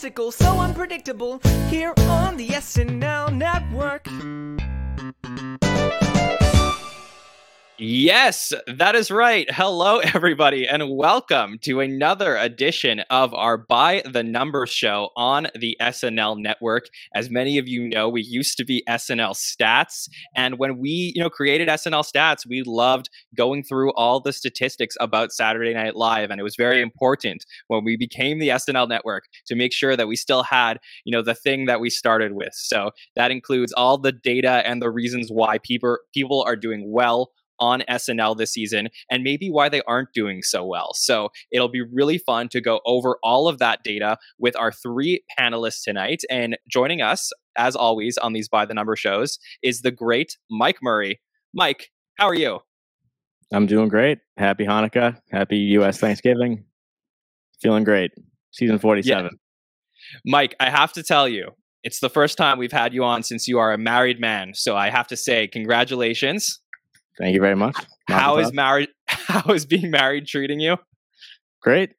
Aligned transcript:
statistical, 0.00 0.32
so 0.32 0.58
unpredictable. 0.60 1.40
Here 1.68 1.92
on 2.08 2.38
the 2.38 2.48
SNL 2.48 3.36
network. 3.36 4.06
Yes, 7.82 8.52
that 8.66 8.94
is 8.94 9.10
right. 9.10 9.50
Hello, 9.50 9.98
everybody, 10.14 10.68
and 10.68 10.94
welcome 10.94 11.58
to 11.62 11.80
another 11.80 12.36
edition 12.36 13.00
of 13.08 13.32
our 13.32 13.56
By 13.56 14.02
the 14.04 14.22
Numbers 14.22 14.68
show 14.68 15.08
on 15.16 15.46
the 15.58 15.78
SNL 15.80 16.38
network. 16.38 16.90
As 17.14 17.30
many 17.30 17.56
of 17.56 17.68
you 17.68 17.88
know, 17.88 18.06
we 18.06 18.20
used 18.20 18.58
to 18.58 18.66
be 18.66 18.84
SNL 18.86 19.34
Stats, 19.34 20.10
and 20.36 20.58
when 20.58 20.76
we, 20.76 21.12
you 21.14 21.22
know, 21.22 21.30
created 21.30 21.68
SNL 21.68 22.04
Stats, 22.04 22.46
we 22.46 22.62
loved 22.66 23.08
going 23.34 23.62
through 23.62 23.94
all 23.94 24.20
the 24.20 24.34
statistics 24.34 24.94
about 25.00 25.32
Saturday 25.32 25.72
Night 25.72 25.96
Live, 25.96 26.30
and 26.30 26.38
it 26.38 26.44
was 26.44 26.56
very 26.56 26.82
important 26.82 27.46
when 27.68 27.82
we 27.82 27.96
became 27.96 28.40
the 28.40 28.48
SNL 28.48 28.90
network 28.90 29.24
to 29.46 29.54
make 29.54 29.72
sure 29.72 29.96
that 29.96 30.06
we 30.06 30.16
still 30.16 30.42
had, 30.42 30.80
you 31.06 31.12
know, 31.12 31.22
the 31.22 31.34
thing 31.34 31.64
that 31.64 31.80
we 31.80 31.88
started 31.88 32.32
with. 32.32 32.52
So 32.52 32.90
that 33.16 33.30
includes 33.30 33.72
all 33.72 33.96
the 33.96 34.12
data 34.12 34.62
and 34.66 34.82
the 34.82 34.90
reasons 34.90 35.30
why 35.30 35.56
people 35.56 35.96
people 36.12 36.44
are 36.46 36.56
doing 36.56 36.92
well 36.92 37.30
on 37.60 37.82
SNL 37.88 38.36
this 38.36 38.52
season 38.52 38.88
and 39.10 39.22
maybe 39.22 39.50
why 39.50 39.68
they 39.68 39.82
aren't 39.86 40.12
doing 40.12 40.42
so 40.42 40.64
well. 40.64 40.90
So 40.94 41.30
it'll 41.52 41.68
be 41.68 41.82
really 41.82 42.18
fun 42.18 42.48
to 42.50 42.60
go 42.60 42.80
over 42.86 43.18
all 43.22 43.48
of 43.48 43.58
that 43.58 43.82
data 43.84 44.16
with 44.38 44.56
our 44.56 44.72
three 44.72 45.22
panelists 45.38 45.82
tonight. 45.84 46.22
And 46.30 46.58
joining 46.70 47.02
us, 47.02 47.30
as 47.56 47.76
always, 47.76 48.16
on 48.18 48.32
these 48.32 48.48
By 48.48 48.64
the 48.64 48.74
Number 48.74 48.96
shows 48.96 49.38
is 49.62 49.82
the 49.82 49.90
great 49.90 50.36
Mike 50.50 50.78
Murray. 50.82 51.20
Mike, 51.54 51.90
how 52.16 52.26
are 52.26 52.34
you? 52.34 52.60
I'm 53.52 53.66
doing 53.66 53.88
great. 53.88 54.18
Happy 54.36 54.64
Hanukkah. 54.64 55.18
Happy 55.30 55.58
US 55.78 55.98
Thanksgiving. 55.98 56.64
Feeling 57.60 57.84
great. 57.84 58.12
Season 58.52 58.78
47. 58.78 59.24
Yeah. 59.24 59.30
Mike, 60.24 60.54
I 60.60 60.70
have 60.70 60.92
to 60.94 61.02
tell 61.02 61.28
you, 61.28 61.50
it's 61.82 62.00
the 62.00 62.10
first 62.10 62.36
time 62.36 62.58
we've 62.58 62.72
had 62.72 62.92
you 62.94 63.04
on 63.04 63.22
since 63.22 63.48
you 63.48 63.58
are 63.58 63.72
a 63.72 63.78
married 63.78 64.20
man. 64.20 64.52
So 64.54 64.76
I 64.76 64.90
have 64.90 65.06
to 65.08 65.16
say, 65.16 65.46
congratulations. 65.48 66.60
Thank 67.18 67.34
you 67.34 67.40
very 67.40 67.56
much. 67.56 67.76
How 68.08 68.38
is 68.38 68.52
married? 68.52 68.88
How 69.06 69.52
is 69.52 69.66
being 69.66 69.90
married 69.90 70.26
treating 70.26 70.60
you? 70.60 70.76
Great. 71.62 71.90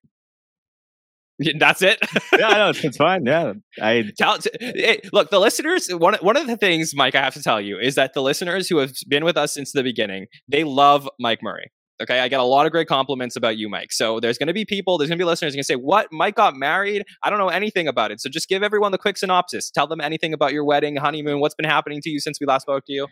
That's 1.58 1.81
it. 1.81 1.98
yeah, 2.38 2.50
no, 2.50 2.70
it's 2.70 2.98
fine. 2.98 3.26
Yeah, 3.26 3.54
I 3.82 4.12
tell. 4.17 4.38
Hey, 4.59 5.02
look, 5.12 5.32
the 5.32 5.39
listeners. 5.39 5.89
One 5.89 6.16
one 6.22 6.38
of 6.38 6.48
the 6.48 6.58
things, 6.58 6.94
Mike, 6.95 7.16
I 7.16 7.22
have 7.22 7.34
to 7.34 7.44
tell 7.44 7.59
you 7.59 7.80
is 7.80 7.95
that 7.95 8.14
the 8.14 8.22
listeners 8.22 8.70
who 8.70 8.78
have 8.78 8.94
been 9.08 9.26
with 9.26 9.38
us 9.38 9.54
since 9.54 9.72
the 9.72 9.84
beginning, 9.84 10.28
they 10.48 10.64
love 10.64 11.09
Mike 11.20 11.39
Murray. 11.42 11.72
Okay, 12.02 12.20
I 12.20 12.28
get 12.28 12.39
a 12.39 12.44
lot 12.44 12.66
of 12.66 12.72
great 12.72 12.88
compliments 12.88 13.36
about 13.36 13.58
you, 13.58 13.70
Mike. 13.70 13.92
So 13.92 14.20
there's 14.20 14.39
going 14.39 14.48
to 14.48 14.54
be 14.54 14.66
people, 14.66 14.98
there's 14.98 15.09
going 15.09 15.20
to 15.20 15.23
be 15.23 15.28
listeners 15.28 15.54
going 15.54 15.62
to 15.62 15.66
say, 15.66 15.76
"What? 15.76 16.08
Mike 16.12 16.36
got 16.36 16.56
married? 16.56 17.04
I 17.23 17.30
don't 17.30 17.39
know 17.39 17.50
anything 17.50 17.88
about 17.88 18.12
it." 18.12 18.22
So 18.22 18.30
just 18.30 18.48
give 18.48 18.64
everyone 18.64 18.92
the 18.92 18.98
quick 18.98 19.17
synopsis. 19.17 19.72
Tell 19.72 19.88
them 19.88 20.02
anything 20.02 20.34
about 20.34 20.54
your 20.54 20.66
wedding, 20.66 20.95
honeymoon, 20.98 21.39
what's 21.39 21.56
been 21.56 21.70
happening 21.70 22.02
to 22.04 22.09
you 22.09 22.20
since 22.20 22.39
we 22.39 22.45
last 22.45 22.64
spoke 22.64 22.86
to 22.86 22.94
you. 22.94 23.08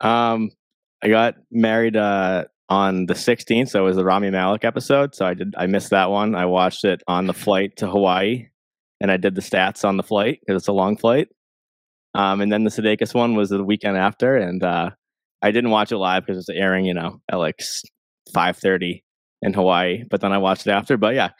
Um, 0.00 0.50
I 1.02 1.08
got 1.08 1.36
married 1.50 1.96
uh, 1.96 2.44
on 2.68 3.06
the 3.06 3.14
16th, 3.14 3.68
so 3.68 3.80
it 3.80 3.84
was 3.84 3.96
the 3.96 4.04
Rami 4.04 4.30
Malek 4.30 4.64
episode. 4.64 5.14
So 5.14 5.26
I 5.26 5.34
did 5.34 5.54
I 5.56 5.66
missed 5.66 5.90
that 5.90 6.10
one. 6.10 6.34
I 6.34 6.46
watched 6.46 6.84
it 6.84 7.02
on 7.08 7.26
the 7.26 7.34
flight 7.34 7.76
to 7.78 7.88
Hawaii, 7.88 8.48
and 9.00 9.10
I 9.10 9.16
did 9.16 9.34
the 9.34 9.40
stats 9.40 9.84
on 9.84 9.96
the 9.96 10.02
flight 10.02 10.40
because 10.40 10.60
it's 10.60 10.68
a 10.68 10.72
long 10.72 10.96
flight. 10.96 11.28
Um, 12.14 12.40
and 12.40 12.52
then 12.52 12.64
the 12.64 12.70
Sudeikis 12.70 13.14
one 13.14 13.34
was 13.34 13.50
the 13.50 13.64
weekend 13.64 13.96
after, 13.96 14.36
and 14.36 14.62
uh, 14.62 14.90
I 15.42 15.50
didn't 15.50 15.70
watch 15.70 15.92
it 15.92 15.98
live 15.98 16.26
because 16.26 16.38
it's 16.38 16.58
airing, 16.58 16.84
you 16.84 16.94
know, 16.94 17.20
at 17.30 17.36
like 17.36 17.60
5:30 18.34 19.02
in 19.42 19.54
Hawaii. 19.54 20.04
But 20.08 20.20
then 20.20 20.32
I 20.32 20.38
watched 20.38 20.66
it 20.66 20.70
after. 20.70 20.96
But 20.96 21.14
yeah, 21.14 21.30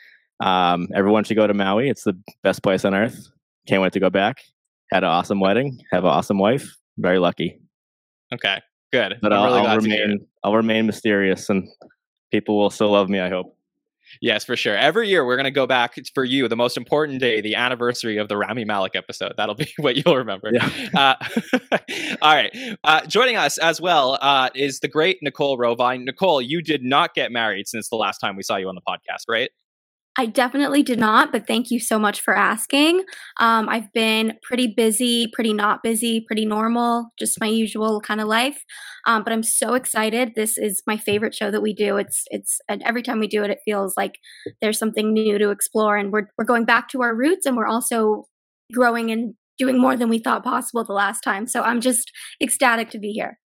um, 0.41 0.89
everyone 0.95 1.25
should 1.25 1.37
go 1.37 1.47
to 1.47 1.55
Maui. 1.55 1.89
It's 1.89 2.05
the 2.05 2.19
best 2.43 2.63
place 2.63 2.84
on 2.84 2.95
earth. 2.95 3.29
Can't 3.69 3.83
wait 3.83 3.93
to 3.93 4.01
go 4.01 4.11
back. 4.11 4.39
Had 4.91 5.05
an 5.05 5.11
awesome 5.11 5.39
wedding. 5.39 5.79
Have 5.93 6.05
an 6.05 6.11
awesome 6.11 6.39
wife. 6.39 6.77
Very 6.99 7.19
lucky. 7.19 7.61
Okay. 8.33 8.61
Good. 8.93 9.19
But 9.23 9.33
I'll, 9.33 9.45
really 9.45 9.61
I'll 9.61 9.77
remain 9.77 10.27
I'll 10.43 10.55
remain 10.55 10.87
mysterious, 10.87 11.49
and 11.49 11.69
people 12.31 12.59
will 12.59 12.71
still 12.71 12.91
love 12.91 13.09
me. 13.09 13.21
I 13.21 13.28
hope. 13.28 13.56
Yes, 14.21 14.45
for 14.45 14.56
sure. 14.56 14.77
Every 14.77 15.09
year 15.09 15.25
we're 15.25 15.37
going 15.37 15.45
to 15.45 15.51
go 15.51 15.67
back 15.67 15.95
for 16.15 16.25
you, 16.25 16.49
the 16.49 16.56
most 16.56 16.77
important 16.77 17.21
day, 17.21 17.41
the 17.41 17.55
anniversary 17.55 18.17
of 18.17 18.28
the 18.28 18.37
Rami 18.37 18.65
Malek 18.65 18.97
episode. 18.97 19.34
That'll 19.37 19.55
be 19.55 19.73
what 19.78 19.97
you'll 19.97 20.17
remember. 20.17 20.51
Yeah. 20.53 20.69
Uh, 20.95 21.15
all 22.23 22.34
right. 22.34 22.56
Uh, 22.83 23.06
joining 23.06 23.37
us 23.37 23.59
as 23.59 23.81
well 23.81 24.19
uh, 24.21 24.51
is 24.55 24.81
the 24.81 24.89
great 24.89 25.19
Nicole 25.22 25.57
Rovine. 25.57 26.05
Nicole, 26.05 26.43
you 26.43 26.62
did 26.62 26.83
not 26.83 27.15
get 27.15 27.31
married 27.31 27.69
since 27.69 27.89
the 27.89 27.97
last 27.97 28.19
time 28.19 28.37
we 28.37 28.43
saw 28.43 28.57
you 28.57 28.69
on 28.69 28.75
the 28.75 28.81
podcast, 28.81 29.25
right? 29.28 29.51
I 30.16 30.26
definitely 30.26 30.82
did 30.82 30.98
not, 30.98 31.31
but 31.32 31.47
thank 31.47 31.71
you 31.71 31.78
so 31.78 31.98
much 31.98 32.21
for 32.21 32.37
asking. 32.37 33.04
Um, 33.38 33.69
I've 33.69 33.91
been 33.93 34.34
pretty 34.43 34.66
busy, 34.66 35.28
pretty 35.32 35.54
not 35.54 35.82
busy, 35.82 36.21
pretty 36.26 36.44
normal, 36.44 37.12
just 37.19 37.41
my 37.41 37.47
usual 37.47 38.00
kind 38.00 38.21
of 38.21 38.26
life. 38.26 38.62
Um, 39.06 39.22
but 39.22 39.32
I'm 39.32 39.44
so 39.44 39.75
excited. 39.75 40.32
This 40.34 40.59
is 40.59 40.82
my 40.87 40.97
favorite 40.97 41.34
show 41.34 41.50
that 41.50 41.62
we 41.62 41.72
do. 41.72 41.97
It's 41.97 42.25
it's 42.31 42.59
and 42.69 42.82
every 42.82 43.03
time 43.03 43.21
we 43.21 43.28
do 43.28 43.44
it, 43.44 43.50
it 43.50 43.60
feels 43.65 43.94
like 43.97 44.19
there's 44.60 44.78
something 44.78 45.12
new 45.12 45.38
to 45.38 45.50
explore, 45.50 45.97
and 45.97 46.12
we're 46.12 46.28
we're 46.37 46.44
going 46.44 46.65
back 46.65 46.88
to 46.91 47.03
our 47.03 47.15
roots, 47.15 47.47
and 47.47 47.56
we're 47.56 47.66
also 47.66 48.25
growing 48.72 49.10
and 49.10 49.34
doing 49.59 49.78
more 49.78 49.97
than 49.97 50.09
we 50.09 50.19
thought 50.19 50.42
possible 50.44 50.84
the 50.84 50.92
last 50.92 51.21
time. 51.21 51.47
So 51.47 51.62
I'm 51.62 51.81
just 51.81 52.10
ecstatic 52.42 52.91
to 52.91 52.98
be 52.98 53.12
here. 53.12 53.38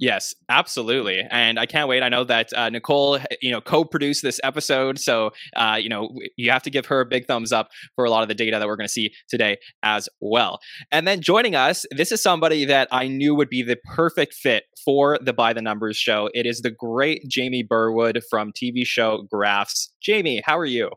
Yes, 0.00 0.34
absolutely, 0.48 1.22
and 1.30 1.58
I 1.58 1.66
can't 1.66 1.86
wait. 1.86 2.02
I 2.02 2.08
know 2.08 2.24
that 2.24 2.48
uh, 2.54 2.70
Nicole, 2.70 3.18
you 3.42 3.50
know, 3.50 3.60
co-produced 3.60 4.22
this 4.22 4.40
episode, 4.42 4.98
so 4.98 5.32
uh, 5.54 5.76
you 5.78 5.90
know 5.90 6.08
you 6.38 6.50
have 6.50 6.62
to 6.62 6.70
give 6.70 6.86
her 6.86 7.02
a 7.02 7.04
big 7.06 7.26
thumbs 7.26 7.52
up 7.52 7.68
for 7.96 8.06
a 8.06 8.10
lot 8.10 8.22
of 8.22 8.28
the 8.28 8.34
data 8.34 8.58
that 8.58 8.66
we're 8.66 8.76
going 8.76 8.86
to 8.86 8.92
see 8.92 9.12
today 9.28 9.58
as 9.82 10.08
well. 10.18 10.58
And 10.90 11.06
then 11.06 11.20
joining 11.20 11.54
us, 11.54 11.84
this 11.90 12.12
is 12.12 12.22
somebody 12.22 12.64
that 12.64 12.88
I 12.90 13.08
knew 13.08 13.34
would 13.34 13.50
be 13.50 13.62
the 13.62 13.76
perfect 13.94 14.32
fit 14.32 14.64
for 14.82 15.18
the 15.22 15.34
By 15.34 15.52
the 15.52 15.60
Numbers 15.60 15.98
show. 15.98 16.30
It 16.32 16.46
is 16.46 16.62
the 16.62 16.70
great 16.70 17.28
Jamie 17.28 17.62
Burwood 17.62 18.22
from 18.30 18.52
TV 18.52 18.86
show 18.86 19.26
Graphs. 19.30 19.92
Jamie, 20.00 20.42
how 20.46 20.56
are 20.56 20.64
you? 20.64 20.88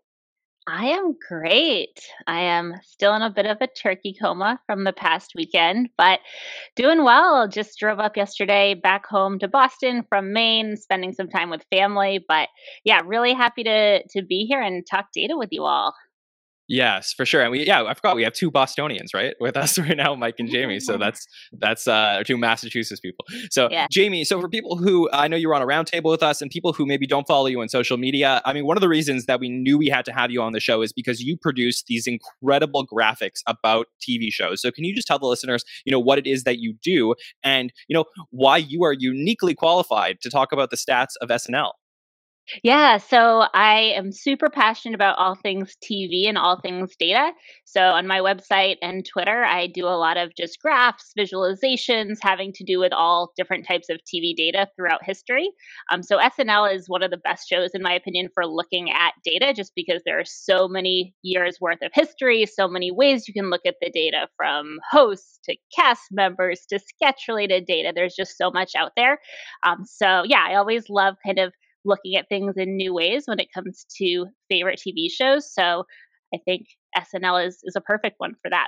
I 0.66 0.86
am 0.92 1.18
great. 1.28 2.00
I 2.26 2.40
am 2.42 2.76
still 2.84 3.14
in 3.16 3.22
a 3.22 3.30
bit 3.30 3.46
of 3.46 3.58
a 3.60 3.68
turkey 3.68 4.16
coma 4.20 4.62
from 4.66 4.86
the 4.86 4.94
past 4.94 5.34
weekend, 5.36 5.90
but 5.98 6.22
doing 6.78 7.04
well. 7.04 7.50
Just 7.50 7.78
drove 7.78 8.00
up 8.00 8.16
yesterday 8.16 8.74
back 8.74 9.06
home 9.06 9.40
to 9.40 9.50
Boston 9.50 10.06
from 10.08 10.32
Maine, 10.32 10.78
spending 10.78 11.12
some 11.12 11.28
time 11.28 11.50
with 11.50 11.66
family. 11.70 12.24
But 12.26 12.48
yeah, 12.86 13.02
really 13.06 13.34
happy 13.34 13.64
to 13.66 14.08
to 14.08 14.22
be 14.22 14.46
here 14.46 14.62
and 14.62 14.88
talk 14.88 15.08
data 15.14 15.36
with 15.36 15.50
you 15.52 15.66
all. 15.66 15.94
Yes, 16.74 17.14
for 17.14 17.24
sure. 17.24 17.44
And 17.44 17.52
we 17.52 17.68
yeah, 17.68 17.84
I 17.84 17.94
forgot 17.94 18.16
we 18.16 18.24
have 18.24 18.34
two 18.34 18.50
Bostonians, 18.50 19.14
right? 19.14 19.36
With 19.40 19.56
us 19.56 19.78
right 19.80 19.96
now, 19.96 20.16
Mike 20.16 20.40
and 20.40 20.50
Jamie. 20.50 20.80
So 20.80 20.98
that's 20.98 21.28
that's 21.52 21.88
uh 21.88 22.24
two 22.26 22.36
Massachusetts 22.36 23.00
people. 23.00 23.26
So 23.52 23.68
yeah. 23.70 23.86
Jamie, 23.92 24.24
so 24.24 24.42
for 24.42 24.50
people 24.50 24.78
who 24.78 25.08
I 25.14 25.28
know 25.28 25.38
you 25.38 25.50
were 25.50 25.54
on 25.54 25.62
a 25.62 25.68
roundtable 25.68 26.10
with 26.10 26.24
us 26.24 26.42
and 26.42 26.50
people 26.50 26.74
who 26.74 26.88
maybe 26.88 27.06
don't 27.06 27.28
follow 27.28 27.46
you 27.46 27.62
on 27.62 27.70
social 27.70 27.98
media, 27.98 28.42
I 28.44 28.54
mean 28.54 28.66
one 28.66 28.76
of 28.76 28.82
the 28.82 28.90
reasons 28.90 29.28
that 29.28 29.40
we 29.40 29.50
knew 29.50 29.78
we 29.78 29.88
had 29.88 30.04
to 30.06 30.14
have 30.14 30.32
you 30.32 30.42
on 30.42 30.54
the 30.54 30.60
show 30.60 30.82
is 30.82 30.92
because 30.92 31.22
you 31.22 31.38
produce 31.38 31.84
these 31.84 32.08
incredible 32.08 32.88
graphics 32.88 33.42
about 33.46 33.86
TV 34.02 34.32
shows. 34.32 34.60
So 34.60 34.72
can 34.72 34.84
you 34.84 34.96
just 34.96 35.06
tell 35.06 35.20
the 35.20 35.28
listeners, 35.28 35.64
you 35.86 35.92
know, 35.92 36.00
what 36.00 36.18
it 36.18 36.26
is 36.26 36.44
that 36.46 36.58
you 36.58 36.74
do 36.82 37.14
and 37.44 37.72
you 37.88 37.94
know 37.94 38.06
why 38.32 38.58
you 38.58 38.84
are 38.84 38.94
uniquely 38.94 39.54
qualified 39.54 40.22
to 40.22 40.32
talk 40.32 40.52
about 40.52 40.72
the 40.72 40.78
stats 40.78 41.12
of 41.22 41.30
SNL? 41.30 41.74
Yeah, 42.62 42.98
so 42.98 43.46
I 43.54 43.94
am 43.96 44.12
super 44.12 44.50
passionate 44.50 44.96
about 44.96 45.18
all 45.18 45.34
things 45.36 45.78
TV 45.82 46.28
and 46.28 46.38
all 46.38 46.60
things 46.60 46.94
data. 47.00 47.32
So 47.64 47.80
on 47.82 48.06
my 48.06 48.20
website 48.20 48.76
and 48.82 49.06
Twitter, 49.06 49.46
I 49.46 49.68
do 49.68 49.86
a 49.88 49.96
lot 49.96 50.18
of 50.18 50.36
just 50.36 50.60
graphs, 50.60 51.14
visualizations, 51.18 52.18
having 52.22 52.52
to 52.54 52.66
do 52.66 52.80
with 52.80 52.92
all 52.92 53.32
different 53.38 53.66
types 53.66 53.88
of 53.90 54.00
TV 54.14 54.36
data 54.36 54.68
throughout 54.76 55.06
history. 55.06 55.50
Um, 55.90 56.04
so 56.04 56.18
SNL 56.20 56.66
is 56.68 56.90
one 56.90 57.02
of 57.02 57.12
the 57.12 57.18
best 57.18 57.48
shows, 57.48 57.70
in 57.74 57.82
my 57.82 57.94
opinion, 57.94 58.28
for 58.34 58.46
looking 58.46 58.92
at 58.92 59.14
data, 59.24 59.54
just 59.56 59.72
because 59.74 60.02
there 60.06 60.20
are 60.20 60.26
so 60.26 60.68
many 60.68 61.14
years 61.24 61.60
worth 61.62 61.82
of 61.82 61.92
history, 61.94 62.46
so 62.46 62.68
many 62.68 62.92
ways 62.92 63.26
you 63.26 63.34
can 63.34 63.50
look 63.52 63.62
at 63.66 63.76
the 63.82 63.90
data 63.90 64.28
from 64.36 64.80
hosts 64.92 65.40
to 65.46 65.56
cast 65.76 66.02
members 66.12 66.66
to 66.70 66.78
sketch 66.80 67.24
related 67.30 67.66
data. 67.66 67.94
There's 67.96 68.16
just 68.16 68.38
so 68.38 68.52
much 68.52 68.72
out 68.78 68.92
there. 68.98 69.18
Um, 69.66 69.86
so 69.86 70.24
yeah, 70.26 70.46
I 70.48 70.56
always 70.56 70.90
love 70.90 71.16
kind 71.26 71.40
of 71.40 71.54
looking 71.86 72.16
at 72.16 72.30
things 72.30 72.56
in 72.58 72.78
new 72.78 72.94
ways 72.94 73.24
when 73.26 73.40
it 73.40 73.52
comes 73.54 73.86
to 73.98 74.28
favorite 74.50 74.80
TV 74.86 75.10
shows. 75.12 75.54
So 75.54 75.86
I 76.34 76.38
think 76.46 76.68
SNL 76.98 77.46
is 77.48 77.60
is 77.64 77.76
a 77.76 77.82
perfect 77.82 78.16
one 78.20 78.36
for 78.42 78.50
that. 78.50 78.68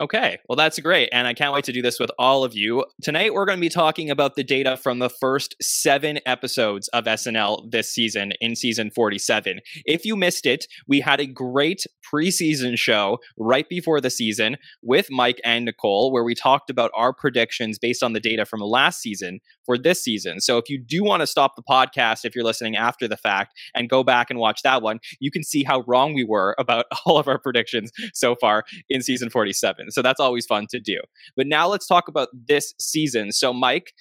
Okay, 0.00 0.40
well, 0.48 0.56
that's 0.56 0.80
great. 0.80 1.08
And 1.12 1.28
I 1.28 1.34
can't 1.34 1.54
wait 1.54 1.62
to 1.64 1.72
do 1.72 1.80
this 1.80 2.00
with 2.00 2.10
all 2.18 2.42
of 2.42 2.52
you. 2.52 2.84
Tonight, 3.00 3.32
we're 3.32 3.44
going 3.44 3.58
to 3.58 3.60
be 3.60 3.68
talking 3.68 4.10
about 4.10 4.34
the 4.34 4.42
data 4.42 4.76
from 4.76 4.98
the 4.98 5.08
first 5.08 5.54
seven 5.62 6.18
episodes 6.26 6.88
of 6.88 7.04
SNL 7.04 7.70
this 7.70 7.92
season 7.92 8.32
in 8.40 8.56
season 8.56 8.90
47. 8.90 9.60
If 9.84 10.04
you 10.04 10.16
missed 10.16 10.46
it, 10.46 10.66
we 10.88 10.98
had 10.98 11.20
a 11.20 11.26
great 11.26 11.86
preseason 12.12 12.76
show 12.76 13.18
right 13.38 13.68
before 13.68 14.00
the 14.00 14.10
season 14.10 14.56
with 14.82 15.12
Mike 15.12 15.40
and 15.44 15.64
Nicole, 15.64 16.10
where 16.12 16.24
we 16.24 16.34
talked 16.34 16.70
about 16.70 16.90
our 16.96 17.12
predictions 17.12 17.78
based 17.78 18.02
on 18.02 18.14
the 18.14 18.20
data 18.20 18.44
from 18.44 18.62
last 18.62 19.00
season 19.00 19.38
for 19.64 19.78
this 19.78 20.02
season. 20.02 20.40
So 20.40 20.58
if 20.58 20.68
you 20.68 20.76
do 20.76 21.04
want 21.04 21.20
to 21.20 21.26
stop 21.28 21.54
the 21.54 21.62
podcast, 21.62 22.24
if 22.24 22.34
you're 22.34 22.44
listening 22.44 22.76
after 22.76 23.06
the 23.06 23.16
fact, 23.16 23.56
and 23.76 23.88
go 23.88 24.02
back 24.02 24.28
and 24.28 24.40
watch 24.40 24.62
that 24.62 24.82
one, 24.82 24.98
you 25.20 25.30
can 25.30 25.44
see 25.44 25.62
how 25.62 25.84
wrong 25.86 26.14
we 26.14 26.24
were 26.24 26.56
about 26.58 26.86
all 27.06 27.16
of 27.16 27.28
our 27.28 27.38
predictions 27.38 27.92
so 28.12 28.34
far 28.34 28.64
in 28.88 29.00
season 29.00 29.30
47 29.30 29.83
happen. 29.84 29.92
So 29.92 30.02
that's 30.02 30.20
always 30.20 30.46
fun 30.46 30.66
to 30.70 30.80
do. 30.80 31.00
But 31.36 31.46
now 31.46 31.68
let's 31.68 31.86
talk 31.86 32.08
about 32.08 32.28
this 32.32 32.74
season. 32.80 33.32
So, 33.32 33.52
Mike, 33.52 33.92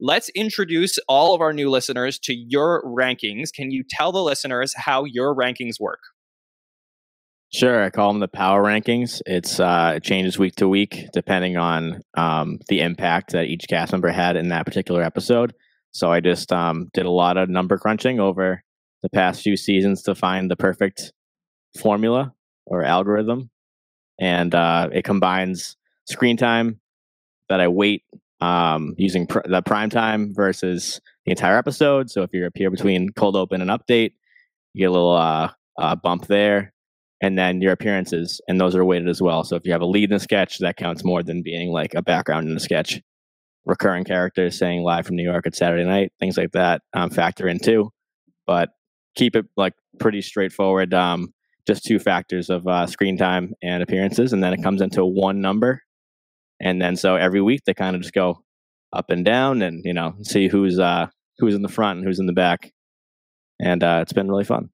let's 0.00 0.28
introduce 0.30 0.98
all 1.08 1.34
of 1.34 1.40
our 1.40 1.52
new 1.52 1.70
listeners 1.70 2.18
to 2.20 2.34
your 2.34 2.82
rankings. 2.84 3.52
Can 3.54 3.70
you 3.70 3.84
tell 3.88 4.12
the 4.12 4.22
listeners 4.22 4.74
how 4.76 5.04
your 5.04 5.34
rankings 5.34 5.80
work? 5.80 6.00
Sure, 7.54 7.84
I 7.84 7.90
call 7.90 8.10
them 8.10 8.20
the 8.20 8.28
power 8.28 8.62
rankings. 8.62 9.20
It's 9.26 9.60
uh, 9.60 9.92
it 9.96 10.02
changes 10.02 10.38
week 10.38 10.56
to 10.56 10.66
week 10.66 11.04
depending 11.12 11.58
on 11.58 12.00
um, 12.16 12.60
the 12.68 12.80
impact 12.80 13.32
that 13.32 13.44
each 13.44 13.66
cast 13.68 13.92
member 13.92 14.08
had 14.08 14.36
in 14.36 14.48
that 14.48 14.64
particular 14.64 15.02
episode. 15.02 15.52
So 15.90 16.10
I 16.10 16.20
just 16.20 16.50
um, 16.50 16.88
did 16.94 17.04
a 17.04 17.10
lot 17.10 17.36
of 17.36 17.50
number 17.50 17.76
crunching 17.76 18.20
over 18.20 18.62
the 19.02 19.10
past 19.10 19.42
few 19.42 19.58
seasons 19.58 20.02
to 20.04 20.14
find 20.14 20.50
the 20.50 20.56
perfect 20.56 21.12
formula 21.78 22.32
or 22.64 22.84
algorithm 22.84 23.50
and 24.22 24.54
uh, 24.54 24.88
it 24.92 25.02
combines 25.02 25.76
screen 26.04 26.36
time 26.36 26.78
that 27.48 27.60
I 27.60 27.66
wait 27.66 28.04
um, 28.40 28.94
using 28.96 29.26
pr- 29.26 29.40
the 29.44 29.62
prime 29.62 29.90
time 29.90 30.32
versus 30.32 31.00
the 31.26 31.32
entire 31.32 31.58
episode. 31.58 32.08
So 32.08 32.22
if 32.22 32.30
you're 32.32 32.46
up 32.46 32.52
here 32.54 32.70
between 32.70 33.10
cold 33.10 33.34
open 33.34 33.60
and 33.60 33.68
update, 33.68 34.12
you 34.74 34.78
get 34.78 34.90
a 34.90 34.92
little 34.92 35.16
uh, 35.16 35.50
uh, 35.76 35.96
bump 35.96 36.28
there, 36.28 36.72
and 37.20 37.36
then 37.36 37.60
your 37.60 37.72
appearances, 37.72 38.40
and 38.46 38.60
those 38.60 38.76
are 38.76 38.84
weighted 38.84 39.08
as 39.08 39.20
well. 39.20 39.42
So 39.42 39.56
if 39.56 39.66
you 39.66 39.72
have 39.72 39.82
a 39.82 39.86
lead 39.86 40.10
in 40.10 40.16
a 40.16 40.20
sketch, 40.20 40.58
that 40.58 40.76
counts 40.76 41.02
more 41.02 41.24
than 41.24 41.42
being 41.42 41.72
like 41.72 41.94
a 41.94 42.02
background 42.02 42.48
in 42.48 42.56
a 42.56 42.60
sketch. 42.60 43.00
Recurring 43.64 44.04
characters 44.04 44.56
saying 44.56 44.82
live 44.82 45.06
from 45.06 45.16
New 45.16 45.24
York 45.24 45.46
at 45.48 45.56
Saturday 45.56 45.84
night, 45.84 46.12
things 46.20 46.36
like 46.36 46.52
that 46.52 46.82
um, 46.94 47.10
factor 47.10 47.48
in 47.48 47.58
too. 47.58 47.92
But 48.46 48.70
keep 49.16 49.34
it 49.34 49.46
like 49.56 49.74
pretty 49.98 50.22
straightforward. 50.22 50.94
Um, 50.94 51.32
just 51.66 51.84
two 51.84 51.98
factors 51.98 52.50
of 52.50 52.66
uh, 52.66 52.86
screen 52.86 53.16
time 53.16 53.54
and 53.62 53.82
appearances, 53.82 54.32
and 54.32 54.42
then 54.42 54.52
it 54.52 54.62
comes 54.62 54.80
into 54.80 55.04
one 55.04 55.40
number. 55.40 55.82
And 56.60 56.80
then 56.80 56.96
so 56.96 57.16
every 57.16 57.40
week 57.40 57.62
they 57.66 57.74
kind 57.74 57.96
of 57.96 58.02
just 58.02 58.14
go 58.14 58.42
up 58.92 59.10
and 59.10 59.24
down, 59.24 59.62
and 59.62 59.84
you 59.84 59.92
know 59.92 60.14
see 60.22 60.48
who's 60.48 60.78
uh, 60.78 61.06
who's 61.38 61.54
in 61.54 61.62
the 61.62 61.68
front 61.68 61.98
and 61.98 62.06
who's 62.06 62.20
in 62.20 62.26
the 62.26 62.32
back, 62.32 62.72
and 63.60 63.82
uh, 63.82 64.00
it's 64.02 64.12
been 64.12 64.28
really 64.28 64.44
fun. 64.44 64.70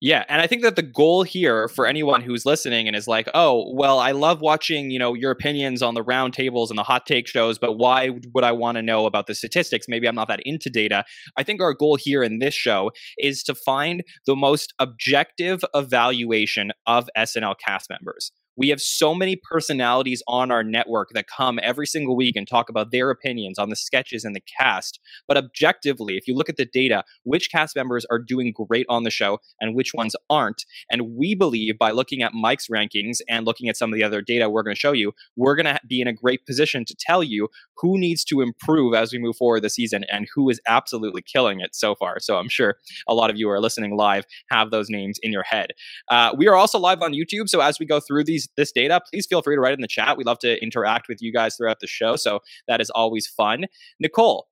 Yeah, 0.00 0.24
and 0.28 0.40
I 0.40 0.46
think 0.46 0.62
that 0.62 0.74
the 0.76 0.82
goal 0.82 1.22
here 1.22 1.68
for 1.68 1.86
anyone 1.86 2.22
who's 2.22 2.44
listening 2.44 2.88
and 2.88 2.96
is 2.96 3.06
like, 3.06 3.28
"Oh, 3.34 3.72
well, 3.74 4.00
I 4.00 4.10
love 4.10 4.40
watching, 4.40 4.90
you 4.90 4.98
know, 4.98 5.14
your 5.14 5.30
opinions 5.30 5.80
on 5.82 5.94
the 5.94 6.02
roundtables 6.02 6.70
and 6.70 6.78
the 6.78 6.82
hot 6.82 7.06
take 7.06 7.28
shows, 7.28 7.58
but 7.58 7.74
why 7.78 8.10
would 8.34 8.44
I 8.44 8.52
want 8.52 8.76
to 8.76 8.82
know 8.82 9.06
about 9.06 9.26
the 9.26 9.34
statistics? 9.34 9.86
Maybe 9.88 10.08
I'm 10.08 10.14
not 10.16 10.28
that 10.28 10.40
into 10.44 10.70
data." 10.70 11.04
I 11.36 11.44
think 11.44 11.60
our 11.60 11.72
goal 11.74 11.96
here 11.96 12.22
in 12.22 12.38
this 12.40 12.54
show 12.54 12.90
is 13.18 13.42
to 13.44 13.54
find 13.54 14.02
the 14.26 14.36
most 14.36 14.74
objective 14.78 15.62
evaluation 15.74 16.72
of 16.86 17.08
SNL 17.16 17.54
cast 17.54 17.88
members. 17.88 18.32
We 18.56 18.68
have 18.68 18.80
so 18.80 19.14
many 19.14 19.36
personalities 19.36 20.22
on 20.26 20.50
our 20.50 20.62
network 20.62 21.10
that 21.14 21.26
come 21.26 21.58
every 21.62 21.86
single 21.86 22.16
week 22.16 22.36
and 22.36 22.46
talk 22.46 22.68
about 22.68 22.90
their 22.90 23.10
opinions 23.10 23.58
on 23.58 23.70
the 23.70 23.76
sketches 23.76 24.24
and 24.24 24.34
the 24.34 24.42
cast. 24.58 25.00
But 25.26 25.36
objectively, 25.36 26.16
if 26.16 26.26
you 26.26 26.34
look 26.34 26.48
at 26.48 26.56
the 26.56 26.66
data, 26.66 27.04
which 27.24 27.50
cast 27.50 27.76
members 27.76 28.04
are 28.10 28.18
doing 28.18 28.52
great 28.52 28.86
on 28.88 29.02
the 29.02 29.10
show 29.10 29.38
and 29.60 29.74
which 29.74 29.92
ones 29.94 30.14
aren't. 30.30 30.64
And 30.90 31.16
we 31.16 31.34
believe 31.34 31.78
by 31.78 31.90
looking 31.90 32.22
at 32.22 32.34
Mike's 32.34 32.68
rankings 32.68 33.18
and 33.28 33.46
looking 33.46 33.68
at 33.68 33.76
some 33.76 33.92
of 33.92 33.96
the 33.96 34.04
other 34.04 34.20
data 34.20 34.48
we're 34.48 34.62
going 34.62 34.74
to 34.74 34.80
show 34.80 34.92
you, 34.92 35.12
we're 35.36 35.56
going 35.56 35.66
to 35.66 35.80
be 35.86 36.00
in 36.00 36.08
a 36.08 36.12
great 36.12 36.44
position 36.46 36.84
to 36.86 36.96
tell 36.98 37.22
you 37.22 37.48
who 37.76 37.98
needs 37.98 38.24
to 38.24 38.40
improve 38.40 38.94
as 38.94 39.12
we 39.12 39.18
move 39.18 39.36
forward 39.36 39.62
this 39.62 39.74
season 39.74 40.04
and 40.10 40.28
who 40.34 40.48
is 40.48 40.60
absolutely 40.68 41.22
killing 41.22 41.60
it 41.60 41.74
so 41.74 41.94
far. 41.94 42.20
So 42.20 42.36
I'm 42.36 42.48
sure 42.48 42.76
a 43.08 43.14
lot 43.14 43.30
of 43.30 43.36
you 43.36 43.48
are 43.50 43.60
listening 43.60 43.96
live 43.96 44.24
have 44.50 44.70
those 44.70 44.88
names 44.88 45.18
in 45.22 45.32
your 45.32 45.42
head. 45.42 45.70
Uh, 46.10 46.34
we 46.36 46.48
are 46.48 46.54
also 46.54 46.78
live 46.78 47.02
on 47.02 47.12
YouTube. 47.12 47.48
So 47.48 47.60
as 47.60 47.78
we 47.78 47.86
go 47.86 48.00
through 48.00 48.24
these 48.24 48.41
these 48.42 48.48
this 48.56 48.72
data, 48.72 49.00
please 49.10 49.26
feel 49.26 49.42
free 49.42 49.56
to 49.56 49.60
write 49.60 49.74
in 49.74 49.80
the 49.80 49.88
chat. 49.88 50.16
We 50.16 50.24
love 50.24 50.38
to 50.40 50.62
interact 50.62 51.08
with 51.08 51.20
you 51.20 51.32
guys 51.32 51.56
throughout 51.56 51.80
the 51.80 51.86
show, 51.86 52.16
so 52.16 52.40
that 52.68 52.80
is 52.80 52.90
always 52.90 53.26
fun. 53.26 53.66
Nicole, 54.00 54.48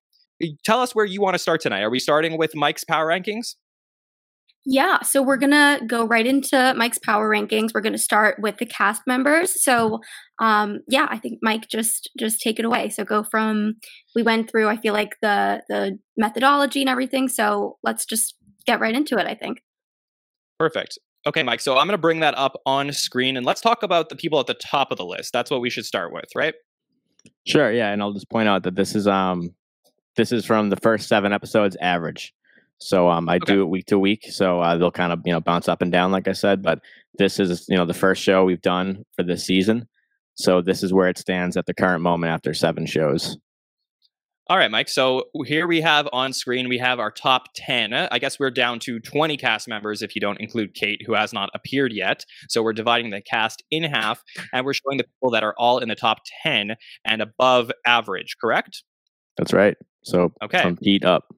tell 0.64 0.80
us 0.80 0.94
where 0.94 1.04
you 1.04 1.20
want 1.20 1.34
to 1.34 1.38
start 1.38 1.60
tonight. 1.60 1.82
Are 1.82 1.90
we 1.90 1.98
starting 1.98 2.38
with 2.38 2.54
Mike's 2.54 2.84
power 2.84 3.06
rankings? 3.06 3.56
Yeah, 4.66 5.00
so 5.00 5.22
we're 5.22 5.38
gonna 5.38 5.80
go 5.86 6.04
right 6.04 6.26
into 6.26 6.74
Mike's 6.76 6.98
power 6.98 7.30
rankings. 7.30 7.72
We're 7.72 7.80
gonna 7.80 7.96
start 7.96 8.36
with 8.40 8.58
the 8.58 8.66
cast 8.66 9.02
members. 9.06 9.62
So, 9.62 10.00
um, 10.38 10.80
yeah, 10.86 11.06
I 11.08 11.18
think 11.18 11.38
Mike 11.40 11.68
just 11.70 12.10
just 12.18 12.42
take 12.42 12.58
it 12.58 12.66
away. 12.66 12.90
So 12.90 13.04
go 13.04 13.22
from 13.22 13.76
we 14.14 14.22
went 14.22 14.50
through. 14.50 14.68
I 14.68 14.76
feel 14.76 14.92
like 14.92 15.16
the 15.22 15.62
the 15.68 15.98
methodology 16.18 16.80
and 16.80 16.90
everything. 16.90 17.28
So 17.28 17.78
let's 17.82 18.04
just 18.04 18.34
get 18.66 18.80
right 18.80 18.94
into 18.94 19.16
it. 19.16 19.26
I 19.26 19.34
think. 19.34 19.62
Perfect. 20.58 20.98
Okay, 21.26 21.42
Mike. 21.42 21.60
So 21.60 21.76
I'm 21.76 21.86
going 21.86 21.94
to 21.94 21.98
bring 21.98 22.20
that 22.20 22.36
up 22.36 22.60
on 22.64 22.92
screen 22.92 23.36
and 23.36 23.44
let's 23.44 23.60
talk 23.60 23.82
about 23.82 24.08
the 24.08 24.16
people 24.16 24.40
at 24.40 24.46
the 24.46 24.54
top 24.54 24.90
of 24.90 24.96
the 24.96 25.04
list. 25.04 25.32
That's 25.32 25.50
what 25.50 25.60
we 25.60 25.68
should 25.68 25.84
start 25.84 26.12
with, 26.12 26.30
right? 26.34 26.54
Sure. 27.46 27.70
Yeah, 27.70 27.92
and 27.92 28.02
I'll 28.02 28.12
just 28.12 28.30
point 28.30 28.48
out 28.48 28.62
that 28.62 28.74
this 28.74 28.94
is 28.94 29.06
um 29.06 29.54
this 30.16 30.32
is 30.32 30.44
from 30.46 30.70
the 30.70 30.76
first 30.76 31.08
seven 31.08 31.32
episodes 31.32 31.76
average. 31.80 32.32
So 32.78 33.10
um 33.10 33.28
I 33.28 33.36
okay. 33.36 33.52
do 33.52 33.62
it 33.62 33.66
week 33.66 33.86
to 33.86 33.98
week, 33.98 34.26
so 34.30 34.60
uh, 34.60 34.76
they'll 34.76 34.90
kind 34.90 35.12
of 35.12 35.20
you 35.26 35.32
know 35.32 35.40
bounce 35.40 35.68
up 35.68 35.82
and 35.82 35.92
down, 35.92 36.12
like 36.12 36.28
I 36.28 36.32
said. 36.32 36.62
But 36.62 36.80
this 37.18 37.38
is 37.38 37.66
you 37.68 37.76
know 37.76 37.84
the 37.84 37.94
first 37.94 38.22
show 38.22 38.44
we've 38.44 38.62
done 38.62 39.04
for 39.14 39.22
this 39.22 39.44
season, 39.44 39.86
so 40.34 40.62
this 40.62 40.82
is 40.82 40.92
where 40.92 41.08
it 41.08 41.18
stands 41.18 41.58
at 41.58 41.66
the 41.66 41.74
current 41.74 42.02
moment 42.02 42.32
after 42.32 42.54
seven 42.54 42.86
shows. 42.86 43.36
All 44.50 44.58
right, 44.58 44.68
Mike. 44.68 44.88
So 44.88 45.26
here 45.46 45.68
we 45.68 45.80
have 45.80 46.08
on 46.12 46.32
screen, 46.32 46.68
we 46.68 46.78
have 46.78 46.98
our 46.98 47.12
top 47.12 47.50
10. 47.54 47.92
I 47.92 48.18
guess 48.18 48.40
we're 48.40 48.50
down 48.50 48.80
to 48.80 48.98
20 48.98 49.36
cast 49.36 49.68
members 49.68 50.02
if 50.02 50.16
you 50.16 50.20
don't 50.20 50.40
include 50.40 50.74
Kate, 50.74 51.00
who 51.06 51.14
has 51.14 51.32
not 51.32 51.50
appeared 51.54 51.92
yet. 51.92 52.24
So 52.48 52.60
we're 52.60 52.72
dividing 52.72 53.10
the 53.10 53.20
cast 53.20 53.62
in 53.70 53.84
half 53.84 54.24
and 54.52 54.66
we're 54.66 54.72
showing 54.72 54.98
the 54.98 55.04
people 55.04 55.30
that 55.30 55.44
are 55.44 55.54
all 55.56 55.78
in 55.78 55.88
the 55.88 55.94
top 55.94 56.18
10 56.42 56.74
and 57.04 57.22
above 57.22 57.70
average, 57.86 58.38
correct? 58.40 58.82
That's 59.38 59.52
right. 59.52 59.76
So 60.02 60.32
okay. 60.42 60.62
from 60.62 60.76
Pete 60.76 61.04
up. 61.04 61.32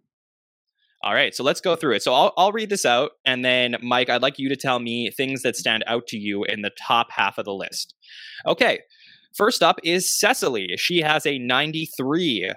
All 1.05 1.12
right, 1.12 1.35
so 1.35 1.44
let's 1.44 1.61
go 1.61 1.76
through 1.76 1.97
it. 1.97 2.03
So 2.03 2.15
I'll, 2.15 2.32
I'll 2.38 2.53
read 2.53 2.70
this 2.70 2.87
out, 2.87 3.11
and 3.26 3.44
then 3.44 3.76
Mike, 3.82 4.08
I'd 4.08 4.23
like 4.23 4.38
you 4.38 4.49
to 4.49 4.56
tell 4.56 4.79
me 4.79 5.11
things 5.11 5.43
that 5.43 5.56
stand 5.56 5.85
out 5.87 6.06
to 6.06 6.17
you 6.17 6.44
in 6.44 6.63
the 6.63 6.70
top 6.81 7.08
half 7.10 7.37
of 7.37 7.44
the 7.44 7.53
list. 7.53 7.94
Okay, 8.46 8.79
first 9.37 9.65
up 9.65 9.81
is 9.82 10.10
Cecily. 10.10 10.69
She 10.79 11.01
has 11.01 11.27
a 11.27 11.39
93 11.39 12.53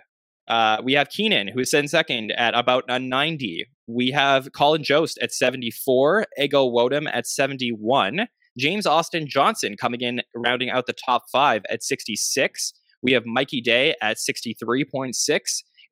uh, 0.48 0.78
we 0.84 0.94
have 0.94 1.10
Keenan, 1.10 1.48
who 1.48 1.60
is 1.60 1.74
in 1.74 1.88
second 1.88 2.32
at 2.32 2.54
about 2.56 2.84
a 2.88 3.00
90. 3.00 3.66
We 3.88 4.12
have 4.12 4.52
Colin 4.52 4.84
Jost 4.84 5.18
at 5.22 5.34
74, 5.34 6.26
Ego 6.40 6.70
Nwodim 6.70 7.08
at 7.12 7.28
71, 7.28 8.28
James 8.58 8.86
Austin 8.86 9.28
Johnson 9.28 9.76
coming 9.76 10.02
in, 10.02 10.22
rounding 10.36 10.70
out 10.70 10.86
the 10.86 10.94
top 10.94 11.24
five 11.32 11.64
at 11.70 11.84
66. 11.84 12.74
We 13.02 13.12
have 13.12 13.26
Mikey 13.26 13.62
Day 13.62 13.96
at 14.02 14.18
63.6, 14.18 15.14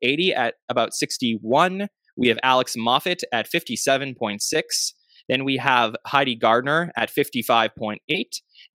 Aidy 0.03 0.35
at 0.35 0.55
about 0.69 0.93
61. 0.93 1.87
We 2.15 2.27
have 2.27 2.39
Alex 2.43 2.75
Moffat 2.77 3.23
at 3.31 3.51
57.6. 3.51 4.93
Then 5.29 5.45
we 5.45 5.57
have 5.57 5.95
Heidi 6.05 6.35
Gardner 6.35 6.91
at 6.95 7.09
55.8. 7.09 7.97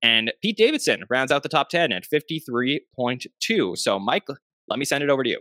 And 0.02 0.32
Pete 0.42 0.56
Davidson 0.56 1.04
rounds 1.10 1.30
out 1.30 1.42
the 1.42 1.48
top 1.48 1.68
10 1.68 1.92
at 1.92 2.04
53.2. 2.04 3.76
So, 3.76 3.98
Mike, 3.98 4.24
let 4.68 4.78
me 4.78 4.84
send 4.84 5.04
it 5.04 5.10
over 5.10 5.22
to 5.22 5.30
you. 5.30 5.40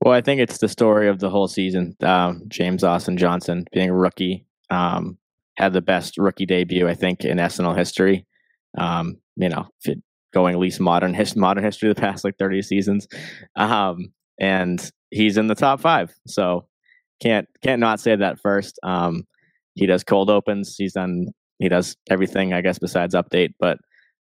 Well, 0.00 0.14
I 0.14 0.20
think 0.20 0.40
it's 0.40 0.58
the 0.58 0.68
story 0.68 1.08
of 1.08 1.18
the 1.18 1.30
whole 1.30 1.48
season. 1.48 1.96
Um, 2.02 2.42
James 2.48 2.84
Austin 2.84 3.16
Johnson 3.16 3.66
being 3.72 3.90
a 3.90 3.94
rookie, 3.94 4.46
um, 4.70 5.18
had 5.56 5.72
the 5.72 5.80
best 5.80 6.18
rookie 6.18 6.46
debut 6.46 6.86
I 6.88 6.94
think 6.94 7.24
in 7.24 7.38
SNL 7.38 7.76
history. 7.76 8.26
Um, 8.76 9.16
you 9.36 9.48
know, 9.48 9.66
going 10.32 10.58
least 10.58 10.80
modern 10.80 11.14
his, 11.14 11.34
modern 11.34 11.64
history 11.64 11.88
the 11.88 11.94
past 12.00 12.24
like 12.24 12.38
thirty 12.38 12.62
seasons, 12.62 13.08
um, 13.56 14.12
and 14.38 14.90
he's 15.10 15.36
in 15.36 15.48
the 15.48 15.54
top 15.54 15.80
five. 15.80 16.14
So 16.26 16.68
can't 17.20 17.48
can't 17.62 17.80
not 17.80 17.98
say 17.98 18.14
that 18.14 18.38
first. 18.40 18.78
Um, 18.84 19.26
he 19.74 19.86
does 19.86 20.04
cold 20.04 20.30
opens. 20.30 20.76
He's 20.76 20.92
done 20.92 21.28
he 21.58 21.68
does 21.68 21.96
everything 22.08 22.52
I 22.52 22.60
guess 22.60 22.78
besides 22.78 23.14
update, 23.16 23.54
but 23.58 23.78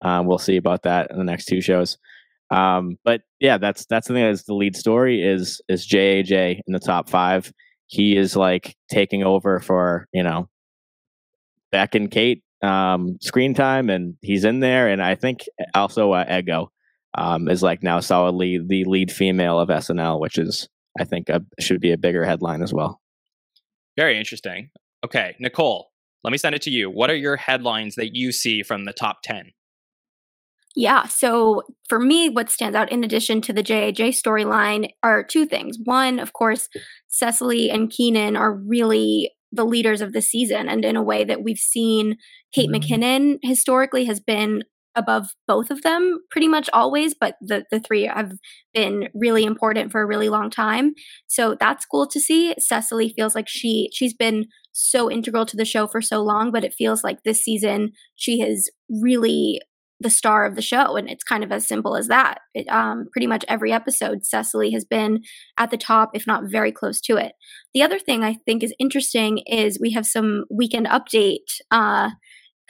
um, 0.03 0.27
we'll 0.27 0.39
see 0.39 0.57
about 0.57 0.83
that 0.83 1.11
in 1.11 1.17
the 1.19 1.25
next 1.25 1.47
two 1.47 1.63
shows. 1.63 1.97
Um, 2.53 2.99
but 3.03 3.23
yeah, 3.41 3.59
that's 3.59 3.87
that's 3.87 4.09
the 4.09 4.15
thing 4.15 4.25
that's 4.25 4.45
the 4.45 4.55
lead 4.55 4.77
story 4.77 5.23
is 5.23 5.61
is 5.69 5.87
JAJ 5.87 6.61
in 6.67 6.73
the 6.73 6.79
top 6.79 7.09
five. 7.09 7.53
He 7.87 8.17
is 8.17 8.37
like 8.37 8.77
taking 8.91 9.23
over 9.23 9.59
for 9.59 10.07
you 10.13 10.23
know 10.23 10.49
Beck 11.71 11.95
and 11.95 12.11
Kate 12.11 12.43
um, 12.63 13.17
screen 13.21 13.55
time, 13.55 13.89
and 13.89 14.17
he's 14.21 14.45
in 14.45 14.61
there. 14.61 14.89
And 14.89 15.03
I 15.03 15.15
think 15.15 15.47
also 15.75 16.13
uh, 16.13 16.25
Ego 16.31 16.71
um, 17.17 17.49
is 17.49 17.63
like 17.63 17.83
now 17.83 18.01
solidly 18.01 18.59
the 18.59 18.85
lead 18.85 19.11
female 19.11 19.59
of 19.59 19.71
SNL, 19.71 20.21
which 20.21 20.37
is 20.37 20.69
I 21.01 21.05
think 21.05 21.31
a, 21.31 21.43
should 21.59 21.81
be 21.81 21.93
a 21.93 21.99
bigger 21.99 22.25
headline 22.25 22.63
as 22.63 22.75
well. 22.75 23.01
Very 23.97 24.19
interesting. 24.19 24.71
Okay, 25.05 25.37
Nicole, 25.39 25.91
let 26.23 26.33
me 26.33 26.39
send 26.39 26.55
it 26.55 26.63
to 26.63 26.71
you. 26.71 26.91
What 26.91 27.11
are 27.11 27.17
your 27.17 27.37
headlines 27.37 27.95
that 27.95 28.15
you 28.15 28.31
see 28.31 28.63
from 28.63 28.85
the 28.85 28.93
top 28.93 29.23
ten? 29.23 29.53
Yeah. 30.75 31.07
So 31.07 31.63
for 31.89 31.99
me, 31.99 32.29
what 32.29 32.51
stands 32.51 32.77
out 32.77 32.91
in 32.91 33.05
addition 33.05 33.41
to 33.43 33.53
the 33.53 33.63
JAJ 33.63 34.09
storyline 34.11 34.89
are 35.03 35.23
two 35.23 35.45
things. 35.45 35.77
One, 35.85 36.19
of 36.19 36.33
course, 36.33 36.69
Cecily 37.09 37.71
and 37.71 37.91
Keenan 37.91 38.37
are 38.37 38.55
really 38.55 39.33
the 39.53 39.65
leaders 39.65 40.01
of 40.01 40.15
the 40.15 40.23
season. 40.23 40.69
And 40.69 40.85
in 40.85 40.97
a 40.97 41.03
way 41.03 41.25
that 41.25 41.43
we've 41.43 41.59
seen 41.59 42.17
Kate 42.55 42.71
mm-hmm. 42.71 42.83
McKinnon 42.83 43.39
historically 43.43 44.07
has 44.07 44.19
been 44.19 44.65
above 44.95 45.35
both 45.47 45.71
of 45.71 45.83
them 45.83 46.19
pretty 46.31 46.49
much 46.49 46.69
always, 46.73 47.15
but 47.15 47.37
the, 47.41 47.65
the 47.71 47.81
three 47.81 48.05
have 48.05 48.33
been 48.75 49.09
really 49.15 49.45
important 49.45 49.91
for 49.91 50.03
a 50.03 50.07
really 50.07 50.29
long 50.29 50.51
time. 50.51 50.93
So 51.29 51.57
that's 51.59 51.87
cool 51.87 52.07
to 52.09 52.21
see. 52.21 52.55
Cecily 52.59 53.13
feels 53.17 53.35
like 53.35 53.49
she 53.49 53.89
she's 53.93 54.15
been 54.15 54.47
so 54.73 55.11
integral 55.11 55.47
to 55.47 55.57
the 55.57 55.65
show 55.65 55.87
for 55.87 56.01
so 56.01 56.23
long, 56.23 56.51
but 56.51 56.65
it 56.65 56.75
feels 56.77 57.03
like 57.05 57.23
this 57.23 57.43
season 57.43 57.93
she 58.17 58.41
has 58.41 58.69
really 58.91 59.61
the 60.03 60.11
star 60.11 60.45
of 60.45 60.55
the 60.57 60.63
show 60.63 60.97
and 60.97 61.09
it's 61.09 61.25
kind 61.25 61.45
of 61.45 61.53
as 61.53 61.67
simple 61.67 61.97
as 61.97 62.09
that. 62.09 62.39
It, 62.55 62.69
um, 62.69 63.09
pretty 63.13 63.27
much 63.27 63.45
every 63.49 63.73
episode 63.73 64.25
cecily 64.25 64.71
has 64.73 64.85
been 64.85 65.23
at 65.59 65.71
the 65.71 65.77
top 65.77 66.11
if 66.15 66.27
not 66.27 66.45
very 66.45 66.73
close 66.73 67.01
to 67.03 67.17
it. 67.17 67.33
The 67.75 67.83
other 67.83 67.99
thing 67.99 68.23
i 68.25 68.35
think 68.47 68.63
is 68.63 68.75
interesting 68.79 69.39
is 69.47 69.79
we 69.81 69.93
have 69.93 70.07
some 70.07 70.45
weekend 70.51 70.87
update 70.87 71.61
uh, 71.71 72.11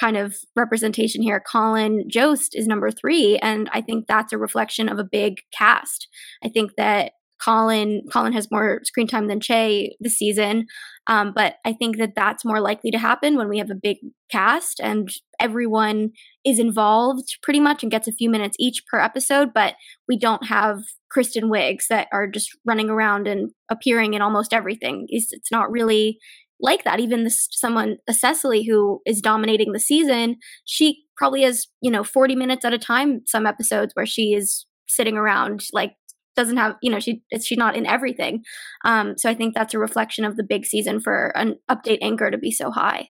kind 0.00 0.16
of 0.16 0.36
representation 0.56 1.22
here. 1.22 1.42
Colin 1.50 2.04
jost 2.08 2.54
is 2.54 2.66
number 2.66 2.90
three 2.90 3.38
and 3.38 3.68
i 3.72 3.80
think 3.80 4.06
that's 4.06 4.32
a 4.32 4.38
reflection 4.38 4.88
of 4.88 4.98
a 4.98 5.04
big 5.04 5.40
cast. 5.56 6.08
I 6.44 6.48
think 6.48 6.72
that 6.76 7.12
Colin 7.42 8.02
Colin 8.12 8.32
has 8.32 8.50
more 8.50 8.80
screen 8.84 9.06
time 9.06 9.26
than 9.26 9.40
Che 9.40 9.96
this 10.00 10.16
season, 10.16 10.66
um, 11.06 11.32
but 11.34 11.56
I 11.64 11.72
think 11.72 11.98
that 11.98 12.14
that's 12.14 12.44
more 12.44 12.60
likely 12.60 12.90
to 12.90 12.98
happen 12.98 13.36
when 13.36 13.48
we 13.48 13.58
have 13.58 13.70
a 13.70 13.74
big 13.74 13.98
cast 14.30 14.80
and 14.80 15.10
everyone 15.40 16.12
is 16.44 16.58
involved 16.58 17.38
pretty 17.42 17.60
much 17.60 17.82
and 17.82 17.90
gets 17.90 18.06
a 18.06 18.12
few 18.12 18.30
minutes 18.30 18.56
each 18.60 18.84
per 18.90 19.00
episode. 19.00 19.52
But 19.52 19.74
we 20.08 20.18
don't 20.18 20.46
have 20.46 20.82
Kristen 21.10 21.44
Wiigs 21.44 21.88
that 21.88 22.08
are 22.12 22.28
just 22.28 22.50
running 22.64 22.88
around 22.88 23.26
and 23.26 23.50
appearing 23.70 24.14
in 24.14 24.22
almost 24.22 24.52
everything. 24.52 25.06
It's, 25.08 25.32
it's 25.32 25.50
not 25.50 25.70
really 25.70 26.18
like 26.60 26.84
that. 26.84 27.00
Even 27.00 27.24
this 27.24 27.48
someone, 27.50 27.96
a 28.08 28.14
Cecily 28.14 28.62
who 28.64 29.00
is 29.04 29.20
dominating 29.20 29.72
the 29.72 29.80
season, 29.80 30.36
she 30.64 31.04
probably 31.16 31.42
has 31.42 31.66
you 31.80 31.90
know 31.90 32.04
forty 32.04 32.36
minutes 32.36 32.64
at 32.64 32.72
a 32.72 32.78
time. 32.78 33.22
Some 33.26 33.46
episodes 33.46 33.94
where 33.94 34.06
she 34.06 34.32
is 34.32 34.64
sitting 34.88 35.16
around 35.16 35.62
like 35.72 35.94
doesn't 36.36 36.56
have 36.56 36.76
you 36.82 36.90
know 36.90 37.00
she 37.00 37.22
she's 37.40 37.58
not 37.58 37.76
in 37.76 37.86
everything 37.86 38.42
um 38.84 39.14
so 39.16 39.28
i 39.28 39.34
think 39.34 39.54
that's 39.54 39.74
a 39.74 39.78
reflection 39.78 40.24
of 40.24 40.36
the 40.36 40.42
big 40.42 40.64
season 40.64 41.00
for 41.00 41.36
an 41.36 41.56
update 41.70 41.98
anchor 42.02 42.30
to 42.30 42.38
be 42.38 42.50
so 42.50 42.70
high 42.70 43.08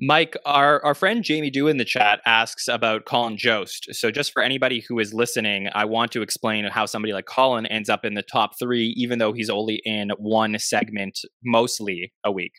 Mike, 0.00 0.36
our, 0.46 0.84
our 0.84 0.94
friend 0.94 1.24
Jamie 1.24 1.50
Dew 1.50 1.66
in 1.66 1.76
the 1.76 1.84
chat 1.84 2.20
asks 2.24 2.68
about 2.68 3.04
Colin 3.04 3.36
Jost. 3.36 3.88
So, 3.90 4.12
just 4.12 4.32
for 4.32 4.42
anybody 4.42 4.84
who 4.88 5.00
is 5.00 5.12
listening, 5.12 5.68
I 5.74 5.86
want 5.86 6.12
to 6.12 6.22
explain 6.22 6.64
how 6.66 6.86
somebody 6.86 7.12
like 7.12 7.26
Colin 7.26 7.66
ends 7.66 7.88
up 7.88 8.04
in 8.04 8.14
the 8.14 8.22
top 8.22 8.52
three, 8.60 8.94
even 8.96 9.18
though 9.18 9.32
he's 9.32 9.50
only 9.50 9.82
in 9.84 10.10
one 10.16 10.56
segment 10.60 11.18
mostly 11.44 12.12
a 12.22 12.30
week. 12.30 12.52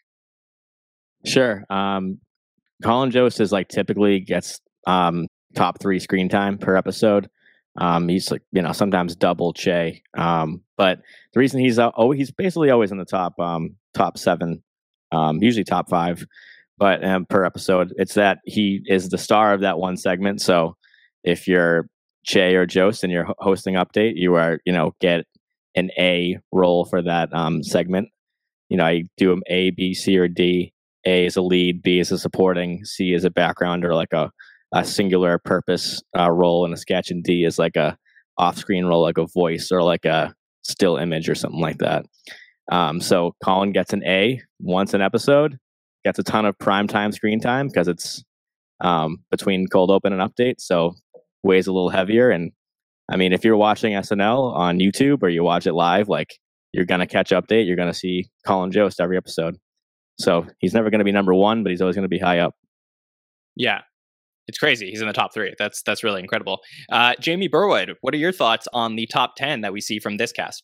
Sure. 1.25 1.63
Um, 1.69 2.19
Colin 2.84 3.12
Jost 3.12 3.39
is 3.39 3.53
like 3.53 3.69
typically 3.69 4.19
gets 4.19 4.60
um, 4.86 5.27
top 5.55 5.79
three 5.79 6.00
screen 6.00 6.27
time 6.27 6.58
per 6.58 6.75
episode. 6.75 7.29
Um, 7.79 8.09
he's 8.09 8.29
like 8.29 8.41
you 8.51 8.62
know 8.62 8.74
sometimes 8.74 9.15
double 9.15 9.53
Che, 9.53 10.03
um, 10.17 10.62
but 10.77 11.00
the 11.33 11.39
reason 11.39 11.59
he's 11.62 11.79
uh, 11.79 11.91
oh 11.98 12.12
he's 12.12 12.31
basically 12.31 12.69
always 12.69 12.91
in 12.91 12.98
the 12.98 13.05
top 13.05 13.39
um, 13.39 13.75
top 13.93 14.17
seven, 14.17 14.62
um, 15.12 15.41
usually 15.41 15.63
top 15.63 15.89
five, 15.89 16.25
but 16.77 17.03
um, 17.03 17.25
per 17.25 17.45
episode 17.45 17.93
it's 17.98 18.15
that 18.15 18.39
he 18.45 18.81
is 18.86 19.09
the 19.09 19.17
star 19.17 19.53
of 19.53 19.62
that 19.62 19.79
one 19.79 19.98
segment. 19.98 20.41
So 20.41 20.75
if 21.24 21.48
you're 21.48 21.88
Che 22.25 22.55
or 22.55 22.65
Jost 22.65 23.03
and 23.03 23.13
you're 23.13 23.27
hosting 23.39 23.75
update, 23.75 24.13
you 24.15 24.36
are 24.36 24.59
you 24.65 24.74
know 24.74 24.93
get 25.00 25.25
an 25.75 25.89
A 25.98 26.38
role 26.51 26.86
for 26.86 27.01
that 27.01 27.33
um, 27.33 27.63
segment. 27.63 28.09
You 28.67 28.77
know 28.77 28.86
I 28.86 29.03
do 29.17 29.29
them 29.29 29.43
A, 29.48 29.71
B, 29.71 29.93
C, 29.93 30.17
or 30.17 30.27
D. 30.27 30.74
A 31.05 31.25
is 31.25 31.38
a 31.38 31.41
lead, 31.41 31.81
B 31.81 32.00
is 32.00 32.12
a 32.12 32.17
supporting, 32.17 32.83
C 32.83 33.13
is 33.13 33.24
a 33.24 33.29
background 33.29 33.86
or 33.86 33.95
like 33.95 34.12
a 34.12 34.31
a 34.74 34.86
singular 34.86 35.40
purpose 35.40 36.02
uh, 36.18 36.30
role 36.32 36.66
in 36.66 36.74
a 36.74 36.78
sketch, 36.78 37.12
and 37.12 37.24
D 37.24 37.44
is 37.44 37.60
like 37.60 37.76
a 37.76 37.98
off-screen 38.38 38.86
role, 38.86 39.02
like 39.02 39.18
a 39.18 39.28
voice 39.28 39.72
or 39.72 39.84
like 39.84 40.06
a 40.06 40.34
still 40.64 40.98
image 40.98 41.30
or 41.30 41.36
something 41.36 41.60
like 41.60 41.80
that. 41.80 42.06
Um, 42.72 43.02
so 43.02 43.34
Colin 43.44 43.72
gets 43.72 43.94
an 43.94 44.04
A 44.06 44.42
once 44.60 44.94
an 44.94 45.02
episode, 45.02 45.58
gets 46.06 46.20
a 46.20 46.24
ton 46.24 46.46
of 46.46 46.58
prime 46.58 46.88
time 46.88 47.12
screen 47.12 47.40
time 47.40 47.68
because 47.68 47.88
it's 47.88 48.24
um, 48.82 49.18
between 49.32 49.68
cold 49.68 49.92
open 49.92 50.14
and 50.14 50.22
update, 50.22 50.56
so 50.60 50.94
weighs 51.44 51.68
a 51.68 51.74
little 51.74 51.90
heavier. 51.90 52.30
And 52.30 52.52
I 53.12 53.18
mean, 53.18 53.34
if 53.34 53.44
you're 53.44 53.58
watching 53.58 53.94
SNL 53.94 54.56
on 54.56 54.80
YouTube 54.80 55.24
or 55.24 55.30
you 55.30 55.44
watch 55.44 55.68
it 55.68 55.74
live, 55.74 56.08
like 56.08 56.36
you're 56.72 56.86
gonna 56.86 57.08
catch 57.08 57.32
update, 57.32 57.66
you're 57.66 57.76
gonna 57.76 57.94
see 57.94 58.30
Colin 58.46 58.72
Jost 58.72 59.02
every 59.02 59.18
episode. 59.18 59.58
So 60.20 60.46
he's 60.60 60.74
never 60.74 60.90
gonna 60.90 61.04
be 61.04 61.12
number 61.12 61.34
one, 61.34 61.64
but 61.64 61.72
he's 61.72 61.82
always 61.82 61.96
gonna 61.96 62.08
be 62.08 62.20
high 62.20 62.40
up. 62.40 62.56
Yeah, 63.56 63.82
it's 64.50 64.58
crazy. 64.58 64.89
He's 64.89 65.01
in 65.01 65.08
the 65.08 65.13
top 65.13 65.34
three. 65.34 65.53
That's 65.58 65.84
that's 65.84 66.03
really 66.03 66.20
incredible. 66.20 66.60
Uh, 66.91 67.13
Jamie 67.20 67.48
Burwood, 67.48 67.94
what 68.01 68.13
are 68.13 68.18
your 68.18 68.32
thoughts 68.32 68.68
on 68.74 68.96
the 68.96 69.06
top 69.06 69.36
ten 69.38 69.62
that 69.62 69.72
we 69.72 69.79
see 69.79 70.00
from 70.00 70.18
this 70.18 70.32
cast? 70.32 70.63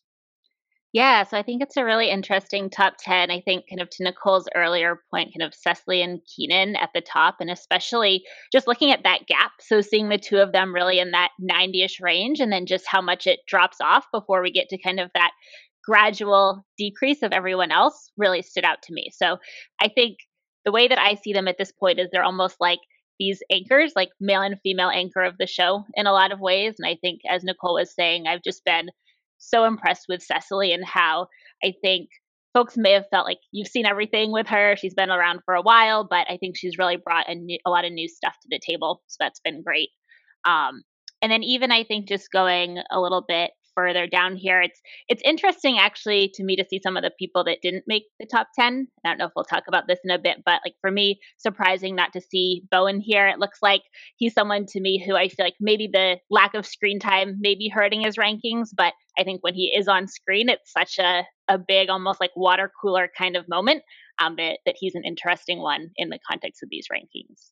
Yeah, 0.91 1.23
so 1.23 1.37
I 1.37 1.43
think 1.43 1.61
it's 1.61 1.75
a 1.75 1.83
really 1.83 2.09
interesting 2.09 2.69
top 2.69 2.93
10. 2.99 3.29
I 3.29 3.41
think, 3.41 3.65
kind 3.69 3.81
of 3.81 3.89
to 3.89 4.03
Nicole's 4.05 4.47
earlier 4.55 5.01
point, 5.11 5.33
kind 5.37 5.45
of 5.45 5.53
Cecily 5.53 6.01
and 6.01 6.21
Keenan 6.25 6.77
at 6.77 6.91
the 6.95 7.01
top, 7.01 7.35
and 7.41 7.51
especially 7.51 8.23
just 8.49 8.65
looking 8.65 8.91
at 8.91 9.03
that 9.03 9.27
gap. 9.27 9.51
So, 9.59 9.81
seeing 9.81 10.07
the 10.07 10.17
two 10.17 10.37
of 10.37 10.53
them 10.53 10.73
really 10.73 10.99
in 10.99 11.11
that 11.11 11.31
90 11.37 11.83
ish 11.83 11.99
range, 11.99 12.39
and 12.39 12.49
then 12.49 12.65
just 12.65 12.87
how 12.87 13.01
much 13.01 13.27
it 13.27 13.41
drops 13.45 13.81
off 13.81 14.05
before 14.13 14.41
we 14.41 14.53
get 14.53 14.69
to 14.69 14.77
kind 14.77 15.01
of 15.01 15.11
that 15.15 15.31
gradual 15.83 16.65
decrease 16.77 17.23
of 17.23 17.33
everyone 17.33 17.73
else 17.73 18.09
really 18.15 18.41
stood 18.41 18.63
out 18.63 18.81
to 18.83 18.93
me. 18.93 19.09
So, 19.13 19.37
I 19.81 19.89
think 19.89 20.19
the 20.63 20.71
way 20.71 20.87
that 20.87 20.97
I 20.97 21.15
see 21.15 21.33
them 21.33 21.49
at 21.49 21.57
this 21.57 21.71
point 21.71 21.99
is 21.99 22.07
they're 22.11 22.23
almost 22.23 22.55
like 22.59 22.79
these 23.19 23.41
anchors, 23.51 23.93
like 23.95 24.09
male 24.19 24.41
and 24.41 24.59
female 24.61 24.89
anchor 24.89 25.21
of 25.21 25.37
the 25.37 25.47
show 25.47 25.83
in 25.95 26.07
a 26.07 26.11
lot 26.11 26.31
of 26.31 26.39
ways. 26.39 26.75
And 26.79 26.87
I 26.87 26.97
think, 27.01 27.21
as 27.29 27.43
Nicole 27.43 27.75
was 27.75 27.93
saying, 27.93 28.27
I've 28.27 28.43
just 28.43 28.63
been 28.65 28.89
so 29.37 29.65
impressed 29.65 30.05
with 30.09 30.23
Cecily 30.23 30.73
and 30.73 30.85
how 30.85 31.27
I 31.63 31.73
think 31.81 32.09
folks 32.53 32.77
may 32.77 32.93
have 32.93 33.05
felt 33.11 33.27
like 33.27 33.39
you've 33.51 33.67
seen 33.67 33.85
everything 33.85 34.31
with 34.31 34.47
her. 34.47 34.75
She's 34.77 34.93
been 34.93 35.09
around 35.09 35.41
for 35.43 35.55
a 35.55 35.61
while, 35.61 36.07
but 36.09 36.25
I 36.29 36.37
think 36.37 36.55
she's 36.57 36.77
really 36.77 36.95
brought 36.95 37.29
a, 37.29 37.35
new, 37.35 37.57
a 37.65 37.69
lot 37.69 37.85
of 37.85 37.91
new 37.91 38.07
stuff 38.07 38.33
to 38.41 38.47
the 38.49 38.59
table. 38.65 39.01
So 39.07 39.17
that's 39.19 39.41
been 39.41 39.61
great. 39.61 39.89
Um, 40.47 40.83
and 41.21 41.31
then 41.31 41.43
even 41.43 41.71
I 41.71 41.83
think 41.83 42.07
just 42.07 42.31
going 42.31 42.77
a 42.91 43.01
little 43.01 43.25
bit 43.27 43.51
further 43.75 44.07
down 44.07 44.35
here. 44.35 44.61
It's 44.61 44.81
it's 45.07 45.21
interesting 45.23 45.77
actually 45.77 46.31
to 46.35 46.43
me 46.43 46.55
to 46.55 46.65
see 46.67 46.79
some 46.81 46.97
of 46.97 47.03
the 47.03 47.11
people 47.19 47.43
that 47.45 47.59
didn't 47.61 47.83
make 47.87 48.03
the 48.19 48.25
top 48.25 48.47
10. 48.57 48.87
I 49.03 49.09
don't 49.09 49.17
know 49.17 49.25
if 49.25 49.31
we'll 49.35 49.45
talk 49.45 49.63
about 49.67 49.83
this 49.87 49.99
in 50.03 50.11
a 50.11 50.19
bit, 50.19 50.37
but 50.45 50.61
like 50.65 50.75
for 50.81 50.91
me, 50.91 51.19
surprising 51.37 51.95
not 51.95 52.13
to 52.13 52.21
see 52.21 52.63
Bowen 52.71 52.99
here. 52.99 53.27
It 53.27 53.39
looks 53.39 53.59
like 53.61 53.81
he's 54.17 54.33
someone 54.33 54.65
to 54.67 54.81
me 54.81 55.03
who 55.05 55.15
I 55.15 55.27
feel 55.27 55.45
like 55.45 55.55
maybe 55.59 55.89
the 55.91 56.17
lack 56.29 56.53
of 56.53 56.65
screen 56.65 56.99
time 56.99 57.37
may 57.39 57.55
be 57.55 57.69
hurting 57.69 58.01
his 58.01 58.15
rankings, 58.15 58.69
but 58.75 58.93
I 59.17 59.23
think 59.23 59.43
when 59.43 59.53
he 59.53 59.73
is 59.75 59.87
on 59.87 60.07
screen, 60.07 60.49
it's 60.49 60.71
such 60.71 60.99
a, 60.99 61.23
a 61.47 61.57
big, 61.57 61.89
almost 61.89 62.19
like 62.19 62.31
water 62.35 62.71
cooler 62.81 63.09
kind 63.17 63.35
of 63.35 63.47
moment 63.47 63.83
um, 64.19 64.35
that, 64.37 64.59
that 64.65 64.75
he's 64.77 64.95
an 64.95 65.03
interesting 65.05 65.59
one 65.59 65.91
in 65.95 66.09
the 66.09 66.19
context 66.29 66.63
of 66.63 66.69
these 66.69 66.87
rankings. 66.91 67.51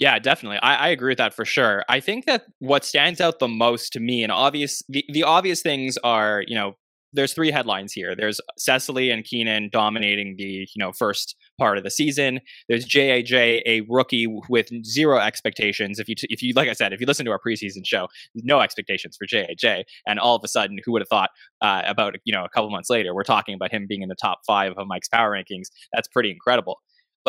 Yeah, 0.00 0.20
definitely. 0.20 0.58
I, 0.62 0.76
I, 0.76 0.88
agree 0.90 1.10
with 1.10 1.18
that 1.18 1.34
for 1.34 1.44
sure. 1.44 1.84
I 1.88 1.98
think 1.98 2.26
that 2.26 2.44
what 2.60 2.84
stands 2.84 3.20
out 3.20 3.40
the 3.40 3.48
most 3.48 3.92
to 3.94 4.00
me, 4.00 4.22
and 4.22 4.30
obvious, 4.30 4.80
the, 4.88 5.04
the 5.12 5.24
obvious 5.24 5.60
things 5.60 5.98
are, 6.04 6.44
you 6.46 6.54
know, 6.54 6.76
there's 7.12 7.32
three 7.32 7.50
headlines 7.50 7.92
here. 7.92 8.14
There's 8.14 8.40
Cecily 8.58 9.10
and 9.10 9.24
Keenan 9.24 9.70
dominating 9.72 10.36
the, 10.36 10.44
you 10.44 10.66
know, 10.76 10.92
first 10.92 11.34
part 11.58 11.78
of 11.78 11.82
the 11.82 11.90
season. 11.90 12.38
There's 12.68 12.86
JAJ, 12.86 13.62
a 13.66 13.80
rookie 13.88 14.28
with 14.48 14.68
zero 14.84 15.18
expectations. 15.18 15.98
If 15.98 16.08
you, 16.08 16.14
if 16.24 16.42
you, 16.42 16.52
like 16.54 16.68
I 16.68 16.74
said, 16.74 16.92
if 16.92 17.00
you 17.00 17.06
listen 17.06 17.24
to 17.26 17.32
our 17.32 17.40
preseason 17.44 17.84
show, 17.84 18.06
no 18.36 18.60
expectations 18.60 19.16
for 19.16 19.26
JAJ, 19.26 19.82
and 20.06 20.20
all 20.20 20.36
of 20.36 20.44
a 20.44 20.48
sudden, 20.48 20.78
who 20.84 20.92
would 20.92 21.02
have 21.02 21.08
thought 21.08 21.30
uh, 21.60 21.82
about, 21.86 22.14
you 22.24 22.32
know, 22.32 22.44
a 22.44 22.48
couple 22.50 22.70
months 22.70 22.90
later, 22.90 23.14
we're 23.14 23.24
talking 23.24 23.54
about 23.54 23.72
him 23.72 23.86
being 23.88 24.02
in 24.02 24.08
the 24.08 24.14
top 24.14 24.40
five 24.46 24.74
of 24.76 24.86
Mike's 24.86 25.08
power 25.08 25.32
rankings. 25.32 25.68
That's 25.92 26.06
pretty 26.06 26.30
incredible. 26.30 26.78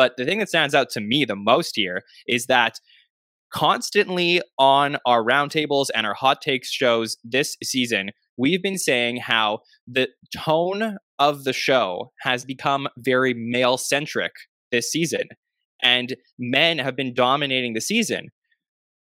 But 0.00 0.16
the 0.16 0.24
thing 0.24 0.38
that 0.38 0.48
stands 0.48 0.74
out 0.74 0.88
to 0.92 1.00
me 1.02 1.26
the 1.26 1.36
most 1.36 1.76
here 1.76 2.04
is 2.26 2.46
that 2.46 2.80
constantly 3.52 4.40
on 4.58 4.96
our 5.04 5.22
roundtables 5.22 5.88
and 5.94 6.06
our 6.06 6.14
hot 6.14 6.40
takes 6.40 6.70
shows 6.70 7.18
this 7.22 7.54
season, 7.62 8.12
we've 8.38 8.62
been 8.62 8.78
saying 8.78 9.18
how 9.18 9.58
the 9.86 10.08
tone 10.34 10.96
of 11.18 11.44
the 11.44 11.52
show 11.52 12.12
has 12.22 12.46
become 12.46 12.88
very 12.96 13.34
male 13.34 13.76
centric 13.76 14.32
this 14.70 14.90
season. 14.90 15.28
and 15.82 16.16
men 16.38 16.78
have 16.78 16.96
been 16.96 17.12
dominating 17.12 17.74
the 17.74 17.80
season. 17.82 18.28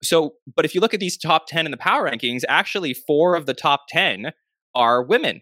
So, 0.04 0.36
but 0.56 0.66
if 0.66 0.76
you 0.76 0.82
look 0.82 0.94
at 0.94 1.00
these 1.00 1.18
top 1.18 1.48
10 1.48 1.66
in 1.66 1.72
the 1.72 1.78
power 1.78 2.08
rankings, 2.08 2.44
actually 2.48 2.94
four 2.94 3.36
of 3.36 3.48
the 3.48 3.56
top 3.56 3.86
10 3.90 4.34
are 4.76 5.02
women. 5.02 5.42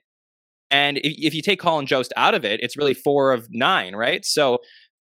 And 0.73 0.97
if, 0.97 1.13
if 1.17 1.33
you 1.35 1.41
take 1.43 1.59
Colin 1.59 1.85
Jost 1.85 2.11
out 2.17 2.33
of 2.33 2.43
it, 2.43 2.59
it's 2.61 2.75
really 2.75 2.95
four 2.95 3.31
of 3.31 3.47
nine, 3.51 3.95
right? 3.95 4.25
So 4.25 4.57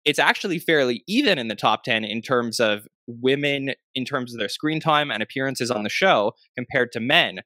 it's 0.06 0.20
actually 0.20 0.60
fairly 0.60 1.04
even 1.08 1.38
in 1.38 1.48
the 1.48 1.56
top 1.56 1.84
10 1.84 2.04
in 2.04 2.22
terms 2.22 2.60
of 2.60 2.88
women, 3.08 3.74
in 3.96 4.06
terms 4.06 4.34
of 4.34 4.40
their 4.40 4.50
screen 4.50 4.80
time 4.80 5.12
and 5.12 5.22
appearances 5.22 5.72
on 5.72 5.84
the 5.84 5.90
show 5.90 6.34
compared 6.58 6.92
to 6.94 7.00
men. 7.00 7.40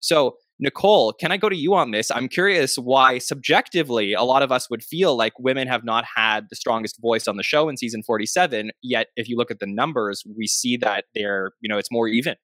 So 0.00 0.36
Nicole, 0.60 1.12
can 1.12 1.30
I 1.30 1.36
go 1.36 1.48
to 1.48 1.56
you 1.56 1.74
on 1.74 1.92
this? 1.92 2.10
I'm 2.10 2.28
curious 2.28 2.76
why 2.76 3.18
subjectively 3.18 4.12
a 4.12 4.22
lot 4.22 4.42
of 4.42 4.50
us 4.50 4.68
would 4.70 4.82
feel 4.82 5.16
like 5.16 5.32
women 5.38 5.68
have 5.68 5.84
not 5.84 6.04
had 6.16 6.46
the 6.50 6.56
strongest 6.56 7.00
voice 7.00 7.28
on 7.28 7.36
the 7.36 7.42
show 7.42 7.68
in 7.68 7.76
season 7.76 8.02
47, 8.02 8.70
yet 8.82 9.08
if 9.16 9.28
you 9.28 9.36
look 9.36 9.50
at 9.50 9.60
the 9.60 9.66
numbers, 9.66 10.24
we 10.36 10.46
see 10.46 10.76
that 10.78 11.04
they're, 11.14 11.52
you 11.60 11.68
know, 11.68 11.78
it's 11.78 11.92
more 11.92 12.08
even. 12.08 12.34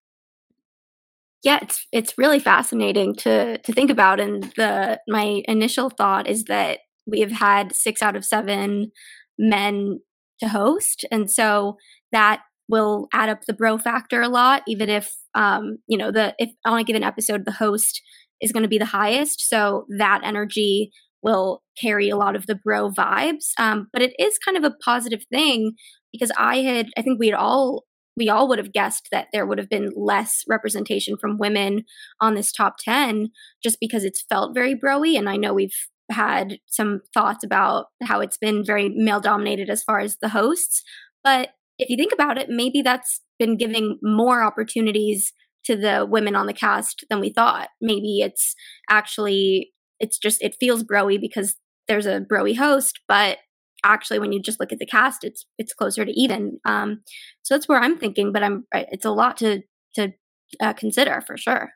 Yeah, 1.42 1.58
it's 1.60 1.86
it's 1.92 2.16
really 2.16 2.38
fascinating 2.38 3.14
to 3.16 3.58
to 3.58 3.72
think 3.72 3.90
about 3.90 4.18
and 4.18 4.44
the 4.56 5.00
my 5.08 5.42
initial 5.46 5.90
thought 5.90 6.26
is 6.26 6.44
that 6.44 6.78
we 7.06 7.20
have 7.20 7.32
had 7.32 7.74
6 7.74 8.02
out 8.02 8.16
of 8.16 8.24
7 8.24 8.90
men 9.38 10.00
to 10.40 10.48
host. 10.48 11.04
And 11.10 11.30
so 11.30 11.76
that 12.12 12.42
will 12.68 13.08
add 13.12 13.28
up 13.28 13.44
the 13.46 13.52
bro 13.52 13.76
factor 13.76 14.22
a 14.22 14.28
lot 14.28 14.62
even 14.66 14.88
if 14.88 15.14
um 15.34 15.76
you 15.86 15.98
know 15.98 16.10
the 16.10 16.34
if 16.38 16.50
on 16.64 16.78
a 16.78 16.84
given 16.84 17.02
episode 17.02 17.44
the 17.44 17.52
host 17.52 18.00
is 18.40 18.52
going 18.52 18.62
to 18.62 18.68
be 18.68 18.78
the 18.78 18.84
highest. 18.86 19.48
So 19.48 19.86
that 19.98 20.22
energy 20.24 20.90
will 21.22 21.62
carry 21.80 22.08
a 22.08 22.16
lot 22.16 22.36
of 22.36 22.46
the 22.46 22.54
bro 22.54 22.90
vibes. 22.90 23.48
Um 23.58 23.88
but 23.92 24.02
it 24.02 24.14
is 24.18 24.38
kind 24.38 24.56
of 24.56 24.64
a 24.64 24.74
positive 24.84 25.24
thing 25.30 25.72
because 26.12 26.32
i 26.38 26.58
had 26.58 26.88
i 26.96 27.02
think 27.02 27.18
we 27.18 27.28
had 27.28 27.36
all 27.36 27.84
we 28.16 28.28
all 28.28 28.48
would 28.48 28.58
have 28.58 28.72
guessed 28.72 29.08
that 29.10 29.26
there 29.32 29.44
would 29.44 29.58
have 29.58 29.68
been 29.68 29.90
less 29.96 30.42
representation 30.48 31.16
from 31.16 31.36
women 31.36 31.84
on 32.20 32.34
this 32.34 32.52
top 32.52 32.76
10 32.78 33.30
just 33.60 33.78
because 33.80 34.04
it's 34.04 34.24
felt 34.28 34.54
very 34.54 34.74
broy. 34.74 35.18
And 35.18 35.28
i 35.28 35.36
know 35.36 35.52
we've 35.52 35.74
had 36.10 36.58
some 36.66 37.00
thoughts 37.14 37.42
about 37.44 37.86
how 38.02 38.20
it's 38.20 38.36
been 38.36 38.64
very 38.64 38.90
male 38.90 39.20
dominated 39.20 39.70
as 39.70 39.82
far 39.82 40.00
as 40.00 40.18
the 40.20 40.28
hosts 40.28 40.82
but 41.24 41.50
if 41.78 41.90
you 41.90 41.96
think 41.96 42.12
about 42.12 42.38
it, 42.38 42.48
maybe 42.48 42.82
that's 42.82 43.20
been 43.38 43.56
giving 43.56 43.98
more 44.02 44.42
opportunities 44.42 45.32
to 45.64 45.76
the 45.76 46.06
women 46.08 46.36
on 46.36 46.46
the 46.46 46.52
cast 46.52 47.04
than 47.10 47.20
we 47.20 47.30
thought. 47.30 47.70
Maybe 47.80 48.20
it's 48.20 48.54
actually 48.88 49.72
it's 49.98 50.18
just 50.18 50.42
it 50.42 50.56
feels 50.60 50.84
broy 50.84 51.20
because 51.20 51.56
there's 51.88 52.06
a 52.06 52.20
broy 52.20 52.56
host, 52.56 53.00
but 53.08 53.38
actually 53.82 54.18
when 54.18 54.32
you 54.32 54.40
just 54.40 54.60
look 54.60 54.72
at 54.72 54.78
the 54.78 54.86
cast, 54.86 55.24
it's 55.24 55.46
it's 55.58 55.72
closer 55.72 56.04
to 56.04 56.12
even. 56.12 56.60
Um, 56.66 57.02
so 57.42 57.54
that's 57.54 57.68
where 57.68 57.80
I'm 57.80 57.98
thinking, 57.98 58.32
but 58.32 58.42
I'm 58.42 58.66
it's 58.72 59.06
a 59.06 59.10
lot 59.10 59.36
to 59.38 59.62
to 59.96 60.12
uh, 60.60 60.74
consider 60.74 61.22
for 61.26 61.36
sure. 61.36 61.72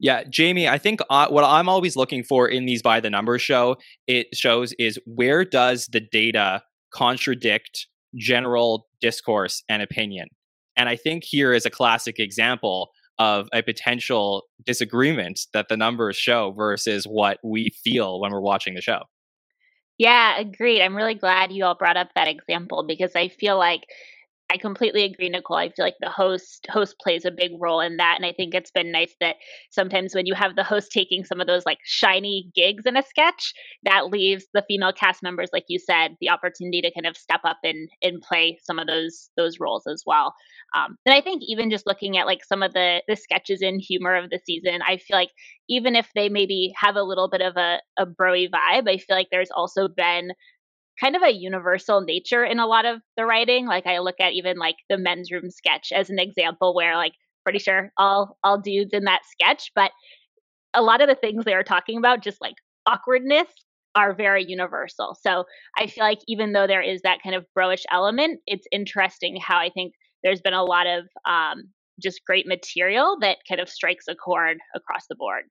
Yeah, 0.00 0.24
Jamie, 0.28 0.68
I 0.68 0.78
think 0.78 1.00
uh, 1.08 1.28
what 1.28 1.44
I'm 1.44 1.68
always 1.68 1.96
looking 1.96 2.24
for 2.24 2.48
in 2.48 2.66
these 2.66 2.82
by 2.82 3.00
the 3.00 3.10
numbers 3.10 3.42
show 3.42 3.76
it 4.06 4.34
shows 4.34 4.72
is 4.78 4.98
where 5.06 5.44
does 5.44 5.86
the 5.86 6.00
data 6.00 6.62
contradict 6.92 7.86
general 8.16 8.86
discourse 9.00 9.62
and 9.68 9.82
opinion. 9.82 10.28
And 10.76 10.88
I 10.88 10.96
think 10.96 11.24
here 11.24 11.52
is 11.52 11.66
a 11.66 11.70
classic 11.70 12.18
example 12.18 12.90
of 13.18 13.48
a 13.52 13.62
potential 13.62 14.44
disagreement 14.64 15.40
that 15.52 15.68
the 15.68 15.76
numbers 15.76 16.16
show 16.16 16.52
versus 16.52 17.04
what 17.04 17.38
we 17.44 17.70
feel 17.84 18.20
when 18.20 18.32
we're 18.32 18.40
watching 18.40 18.74
the 18.74 18.80
show. 18.80 19.02
Yeah, 19.98 20.38
agreed. 20.40 20.82
I'm 20.82 20.96
really 20.96 21.14
glad 21.14 21.52
you 21.52 21.64
all 21.64 21.76
brought 21.76 21.96
up 21.96 22.08
that 22.16 22.26
example 22.26 22.84
because 22.86 23.12
I 23.14 23.28
feel 23.28 23.56
like 23.56 23.82
I 24.54 24.58
completely 24.58 25.02
agree, 25.04 25.28
Nicole. 25.28 25.56
I 25.56 25.70
feel 25.70 25.84
like 25.84 25.96
the 26.00 26.08
host 26.08 26.66
host 26.70 26.94
plays 27.02 27.24
a 27.24 27.32
big 27.32 27.50
role 27.58 27.80
in 27.80 27.96
that, 27.96 28.14
and 28.16 28.24
I 28.24 28.32
think 28.32 28.54
it's 28.54 28.70
been 28.70 28.92
nice 28.92 29.12
that 29.20 29.36
sometimes 29.70 30.14
when 30.14 30.26
you 30.26 30.34
have 30.34 30.54
the 30.54 30.62
host 30.62 30.92
taking 30.92 31.24
some 31.24 31.40
of 31.40 31.48
those 31.48 31.66
like 31.66 31.78
shiny 31.84 32.50
gigs 32.54 32.84
in 32.86 32.96
a 32.96 33.02
sketch, 33.02 33.52
that 33.82 34.10
leaves 34.10 34.46
the 34.54 34.64
female 34.68 34.92
cast 34.92 35.24
members, 35.24 35.50
like 35.52 35.64
you 35.68 35.80
said, 35.80 36.16
the 36.20 36.30
opportunity 36.30 36.80
to 36.82 36.92
kind 36.94 37.06
of 37.06 37.16
step 37.16 37.40
up 37.44 37.58
and 37.64 37.88
and 38.02 38.22
play 38.22 38.58
some 38.62 38.78
of 38.78 38.86
those 38.86 39.28
those 39.36 39.58
roles 39.58 39.88
as 39.88 40.04
well. 40.06 40.34
Um, 40.76 40.98
and 41.04 41.14
I 41.14 41.20
think 41.20 41.42
even 41.46 41.70
just 41.70 41.86
looking 41.86 42.16
at 42.16 42.26
like 42.26 42.44
some 42.44 42.62
of 42.62 42.72
the 42.74 43.02
the 43.08 43.16
sketches 43.16 43.60
in 43.62 43.80
humor 43.80 44.14
of 44.14 44.30
the 44.30 44.40
season, 44.46 44.82
I 44.86 44.98
feel 44.98 45.16
like 45.16 45.30
even 45.68 45.96
if 45.96 46.10
they 46.14 46.28
maybe 46.28 46.72
have 46.80 46.96
a 46.96 47.02
little 47.02 47.28
bit 47.28 47.40
of 47.42 47.56
a 47.56 47.80
a 47.98 48.06
broy 48.06 48.48
vibe, 48.50 48.88
I 48.88 48.98
feel 48.98 49.16
like 49.16 49.28
there's 49.32 49.50
also 49.50 49.88
been 49.88 50.32
kind 51.00 51.16
of 51.16 51.22
a 51.22 51.32
universal 51.32 52.00
nature 52.00 52.44
in 52.44 52.58
a 52.58 52.66
lot 52.66 52.84
of 52.84 53.00
the 53.16 53.26
writing. 53.26 53.66
Like 53.66 53.86
I 53.86 53.98
look 53.98 54.16
at 54.20 54.32
even 54.32 54.56
like 54.56 54.76
the 54.88 54.98
men's 54.98 55.30
room 55.30 55.50
sketch 55.50 55.92
as 55.92 56.10
an 56.10 56.18
example 56.18 56.74
where 56.74 56.96
like 56.96 57.12
pretty 57.44 57.58
sure 57.58 57.92
all 57.98 58.38
all 58.42 58.60
dudes 58.60 58.92
in 58.92 59.04
that 59.04 59.22
sketch, 59.26 59.70
but 59.74 59.90
a 60.74 60.82
lot 60.82 61.00
of 61.00 61.08
the 61.08 61.14
things 61.14 61.44
they 61.44 61.54
are 61.54 61.62
talking 61.62 61.98
about, 61.98 62.22
just 62.22 62.40
like 62.40 62.54
awkwardness, 62.86 63.48
are 63.94 64.12
very 64.12 64.44
universal. 64.44 65.16
So 65.20 65.44
I 65.78 65.86
feel 65.86 66.04
like 66.04 66.18
even 66.26 66.52
though 66.52 66.66
there 66.66 66.82
is 66.82 67.02
that 67.02 67.22
kind 67.22 67.34
of 67.34 67.46
broish 67.56 67.84
element, 67.92 68.40
it's 68.46 68.66
interesting 68.72 69.38
how 69.40 69.58
I 69.58 69.70
think 69.70 69.94
there's 70.22 70.40
been 70.40 70.54
a 70.54 70.64
lot 70.64 70.86
of 70.86 71.04
um, 71.28 71.64
just 72.02 72.24
great 72.26 72.46
material 72.46 73.16
that 73.20 73.38
kind 73.48 73.60
of 73.60 73.68
strikes 73.68 74.06
a 74.08 74.14
chord 74.14 74.58
across 74.74 75.06
the 75.08 75.14
board. 75.14 75.44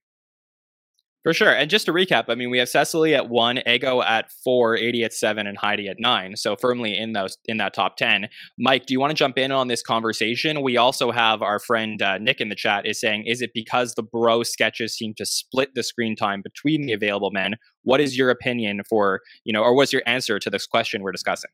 For 1.24 1.34
sure. 1.34 1.52
And 1.52 1.70
just 1.70 1.86
to 1.86 1.94
recap, 1.94 2.26
I 2.28 2.36
mean, 2.36 2.50
we 2.50 2.58
have 2.58 2.68
Cecily 2.68 3.16
at 3.16 3.30
one, 3.30 3.62
Ego 3.66 4.02
at 4.02 4.30
four, 4.44 4.78
Aidy 4.78 5.06
at 5.06 5.14
seven, 5.14 5.48
and 5.48 5.58
Heidi 5.58 5.88
at 5.88 5.96
nine. 5.98 6.36
So 6.36 6.58
firmly 6.58 6.98
in 6.98 7.14
those 7.14 7.38
in 7.46 7.58
that 7.58 7.74
top 7.74 7.96
10. 7.96 8.28
Mike, 8.60 8.86
do 8.86 8.94
you 8.94 9.00
want 9.00 9.12
to 9.12 9.16
jump 9.16 9.38
in 9.38 9.50
on 9.50 9.70
this 9.70 9.82
conversation? 9.82 10.62
We 10.62 10.76
also 10.76 11.12
have 11.12 11.42
our 11.42 11.60
friend 11.60 12.02
uh, 12.02 12.18
Nick 12.18 12.42
in 12.42 12.50
the 12.50 12.56
chat 12.56 12.86
is 12.86 13.00
saying, 13.00 13.26
is 13.26 13.42
it 13.42 13.52
because 13.54 13.94
the 13.94 14.04
bro 14.04 14.44
sketches 14.44 14.98
seem 14.98 15.14
to 15.14 15.26
split 15.26 15.76
the 15.76 15.84
screen 15.84 16.18
time 16.18 16.42
between 16.42 16.86
the 16.86 16.92
available 16.92 17.32
men? 17.32 17.56
What 17.84 18.02
is 18.02 18.18
your 18.18 18.30
opinion 18.30 18.82
for, 18.90 19.22
you 19.46 19.54
know, 19.54 19.64
or 19.64 19.74
what's 19.74 19.94
your 19.94 20.04
answer 20.06 20.40
to 20.40 20.50
this 20.50 20.68
question 20.68 21.04
we're 21.04 21.14
discussing? 21.14 21.52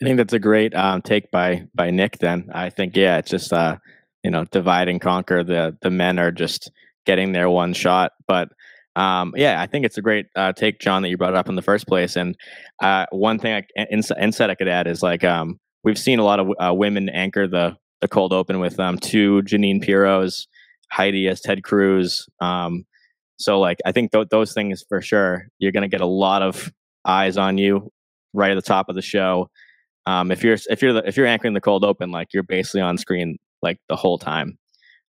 I 0.00 0.06
think 0.06 0.16
that's 0.16 0.32
a 0.32 0.38
great 0.38 0.74
um, 0.74 1.02
take 1.02 1.30
by 1.30 1.66
by 1.74 1.90
Nick. 1.90 2.18
Then 2.18 2.48
I 2.52 2.70
think 2.70 2.96
yeah, 2.96 3.18
it's 3.18 3.30
just 3.30 3.52
uh, 3.52 3.76
you 4.22 4.30
know 4.30 4.44
divide 4.44 4.88
and 4.88 5.00
conquer. 5.00 5.42
The 5.42 5.76
the 5.80 5.90
men 5.90 6.18
are 6.18 6.30
just 6.30 6.70
getting 7.06 7.32
their 7.32 7.48
one 7.48 7.72
shot, 7.72 8.12
but 8.26 8.50
um, 8.96 9.34
yeah, 9.36 9.60
I 9.60 9.66
think 9.66 9.84
it's 9.84 9.98
a 9.98 10.02
great 10.02 10.26
uh, 10.34 10.54
take, 10.54 10.80
Jon, 10.80 11.02
that 11.02 11.10
you 11.10 11.18
brought 11.18 11.34
it 11.34 11.36
up 11.36 11.50
in 11.50 11.54
the 11.54 11.62
first 11.62 11.86
place. 11.86 12.16
And 12.16 12.34
uh, 12.82 13.04
one 13.10 13.38
thing 13.38 13.62
I, 13.78 13.86
insight 13.90 14.50
I 14.50 14.54
could 14.54 14.68
add 14.68 14.86
is 14.86 15.02
like 15.02 15.22
um, 15.22 15.60
we've 15.84 15.98
seen 15.98 16.18
a 16.18 16.24
lot 16.24 16.40
of 16.40 16.48
uh, 16.58 16.74
women 16.74 17.08
anchor 17.10 17.46
the 17.46 17.76
the 18.02 18.08
cold 18.08 18.32
open 18.32 18.58
with 18.58 18.78
um, 18.80 18.98
two 18.98 19.42
Jeanine 19.42 19.82
Pirros, 19.82 20.46
Heidi 20.90 21.28
as 21.28 21.40
Ted 21.40 21.62
Cruz. 21.62 22.26
Um, 22.40 22.84
so 23.38 23.60
like 23.60 23.78
I 23.84 23.92
think 23.92 24.12
th- 24.12 24.28
those 24.30 24.54
things 24.54 24.82
for 24.88 25.02
sure 25.02 25.48
you're 25.58 25.72
going 25.72 25.82
to 25.82 25.88
get 25.88 26.00
a 26.00 26.06
lot 26.06 26.42
of 26.42 26.72
eyes 27.04 27.36
on 27.36 27.58
you 27.58 27.90
right 28.32 28.50
at 28.50 28.54
the 28.54 28.62
top 28.62 28.88
of 28.88 28.94
the 28.94 29.02
show. 29.02 29.50
Um, 30.06 30.30
if 30.30 30.42
you're 30.42 30.56
if 30.70 30.80
you're 30.80 30.94
the, 30.94 31.06
if 31.06 31.18
you're 31.18 31.26
anchoring 31.26 31.54
the 31.54 31.60
cold 31.60 31.84
open, 31.84 32.10
like 32.10 32.28
you're 32.32 32.42
basically 32.42 32.80
on 32.80 32.96
screen 32.96 33.38
like 33.62 33.78
the 33.88 33.96
whole 33.96 34.18
time. 34.18 34.58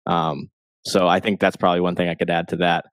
Um, 0.06 0.50
so 0.84 1.06
I 1.06 1.20
think 1.20 1.38
that's 1.38 1.56
probably 1.56 1.80
one 1.80 1.94
thing 1.94 2.08
I 2.08 2.14
could 2.14 2.30
add 2.30 2.48
to 2.48 2.56
that 2.56 2.86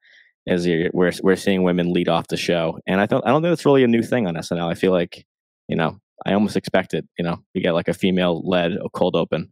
as 0.47 0.67
we're 0.67 1.13
we're 1.21 1.35
seeing 1.35 1.63
women 1.63 1.93
lead 1.93 2.09
off 2.09 2.27
the 2.27 2.37
show, 2.37 2.79
and 2.87 2.99
I 2.99 3.05
don't 3.05 3.25
I 3.25 3.29
don't 3.29 3.41
think 3.41 3.53
it's 3.53 3.65
really 3.65 3.83
a 3.83 3.87
new 3.87 4.03
thing 4.03 4.27
on 4.27 4.35
SNL. 4.35 4.69
I 4.69 4.75
feel 4.75 4.91
like 4.91 5.25
you 5.67 5.75
know 5.75 5.99
I 6.25 6.33
almost 6.33 6.55
expect 6.55 6.93
it. 6.93 7.05
You 7.17 7.25
know, 7.25 7.43
you 7.53 7.61
get 7.61 7.73
like 7.73 7.87
a 7.87 7.93
female 7.93 8.41
led 8.47 8.77
cold 8.93 9.15
open. 9.15 9.51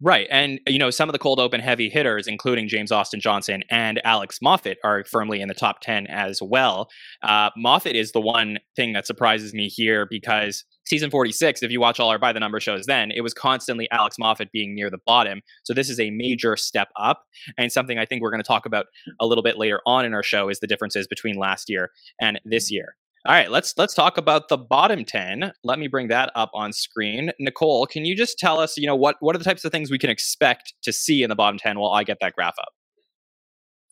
Right. 0.00 0.28
And, 0.30 0.60
you 0.68 0.78
know, 0.78 0.90
some 0.90 1.08
of 1.08 1.12
the 1.12 1.18
cold 1.18 1.40
open 1.40 1.60
heavy 1.60 1.88
hitters, 1.88 2.28
including 2.28 2.68
James 2.68 2.92
Austin 2.92 3.18
Johnson 3.18 3.64
and 3.68 4.00
Alex 4.04 4.38
Moffat, 4.40 4.78
are 4.84 5.04
firmly 5.04 5.40
in 5.40 5.48
the 5.48 5.54
top 5.54 5.80
10 5.80 6.06
as 6.06 6.40
well. 6.40 6.88
Uh, 7.20 7.50
Moffat 7.56 7.96
is 7.96 8.12
the 8.12 8.20
one 8.20 8.58
thing 8.76 8.92
that 8.92 9.08
surprises 9.08 9.52
me 9.52 9.68
here 9.68 10.06
because 10.08 10.64
season 10.88 11.10
46, 11.10 11.62
if 11.62 11.70
you 11.70 11.80
watch 11.80 12.00
all 12.00 12.10
our 12.10 12.18
by 12.18 12.32
the 12.32 12.40
number 12.40 12.60
shows 12.60 12.86
then, 12.86 13.10
it 13.10 13.20
was 13.20 13.34
constantly 13.34 13.88
Alex 13.90 14.16
Moffat 14.18 14.50
being 14.52 14.74
near 14.74 14.90
the 14.90 14.98
bottom. 15.06 15.42
So 15.64 15.74
this 15.74 15.90
is 15.90 16.00
a 16.00 16.10
major 16.10 16.56
step 16.56 16.88
up. 16.96 17.24
And 17.56 17.70
something 17.70 17.98
I 17.98 18.06
think 18.06 18.22
we're 18.22 18.30
going 18.30 18.42
to 18.42 18.46
talk 18.46 18.66
about 18.66 18.86
a 19.20 19.26
little 19.26 19.44
bit 19.44 19.58
later 19.58 19.80
on 19.86 20.04
in 20.04 20.14
our 20.14 20.22
show 20.22 20.48
is 20.48 20.60
the 20.60 20.66
differences 20.66 21.06
between 21.06 21.36
last 21.36 21.68
year 21.68 21.90
and 22.20 22.40
this 22.44 22.66
mm-hmm. 22.66 22.76
year. 22.76 22.96
All 23.26 23.34
right, 23.34 23.50
let's 23.50 23.74
let's 23.76 23.94
talk 23.94 24.16
about 24.16 24.48
the 24.48 24.56
bottom 24.56 25.04
10. 25.04 25.52
Let 25.64 25.78
me 25.78 25.88
bring 25.88 26.08
that 26.08 26.30
up 26.34 26.50
on 26.54 26.72
screen. 26.72 27.32
Nicole, 27.40 27.84
can 27.84 28.04
you 28.04 28.16
just 28.16 28.38
tell 28.38 28.60
us, 28.60 28.78
you 28.78 28.86
know, 28.86 28.94
what 28.94 29.16
what 29.20 29.34
are 29.34 29.38
the 29.38 29.44
types 29.44 29.64
of 29.64 29.72
things 29.72 29.90
we 29.90 29.98
can 29.98 30.08
expect 30.08 30.72
to 30.84 30.92
see 30.92 31.22
in 31.22 31.28
the 31.28 31.34
bottom 31.34 31.58
10 31.58 31.78
while 31.78 31.90
I 31.90 32.04
get 32.04 32.18
that 32.20 32.34
graph 32.34 32.54
up? 32.58 32.72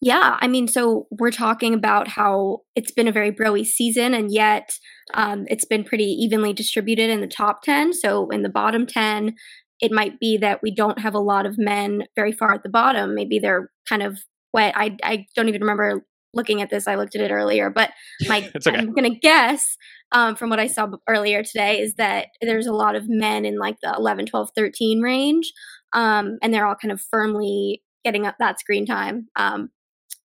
Yeah, 0.00 0.36
I 0.40 0.46
mean, 0.46 0.68
so 0.68 1.06
we're 1.10 1.32
talking 1.32 1.74
about 1.74 2.06
how 2.06 2.60
it's 2.76 2.92
been 2.92 3.08
a 3.08 3.12
very 3.12 3.32
broy 3.32 3.66
season, 3.66 4.14
and 4.14 4.30
yet 4.32 4.70
um, 5.14 5.46
it's 5.48 5.64
been 5.64 5.84
pretty 5.84 6.04
evenly 6.04 6.52
distributed 6.52 7.10
in 7.10 7.20
the 7.20 7.26
top 7.26 7.62
10. 7.62 7.92
So 7.92 8.28
in 8.30 8.42
the 8.42 8.48
bottom 8.48 8.86
10, 8.86 9.34
it 9.80 9.92
might 9.92 10.18
be 10.18 10.36
that 10.38 10.62
we 10.62 10.74
don't 10.74 10.98
have 10.98 11.14
a 11.14 11.20
lot 11.20 11.46
of 11.46 11.58
men 11.58 12.04
very 12.16 12.32
far 12.32 12.52
at 12.52 12.62
the 12.62 12.68
bottom. 12.68 13.14
Maybe 13.14 13.38
they're 13.38 13.70
kind 13.88 14.02
of 14.02 14.18
wet. 14.52 14.74
I, 14.76 14.96
I 15.02 15.26
don't 15.36 15.48
even 15.48 15.60
remember 15.60 16.04
looking 16.32 16.62
at 16.62 16.70
this. 16.70 16.88
I 16.88 16.94
looked 16.94 17.14
at 17.14 17.20
it 17.20 17.30
earlier, 17.30 17.70
but 17.70 17.90
my 18.28 18.50
okay. 18.56 18.76
I'm 18.76 18.92
gonna 18.94 19.14
guess 19.14 19.76
um, 20.12 20.36
from 20.36 20.50
what 20.50 20.60
I 20.60 20.66
saw 20.66 20.88
earlier 21.08 21.42
today 21.42 21.80
is 21.80 21.94
that 21.94 22.28
there's 22.40 22.66
a 22.66 22.72
lot 22.72 22.94
of 22.94 23.08
men 23.08 23.44
in 23.44 23.58
like 23.58 23.76
the 23.82 23.94
11, 23.96 24.26
12, 24.26 24.50
13 24.54 25.02
range, 25.02 25.52
um, 25.92 26.38
and 26.42 26.52
they're 26.52 26.66
all 26.66 26.76
kind 26.76 26.92
of 26.92 27.00
firmly 27.10 27.82
getting 28.04 28.26
up 28.26 28.36
that 28.38 28.60
screen 28.60 28.86
time. 28.86 29.28
Um, 29.36 29.70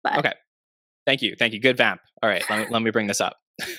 but 0.03 0.17
Okay. 0.17 0.33
Thank 1.05 1.21
you. 1.21 1.35
Thank 1.37 1.53
you. 1.53 1.59
Good 1.61 1.77
vamp. 1.77 2.01
All 2.21 2.29
right. 2.29 2.43
Let 2.49 2.59
me, 2.59 2.65
let 2.69 2.81
me 2.81 2.91
bring 2.91 3.07
this 3.07 3.21
up. 3.21 3.37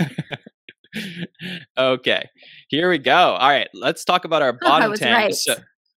okay. 1.77 2.29
Here 2.69 2.89
we 2.91 2.99
go. 2.99 3.15
All 3.17 3.49
right. 3.49 3.69
Let's 3.75 4.05
talk 4.05 4.25
about 4.25 4.43
our 4.43 4.51
Oh, 4.63 4.69
bottom 4.69 4.91
was 4.91 5.01
10. 5.01 5.13
right. 5.13 5.35
So, 5.35 5.55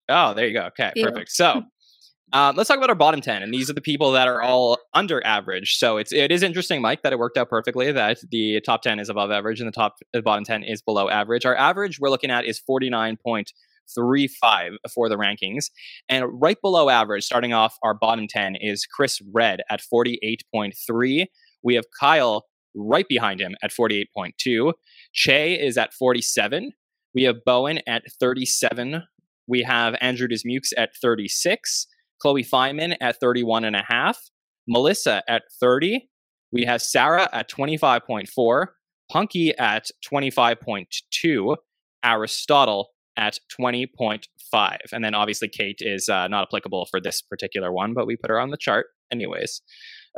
oh, 0.09 0.33
there 0.33 0.47
you 0.47 0.53
go. 0.53 0.65
Okay. 0.67 0.91
Perfect. 1.01 1.31
So, 1.31 1.63
um, 2.33 2.55
let's 2.55 2.67
talk 2.69 2.77
about 2.77 2.89
our 2.89 2.95
bottom 2.95 3.19
10 3.21 3.43
and 3.43 3.53
these 3.53 3.69
are 3.69 3.73
the 3.73 3.81
people 3.81 4.11
that 4.13 4.27
are 4.27 4.41
all 4.41 4.77
under 4.93 5.21
average 5.25 5.75
so 5.75 5.97
it's 5.97 6.13
it 6.13 6.31
is 6.31 6.43
interesting 6.43 6.81
mike 6.81 7.01
that 7.01 7.11
it 7.11 7.19
worked 7.19 7.37
out 7.37 7.49
perfectly 7.49 7.91
that 7.91 8.19
the 8.31 8.61
top 8.61 8.81
10 8.83 8.99
is 8.99 9.09
above 9.09 9.31
average 9.31 9.59
and 9.59 9.67
the 9.67 9.71
top 9.73 9.95
the 10.13 10.21
bottom 10.21 10.45
10 10.45 10.63
is 10.63 10.81
below 10.81 11.09
average 11.09 11.45
our 11.45 11.57
average 11.57 11.99
we're 11.99 12.09
looking 12.09 12.31
at 12.31 12.45
is 12.45 12.61
49.35 12.69 14.75
for 14.93 15.09
the 15.09 15.17
rankings 15.17 15.65
and 16.07 16.23
right 16.41 16.55
below 16.61 16.87
average 16.89 17.25
starting 17.25 17.51
off 17.51 17.75
our 17.83 17.93
bottom 17.93 18.27
10 18.29 18.55
is 18.55 18.85
chris 18.85 19.19
redd 19.33 19.61
at 19.69 19.81
48.3 19.93 21.25
we 21.63 21.75
have 21.75 21.85
kyle 21.99 22.45
right 22.75 23.07
behind 23.07 23.39
him 23.39 23.55
at 23.63 23.71
48.2 23.71 24.73
che 25.13 25.53
is 25.53 25.77
at 25.77 25.93
47 25.93 26.71
we 27.13 27.23
have 27.23 27.43
bowen 27.45 27.79
at 27.87 28.03
37 28.19 29.03
we 29.47 29.63
have 29.63 29.95
andrew 29.99 30.27
dismukes 30.27 30.71
at 30.77 30.91
36 31.01 31.87
Chloe 32.21 32.43
Fineman 32.43 32.95
at 33.01 33.19
31 33.19 33.65
and 33.65 33.75
a 33.75 33.83
half, 33.85 34.29
Melissa 34.67 35.23
at 35.27 35.43
30. 35.59 36.07
We 36.51 36.65
have 36.65 36.81
Sarah 36.81 37.27
at 37.33 37.49
25.4, 37.49 38.65
Punky 39.11 39.57
at 39.57 39.87
25.2, 40.09 41.55
Aristotle 42.03 42.89
at 43.17 43.39
20.5. 43.59 44.77
And 44.93 45.03
then 45.03 45.15
obviously 45.15 45.47
Kate 45.47 45.79
is 45.79 46.09
uh, 46.09 46.27
not 46.27 46.43
applicable 46.43 46.87
for 46.89 47.01
this 47.01 47.21
particular 47.21 47.71
one, 47.71 47.93
but 47.93 48.05
we 48.05 48.15
put 48.15 48.29
her 48.29 48.39
on 48.39 48.51
the 48.51 48.57
chart 48.57 48.87
anyways. 49.11 49.61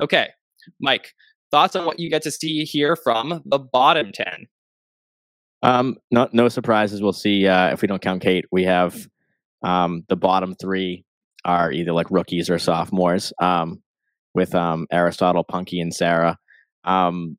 Okay, 0.02 0.30
Mike, 0.82 1.14
thoughts 1.54 1.76
on 1.76 1.86
what 1.86 2.00
you 2.00 2.10
get 2.10 2.24
to 2.24 2.32
see 2.32 2.64
here 2.66 2.96
from 2.96 3.42
the 3.46 3.60
bottom 3.60 4.12
10? 4.12 4.48
Um, 5.62 5.98
no, 6.12 6.28
no 6.34 6.50
surprises. 6.50 7.02
We'll 7.02 7.14
see 7.14 7.48
uh, 7.48 7.72
if 7.72 7.82
we 7.82 7.88
don't 7.88 8.02
count 8.02 8.22
Kate. 8.22 8.46
We 8.52 8.64
have 8.64 9.08
um, 9.64 10.04
the 10.10 10.18
bottom 10.18 10.56
three 10.56 11.06
are 11.46 11.72
either 11.72 11.94
like 11.94 12.12
rookies 12.12 12.50
or 12.50 12.60
sophomores. 12.60 13.32
Um, 13.40 13.84
with 14.34 14.56
um, 14.56 14.88
Aristotle, 14.92 15.44
Punky, 15.44 15.80
and 15.80 15.94
Sarah. 15.94 16.38
Um, 16.84 17.38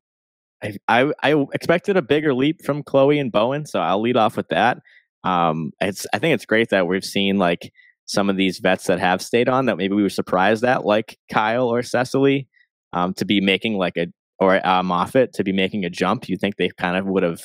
I, 0.63 0.77
I 0.87 1.11
I 1.21 1.45
expected 1.53 1.97
a 1.97 2.01
bigger 2.01 2.33
leap 2.33 2.63
from 2.63 2.83
Chloe 2.83 3.19
and 3.19 3.31
Bowen, 3.31 3.65
so 3.65 3.79
I'll 3.79 4.01
lead 4.01 4.17
off 4.17 4.37
with 4.37 4.47
that. 4.49 4.79
Um, 5.23 5.71
it's 5.81 6.05
I 6.13 6.19
think 6.19 6.35
it's 6.35 6.45
great 6.45 6.69
that 6.69 6.87
we've 6.87 7.03
seen 7.03 7.37
like 7.37 7.71
some 8.05 8.29
of 8.29 8.37
these 8.37 8.59
vets 8.59 8.85
that 8.85 8.99
have 8.99 9.21
stayed 9.21 9.49
on 9.49 9.65
that 9.65 9.77
maybe 9.77 9.95
we 9.95 10.03
were 10.03 10.09
surprised 10.09 10.63
at, 10.63 10.85
like 10.85 11.17
Kyle 11.31 11.67
or 11.67 11.81
Cecily, 11.83 12.47
um, 12.95 13.13
to 13.15 13.25
be 13.25 13.41
making 13.41 13.77
like 13.77 13.97
a 13.97 14.07
or 14.39 14.65
uh, 14.65 14.83
Moffat 14.83 15.33
to 15.33 15.43
be 15.43 15.51
making 15.51 15.85
a 15.85 15.89
jump. 15.89 16.27
You 16.27 16.37
think 16.37 16.55
they 16.55 16.69
kind 16.69 16.97
of 16.97 17.05
would 17.05 17.23
have 17.23 17.41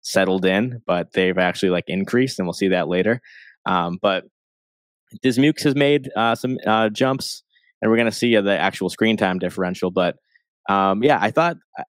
settled 0.00 0.44
in, 0.44 0.82
but 0.86 1.12
they've 1.12 1.38
actually 1.38 1.70
like 1.70 1.84
increased, 1.88 2.38
and 2.38 2.46
we'll 2.46 2.54
see 2.54 2.68
that 2.68 2.88
later. 2.88 3.20
Um, 3.66 3.98
but 4.00 4.24
Dismukes 5.22 5.62
has 5.64 5.74
made 5.74 6.10
uh, 6.16 6.34
some 6.34 6.58
uh, 6.66 6.88
jumps, 6.88 7.42
and 7.80 7.90
we're 7.90 7.96
going 7.96 8.10
to 8.10 8.16
see 8.16 8.36
uh, 8.36 8.42
the 8.42 8.58
actual 8.58 8.88
screen 8.88 9.16
time 9.16 9.38
differential. 9.38 9.90
But 9.90 10.16
um, 10.68 11.02
yeah, 11.02 11.18
I 11.20 11.30
thought 11.30 11.56
I, 11.76 11.84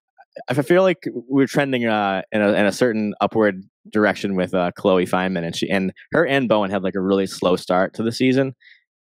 I 0.49 0.54
feel 0.54 0.84
like 0.84 1.04
we're 1.13 1.47
trending 1.47 1.86
uh, 1.86 2.23
in, 2.32 2.41
a, 2.41 2.49
in 2.54 2.65
a 2.65 2.71
certain 2.71 3.13
upward 3.21 3.63
direction 3.91 4.36
with 4.36 4.54
uh, 4.54 4.71
Chloe 4.78 5.06
Fineman, 5.06 5.45
and 5.45 5.56
she 5.56 5.69
and 5.69 5.93
her 6.12 6.26
and 6.26 6.49
Bowen 6.49 6.71
had 6.71 6.84
like 6.84 6.95
a 6.95 7.02
really 7.02 7.28
slow 7.28 7.56
start 7.56 7.93
to 7.95 8.04
the 8.04 8.12
season. 8.12 8.56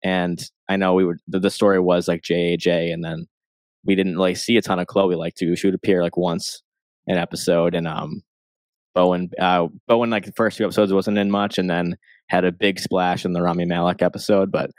And 0.05 0.43
I 0.69 0.77
know 0.77 0.95
we 0.95 1.05
were 1.05 1.19
the, 1.29 1.41
the 1.41 1.51
story 1.51 1.79
was 1.81 2.09
like 2.09 2.23
JAJ, 2.23 2.93
and 2.93 3.05
then 3.05 3.27
we 3.85 3.95
didn't 3.95 4.17
like 4.17 4.37
see 4.37 4.57
a 4.57 4.63
ton 4.63 4.79
of 4.79 4.87
Chloe 4.87 5.17
like 5.17 5.35
to 5.37 5.57
she 5.57 5.67
would 5.67 5.75
appear 5.75 6.03
like 6.03 6.17
once 6.17 6.63
an 7.07 7.19
episode, 7.19 7.75
and 7.75 7.87
um 7.87 8.23
Bowen 8.95 9.31
uh 9.41 9.69
Bowen 9.89 10.11
like 10.11 10.27
the 10.27 10.33
first 10.33 10.57
few 10.57 10.67
episodes 10.67 10.93
wasn't 10.93 11.19
in 11.19 11.31
much, 11.31 11.59
and 11.59 11.69
then 11.71 11.97
had 12.29 12.45
a 12.45 12.53
big 12.53 12.79
splash 12.79 13.25
in 13.25 13.33
the 13.33 13.43
Rami 13.43 13.65
Malek 13.65 14.03
episode, 14.03 14.51
but. 14.51 14.71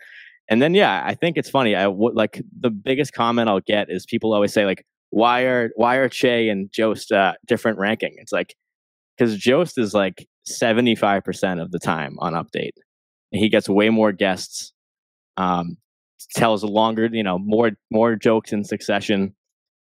And 0.49 0.61
then, 0.61 0.73
yeah, 0.73 1.01
I 1.05 1.15
think 1.15 1.37
it's 1.37 1.49
funny. 1.49 1.73
I 1.73 1.87
would 1.87 2.15
like 2.15 2.43
the 2.59 2.69
biggest 2.69 3.13
comment 3.13 3.47
I'll 3.47 3.61
get 3.61 3.89
is 3.89 4.05
people 4.05 4.33
always 4.33 4.51
say 4.51 4.65
like, 4.65 4.85
why 5.09 5.43
are 5.43 5.71
why 5.77 5.95
are 5.95 6.09
Che 6.09 6.49
and 6.49 6.69
Jost 6.69 7.13
uh, 7.13 7.35
different 7.47 7.79
ranking? 7.79 8.15
It's 8.17 8.33
like 8.33 8.53
because 9.17 9.37
Jost 9.37 9.77
is 9.77 9.93
like 9.93 10.27
seventy 10.43 10.95
five 10.95 11.23
percent 11.23 11.61
of 11.61 11.71
the 11.71 11.79
time 11.79 12.17
on 12.19 12.33
update, 12.33 12.73
and 13.31 13.39
he 13.39 13.47
gets 13.47 13.69
way 13.69 13.89
more 13.89 14.11
guests, 14.11 14.73
um, 15.37 15.77
tells 16.35 16.63
longer, 16.63 17.07
you 17.11 17.23
know, 17.23 17.37
more 17.39 17.71
more 17.91 18.15
jokes 18.15 18.53
in 18.53 18.63
succession. 18.63 19.35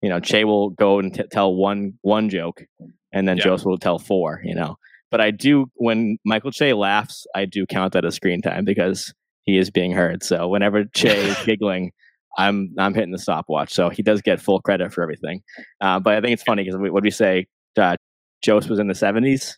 You 0.02 0.08
know, 0.08 0.20
Che 0.20 0.44
will 0.44 0.70
go 0.70 0.98
and 0.98 1.14
t- 1.14 1.24
tell 1.30 1.54
one 1.54 1.94
one 2.02 2.28
joke, 2.30 2.64
and 3.12 3.28
then 3.28 3.36
Yeah. 3.36 3.44
Jost 3.44 3.66
will 3.66 3.78
tell 3.78 3.98
four. 3.98 4.40
You 4.44 4.54
know, 4.54 4.76
but 5.10 5.20
I 5.20 5.30
do 5.30 5.66
when 5.74 6.18
Michael 6.24 6.50
Che 6.52 6.72
laughs, 6.72 7.26
I 7.34 7.44
do 7.44 7.66
count 7.66 7.92
that 7.92 8.04
as 8.04 8.14
screen 8.14 8.40
time 8.42 8.64
because 8.64 9.12
he 9.44 9.58
is 9.58 9.70
being 9.70 9.92
heard. 9.92 10.22
So 10.22 10.48
whenever 10.48 10.84
Che 10.84 11.08
is 11.28 11.36
giggling. 11.44 11.92
I'm 12.38 12.72
I'm 12.78 12.94
hitting 12.94 13.10
the 13.10 13.18
stopwatch, 13.18 13.72
so 13.74 13.88
he 13.90 14.04
does 14.04 14.22
get 14.22 14.40
full 14.40 14.60
credit 14.60 14.92
for 14.92 15.02
everything. 15.02 15.42
Uh, 15.80 15.98
but 15.98 16.14
I 16.14 16.20
think 16.20 16.32
it's 16.34 16.44
funny 16.44 16.62
because 16.62 16.78
what 16.78 17.02
we 17.02 17.10
say? 17.10 17.46
Uh, 17.76 17.96
Jost 18.40 18.70
was 18.70 18.78
in 18.78 18.86
the 18.86 18.94
70s, 18.94 19.54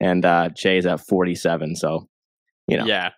and 0.00 0.24
uh, 0.24 0.48
Che 0.56 0.78
is 0.78 0.86
at 0.86 1.00
47. 1.06 1.76
So 1.76 2.08
you 2.66 2.78
know, 2.78 2.86
Yeah. 2.86 3.10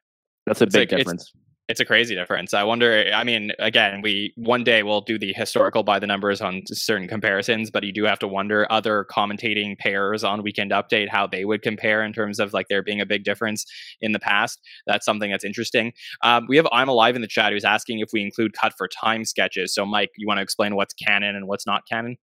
that's 0.44 0.60
a 0.60 0.64
It's 0.64 0.74
big 0.74 0.90
like- 0.90 0.98
difference. 0.98 1.32
It's 1.70 1.78
a 1.80 1.84
crazy 1.84 2.16
difference. 2.16 2.52
I 2.52 2.64
wonder. 2.64 3.08
I 3.14 3.22
mean, 3.22 3.52
again, 3.60 4.02
we 4.02 4.32
one 4.36 4.64
day 4.64 4.82
we'll 4.82 5.02
do 5.02 5.18
the 5.18 5.32
historical 5.32 5.84
by 5.84 6.00
the 6.00 6.06
numbers 6.06 6.40
on 6.40 6.62
certain 6.66 7.06
comparisons, 7.06 7.70
but 7.70 7.84
you 7.84 7.92
do 7.92 8.04
have 8.04 8.18
to 8.18 8.28
wonder 8.28 8.66
other 8.70 9.06
commentating 9.08 9.78
pairs 9.78 10.24
on 10.24 10.42
Weekend 10.42 10.72
Update 10.72 11.08
how 11.08 11.28
they 11.28 11.44
would 11.44 11.62
compare 11.62 12.02
in 12.02 12.12
terms 12.12 12.40
of 12.40 12.52
like 12.52 12.66
there 12.68 12.82
being 12.82 13.00
a 13.00 13.06
big 13.06 13.22
difference 13.22 13.64
in 14.00 14.10
the 14.10 14.18
past. 14.18 14.60
That's 14.88 15.06
something 15.06 15.30
that's 15.30 15.44
interesting. 15.44 15.92
Um, 16.22 16.46
we 16.48 16.56
have 16.56 16.66
I'm 16.72 16.88
alive 16.88 17.14
in 17.14 17.22
the 17.22 17.28
chat 17.28 17.52
who's 17.52 17.64
asking 17.64 18.00
if 18.00 18.10
we 18.12 18.20
include 18.20 18.52
cut 18.52 18.72
for 18.76 18.88
time 18.88 19.24
sketches. 19.24 19.72
So, 19.72 19.86
Mike, 19.86 20.10
you 20.16 20.26
want 20.26 20.38
to 20.38 20.42
explain 20.42 20.74
what's 20.74 20.94
canon 20.94 21.36
and 21.36 21.46
what's 21.46 21.66
not 21.66 21.82
canon? 21.88 22.16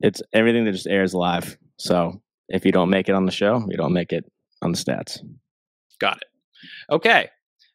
It's 0.00 0.22
everything 0.32 0.64
that 0.64 0.72
just 0.72 0.86
airs 0.86 1.12
live. 1.12 1.58
So 1.78 2.22
if 2.48 2.64
you 2.64 2.72
don't 2.72 2.90
make 2.90 3.10
it 3.10 3.14
on 3.14 3.26
the 3.26 3.32
show, 3.32 3.62
you 3.68 3.76
don't 3.76 3.92
make 3.92 4.12
it 4.12 4.24
on 4.62 4.72
the 4.72 4.78
stats. 4.78 5.20
Got 6.00 6.16
it. 6.16 6.28
Okay. 6.90 7.28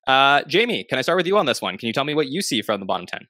Uh, 0.10 0.42
Jamie, 0.48 0.84
can 0.86 0.98
I 0.98 1.04
start 1.04 1.18
with 1.18 1.28
you 1.28 1.38
on 1.38 1.46
this 1.46 1.62
one? 1.62 1.78
Can 1.78 1.86
you 1.86 1.94
tell 1.94 2.04
me 2.04 2.16
what 2.16 2.30
you 2.30 2.42
see 2.42 2.64
from 2.64 2.80
the 2.80 2.86
bottom 2.88 3.06
ten? 3.06 3.28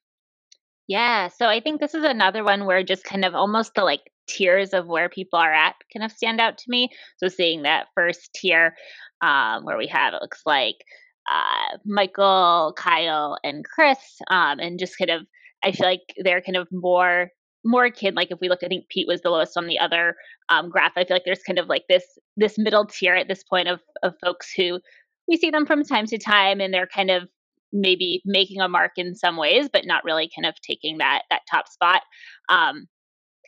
Yeah, 0.87 1.27
so 1.27 1.47
I 1.47 1.59
think 1.59 1.81
this 1.81 1.93
is 1.93 2.05
another 2.05 2.41
one 2.41 2.65
where 2.65 2.81
just 2.83 3.03
kind 3.03 3.25
of 3.25 3.35
almost 3.35 3.75
the 3.75 3.83
like 3.83 3.99
tiers 4.29 4.73
of 4.73 4.87
where 4.87 5.09
people 5.09 5.39
are 5.39 5.53
at 5.53 5.75
kind 5.91 6.05
of 6.05 6.11
stand 6.13 6.39
out 6.39 6.57
to 6.57 6.63
me. 6.69 6.87
So 7.17 7.27
seeing 7.27 7.63
that 7.63 7.87
first 7.95 8.29
tier 8.33 8.77
um, 9.21 9.65
where 9.65 9.77
we 9.77 9.87
have 9.87 10.13
it 10.13 10.21
looks 10.21 10.41
like 10.45 10.77
uh, 11.29 11.77
Michael, 11.83 12.73
Kyle, 12.77 13.37
and 13.43 13.65
Chris, 13.65 13.99
um, 14.31 14.59
and 14.59 14.79
just 14.79 14.97
kind 14.97 15.11
of 15.11 15.23
I 15.61 15.73
feel 15.73 15.85
like 15.85 16.13
they're 16.23 16.41
kind 16.41 16.55
of 16.55 16.69
more 16.71 17.31
more 17.65 17.89
kid 17.91 18.15
like 18.15 18.31
if 18.31 18.39
we 18.39 18.47
look 18.47 18.59
i 18.63 18.69
think 18.69 18.87
pete 18.87 19.05
was 19.05 19.19
the 19.19 19.29
lowest 19.29 19.57
on 19.57 19.67
the 19.67 19.77
other 19.79 20.15
um, 20.47 20.69
graph 20.69 20.93
i 20.95 21.03
feel 21.03 21.13
like 21.13 21.25
there's 21.25 21.43
kind 21.43 21.59
of 21.59 21.67
like 21.67 21.83
this 21.89 22.05
this 22.37 22.57
middle 22.57 22.85
tier 22.85 23.15
at 23.15 23.27
this 23.27 23.43
point 23.43 23.67
of 23.67 23.81
of 24.01 24.13
folks 24.23 24.53
who 24.55 24.79
we 25.29 25.37
see 25.37 25.51
them 25.51 25.65
from 25.65 25.83
time 25.83 26.07
to 26.07 26.17
time 26.17 26.59
and 26.59 26.73
they're 26.73 26.87
kind 26.87 27.11
of 27.11 27.23
maybe 27.71 28.21
making 28.25 28.59
a 28.61 28.67
mark 28.67 28.93
in 28.97 29.13
some 29.15 29.37
ways 29.37 29.69
but 29.71 29.85
not 29.85 30.03
really 30.03 30.29
kind 30.35 30.45
of 30.45 30.59
taking 30.61 30.97
that 30.97 31.21
that 31.29 31.41
top 31.49 31.67
spot. 31.67 32.01
Um 32.49 32.87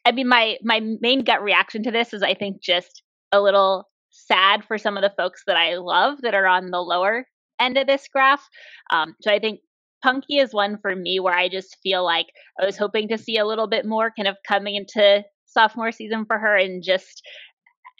i 0.05 0.11
mean 0.11 0.27
my 0.27 0.57
my 0.63 0.79
main 0.99 1.23
gut 1.23 1.43
reaction 1.43 1.83
to 1.83 1.91
this 1.91 2.13
is 2.13 2.23
i 2.23 2.33
think 2.33 2.61
just 2.61 3.03
a 3.31 3.41
little 3.41 3.87
sad 4.09 4.63
for 4.65 4.77
some 4.77 4.97
of 4.97 5.03
the 5.03 5.13
folks 5.17 5.43
that 5.47 5.57
i 5.57 5.75
love 5.75 6.19
that 6.21 6.33
are 6.33 6.47
on 6.47 6.69
the 6.71 6.81
lower 6.81 7.25
end 7.59 7.77
of 7.77 7.87
this 7.87 8.07
graph. 8.11 8.47
Um 8.91 9.15
so 9.21 9.31
i 9.31 9.39
think 9.39 9.59
punky 10.03 10.37
is 10.37 10.53
one 10.53 10.77
for 10.81 10.95
me 10.95 11.19
where 11.19 11.35
i 11.35 11.47
just 11.47 11.77
feel 11.83 12.03
like 12.03 12.27
i 12.59 12.65
was 12.65 12.77
hoping 12.77 13.07
to 13.07 13.17
see 13.17 13.37
a 13.37 13.45
little 13.45 13.67
bit 13.67 13.85
more 13.85 14.11
kind 14.15 14.27
of 14.27 14.35
coming 14.47 14.75
into 14.75 15.23
sophomore 15.45 15.91
season 15.91 16.25
for 16.25 16.37
her 16.39 16.55
and 16.57 16.83
just 16.83 17.21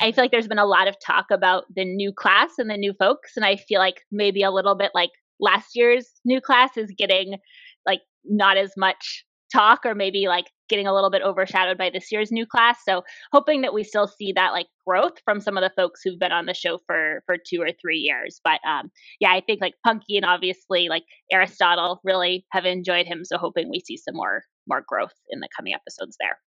I 0.02 0.12
feel 0.12 0.24
like 0.24 0.32
there's 0.32 0.48
been 0.48 0.58
a 0.58 0.66
lot 0.66 0.88
of 0.88 0.96
talk 1.00 1.28
about 1.32 1.66
the 1.76 1.86
new 1.86 2.12
class 2.12 2.52
and 2.58 2.70
the 2.70 2.78
new 2.78 2.94
folks, 2.94 3.34
and 3.36 3.46
I 3.46 3.56
feel 3.56 3.80
like 3.80 4.02
maybe 4.12 4.42
a 4.42 4.52
little 4.52 4.76
bit 4.76 4.92
like 4.96 5.12
last 5.40 5.76
year's 5.76 6.10
new 6.26 6.42
class 6.42 6.76
is 6.76 6.92
getting 6.98 7.38
like 7.86 8.02
not 8.26 8.58
as 8.58 8.72
much 8.76 9.26
talk, 9.54 9.82
or 9.86 9.94
maybe 9.94 10.28
like 10.28 10.46
getting 10.70 10.88
a 10.88 10.94
little 10.94 11.12
bit 11.12 11.22
overshadowed 11.22 11.78
by 11.78 11.90
this 11.90 12.12
year's 12.12 12.32
new 12.32 12.46
class. 12.46 12.80
So 12.88 13.04
hoping 13.32 13.62
that 13.62 13.74
we 13.74 13.84
still 13.84 14.08
see 14.08 14.32
that 14.34 14.54
like 14.54 14.68
growth 14.88 15.20
from 15.26 15.42
some 15.42 15.58
of 15.58 15.62
the 15.62 15.74
folks 15.76 16.02
who've 16.04 16.18
been 16.18 16.32
on 16.32 16.46
the 16.46 16.54
show 16.54 16.80
for 16.88 17.22
for 17.26 17.36
two 17.38 17.62
or 17.62 17.70
three 17.80 17.98
years. 17.98 18.40
But 18.44 18.60
um, 18.68 18.90
yeah, 19.20 19.32
I 19.32 19.42
think 19.42 19.62
like 19.62 19.74
Punky 19.86 20.18
and 20.18 20.26
obviously 20.26 20.88
like 20.90 21.04
Aristotle 21.32 22.00
really 22.04 22.46
have 22.52 22.66
enjoyed 22.66 23.06
him. 23.06 23.24
So 23.24 23.38
hoping 23.38 23.70
we 23.70 23.82
see 23.82 23.98
some 23.98 24.16
more 24.16 24.44
more 24.68 24.84
growth 24.88 25.14
in 25.30 25.42
the 25.42 25.50
coming 25.56 25.74
episodes 25.74 26.16
there. 26.20 26.40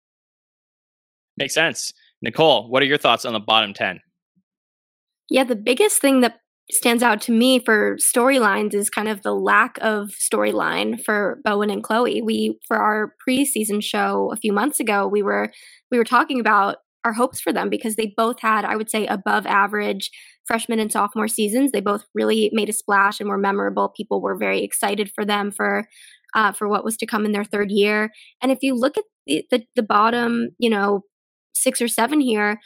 Makes 1.37 1.55
sense. 1.55 1.93
Nicole, 2.23 2.69
what 2.69 2.81
are 2.81 2.85
your 2.85 2.97
thoughts 2.97 3.25
on 3.25 3.33
the 3.33 3.39
bottom 3.39 3.73
10? 3.73 3.99
Yeah, 5.29 5.43
the 5.43 5.57
biggest 5.57 5.99
thing 5.99 6.21
that 6.21 6.39
stands 6.71 7.03
out 7.03 7.19
to 7.21 7.33
me 7.33 7.59
for 7.59 7.97
storylines 7.97 8.73
is 8.73 8.89
kind 8.89 9.09
of 9.09 9.21
the 9.21 9.35
lack 9.35 9.77
of 9.81 10.11
storyline 10.11 11.03
for 11.03 11.39
Bowen 11.43 11.69
and 11.69 11.83
Chloe. 11.83 12.21
We 12.21 12.57
for 12.65 12.77
our 12.77 13.13
preseason 13.27 13.83
show 13.83 14.31
a 14.31 14.37
few 14.37 14.53
months 14.53 14.79
ago, 14.79 15.05
we 15.05 15.21
were 15.21 15.51
we 15.91 15.97
were 15.97 16.05
talking 16.05 16.39
about 16.39 16.77
our 17.03 17.11
hopes 17.11 17.41
for 17.41 17.51
them 17.51 17.69
because 17.69 17.97
they 17.97 18.13
both 18.15 18.39
had, 18.39 18.63
I 18.63 18.77
would 18.77 18.89
say, 18.89 19.05
above 19.07 19.45
average 19.45 20.09
freshman 20.45 20.79
and 20.79 20.91
sophomore 20.91 21.27
seasons. 21.27 21.71
They 21.71 21.81
both 21.81 22.05
really 22.13 22.49
made 22.53 22.69
a 22.69 22.73
splash 22.73 23.19
and 23.19 23.27
were 23.27 23.37
memorable. 23.37 23.89
People 23.89 24.21
were 24.21 24.37
very 24.37 24.63
excited 24.63 25.11
for 25.13 25.25
them 25.25 25.51
for 25.51 25.87
uh, 26.33 26.53
for 26.53 26.69
what 26.69 26.85
was 26.85 26.95
to 26.97 27.05
come 27.05 27.25
in 27.25 27.33
their 27.33 27.43
third 27.43 27.71
year. 27.71 28.11
And 28.41 28.51
if 28.51 28.59
you 28.61 28.73
look 28.73 28.97
at 28.97 29.03
the, 29.27 29.45
the, 29.51 29.63
the 29.75 29.83
bottom, 29.83 30.49
you 30.57 30.69
know, 30.69 31.01
six 31.53 31.81
or 31.81 31.87
seven 31.87 32.19
here, 32.19 32.59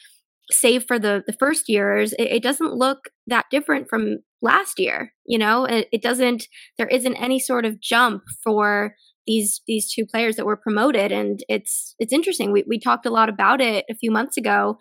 save 0.52 0.86
for 0.86 1.00
the 1.00 1.24
the 1.28 1.34
first 1.34 1.70
years, 1.70 2.14
it, 2.14 2.24
it 2.32 2.44
doesn't 2.44 2.74
look 2.74 3.10
that 3.28 3.46
different 3.52 3.90
from 3.90 4.18
last 4.42 4.80
year. 4.80 5.14
You 5.26 5.38
know, 5.38 5.66
it, 5.66 5.88
it 5.92 6.02
doesn't. 6.02 6.48
There 6.78 6.88
isn't 6.88 7.16
any 7.16 7.40
sort 7.40 7.66
of 7.66 7.80
jump 7.82 8.24
for 8.44 8.96
these 9.28 9.62
these 9.68 9.92
two 9.92 10.06
players 10.06 10.38
that 10.38 10.46
were 10.46 10.58
promoted 10.58 11.12
and 11.12 11.44
it's 11.50 11.94
it's 12.00 12.14
interesting 12.14 12.52
we, 12.52 12.64
we 12.66 12.80
talked 12.80 13.06
a 13.06 13.12
lot 13.12 13.30
about 13.30 13.62
it 13.62 13.86
a 13.90 13.94
few 13.96 14.10
months 14.10 14.38
ago 14.38 14.78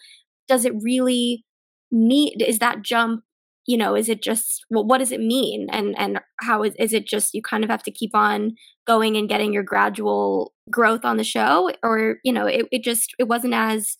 does 0.48 0.64
it 0.64 0.72
really 0.80 1.44
mean 1.90 2.32
is 2.40 2.60
that 2.60 2.82
jump 2.82 3.24
you 3.66 3.76
know 3.76 3.94
is 3.94 4.08
it 4.08 4.22
just 4.22 4.64
well 4.70 4.84
what 4.84 4.98
does 4.98 5.12
it 5.12 5.20
mean? 5.20 5.66
And 5.70 5.98
and 5.98 6.20
how 6.40 6.62
is, 6.62 6.74
is 6.78 6.92
it 6.92 7.06
just 7.06 7.34
you 7.34 7.42
kind 7.42 7.64
of 7.64 7.70
have 7.70 7.82
to 7.84 7.90
keep 7.90 8.14
on 8.14 8.52
going 8.86 9.16
and 9.16 9.28
getting 9.28 9.52
your 9.52 9.62
gradual 9.62 10.52
growth 10.70 11.04
on 11.04 11.16
the 11.16 11.24
show? 11.24 11.70
Or 11.82 12.16
you 12.24 12.32
know 12.32 12.46
it, 12.46 12.66
it 12.70 12.82
just 12.82 13.14
it 13.18 13.28
wasn't 13.28 13.54
as 13.54 13.96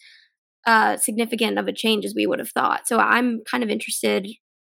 uh 0.67 0.97
significant 0.97 1.59
of 1.59 1.69
a 1.69 1.73
change 1.73 2.05
as 2.05 2.15
we 2.15 2.27
would 2.27 2.39
have 2.39 2.51
thought. 2.51 2.89
So 2.89 2.99
i'm 2.99 3.43
kind 3.51 3.63
of 3.63 3.71
interested 3.71 4.29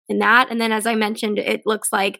in 0.10 0.20
that. 0.20 0.50
And 0.50 0.60
then 0.62 0.72
as 0.72 0.86
i 0.86 0.96
mentioned 0.96 1.40
it 1.40 1.62
looks 1.66 1.90
like 1.92 2.20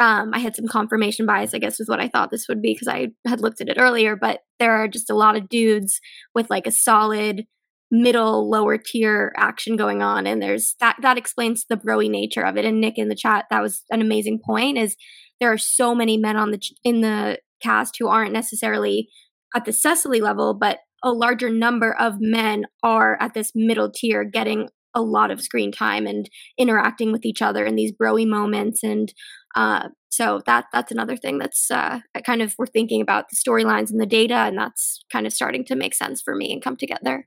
um, 0.00 0.30
I 0.32 0.38
had 0.38 0.56
some 0.56 0.66
confirmation 0.66 1.26
bias, 1.26 1.52
I 1.52 1.58
guess, 1.58 1.78
was 1.78 1.88
what 1.88 2.00
I 2.00 2.08
thought 2.08 2.30
this 2.30 2.48
would 2.48 2.62
be 2.62 2.72
because 2.72 2.88
I 2.88 3.08
had 3.26 3.42
looked 3.42 3.60
at 3.60 3.68
it 3.68 3.76
earlier. 3.78 4.16
But 4.16 4.40
there 4.58 4.72
are 4.72 4.88
just 4.88 5.10
a 5.10 5.14
lot 5.14 5.36
of 5.36 5.50
dudes 5.50 6.00
with 6.34 6.48
like 6.48 6.66
a 6.66 6.72
solid 6.72 7.44
middle 7.90 8.48
lower 8.48 8.78
tier 8.78 9.32
action 9.36 9.76
going 9.76 10.02
on. 10.02 10.26
And 10.26 10.40
there's 10.40 10.74
that 10.80 10.96
that 11.02 11.18
explains 11.18 11.66
the 11.68 11.76
broy 11.76 12.08
nature 12.08 12.42
of 12.42 12.56
it. 12.56 12.64
And 12.64 12.80
nick 12.80 12.98
in 12.98 13.08
the 13.08 13.14
chat 13.14 13.46
that 13.50 13.62
was 13.62 13.84
an 13.90 14.00
amazing 14.00 14.40
point 14.44 14.78
is 14.78 14.96
there 15.40 15.52
are 15.52 15.58
so 15.58 15.94
many 15.94 16.16
men 16.16 16.36
on 16.36 16.50
the 16.50 16.60
in 16.84 17.00
the 17.00 17.38
cast 17.62 17.96
who 17.98 18.08
aren't 18.08 18.32
necessarily 18.32 19.08
at 19.54 19.64
the 19.64 19.72
cecily 19.72 20.20
level 20.20 20.54
but 20.54 20.78
a 21.02 21.12
larger 21.12 21.50
number 21.50 21.94
of 21.98 22.16
men 22.20 22.64
are 22.82 23.16
at 23.20 23.34
this 23.34 23.52
middle 23.54 23.90
tier 23.90 24.24
getting 24.24 24.68
a 24.94 25.02
lot 25.02 25.30
of 25.30 25.40
screen 25.40 25.72
time 25.72 26.06
and 26.06 26.28
interacting 26.58 27.12
with 27.12 27.24
each 27.24 27.42
other 27.42 27.64
in 27.64 27.76
these 27.76 27.92
broy 27.92 28.26
moments. 28.26 28.82
And 28.82 29.12
uh, 29.54 29.88
so 30.10 30.40
that 30.46 30.66
that's 30.72 30.92
another 30.92 31.16
thing 31.16 31.38
that's 31.38 31.70
uh, 31.70 32.00
kind 32.24 32.42
of 32.42 32.54
we're 32.58 32.66
thinking 32.66 33.00
about 33.00 33.26
the 33.30 33.36
storylines 33.36 33.90
and 33.90 34.00
the 34.00 34.06
data 34.06 34.34
and 34.34 34.58
that's 34.58 35.04
kind 35.10 35.26
of 35.26 35.32
starting 35.32 35.64
to 35.66 35.76
make 35.76 35.94
sense 35.94 36.20
for 36.20 36.34
me 36.34 36.52
and 36.52 36.62
come 36.62 36.76
together 36.76 37.26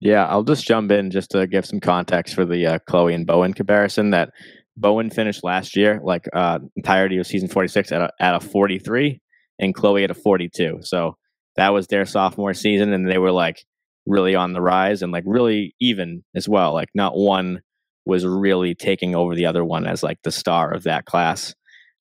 yeah, 0.00 0.26
I'll 0.26 0.42
just 0.42 0.66
jump 0.66 0.90
in 0.90 1.10
just 1.10 1.30
to 1.30 1.46
give 1.46 1.64
some 1.64 1.80
context 1.80 2.34
for 2.34 2.44
the 2.44 2.66
uh, 2.66 2.78
Chloe 2.86 3.14
and 3.14 3.26
Bowen 3.26 3.54
comparison. 3.54 4.10
That 4.10 4.30
Bowen 4.76 5.10
finished 5.10 5.42
last 5.42 5.76
year, 5.76 6.00
like 6.02 6.28
uh, 6.34 6.58
entirety 6.76 7.18
of 7.18 7.26
season 7.26 7.48
46, 7.48 7.92
at 7.92 8.02
a, 8.02 8.10
at 8.20 8.34
a 8.34 8.40
43, 8.40 9.20
and 9.58 9.74
Chloe 9.74 10.04
at 10.04 10.10
a 10.10 10.14
42. 10.14 10.80
So 10.82 11.16
that 11.56 11.70
was 11.70 11.86
their 11.86 12.04
sophomore 12.04 12.54
season, 12.54 12.92
and 12.92 13.10
they 13.10 13.18
were 13.18 13.32
like 13.32 13.64
really 14.06 14.34
on 14.34 14.52
the 14.52 14.60
rise 14.60 15.02
and 15.02 15.12
like 15.12 15.24
really 15.26 15.74
even 15.80 16.22
as 16.34 16.48
well. 16.48 16.74
Like 16.74 16.90
not 16.94 17.16
one 17.16 17.60
was 18.04 18.24
really 18.24 18.74
taking 18.74 19.16
over 19.16 19.34
the 19.34 19.46
other 19.46 19.64
one 19.64 19.86
as 19.86 20.02
like 20.02 20.18
the 20.22 20.30
star 20.30 20.72
of 20.72 20.84
that 20.84 21.06
class. 21.06 21.54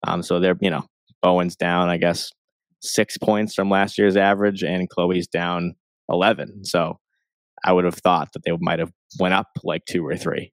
Um, 0.06 0.22
so 0.22 0.40
they're 0.40 0.58
you 0.60 0.70
know 0.70 0.86
Bowen's 1.22 1.56
down, 1.56 1.90
I 1.90 1.98
guess, 1.98 2.30
six 2.82 3.18
points 3.18 3.56
from 3.56 3.70
last 3.70 3.98
year's 3.98 4.18
average, 4.18 4.64
and 4.64 4.90
Chloe's 4.90 5.28
down 5.28 5.76
11. 6.10 6.66
So 6.66 7.00
I 7.64 7.72
would 7.74 7.86
have 7.86 7.96
thought 7.96 8.34
that 8.34 8.44
they 8.44 8.52
might 8.60 8.80
have 8.80 8.92
went 9.20 9.34
up 9.34 9.48
like 9.64 9.86
two 9.86 10.06
or 10.06 10.16
three. 10.16 10.52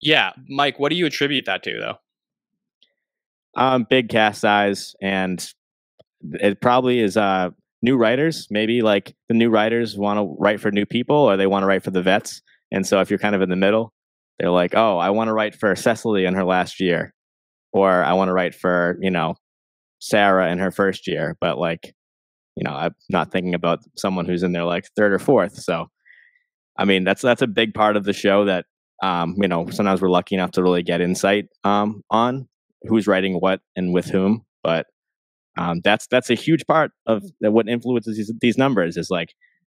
Yeah, 0.00 0.32
Mike, 0.48 0.78
what 0.78 0.90
do 0.90 0.96
you 0.96 1.06
attribute 1.06 1.44
that 1.46 1.62
to, 1.64 1.78
though? 1.78 1.96
Um, 3.56 3.86
big 3.88 4.08
cast 4.08 4.40
size, 4.40 4.94
and 5.02 5.46
it 6.34 6.60
probably 6.60 7.00
is 7.00 7.16
uh 7.16 7.50
new 7.82 7.96
writers. 7.96 8.46
Maybe 8.50 8.82
like 8.82 9.14
the 9.28 9.34
new 9.34 9.50
writers 9.50 9.96
want 9.96 10.18
to 10.18 10.36
write 10.38 10.60
for 10.60 10.70
new 10.70 10.86
people, 10.86 11.16
or 11.16 11.36
they 11.36 11.46
want 11.46 11.64
to 11.64 11.66
write 11.66 11.82
for 11.82 11.90
the 11.90 12.02
vets. 12.02 12.42
And 12.70 12.86
so 12.86 13.00
if 13.00 13.10
you're 13.10 13.18
kind 13.18 13.34
of 13.34 13.42
in 13.42 13.50
the 13.50 13.56
middle, 13.56 13.92
they're 14.38 14.50
like, 14.50 14.74
oh, 14.74 14.98
I 14.98 15.10
want 15.10 15.28
to 15.28 15.32
write 15.32 15.54
for 15.54 15.74
Cecily 15.74 16.24
in 16.24 16.34
her 16.34 16.44
last 16.44 16.80
year, 16.80 17.12
or 17.72 18.04
I 18.04 18.12
want 18.14 18.28
to 18.28 18.32
write 18.32 18.54
for 18.54 18.96
you 19.00 19.10
know 19.10 19.34
Sarah 19.98 20.50
in 20.50 20.58
her 20.58 20.70
first 20.70 21.06
year. 21.06 21.36
But 21.40 21.58
like 21.58 21.94
you 22.60 22.64
know, 22.64 22.76
I'm 22.76 22.94
not 23.08 23.32
thinking 23.32 23.54
about 23.54 23.80
someone 23.96 24.26
who's 24.26 24.42
in 24.42 24.52
there 24.52 24.64
like 24.64 24.84
third 24.94 25.14
or 25.14 25.18
fourth. 25.18 25.54
So, 25.54 25.86
I 26.78 26.84
mean, 26.84 27.04
that's 27.04 27.22
that's 27.22 27.40
a 27.40 27.46
big 27.46 27.72
part 27.72 27.96
of 27.96 28.04
the 28.04 28.12
show 28.12 28.44
that 28.44 28.66
um, 29.02 29.34
you 29.38 29.48
know 29.48 29.70
sometimes 29.70 30.02
we're 30.02 30.10
lucky 30.10 30.34
enough 30.34 30.50
to 30.52 30.62
really 30.62 30.82
get 30.82 31.00
insight 31.00 31.46
um, 31.64 32.02
on 32.10 32.48
who's 32.82 33.06
writing 33.06 33.36
what 33.36 33.60
and 33.76 33.94
with 33.94 34.06
whom. 34.06 34.44
But 34.62 34.86
um, 35.56 35.80
that's 35.82 36.06
that's 36.08 36.28
a 36.28 36.34
huge 36.34 36.66
part 36.66 36.90
of 37.06 37.22
what 37.40 37.66
influences 37.66 38.18
these, 38.18 38.32
these 38.42 38.58
numbers 38.58 38.98
is 38.98 39.08
like 39.10 39.32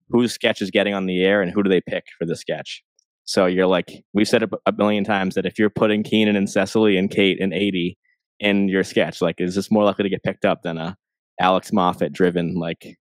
whose 0.09 0.33
sketch 0.33 0.62
is 0.62 0.71
getting 0.71 0.95
on 0.95 1.05
the 1.05 1.23
air 1.23 1.43
and 1.43 1.53
who 1.53 1.62
do 1.62 1.69
they 1.69 1.83
pick 1.83 2.05
for 2.19 2.25
the 2.25 2.35
sketch. 2.35 2.83
So 3.27 3.45
you're 3.45 3.66
like 3.66 4.03
we've 4.14 4.27
said 4.27 4.43
it 4.43 4.51
a 4.64 4.73
million 4.73 5.05
times 5.05 5.35
that 5.35 5.45
if 5.45 5.59
you're 5.59 5.69
putting 5.69 6.03
Keenan 6.03 6.35
and 6.35 6.49
Cecily 6.49 6.97
and 6.97 7.11
Kate 7.11 7.43
and 7.43 7.53
Aidy 7.53 7.97
in 8.38 8.69
your 8.69 8.85
sketch, 8.85 9.21
like 9.21 9.38
is 9.38 9.55
this 9.55 9.71
more 9.71 9.85
likely 9.85 10.05
to 10.05 10.09
get 10.09 10.23
picked 10.23 10.47
up 10.47 10.62
than 10.62 10.79
a 10.79 10.97
Alex 11.40 11.72
Moffat 11.72 12.12
driven, 12.12 12.55
like, 12.55 12.96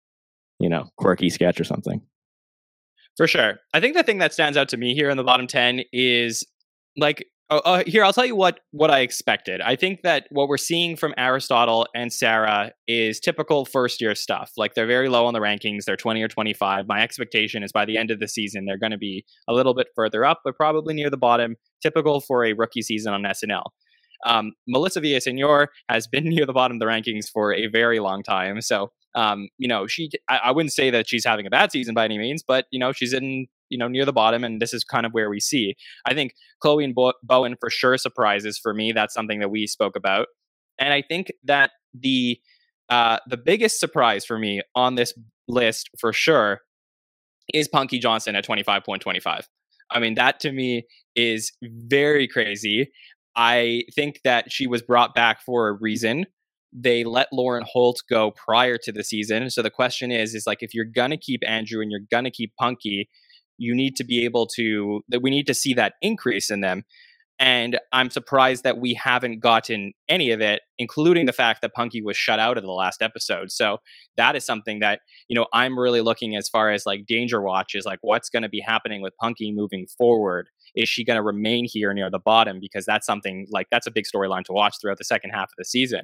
you 0.60 0.70
know, 0.70 0.86
quirky 0.98 1.30
sketch 1.30 1.60
or 1.60 1.64
something. 1.64 2.02
For 3.18 3.28
sure. 3.28 3.60
I 3.74 3.80
think 3.80 3.96
the 3.96 4.04
thing 4.04 4.20
that 4.20 4.34
stands 4.34 4.58
out 4.58 4.70
to 4.70 4.78
me 4.78 4.94
here 4.94 5.10
in 5.10 5.18
the 5.18 5.24
bottom 5.24 5.46
10 5.46 5.82
is 5.92 6.46
like, 6.98 7.26
uh, 7.50 7.62
uh, 7.66 7.84
here, 7.86 8.04
I'll 8.04 8.14
tell 8.14 8.26
you 8.26 8.36
what, 8.36 8.60
what 8.72 8.92
I 8.92 9.00
expected. 9.00 9.60
I 9.60 9.76
think 9.76 10.04
that 10.04 10.28
what 10.30 10.48
we're 10.48 10.58
seeing 10.58 10.96
from 10.96 11.16
Aristotle 11.18 11.88
and 11.96 12.14
Sarah 12.14 12.72
is 12.88 13.20
typical 13.20 13.66
first 13.66 14.00
year 14.00 14.14
stuff. 14.14 14.52
Like 14.56 14.76
they're 14.76 14.88
very 14.88 15.10
low 15.10 15.26
on 15.26 15.34
the 15.34 15.40
rankings. 15.40 15.86
They're 15.86 15.98
20 15.98 16.22
or 16.22 16.28
25. 16.28 16.88
My 16.88 17.02
expectation 17.02 17.64
is 17.64 17.72
by 17.72 17.86
the 17.86 17.98
end 17.98 18.12
of 18.12 18.20
the 18.20 18.28
season, 18.28 18.66
they're 18.66 18.78
going 18.78 18.92
to 18.92 18.98
be 18.98 19.26
a 19.50 19.54
little 19.54 19.74
bit 19.74 19.88
further 19.96 20.24
up, 20.24 20.42
but 20.46 20.56
probably 20.56 20.94
near 20.94 21.10
the 21.10 21.18
bottom, 21.18 21.56
typical 21.82 22.22
for 22.22 22.46
a 22.46 22.54
rookie 22.54 22.84
season 22.84 23.14
on 23.14 23.24
SNL. 23.24 23.64
Um, 24.26 24.54
Melissa 24.68 25.02
Villasenor 25.02 25.68
has 25.90 26.08
been 26.08 26.24
near 26.30 26.46
the 26.46 26.54
bottom 26.54 26.76
of 26.76 26.80
the 26.80 26.86
rankings 26.86 27.30
for 27.32 27.54
a 27.54 27.68
very 27.68 28.00
long 28.00 28.24
time. 28.24 28.62
So, 28.62 28.92
um, 29.16 29.50
you 29.58 29.68
know, 29.68 29.88
she, 29.88 30.10
I, 30.30 30.38
I, 30.46 30.52
wouldn't 30.52 30.74
say 30.74 30.90
that 30.92 31.08
she's 31.08 31.26
having 31.26 31.48
a 31.48 31.50
bad 31.50 31.72
season 31.72 31.96
by 31.96 32.06
any 32.06 32.18
means, 32.18 32.44
but, 32.48 32.66
you 32.72 32.80
know, 32.80 32.92
she's 32.92 33.12
in, 33.12 33.48
you 33.70 33.78
know, 33.78 33.88
near 33.88 34.06
the 34.06 34.14
bottom. 34.14 34.44
And 34.44 34.62
this 34.62 34.74
is 34.74 34.84
kind 34.84 35.06
of 35.06 35.14
where 35.14 35.30
we 35.30 35.40
see. 35.40 35.76
I 36.06 36.14
think 36.14 36.34
Chloe 36.62 36.84
and 36.84 36.94
Bo- 36.94 37.14
Bowen 37.24 37.56
for 37.60 37.70
sure 37.70 37.98
surprises 37.98 38.60
for 38.62 38.74
me. 38.74 38.92
That's 38.92 39.14
something 39.14 39.40
that 39.40 39.50
we 39.50 39.66
spoke 39.66 39.96
about. 39.96 40.28
And 40.78 40.94
I 40.94 41.02
think 41.02 41.32
that 41.44 41.72
the, 41.94 42.40
uh, 42.90 43.18
the 43.28 43.38
biggest 43.38 43.80
surprise 43.80 44.26
for 44.26 44.38
me 44.38 44.62
on 44.76 44.96
this 44.96 45.14
list 45.48 45.90
for 46.00 46.14
sure 46.14 46.62
is 47.54 47.68
Punky 47.68 48.00
Johnson 48.00 48.36
at 48.36 48.46
25.25. 48.46 49.44
I 49.92 50.00
mean, 50.00 50.16
that 50.16 50.40
to 50.42 50.52
me 50.52 50.86
is 51.16 51.52
very 51.64 52.28
crazy. 52.28 52.92
I 53.40 53.84
think 53.96 54.20
that 54.26 54.52
she 54.52 54.68
was 54.68 54.82
brought 54.82 55.16
back 55.16 55.42
for 55.42 55.70
a 55.70 55.72
reason. 55.72 56.26
They 56.74 57.06
let 57.06 57.30
Lauren 57.32 57.64
Holt 57.66 58.04
go 58.10 58.32
prior 58.32 58.78
to 58.84 58.92
the 58.92 59.02
season. 59.02 59.50
So 59.50 59.62
the 59.62 59.72
question 59.72 60.12
is, 60.12 60.36
is 60.36 60.46
like 60.46 60.58
if 60.62 60.74
you're 60.74 60.84
gonna 60.84 61.16
keep 61.16 61.40
Andrew 61.48 61.82
and 61.82 61.90
you're 61.90 62.02
gonna 62.12 62.32
keep 62.32 62.52
Punky, 62.60 63.10
you 63.58 63.74
need 63.74 63.96
to 63.96 64.04
be 64.04 64.26
able 64.26 64.46
to 64.58 65.02
that 65.08 65.22
we 65.22 65.30
need 65.30 65.48
to 65.48 65.54
see 65.54 65.74
that 65.76 65.94
increase 66.02 66.52
in 66.52 66.60
them. 66.60 66.84
And 67.40 67.80
I'm 67.94 68.10
surprised 68.10 68.66
that 68.66 68.80
we 68.80 68.94
haven't 68.94 69.40
gotten 69.40 69.94
any 70.10 70.32
of 70.32 70.42
it, 70.42 70.62
including 70.78 71.26
the 71.26 71.32
fact 71.32 71.62
that 71.62 71.74
Punky 71.74 72.02
was 72.02 72.18
shut 72.18 72.38
out 72.38 72.58
of 72.58 72.64
the 72.64 72.72
last 72.72 73.02
episode. 73.02 73.50
So 73.50 73.78
that 74.18 74.36
is 74.36 74.46
something 74.46 74.80
that, 74.80 75.00
you 75.30 75.36
know, 75.36 75.48
I'm 75.54 75.80
really 75.80 76.02
looking 76.02 76.36
as 76.36 76.50
far 76.50 76.70
as 76.70 76.86
like 76.86 77.06
Danger 77.06 77.42
Watch 77.42 77.76
is 77.76 77.86
like 77.86 78.00
what's 78.02 78.30
going 78.30 78.44
to 78.44 78.50
be 78.50 78.60
happening 78.60 79.02
with 79.02 79.14
Punky 79.22 79.54
moving 79.54 79.88
forward. 79.98 80.50
Is 80.76 80.90
she 80.90 81.06
going 81.06 81.16
to 81.16 81.24
remain 81.24 81.66
here 81.66 81.94
near 81.94 82.12
the 82.12 82.20
bottom? 82.20 82.60
Because 82.60 82.86
that's 82.86 83.06
something 83.06 83.48
like 83.50 83.68
that's 83.72 83.88
a 83.88 83.92
big 83.92 84.04
storyline 84.04 84.44
to 84.44 84.54
watch 84.54 84.76
throughout 84.82 84.98
the 84.98 85.06
second 85.06 85.30
half 85.30 85.46
of 85.46 85.56
the 85.58 85.66
season. 85.66 86.02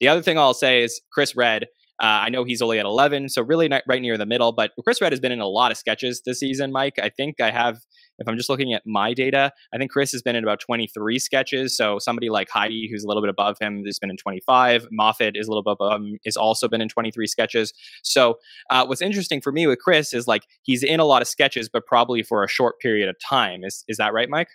The 0.00 0.08
other 0.08 0.22
thing 0.22 0.38
I'll 0.38 0.54
say 0.54 0.82
is 0.82 1.00
Chris 1.12 1.36
Redd. 1.36 1.66
Uh, 2.02 2.26
I 2.26 2.28
know 2.28 2.42
he's 2.42 2.60
only 2.60 2.80
at 2.80 2.86
11, 2.86 3.28
so 3.28 3.42
really 3.42 3.70
right 3.86 4.02
near 4.02 4.18
the 4.18 4.26
middle. 4.26 4.50
But 4.50 4.72
Chris 4.82 5.00
Redd 5.00 5.12
has 5.12 5.20
been 5.20 5.30
in 5.30 5.40
a 5.40 5.46
lot 5.46 5.70
of 5.70 5.78
sketches 5.78 6.22
this 6.26 6.40
season, 6.40 6.72
Mike. 6.72 6.98
I 7.00 7.08
think 7.08 7.40
I 7.40 7.52
have 7.52 7.78
if 8.18 8.28
I'm 8.28 8.36
just 8.36 8.48
looking 8.48 8.72
at 8.72 8.82
my 8.86 9.12
data, 9.12 9.52
I 9.72 9.78
think 9.78 9.90
Chris 9.90 10.12
has 10.12 10.22
been 10.22 10.36
in 10.36 10.44
about 10.44 10.60
23 10.60 11.18
sketches. 11.18 11.76
So 11.76 11.98
somebody 11.98 12.30
like 12.30 12.48
Heidi, 12.48 12.88
who's 12.90 13.04
a 13.04 13.08
little 13.08 13.22
bit 13.22 13.30
above 13.30 13.58
him, 13.58 13.84
has 13.84 13.98
been 13.98 14.10
in 14.10 14.16
25. 14.16 14.88
Moffat 14.90 15.36
is 15.36 15.46
a 15.46 15.50
little 15.50 15.62
bit 15.62 15.72
above 15.72 16.00
him, 16.00 16.18
is 16.24 16.36
also 16.36 16.68
been 16.68 16.80
in 16.80 16.88
23 16.88 17.26
sketches. 17.26 17.72
So 18.02 18.38
uh, 18.70 18.86
what's 18.86 19.02
interesting 19.02 19.40
for 19.40 19.52
me 19.52 19.66
with 19.66 19.78
Chris 19.78 20.14
is 20.14 20.26
like 20.26 20.46
he's 20.62 20.82
in 20.82 21.00
a 21.00 21.04
lot 21.04 21.22
of 21.22 21.28
sketches, 21.28 21.68
but 21.68 21.86
probably 21.86 22.22
for 22.22 22.44
a 22.44 22.48
short 22.48 22.78
period 22.80 23.08
of 23.08 23.16
time. 23.18 23.64
Is 23.64 23.84
is 23.88 23.96
that 23.96 24.12
right, 24.12 24.28
Mike? 24.28 24.48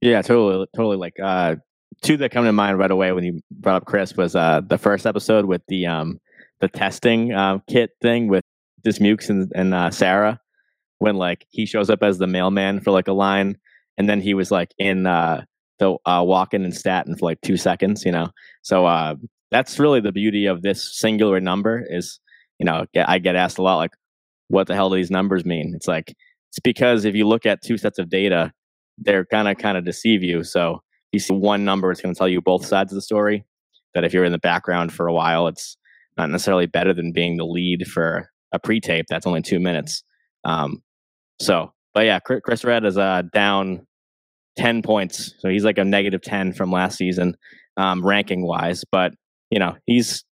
Yeah, 0.00 0.22
totally, 0.22 0.66
totally. 0.76 0.96
Like 0.96 1.14
uh, 1.22 1.56
two 2.02 2.16
that 2.18 2.30
come 2.30 2.44
to 2.44 2.52
mind 2.52 2.78
right 2.78 2.90
away 2.90 3.12
when 3.12 3.24
you 3.24 3.40
brought 3.50 3.76
up 3.76 3.86
Chris 3.86 4.14
was 4.16 4.34
uh, 4.34 4.60
the 4.66 4.78
first 4.78 5.06
episode 5.06 5.46
with 5.46 5.62
the 5.68 5.86
um, 5.86 6.20
the 6.60 6.68
testing 6.68 7.32
uh, 7.32 7.58
kit 7.68 7.90
thing 8.02 8.28
with 8.28 8.42
Dismukes 8.84 9.30
and, 9.30 9.50
and 9.54 9.74
uh, 9.74 9.90
Sarah 9.90 10.40
when 11.04 11.16
like 11.16 11.46
he 11.50 11.66
shows 11.66 11.90
up 11.90 12.02
as 12.02 12.16
the 12.16 12.26
mailman 12.26 12.80
for 12.80 12.90
like 12.90 13.08
a 13.08 13.12
line, 13.12 13.58
and 13.98 14.08
then 14.08 14.22
he 14.22 14.32
was 14.32 14.50
like 14.50 14.72
in 14.78 15.06
uh, 15.06 15.44
the 15.78 15.92
uh, 16.06 16.22
Walken 16.22 16.64
and 16.64 16.74
Staten 16.74 17.14
for 17.14 17.26
like 17.26 17.40
two 17.42 17.58
seconds, 17.58 18.06
you 18.06 18.10
know. 18.10 18.30
So 18.62 18.86
uh, 18.86 19.16
that's 19.50 19.78
really 19.78 20.00
the 20.00 20.12
beauty 20.12 20.46
of 20.46 20.62
this 20.62 20.98
singular 20.98 21.40
number 21.40 21.84
is, 21.86 22.18
you 22.58 22.64
know, 22.64 22.86
I 22.96 23.18
get 23.18 23.36
asked 23.36 23.58
a 23.58 23.62
lot 23.62 23.76
like, 23.76 23.90
what 24.48 24.66
the 24.66 24.74
hell 24.74 24.88
do 24.88 24.96
these 24.96 25.10
numbers 25.10 25.44
mean? 25.44 25.74
It's 25.76 25.86
like 25.86 26.14
it's 26.50 26.60
because 26.62 27.04
if 27.04 27.14
you 27.14 27.28
look 27.28 27.44
at 27.44 27.60
two 27.62 27.76
sets 27.76 27.98
of 27.98 28.08
data, 28.08 28.50
they're 28.96 29.26
gonna 29.30 29.54
kind 29.54 29.76
of 29.76 29.84
deceive 29.84 30.22
you. 30.22 30.42
So 30.42 30.80
you 31.12 31.20
see 31.20 31.34
one 31.34 31.66
number, 31.66 31.90
it's 31.90 32.00
going 32.00 32.14
to 32.14 32.18
tell 32.18 32.28
you 32.28 32.40
both 32.40 32.66
sides 32.66 32.92
of 32.92 32.96
the 32.96 33.02
story. 33.02 33.44
That 33.92 34.04
if 34.04 34.12
you're 34.12 34.24
in 34.24 34.32
the 34.32 34.38
background 34.38 34.92
for 34.92 35.06
a 35.06 35.12
while, 35.12 35.46
it's 35.48 35.76
not 36.16 36.30
necessarily 36.30 36.66
better 36.66 36.94
than 36.94 37.12
being 37.12 37.36
the 37.36 37.44
lead 37.44 37.86
for 37.86 38.30
a 38.52 38.58
pre-tape 38.58 39.06
that's 39.08 39.26
only 39.26 39.42
two 39.42 39.60
minutes. 39.60 40.02
Um, 40.44 40.82
so, 41.40 41.72
but 41.92 42.06
yeah, 42.06 42.18
Chris 42.20 42.64
Redd 42.64 42.84
is 42.84 42.98
uh, 42.98 43.22
down 43.32 43.86
ten 44.56 44.82
points, 44.82 45.34
so 45.38 45.48
he's 45.48 45.64
like 45.64 45.78
a 45.78 45.84
negative 45.84 46.22
ten 46.22 46.52
from 46.52 46.70
last 46.70 46.98
season, 46.98 47.36
um, 47.76 48.04
ranking 48.04 48.46
wise. 48.46 48.84
But 48.90 49.12
you 49.50 49.58
know, 49.58 49.76
he's 49.86 50.24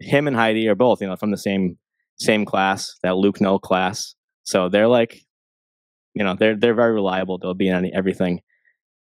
him 0.00 0.26
and 0.26 0.36
Heidi 0.36 0.68
are 0.68 0.74
both 0.74 1.00
you 1.00 1.08
know 1.08 1.16
from 1.16 1.30
the 1.30 1.38
same 1.38 1.78
same 2.18 2.44
class, 2.44 2.94
that 3.02 3.16
Luke 3.16 3.40
Null 3.40 3.58
class. 3.58 4.14
So 4.44 4.68
they're 4.68 4.88
like, 4.88 5.20
you 6.14 6.24
know, 6.24 6.34
they're 6.38 6.56
they're 6.56 6.74
very 6.74 6.92
reliable. 6.92 7.38
They'll 7.38 7.54
be 7.54 7.68
in 7.68 7.74
on 7.74 7.90
everything. 7.94 8.40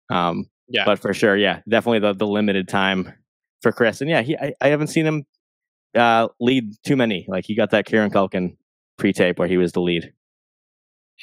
Um, 0.09 0.45
yeah, 0.67 0.85
but 0.85 0.99
for 0.99 1.13
sure, 1.13 1.35
yeah, 1.35 1.61
definitely 1.67 1.99
the 1.99 2.13
the 2.13 2.27
limited 2.27 2.67
time 2.67 3.13
for 3.61 3.71
Chris. 3.71 4.01
And 4.01 4.09
yeah, 4.09 4.21
he 4.21 4.37
I, 4.37 4.53
I 4.61 4.67
haven't 4.69 4.87
seen 4.87 5.05
him 5.05 5.25
uh, 5.95 6.27
lead 6.39 6.73
too 6.85 6.95
many. 6.95 7.25
Like 7.27 7.45
he 7.45 7.55
got 7.55 7.71
that 7.71 7.85
Kieran 7.85 8.11
Culkin 8.11 8.57
pre-tape 8.97 9.39
where 9.39 9.47
he 9.47 9.57
was 9.57 9.71
the 9.71 9.81
lead. 9.81 10.11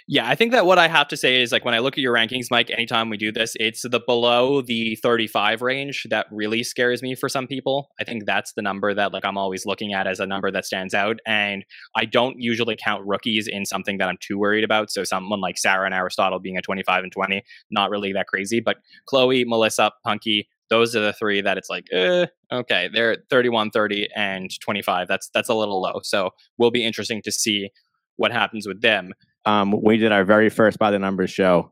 Yeah, 0.06 0.28
I 0.28 0.34
think 0.34 0.52
that 0.52 0.66
what 0.66 0.78
I 0.78 0.88
have 0.88 1.08
to 1.08 1.16
say 1.16 1.40
is 1.40 1.52
like 1.52 1.64
when 1.64 1.74
I 1.74 1.78
look 1.78 1.94
at 1.94 1.98
your 1.98 2.14
rankings, 2.14 2.46
Mike, 2.50 2.70
anytime 2.70 3.08
we 3.08 3.16
do 3.16 3.32
this, 3.32 3.54
it's 3.58 3.82
the 3.82 4.00
below 4.00 4.60
the 4.60 4.96
35 4.96 5.62
range 5.62 6.06
that 6.10 6.26
really 6.30 6.62
scares 6.62 7.02
me 7.02 7.14
for 7.14 7.28
some 7.28 7.46
people. 7.46 7.88
I 7.98 8.04
think 8.04 8.26
that's 8.26 8.52
the 8.52 8.62
number 8.62 8.92
that 8.92 9.12
like 9.12 9.24
I'm 9.24 9.38
always 9.38 9.64
looking 9.64 9.94
at 9.94 10.06
as 10.06 10.20
a 10.20 10.26
number 10.26 10.50
that 10.50 10.66
stands 10.66 10.94
out. 10.94 11.20
And 11.26 11.64
I 11.96 12.04
don't 12.04 12.36
usually 12.38 12.76
count 12.76 13.06
rookies 13.06 13.48
in 13.48 13.64
something 13.64 13.98
that 13.98 14.08
I'm 14.08 14.18
too 14.20 14.38
worried 14.38 14.64
about. 14.64 14.90
So 14.90 15.04
someone 15.04 15.40
like 15.40 15.58
Sarah 15.58 15.86
and 15.86 15.94
Aristotle 15.94 16.38
being 16.38 16.58
a 16.58 16.62
25 16.62 17.04
and 17.04 17.12
20, 17.12 17.42
not 17.70 17.90
really 17.90 18.12
that 18.12 18.26
crazy. 18.26 18.60
But 18.60 18.76
Chloe, 19.06 19.44
Melissa, 19.44 19.92
Punkie, 20.06 20.46
those 20.70 20.96
are 20.96 21.00
the 21.00 21.12
three 21.12 21.40
that 21.40 21.56
it's 21.56 21.70
like, 21.70 21.86
eh, 21.92 22.26
okay, 22.52 22.88
they're 22.92 23.18
31, 23.30 23.70
30, 23.70 24.08
and 24.14 24.50
25. 24.60 25.08
That's 25.08 25.30
that's 25.32 25.48
a 25.48 25.54
little 25.54 25.80
low. 25.80 26.00
So 26.02 26.30
we'll 26.58 26.70
be 26.70 26.84
interesting 26.84 27.22
to 27.22 27.32
see 27.32 27.70
what 28.16 28.32
happens 28.32 28.66
with 28.66 28.80
them 28.80 29.12
um, 29.44 29.74
we 29.82 29.96
did 29.96 30.12
our 30.12 30.24
very 30.24 30.48
first 30.48 30.78
by 30.78 30.90
the 30.90 30.98
numbers 30.98 31.30
show, 31.30 31.70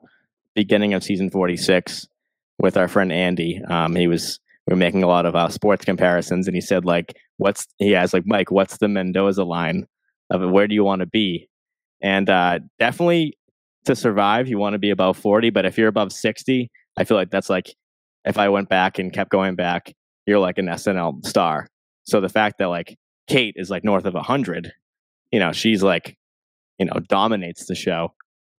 beginning 0.54 0.94
of 0.94 1.02
season 1.02 1.30
46, 1.30 2.06
with 2.58 2.76
our 2.76 2.88
friend 2.88 3.12
Andy. 3.12 3.60
Um, 3.68 3.94
he 3.94 4.06
was 4.06 4.38
we 4.66 4.72
were 4.72 4.78
making 4.78 5.02
a 5.02 5.08
lot 5.08 5.26
of 5.26 5.34
uh, 5.34 5.48
sports 5.48 5.84
comparisons, 5.84 6.46
and 6.46 6.54
he 6.54 6.60
said 6.60 6.84
like, 6.84 7.16
"What's?" 7.38 7.66
He 7.78 7.94
asked 7.94 8.14
like, 8.14 8.26
"Mike, 8.26 8.50
what's 8.50 8.78
the 8.78 8.88
Mendoza 8.88 9.44
line 9.44 9.86
of? 10.30 10.48
Where 10.50 10.68
do 10.68 10.74
you 10.74 10.84
want 10.84 11.00
to 11.00 11.06
be?" 11.06 11.48
And 12.00 12.28
uh, 12.28 12.60
definitely 12.78 13.36
to 13.84 13.96
survive, 13.96 14.48
you 14.48 14.58
want 14.58 14.74
to 14.74 14.78
be 14.78 14.90
above 14.90 15.16
40. 15.16 15.50
But 15.50 15.66
if 15.66 15.76
you're 15.76 15.88
above 15.88 16.12
60, 16.12 16.70
I 16.96 17.04
feel 17.04 17.16
like 17.16 17.30
that's 17.30 17.50
like 17.50 17.74
if 18.24 18.38
I 18.38 18.48
went 18.48 18.68
back 18.68 18.98
and 18.98 19.12
kept 19.12 19.30
going 19.30 19.56
back, 19.56 19.92
you're 20.26 20.38
like 20.38 20.58
an 20.58 20.66
SNL 20.66 21.24
star. 21.26 21.66
So 22.04 22.20
the 22.20 22.28
fact 22.28 22.58
that 22.58 22.66
like 22.66 22.96
Kate 23.28 23.54
is 23.56 23.70
like 23.70 23.84
north 23.84 24.04
of 24.04 24.14
100, 24.14 24.72
you 25.30 25.40
know, 25.40 25.52
she's 25.52 25.82
like 25.82 26.16
you 26.82 26.90
know 26.90 27.00
dominates 27.08 27.66
the 27.66 27.74
show. 27.74 28.12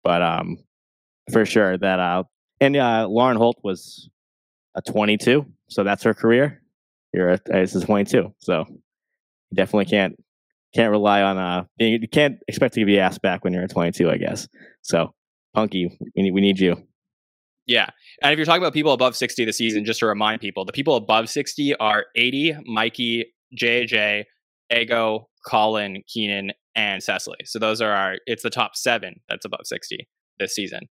But 0.04 0.22
um, 0.22 0.58
for 1.32 1.44
sure 1.44 1.76
that 1.78 1.98
uh, 1.98 2.24
and 2.61 2.76
uh, 2.76 3.06
Lauren 3.08 3.37
Holt 3.37 3.56
was 3.62 4.08
a 4.76 4.82
22, 4.82 5.44
so 5.68 5.85
that's 5.85 6.02
her 6.04 6.14
career. 6.14 6.62
You're 7.12 7.30
a, 7.30 7.40
this 7.46 7.74
is 7.74 7.85
22, 7.85 8.32
so 8.38 8.64
you 8.68 9.54
definitely 9.54 9.87
can't 9.87 10.16
can't 10.74 10.90
rely 10.90 11.20
on 11.20 11.37
uh 11.37 11.64
being, 11.76 12.00
you 12.00 12.08
can't 12.08 12.38
expect 12.48 12.74
to 12.74 12.85
be 12.87 12.98
asked 12.98 13.20
back 13.20 13.44
when 13.44 13.52
you're 13.52 13.64
at 13.64 13.70
22, 13.70 14.08
I 14.11 14.16
guess. 14.16 14.48
So 14.80 15.12
Punkie, 15.54 15.90
we 16.16 16.22
need, 16.22 16.30
we 16.30 16.40
need 16.40 16.58
you. 16.58 16.82
Yeah. 17.66 17.90
And 18.22 18.32
if 18.32 18.38
you're 18.38 18.46
talking 18.46 18.62
about 18.62 18.72
people 18.72 18.92
above 18.92 19.14
60 19.14 19.44
this 19.44 19.58
season, 19.58 19.85
just 19.85 20.00
to 20.00 20.06
remind 20.06 20.40
people, 20.40 20.64
the 20.64 20.72
people 20.72 20.96
above 20.96 21.28
60 21.28 21.76
are 21.76 22.06
Aidy, 22.16 22.58
Mikey, 22.64 23.26
JJ, 23.54 24.24
Ego, 24.74 25.28
Colin, 25.46 26.02
Kenan, 26.12 26.52
and 26.74 27.02
Cecily. 27.02 27.38
So 27.44 27.59
those 27.59 27.81
are 27.81 27.92
our, 27.92 28.16
it's 28.26 28.42
the 28.42 28.50
top 28.50 28.76
seven 28.76 29.20
that's 29.28 29.44
above 29.44 29.62
60 29.64 30.09
this 30.38 30.55
season. 30.55 30.88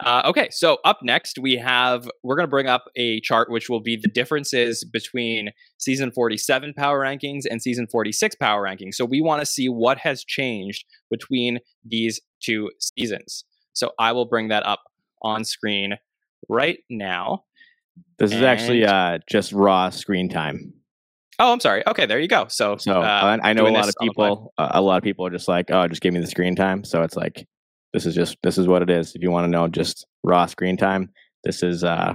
Uh, 0.00 0.22
okay, 0.24 0.48
so 0.50 0.78
up 0.84 0.98
next 1.02 1.38
we 1.38 1.54
have 1.56 2.08
we're 2.24 2.34
going 2.34 2.46
to 2.46 2.50
bring 2.50 2.66
up 2.66 2.84
a 2.96 3.20
chart 3.20 3.50
which 3.50 3.68
will 3.68 3.80
be 3.80 3.96
the 3.96 4.08
differences 4.08 4.84
between 4.84 5.50
season 5.78 6.10
47 6.10 6.74
power 6.74 7.00
rankings 7.00 7.42
and 7.48 7.62
season 7.62 7.86
46 7.86 8.34
power 8.36 8.64
rankings. 8.64 8.94
So 8.94 9.04
we 9.04 9.20
want 9.20 9.40
to 9.42 9.46
see 9.46 9.68
what 9.68 9.98
has 9.98 10.24
changed 10.24 10.84
between 11.10 11.58
these 11.84 12.20
two 12.42 12.70
seasons. 12.80 13.44
So 13.74 13.92
I 13.98 14.12
will 14.12 14.26
bring 14.26 14.48
that 14.48 14.66
up 14.66 14.82
on 15.22 15.44
screen 15.44 15.98
right 16.48 16.78
now. 16.90 17.44
This 18.18 18.32
and 18.32 18.40
is 18.40 18.44
actually 18.44 18.84
uh, 18.84 19.18
just 19.28 19.52
raw 19.52 19.90
screen 19.90 20.28
time. 20.28 20.72
Oh, 21.38 21.52
I'm 21.52 21.60
sorry. 21.60 21.82
Okay, 21.86 22.06
there 22.06 22.20
you 22.20 22.28
go. 22.28 22.46
So, 22.48 22.76
so 22.76 23.00
uh, 23.00 23.38
I 23.42 23.52
know 23.52 23.66
a 23.66 23.70
lot 23.70 23.88
of 23.88 23.94
people. 24.00 24.52
Uh, 24.58 24.70
a 24.74 24.82
lot 24.82 24.98
of 24.98 25.02
people 25.02 25.26
are 25.26 25.30
just 25.30 25.48
like, 25.48 25.70
"Oh, 25.70 25.88
just 25.88 26.02
give 26.02 26.12
me 26.12 26.20
the 26.20 26.26
screen 26.26 26.54
time." 26.54 26.84
So 26.84 27.02
it's 27.02 27.16
like, 27.16 27.46
this 27.92 28.06
is 28.06 28.14
just 28.14 28.36
this 28.42 28.58
is 28.58 28.66
what 28.66 28.82
it 28.82 28.90
is. 28.90 29.14
If 29.14 29.22
you 29.22 29.30
want 29.30 29.44
to 29.44 29.48
know 29.48 29.66
just 29.68 30.06
raw 30.22 30.46
screen 30.46 30.76
time, 30.76 31.10
this 31.44 31.62
is 31.62 31.84
uh 31.84 32.14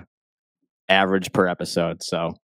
average 0.89 1.32
per 1.34 1.47
episode. 1.47 2.03
So, 2.03 2.38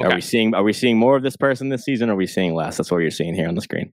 okay. 0.00 0.10
are 0.10 0.14
we 0.14 0.20
seeing 0.20 0.54
are 0.54 0.62
we 0.64 0.72
seeing 0.72 0.98
more 0.98 1.16
of 1.16 1.22
this 1.22 1.36
person 1.36 1.68
this 1.68 1.84
season? 1.84 2.10
or 2.10 2.14
Are 2.14 2.16
we 2.16 2.26
seeing 2.26 2.54
less? 2.54 2.76
That's 2.76 2.90
what 2.90 2.98
you're 2.98 3.10
seeing 3.10 3.34
here 3.34 3.48
on 3.48 3.54
the 3.54 3.62
screen. 3.62 3.92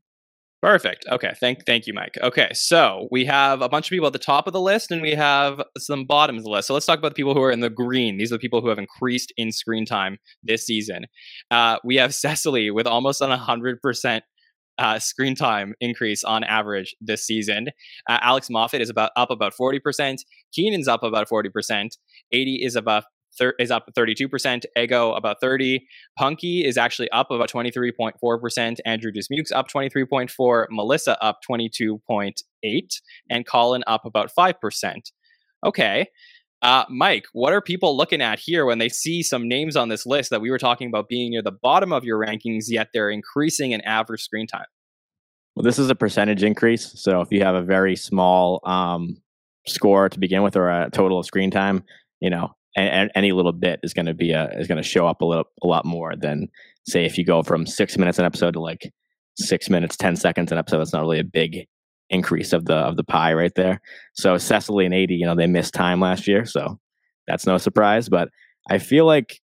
Perfect. 0.65 1.06
Okay. 1.12 1.32
Thank 1.39 1.63
thank 1.67 1.86
you, 1.86 1.93
Mike. 1.93 2.17
Okay. 2.23 2.49
So 2.54 3.08
we 3.12 3.23
have 3.25 3.62
a 3.62 3.69
bunch 3.69 3.86
of 3.86 3.91
people 3.91 4.08
at 4.08 4.13
the 4.13 4.17
top 4.17 4.47
of 4.47 4.54
the 4.54 4.60
list 4.60 4.89
and 4.89 4.99
we 4.99 5.12
have 5.12 5.62
some 5.78 6.06
bottoms 6.06 6.39
of 6.39 6.45
the 6.45 6.49
list. 6.49 6.67
So 6.67 6.73
let's 6.73 6.88
talk 6.88 6.97
about 6.97 7.10
the 7.10 7.15
people 7.15 7.36
who 7.36 7.41
are 7.43 7.51
in 7.51 7.60
the 7.60 7.69
green. 7.69 8.17
These 8.17 8.32
are 8.32 8.38
the 8.38 8.39
people 8.39 8.62
who 8.62 8.69
have 8.69 8.80
increased 8.80 9.32
in 9.38 9.51
screen 9.51 9.86
time 9.86 10.17
this 10.41 10.65
season. 10.65 11.06
Uh, 11.51 11.78
we 11.84 11.97
have 11.97 12.15
Cecily 12.25 12.71
with 12.71 12.88
almost 12.88 13.21
an 13.21 13.30
100% 13.30 14.21
uh, 14.80 14.97
screen 14.97 15.36
time 15.36 15.75
increase 15.82 16.23
on 16.23 16.43
average 16.43 16.95
this 16.99 17.23
season. 17.23 17.67
Uh, 18.10 18.17
Alex 18.21 18.49
Moffat 18.49 18.82
is 18.82 18.89
about 18.89 19.12
up 19.15 19.30
about 19.30 19.54
40%. 19.54 20.17
Kenan's 20.56 20.88
up 20.88 21.04
about 21.04 21.30
40%. 21.30 21.89
Aidy 22.34 22.65
is 22.65 22.75
about 22.75 23.04
thir- 23.38 23.56
is 23.60 23.71
up 23.71 23.89
32%. 23.95 24.65
Ego 24.78 25.13
about 25.13 25.38
30. 25.41 25.86
Punkie 26.19 26.63
is 26.63 26.78
actually 26.78 27.10
up 27.12 27.32
about 27.32 27.50
23.4%. 27.50 28.80
Andrew 28.86 29.12
Dismukes 29.12 29.52
up 29.52 29.67
23.4. 29.69 30.65
Melissa 30.71 31.21
up 31.24 31.39
22.8. 31.50 33.02
And 33.30 33.45
Colin 33.45 33.84
up 33.88 34.06
about 34.06 34.32
5%. 34.38 35.12
Okay. 35.65 36.08
Uh, 36.62 36.86
Mike, 36.89 37.26
what 37.34 37.54
are 37.54 37.62
people 37.62 37.95
looking 37.95 38.21
at 38.21 38.39
here 38.39 38.65
when 38.65 38.80
they 38.80 38.89
see 38.89 39.21
some 39.21 39.48
names 39.48 39.76
on 39.76 39.89
this 39.89 40.06
list 40.06 40.32
that 40.32 40.41
we 40.41 40.50
were 40.50 40.58
talking 40.58 40.88
about 40.88 41.08
being 41.08 41.32
near 41.32 41.41
the 41.41 41.52
bottom 41.52 41.93
of 41.93 42.04
your 42.04 42.19
rankings, 42.19 42.65
yet 42.69 42.89
they're 42.93 43.12
increasing 43.12 43.71
in 43.71 43.82
average 43.82 44.21
screen 44.21 44.48
time? 44.48 44.65
Well, 45.56 45.63
this 45.63 45.80
is 45.80 45.89
a 45.89 45.95
percentage 45.95 46.43
increase. 46.43 46.91
So 47.00 47.21
if 47.21 47.32
you 47.32 47.41
have 47.43 47.56
a 47.56 47.62
very 47.62 47.95
small 47.95 48.62
um, 48.65 49.17
score 49.67 50.10
to 50.10 50.19
begin 50.19 50.43
with 50.43 50.56
or 50.56 50.69
a 50.69 50.89
total 50.91 51.19
of 51.19 51.26
screen 51.26 51.52
time, 51.52 51.84
you 52.19 52.30
know, 52.30 52.52
and, 52.75 53.11
any 53.15 53.31
little 53.31 53.53
bit 53.53 53.79
is 53.83 53.93
going 53.93 54.05
to 54.05 54.13
be 54.13 54.31
a 54.31 54.49
is 54.57 54.67
going 54.67 54.81
to 54.81 54.83
show 54.83 55.07
up 55.07 55.21
a 55.21 55.25
little 55.25 55.45
a 55.63 55.67
lot 55.67 55.85
more 55.85 56.15
than 56.15 56.49
say 56.88 57.05
if 57.05 57.17
you 57.17 57.25
go 57.25 57.41
from 57.41 57.65
six 57.65 57.97
minutes 57.97 58.19
an 58.19 58.25
episode 58.25 58.53
to 58.53 58.59
like 58.59 58.91
six 59.38 59.69
minutes 59.69 59.97
ten 59.97 60.15
seconds 60.15 60.51
an 60.51 60.57
episode. 60.57 60.80
That's 60.80 60.93
not 60.93 61.01
really 61.01 61.19
a 61.19 61.23
big 61.23 61.67
increase 62.09 62.53
of 62.53 62.65
the 62.65 62.76
of 62.76 62.97
the 62.97 63.03
pie 63.03 63.34
right 63.34 63.53
there. 63.55 63.82
So 64.13 64.38
Cecily 64.38 64.86
and 64.86 64.93
Aidy, 64.93 65.17
you 65.17 65.26
know, 65.26 65.36
they 65.36 65.47
missed 65.47 65.73
time 65.73 65.99
last 65.99 66.28
year, 66.28 66.45
so 66.45 66.80
that's 67.28 67.45
no 67.45 67.57
surprise. 67.57 68.09
But 68.09 68.30
I 68.69 68.78
feel 68.78 69.05
like 69.05 69.39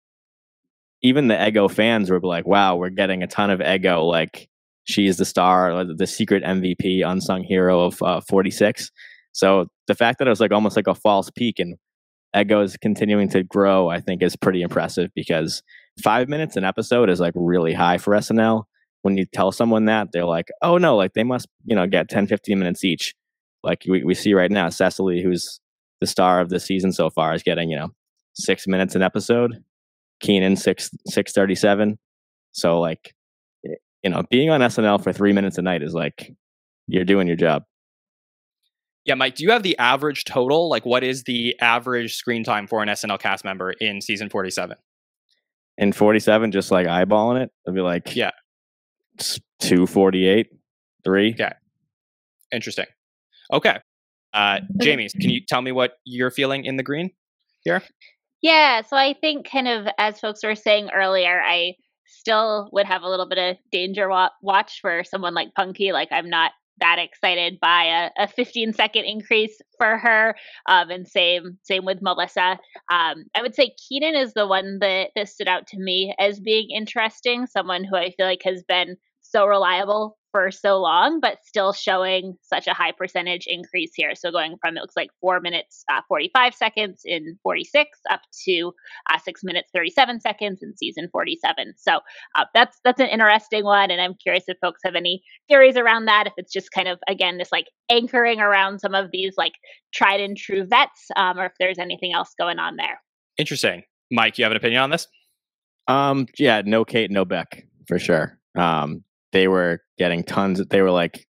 even 1.03 1.28
the 1.28 1.49
Ego 1.49 1.68
fans 1.68 2.11
were 2.11 2.20
like, 2.20 2.47
"Wow, 2.47 2.76
we're 2.76 2.91
getting 2.91 3.22
a 3.22 3.26
ton 3.26 3.51
of 3.51 3.61
Ego. 3.61 4.05
Like 4.05 4.49
she's 4.85 5.16
the 5.16 5.24
star, 5.24 5.85
the 5.85 6.07
secret 6.07 6.43
MVP, 6.45 7.07
unsung 7.07 7.43
hero 7.43 7.81
of 7.81 8.03
uh, 8.03 8.20
46." 8.20 8.91
So 9.33 9.66
the 9.87 9.95
fact 9.95 10.18
that 10.18 10.26
it 10.26 10.31
was 10.31 10.41
like 10.41 10.53
almost 10.53 10.76
like 10.76 10.89
a 10.89 10.95
false 10.95 11.31
peak 11.31 11.59
and 11.59 11.76
Ego 12.37 12.62
is 12.62 12.76
continuing 12.76 13.28
to 13.31 13.43
grow, 13.43 13.89
I 13.89 14.01
think 14.01 14.22
is 14.22 14.37
pretty 14.37 14.62
impressive 14.62 15.11
because 15.14 15.62
five 16.03 16.28
minutes 16.28 16.57
an 16.57 16.64
episode 16.64 17.11
is 17.11 17.20
like 17.20 17.35
really 17.37 17.72
high 17.72 17.99
for 17.99 18.14
SNL. 18.14 18.64
When 19.03 19.16
you 19.16 19.24
tell 19.24 19.51
someone 19.51 19.87
that, 19.87 20.09
they're 20.12 20.26
like, 20.26 20.49
oh 20.62 20.78
no, 20.78 20.97
like 20.97 21.14
they 21.14 21.24
must, 21.24 21.49
you 21.64 21.74
know, 21.74 21.87
get 21.87 22.09
10, 22.09 22.26
15 22.26 22.59
minutes 22.59 22.85
each. 22.85 23.14
Like 23.62 23.85
we, 23.89 24.05
we 24.05 24.14
see 24.14 24.35
right 24.35 24.51
now, 24.51 24.68
Cecily, 24.68 25.22
who's 25.22 25.61
the 26.01 26.07
star 26.07 26.41
of 26.41 26.51
the 26.51 26.61
season 26.61 26.93
so 26.93 27.11
far, 27.11 27.35
is 27.35 27.43
getting, 27.43 27.70
you 27.70 27.76
know, 27.76 27.91
six 28.35 28.66
minutes 28.66 28.95
an 28.95 29.03
episode. 29.03 29.64
Kenan 30.20 30.57
six, 30.57 30.91
637. 31.07 31.99
So 32.53 32.78
like, 32.78 33.14
you 33.62 34.11
know, 34.11 34.22
being 34.31 34.51
on 34.51 34.61
SNL 34.61 35.03
for 35.03 35.12
three 35.12 35.33
minutes 35.33 35.59
a 35.59 35.62
night 35.62 35.83
is 35.83 35.95
like, 35.95 36.33
you're 36.87 37.05
doing 37.05 37.26
your 37.26 37.37
job. 37.37 37.64
Yeah, 39.05 39.15
Mike, 39.15 39.37
do 39.37 39.45
you 39.45 39.51
have 39.51 39.63
the 39.63 39.79
average 39.79 40.25
total? 40.25 40.69
Like, 40.69 40.85
what 40.85 41.03
is 41.03 41.25
the 41.25 41.59
average 41.61 42.15
screen 42.15 42.45
time 42.45 42.67
for 42.67 42.83
an 42.83 42.89
SNL 42.89 43.19
cast 43.19 43.45
member 43.45 43.73
in 43.73 44.01
season 44.01 44.29
47? 44.29 44.77
In 45.79 45.93
47, 45.93 46.53
just 46.53 46.71
like 46.71 46.87
eyeballing 46.87 47.43
it, 47.43 47.51
it'd 47.67 47.75
be 47.75 47.81
like, 47.81 48.15
yeah, 48.15 48.33
248, 49.61 50.49
three. 51.05 51.33
Okay. 51.33 51.53
Interesting. 52.53 52.87
Okay. 53.53 53.79
Uh, 54.33 54.61
Jamie, 54.81 55.09
can 55.09 55.31
you 55.31 55.41
tell 55.47 55.63
me 55.63 55.73
what 55.73 55.95
you're 56.05 56.31
feeling 56.31 56.65
in 56.65 56.77
the 56.77 56.83
green 56.83 57.11
here? 57.65 57.83
Yeah, 58.43 58.83
so 58.83 58.97
I 58.97 59.15
think 59.21 59.49
kind 59.51 59.69
of 59.69 59.87
as 59.99 60.21
folks 60.21 60.43
were 60.43 60.55
saying 60.55 60.91
earlier, 60.95 61.43
I 61.43 61.75
still 62.07 62.69
would 62.73 62.87
have 62.87 63.03
a 63.03 63.09
little 63.09 63.29
bit 63.29 63.39
of 63.39 63.57
danger 63.73 64.09
wa- 64.09 64.31
watch 64.43 64.81
for 64.81 65.03
someone 65.05 65.35
like 65.35 65.49
Punkie. 65.59 65.93
Like 65.93 66.09
I'm 66.11 66.29
not 66.31 66.53
that 66.81 66.99
excited 66.99 67.59
by 67.61 68.11
a, 68.18 68.24
a 68.24 68.28
15 68.28 68.72
second 68.72 69.05
increase 69.05 69.61
for 69.78 69.99
her. 69.99 70.37
Um, 70.66 70.91
and 70.91 71.09
same 71.09 71.59
same 71.62 71.85
with 71.85 72.03
Melissa. 72.03 72.59
Um, 72.91 73.24
I 73.35 73.43
would 73.43 73.55
say 73.55 73.74
Kenan 73.89 74.14
is 74.14 74.35
the 74.35 74.47
one 74.47 74.78
that, 74.81 75.11
that 75.14 75.28
stood 75.28 75.49
out 75.49 75.66
to 75.68 75.78
me 75.78 76.14
as 76.18 76.41
being 76.41 76.70
interesting. 76.70 77.47
Someone 77.47 77.85
who 77.85 77.97
I 77.97 78.11
feel 78.11 78.26
like 78.26 78.43
has 78.45 78.62
been 78.62 78.97
so 79.20 79.47
reliable 79.47 80.18
for 80.33 80.51
so 80.51 80.81
long, 80.81 81.20
but 81.20 81.39
still 81.45 81.72
showing 81.72 82.37
such 82.43 82.66
a 82.66 82.72
high 82.72 82.93
percentage 82.93 83.47
increase 83.47 83.93
here. 83.95 84.14
So 84.14 84.31
going 84.31 84.57
from 84.61 84.76
it 84.76 84.81
looks 84.81 84.97
like 84.97 85.11
four 85.20 85.41
minutes 85.41 85.85
uh, 85.91 86.03
45 86.09 86.55
seconds 86.55 87.03
in 87.05 87.39
46 87.43 87.99
up 88.11 88.20
to 88.45 88.72
uh, 89.11 89.18
six 89.18 89.43
minutes 89.43 89.70
37 89.74 90.20
seconds 90.20 90.62
in 90.62 90.76
season 90.76 91.09
47. 91.12 91.74
So 91.76 92.01
uh, 92.35 92.45
that's 92.55 92.78
that's 92.85 93.01
an 93.01 93.09
interesting 93.09 93.64
one, 93.64 93.91
and 93.91 94.01
I'm 94.01 94.14
curious 94.14 94.45
if 94.49 94.57
folks 94.61 94.81
have 94.85 94.95
any 94.95 95.22
theories 95.49 95.76
around 95.76 96.07
that. 96.07 96.26
If 96.26 96.35
it's 96.37 96.53
just 96.53 96.70
kind 96.72 96.89
of 96.89 96.99
again 97.09 97.39
this 97.39 97.53
like 97.53 97.66
anchoring 97.91 98.41
around 98.41 98.81
some 98.81 98.95
of 98.95 99.11
these 99.12 99.35
like 99.37 99.55
tried 99.93 100.20
and 100.20 100.37
true 100.37 100.64
vets, 100.64 101.09
um, 101.16 101.39
or 101.39 101.47
if 101.47 101.53
there's 101.59 101.78
anything 101.78 102.12
else 102.12 102.35
going 102.39 102.59
on 102.59 102.76
there. 102.76 103.01
Interesting, 103.39 103.83
Mike. 104.11 104.39
You 104.39 104.45
have 104.45 104.53
an 104.53 104.57
opinion 104.57 104.83
on 104.83 104.91
this? 104.91 105.07
Um, 105.89 106.26
yeah, 106.39 106.62
no 106.64 106.85
Kate, 106.85 107.11
no 107.11 107.24
Beck 107.24 107.66
for 107.89 107.99
sure. 107.99 108.39
Um, 108.57 109.03
they 109.33 109.49
were 109.49 109.83
getting 109.99 110.24
tons. 110.24 110.64
They 110.66 110.83
were 110.83 110.91
like 110.91 111.26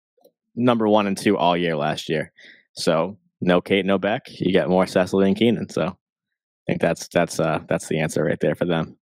number 0.55 0.89
one 0.89 1.07
and 1.07 1.17
two 1.17 1.37
all 1.37 1.57
year 1.57 1.77
last 1.77 2.09
year. 2.09 2.33
So 2.75 3.19
no 3.41 3.61
Kate, 3.61 3.85
no 3.87 3.99
Beck. 3.99 4.23
You 4.29 4.53
get 4.53 4.69
more 4.69 4.87
Cecily 4.87 5.29
and 5.29 5.37
Kenan. 5.37 5.69
So 5.69 5.87
I 5.87 5.93
think 6.67 6.81
that's 6.81 7.09
that's 7.09 7.39
uh 7.41 7.61
that's 7.69 7.89
the 7.89 8.01
answer 8.01 8.25
right 8.25 8.41
there 8.41 8.55
for 8.55 8.65
them. 8.65 8.97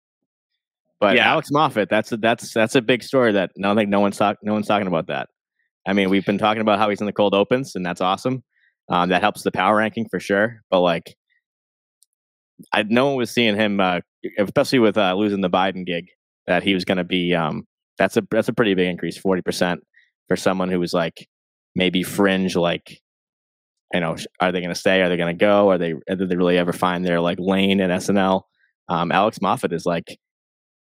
But 1.00 1.16
yeah. 1.16 1.30
Alex 1.30 1.50
Moffat, 1.50 1.88
that's 1.90 2.12
a, 2.12 2.16
that's 2.16 2.52
that's 2.52 2.74
a 2.74 2.82
big 2.82 3.02
story 3.02 3.32
that 3.32 3.50
I 3.58 3.62
don't 3.62 3.76
think 3.76 3.90
no 3.90 4.00
one's 4.00 4.16
talk, 4.16 4.38
no 4.42 4.52
one's 4.52 4.66
talking 4.66 4.86
about 4.86 5.08
that. 5.08 5.28
I 5.86 5.92
mean, 5.92 6.08
we've 6.08 6.24
been 6.24 6.38
talking 6.38 6.62
about 6.62 6.78
how 6.78 6.88
he's 6.88 7.00
in 7.00 7.06
the 7.06 7.12
cold 7.12 7.34
opens, 7.34 7.76
and 7.76 7.84
that's 7.84 8.00
awesome. 8.00 8.42
Um, 8.88 9.10
that 9.10 9.22
helps 9.22 9.42
the 9.42 9.52
power 9.52 9.76
ranking 9.76 10.08
for 10.08 10.18
sure. 10.18 10.62
But 10.70 10.80
like, 10.80 11.14
I 12.72 12.84
no 12.84 13.06
one 13.06 13.16
was 13.16 13.30
seeing 13.30 13.56
him, 13.56 13.80
uh, 13.80 14.00
especially 14.38 14.78
with 14.78 14.96
uh, 14.96 15.14
losing 15.14 15.40
the 15.40 15.50
Biden 15.50 15.84
gig, 15.84 16.06
that 16.46 16.62
he 16.62 16.74
was 16.74 16.84
going 16.84 16.98
to 16.98 17.04
be 17.04 17.34
um, 17.34 17.66
that's 17.98 18.16
a 18.16 18.22
that's 18.30 18.48
a 18.48 18.52
pretty 18.52 18.74
big 18.74 18.88
increase, 18.88 19.16
forty 19.16 19.42
percent 19.42 19.80
for 20.28 20.36
someone 20.36 20.70
who 20.70 20.80
was 20.80 20.92
like 20.92 21.28
maybe 21.74 22.02
fringe. 22.02 22.56
Like, 22.56 23.00
you 23.92 24.00
know, 24.00 24.16
are 24.40 24.52
they 24.52 24.60
going 24.60 24.74
to 24.74 24.78
stay? 24.78 25.02
Are 25.02 25.08
they 25.08 25.16
going 25.16 25.36
to 25.36 25.40
go? 25.40 25.70
Are 25.70 25.78
they? 25.78 25.94
Did 26.08 26.28
they 26.28 26.36
really 26.36 26.58
ever 26.58 26.72
find 26.72 27.04
their 27.04 27.20
like 27.20 27.38
lane 27.40 27.80
in 27.80 27.90
SNL? 27.90 28.42
Um, 28.88 29.12
Alex 29.12 29.40
Moffat 29.40 29.72
is 29.72 29.86
like, 29.86 30.18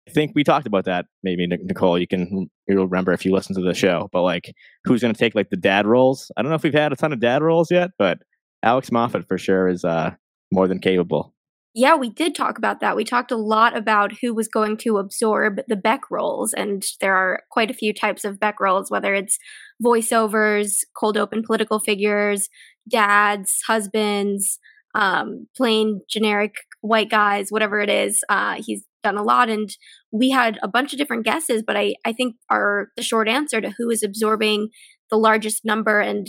I 0.08 0.10
think 0.10 0.32
we 0.34 0.44
talked 0.44 0.66
about 0.66 0.84
that. 0.84 1.06
Maybe 1.22 1.46
Nicole, 1.46 1.98
you 1.98 2.06
can 2.06 2.50
you'll 2.68 2.86
remember 2.86 3.12
if 3.12 3.24
you 3.24 3.32
listen 3.32 3.54
to 3.56 3.62
the 3.62 3.74
show. 3.74 4.08
But 4.12 4.22
like, 4.22 4.52
who's 4.84 5.00
going 5.00 5.14
to 5.14 5.18
take 5.18 5.34
like 5.34 5.50
the 5.50 5.56
dad 5.56 5.86
roles? 5.86 6.30
I 6.36 6.42
don't 6.42 6.50
know 6.50 6.56
if 6.56 6.62
we've 6.62 6.72
had 6.74 6.92
a 6.92 6.96
ton 6.96 7.12
of 7.12 7.20
dad 7.20 7.42
roles 7.42 7.70
yet, 7.70 7.90
but 7.98 8.18
Alex 8.62 8.90
Moffat 8.92 9.26
for 9.28 9.38
sure 9.38 9.68
is 9.68 9.84
uh 9.84 10.12
more 10.52 10.68
than 10.68 10.78
capable. 10.78 11.33
Yeah, 11.76 11.96
we 11.96 12.08
did 12.08 12.36
talk 12.36 12.56
about 12.56 12.78
that. 12.80 12.94
We 12.94 13.02
talked 13.02 13.32
a 13.32 13.36
lot 13.36 13.76
about 13.76 14.12
who 14.20 14.32
was 14.32 14.46
going 14.46 14.76
to 14.78 14.98
absorb 14.98 15.60
the 15.66 15.74
Beck 15.76 16.08
roles, 16.08 16.52
and 16.54 16.84
there 17.00 17.16
are 17.16 17.42
quite 17.50 17.68
a 17.70 17.74
few 17.74 17.92
types 17.92 18.24
of 18.24 18.38
Beck 18.38 18.60
roles, 18.60 18.90
whether 18.92 19.12
it's 19.12 19.38
voiceovers, 19.84 20.78
cold 20.96 21.16
open 21.16 21.42
political 21.42 21.80
figures, 21.80 22.48
dads, 22.88 23.60
husbands, 23.66 24.60
um, 24.94 25.48
plain 25.56 26.00
generic 26.08 26.54
white 26.80 27.10
guys, 27.10 27.48
whatever 27.50 27.80
it 27.80 27.90
is. 27.90 28.22
Uh, 28.28 28.54
he's 28.64 28.84
done 29.02 29.16
a 29.16 29.22
lot, 29.24 29.50
and 29.50 29.70
we 30.12 30.30
had 30.30 30.60
a 30.62 30.68
bunch 30.68 30.92
of 30.92 30.98
different 30.98 31.24
guesses, 31.24 31.64
but 31.66 31.76
I, 31.76 31.96
I 32.04 32.12
think 32.12 32.36
our 32.50 32.90
the 32.96 33.02
short 33.02 33.28
answer 33.28 33.60
to 33.60 33.70
who 33.76 33.90
is 33.90 34.04
absorbing 34.04 34.68
the 35.10 35.18
largest 35.18 35.64
number 35.64 35.98
and 36.00 36.28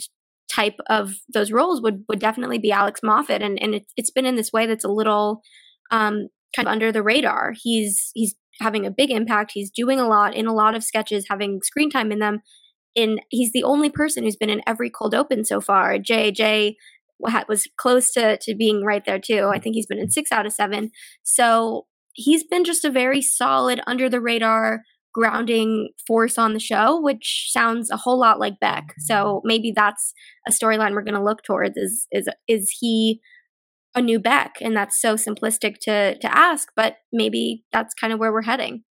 type 0.52 0.80
of 0.90 1.14
those 1.34 1.52
roles 1.52 1.82
would 1.82 2.04
would 2.08 2.20
definitely 2.20 2.58
be 2.58 2.72
Alex 2.72 3.02
Moffat, 3.04 3.42
and 3.42 3.62
and 3.62 3.76
it, 3.76 3.86
it's 3.98 4.12
been 4.12 4.26
in 4.26 4.36
this 4.36 4.54
way 4.54 4.66
that's 4.66 4.86
a 4.86 4.90
little 4.90 5.42
um, 5.92 6.28
kind 6.56 6.68
of 6.68 6.72
under 6.72 6.92
the 6.92 7.04
radar. 7.04 7.54
He's 7.56 8.12
he's 8.14 8.36
having 8.60 8.86
a 8.86 8.92
big 8.92 9.12
impact. 9.12 9.52
He's 9.54 9.70
doing 9.70 10.00
a 10.00 10.08
lot 10.08 10.36
in 10.36 10.48
a 10.48 10.54
lot 10.54 10.76
of 10.76 10.84
sketches, 10.84 11.26
having 11.30 11.62
screen 11.64 11.90
time 11.90 12.12
in 12.12 12.20
them. 12.20 12.42
In 12.94 13.20
he's 13.30 13.52
the 13.52 13.64
only 13.64 13.90
person 13.90 14.24
who's 14.24 14.38
been 14.38 14.50
in 14.50 14.62
every 14.66 14.90
cold 14.90 15.14
open 15.14 15.44
so 15.44 15.60
far. 15.60 15.98
JJ 15.98 16.76
was 17.20 17.68
close 17.78 18.12
to 18.14 18.38
to 18.38 18.56
being 18.56 18.84
right 18.84 19.04
there 19.06 19.20
too. 19.20 19.50
I 19.54 19.60
think 19.60 19.76
he's 19.76 19.88
been 19.88 20.00
in 20.00 20.10
six 20.10 20.32
out 20.32 20.46
of 20.46 20.54
seven. 20.54 20.92
So 21.24 21.88
he's 22.14 22.44
been 22.44 22.64
just 22.64 22.86
a 22.86 22.92
very 22.92 23.22
solid 23.22 23.82
under 23.86 24.10
the 24.10 24.22
radar 24.22 24.84
grounding 25.16 25.88
force 26.06 26.38
on 26.38 26.54
the 26.54 26.60
show, 26.60 27.00
which 27.00 27.48
sounds 27.50 27.90
a 27.90 27.96
whole 27.96 28.20
lot 28.20 28.38
like 28.38 28.60
Beck. 28.60 28.84
Mm-hmm. 28.84 29.02
So 29.04 29.42
maybe 29.46 29.72
that's 29.74 30.14
a 30.46 30.52
storyline 30.52 30.92
we're 30.92 31.04
going 31.04 31.16
to 31.16 31.24
look 31.24 31.42
towards. 31.42 31.78
Is 31.78 32.06
is 32.12 32.28
is 32.50 32.76
he 32.80 33.22
a 33.96 34.02
new 34.02 34.20
Beck? 34.20 34.56
And 34.60 34.76
that's 34.76 35.00
so 35.00 35.16
simplistic 35.16 35.80
to 35.84 36.18
to 36.20 36.38
ask, 36.38 36.68
but 36.76 36.98
maybe 37.14 37.64
that's 37.72 37.94
kind 37.94 38.12
of 38.12 38.20
where 38.20 38.34
we're 38.34 38.42
heading. 38.42 38.84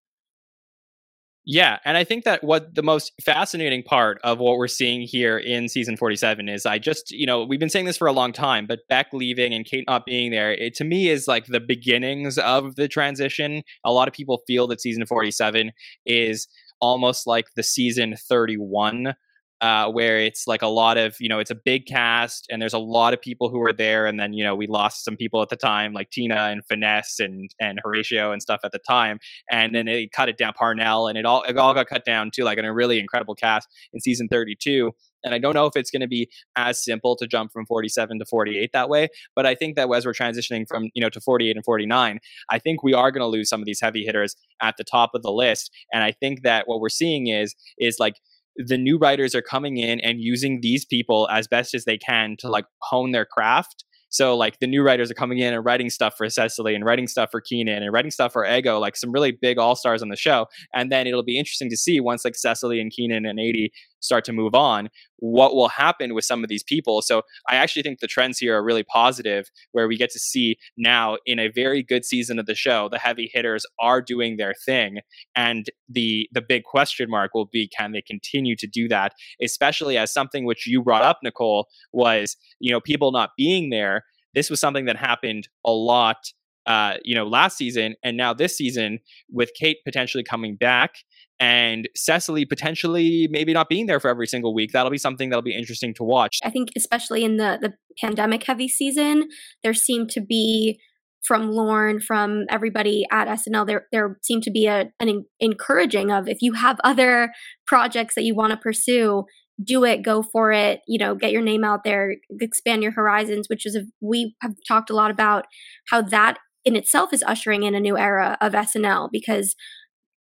Yeah, 1.46 1.78
and 1.84 1.98
I 1.98 2.04
think 2.04 2.24
that 2.24 2.42
what 2.42 2.74
the 2.74 2.82
most 2.82 3.12
fascinating 3.22 3.82
part 3.82 4.18
of 4.24 4.38
what 4.38 4.56
we're 4.56 4.66
seeing 4.66 5.02
here 5.02 5.36
in 5.36 5.68
season 5.68 5.94
47 5.94 6.48
is 6.48 6.64
I 6.64 6.78
just, 6.78 7.10
you 7.10 7.26
know, 7.26 7.44
we've 7.44 7.60
been 7.60 7.68
saying 7.68 7.84
this 7.84 7.98
for 7.98 8.06
a 8.06 8.12
long 8.12 8.32
time, 8.32 8.66
but 8.66 8.88
Beck 8.88 9.08
leaving 9.12 9.52
and 9.52 9.66
Kate 9.66 9.84
not 9.86 10.06
being 10.06 10.30
there, 10.30 10.52
it 10.52 10.74
to 10.76 10.84
me 10.84 11.08
is 11.10 11.28
like 11.28 11.46
the 11.46 11.60
beginnings 11.60 12.38
of 12.38 12.76
the 12.76 12.88
transition. 12.88 13.62
A 13.84 13.92
lot 13.92 14.08
of 14.08 14.14
people 14.14 14.42
feel 14.46 14.66
that 14.68 14.80
season 14.80 15.04
47 15.04 15.72
is 16.06 16.48
almost 16.80 17.26
like 17.26 17.48
the 17.56 17.62
season 17.62 18.16
31 18.16 19.14
uh, 19.60 19.90
where 19.90 20.18
it's 20.18 20.46
like 20.46 20.62
a 20.62 20.68
lot 20.68 20.96
of 20.96 21.16
you 21.20 21.28
know 21.28 21.38
it's 21.38 21.50
a 21.50 21.54
big 21.54 21.86
cast 21.86 22.46
and 22.50 22.60
there's 22.60 22.74
a 22.74 22.78
lot 22.78 23.14
of 23.14 23.20
people 23.20 23.48
who 23.48 23.62
are 23.62 23.72
there 23.72 24.06
and 24.06 24.18
then 24.18 24.32
you 24.32 24.44
know 24.44 24.54
we 24.54 24.66
lost 24.66 25.04
some 25.04 25.16
people 25.16 25.40
at 25.42 25.48
the 25.48 25.56
time 25.56 25.92
like 25.92 26.10
Tina 26.10 26.34
and 26.34 26.62
Finesse 26.66 27.20
and 27.20 27.50
and 27.60 27.80
Horatio 27.82 28.32
and 28.32 28.42
stuff 28.42 28.60
at 28.64 28.72
the 28.72 28.80
time 28.80 29.18
and 29.50 29.74
then 29.74 29.86
they 29.86 30.08
cut 30.08 30.28
it 30.28 30.36
down 30.36 30.52
Parnell 30.52 31.06
and 31.06 31.16
it 31.16 31.24
all 31.24 31.42
it 31.44 31.56
all 31.56 31.74
got 31.74 31.86
cut 31.86 32.04
down 32.04 32.30
to 32.34 32.44
like 32.44 32.58
in 32.58 32.64
a 32.64 32.74
really 32.74 32.98
incredible 32.98 33.34
cast 33.34 33.68
in 33.92 34.00
season 34.00 34.28
32 34.28 34.92
and 35.24 35.34
I 35.34 35.38
don't 35.38 35.54
know 35.54 35.66
if 35.66 35.74
it's 35.74 35.90
going 35.90 36.02
to 36.02 36.06
be 36.06 36.28
as 36.56 36.84
simple 36.84 37.16
to 37.16 37.26
jump 37.26 37.50
from 37.52 37.66
47 37.66 38.18
to 38.18 38.24
48 38.26 38.70
that 38.72 38.88
way. 38.88 39.08
But 39.34 39.46
I 39.46 39.54
think 39.54 39.74
that 39.76 39.90
as 39.90 40.04
we're 40.04 40.12
transitioning 40.12 40.66
from, 40.68 40.90
you 40.94 41.00
know, 41.00 41.08
to 41.08 41.20
48 41.20 41.56
and 41.56 41.64
49, 41.64 42.20
I 42.50 42.58
think 42.58 42.82
we 42.82 42.92
are 42.92 43.10
going 43.10 43.22
to 43.22 43.26
lose 43.26 43.48
some 43.48 43.60
of 43.60 43.66
these 43.66 43.80
heavy 43.80 44.04
hitters 44.04 44.36
at 44.60 44.76
the 44.76 44.84
top 44.84 45.10
of 45.14 45.22
the 45.22 45.32
list. 45.32 45.70
And 45.92 46.04
I 46.04 46.12
think 46.12 46.42
that 46.42 46.68
what 46.68 46.80
we're 46.80 46.90
seeing 46.90 47.28
is, 47.28 47.54
is 47.78 47.98
like 47.98 48.16
the 48.56 48.78
new 48.78 48.98
writers 48.98 49.34
are 49.34 49.42
coming 49.42 49.76
in 49.76 50.00
and 50.00 50.20
using 50.20 50.60
these 50.60 50.84
people 50.84 51.28
as 51.30 51.46
best 51.46 51.74
as 51.74 51.84
they 51.84 51.98
can 51.98 52.36
to 52.38 52.48
like 52.48 52.66
hone 52.82 53.12
their 53.12 53.26
craft. 53.26 53.84
So 54.10 54.36
like 54.36 54.60
the 54.60 54.68
new 54.68 54.84
writers 54.84 55.10
are 55.10 55.14
coming 55.14 55.38
in 55.38 55.52
and 55.52 55.64
writing 55.64 55.90
stuff 55.90 56.14
for 56.16 56.28
Cecily 56.30 56.76
and 56.76 56.84
writing 56.84 57.08
stuff 57.08 57.30
for 57.32 57.40
Kenan 57.40 57.82
and 57.82 57.92
writing 57.92 58.12
stuff 58.12 58.32
for 58.32 58.46
Ego, 58.46 58.78
like 58.78 58.94
some 58.96 59.10
really 59.10 59.32
big 59.32 59.58
all 59.58 59.74
stars 59.74 60.02
on 60.02 60.08
the 60.08 60.16
show. 60.16 60.46
And 60.72 60.92
then 60.92 61.08
it'll 61.08 61.24
be 61.24 61.36
interesting 61.36 61.68
to 61.70 61.76
see 61.76 61.98
once 61.98 62.24
like 62.24 62.36
Cecily 62.36 62.80
and 62.80 62.92
Kenan 62.94 63.26
and 63.26 63.40
Aidy 63.40 63.70
start 64.04 64.24
to 64.26 64.32
move 64.32 64.54
on, 64.54 64.90
what 65.16 65.54
will 65.54 65.68
happen 65.68 66.14
with 66.14 66.24
some 66.24 66.42
of 66.42 66.48
these 66.48 66.62
people? 66.62 67.00
So 67.02 67.22
I 67.48 67.56
actually 67.56 67.82
think 67.82 68.00
the 68.00 68.06
trends 68.06 68.38
here 68.38 68.56
are 68.56 68.62
really 68.62 68.82
positive, 68.82 69.50
where 69.72 69.88
we 69.88 69.96
get 69.96 70.10
to 70.10 70.18
see 70.18 70.56
now 70.76 71.16
in 71.26 71.38
a 71.38 71.48
very 71.48 71.82
good 71.82 72.04
season 72.04 72.38
of 72.38 72.46
the 72.46 72.54
show, 72.54 72.88
the 72.88 72.98
heavy 72.98 73.30
hitters 73.32 73.64
are 73.80 74.02
doing 74.02 74.36
their 74.36 74.54
thing, 74.64 74.98
and 75.34 75.66
the 75.88 76.28
the 76.32 76.42
big 76.42 76.64
question 76.64 77.08
mark 77.08 77.32
will 77.34 77.46
be 77.46 77.68
can 77.68 77.92
they 77.92 78.02
continue 78.02 78.56
to 78.56 78.66
do 78.66 78.88
that, 78.88 79.12
especially 79.42 79.96
as 79.96 80.12
something 80.12 80.44
which 80.44 80.66
you 80.66 80.82
brought 80.82 81.02
up, 81.02 81.18
Nicole, 81.22 81.68
was 81.92 82.36
you 82.60 82.70
know 82.70 82.80
people 82.80 83.12
not 83.12 83.30
being 83.36 83.70
there. 83.70 84.04
This 84.34 84.50
was 84.50 84.60
something 84.60 84.84
that 84.86 84.96
happened 84.96 85.48
a 85.64 85.70
lot 85.70 86.32
uh, 86.66 86.94
you 87.04 87.14
know, 87.14 87.26
last 87.26 87.56
season 87.56 87.94
and 88.02 88.16
now 88.16 88.32
this 88.32 88.56
season 88.56 88.98
with 89.30 89.50
Kate 89.58 89.78
potentially 89.84 90.24
coming 90.24 90.56
back 90.56 90.96
and 91.40 91.88
Cecily 91.94 92.44
potentially 92.44 93.28
maybe 93.30 93.52
not 93.52 93.68
being 93.68 93.86
there 93.86 94.00
for 94.00 94.08
every 94.08 94.26
single 94.26 94.54
week. 94.54 94.72
That'll 94.72 94.90
be 94.90 94.98
something 94.98 95.30
that'll 95.30 95.42
be 95.42 95.54
interesting 95.54 95.94
to 95.94 96.04
watch. 96.04 96.38
I 96.42 96.50
think 96.50 96.70
especially 96.76 97.24
in 97.24 97.36
the 97.36 97.58
the 97.60 97.74
pandemic 98.00 98.44
heavy 98.44 98.68
season, 98.68 99.28
there 99.62 99.74
seemed 99.74 100.10
to 100.10 100.20
be 100.20 100.80
from 101.24 101.50
Lorne, 101.50 102.00
from 102.00 102.44
everybody 102.50 103.06
at 103.10 103.28
SNL, 103.28 103.66
there 103.66 103.86
there 103.90 104.18
seemed 104.22 104.42
to 104.44 104.50
be 104.50 104.66
a 104.66 104.90
an 105.00 105.24
encouraging 105.40 106.10
of 106.10 106.28
if 106.28 106.38
you 106.40 106.52
have 106.52 106.78
other 106.84 107.32
projects 107.66 108.14
that 108.14 108.24
you 108.24 108.34
want 108.34 108.50
to 108.50 108.56
pursue, 108.56 109.24
do 109.62 109.84
it, 109.84 110.02
go 110.02 110.22
for 110.22 110.52
it, 110.52 110.80
you 110.86 110.98
know, 110.98 111.14
get 111.14 111.32
your 111.32 111.42
name 111.42 111.64
out 111.64 111.84
there, 111.84 112.16
expand 112.40 112.82
your 112.82 112.92
horizons, 112.92 113.48
which 113.48 113.64
is 113.64 113.74
a, 113.74 113.84
we 114.00 114.34
have 114.42 114.54
talked 114.68 114.90
a 114.90 114.94
lot 114.94 115.10
about 115.10 115.46
how 115.88 116.02
that 116.02 116.38
in 116.64 116.76
itself 116.76 117.12
is 117.12 117.22
ushering 117.22 117.62
in 117.62 117.74
a 117.74 117.80
new 117.80 117.96
era 117.98 118.36
of 118.40 118.52
SNL 118.52 119.08
because 119.12 119.54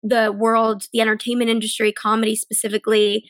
the 0.03 0.31
world, 0.31 0.83
the 0.93 1.01
entertainment 1.01 1.49
industry, 1.49 1.91
comedy 1.91 2.35
specifically, 2.35 3.25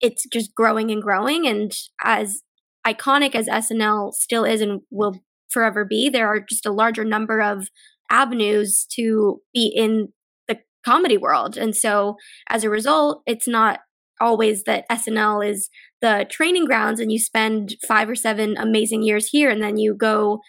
it's 0.00 0.24
just 0.32 0.54
growing 0.54 0.90
and 0.90 1.02
growing. 1.02 1.46
And 1.46 1.72
as 2.02 2.42
iconic 2.86 3.34
as 3.34 3.48
SNL 3.48 4.12
still 4.14 4.44
is 4.44 4.60
and 4.60 4.82
will 4.90 5.20
forever 5.50 5.84
be, 5.84 6.08
there 6.08 6.28
are 6.28 6.40
just 6.40 6.66
a 6.66 6.72
larger 6.72 7.04
number 7.04 7.40
of 7.40 7.68
avenues 8.10 8.86
to 8.96 9.40
be 9.52 9.66
in 9.66 10.12
the 10.48 10.58
comedy 10.84 11.16
world. 11.16 11.56
And 11.56 11.74
so 11.74 12.16
as 12.48 12.64
a 12.64 12.70
result, 12.70 13.22
it's 13.26 13.48
not 13.48 13.80
always 14.20 14.64
that 14.64 14.84
SNL 14.90 15.48
is 15.48 15.70
the 16.00 16.26
training 16.30 16.66
grounds 16.66 17.00
and 17.00 17.10
you 17.10 17.18
spend 17.18 17.76
five 17.86 18.08
or 18.08 18.14
seven 18.14 18.56
amazing 18.56 19.02
years 19.02 19.28
here 19.28 19.50
and 19.50 19.62
then 19.62 19.78
you 19.78 19.94
go 19.94 20.40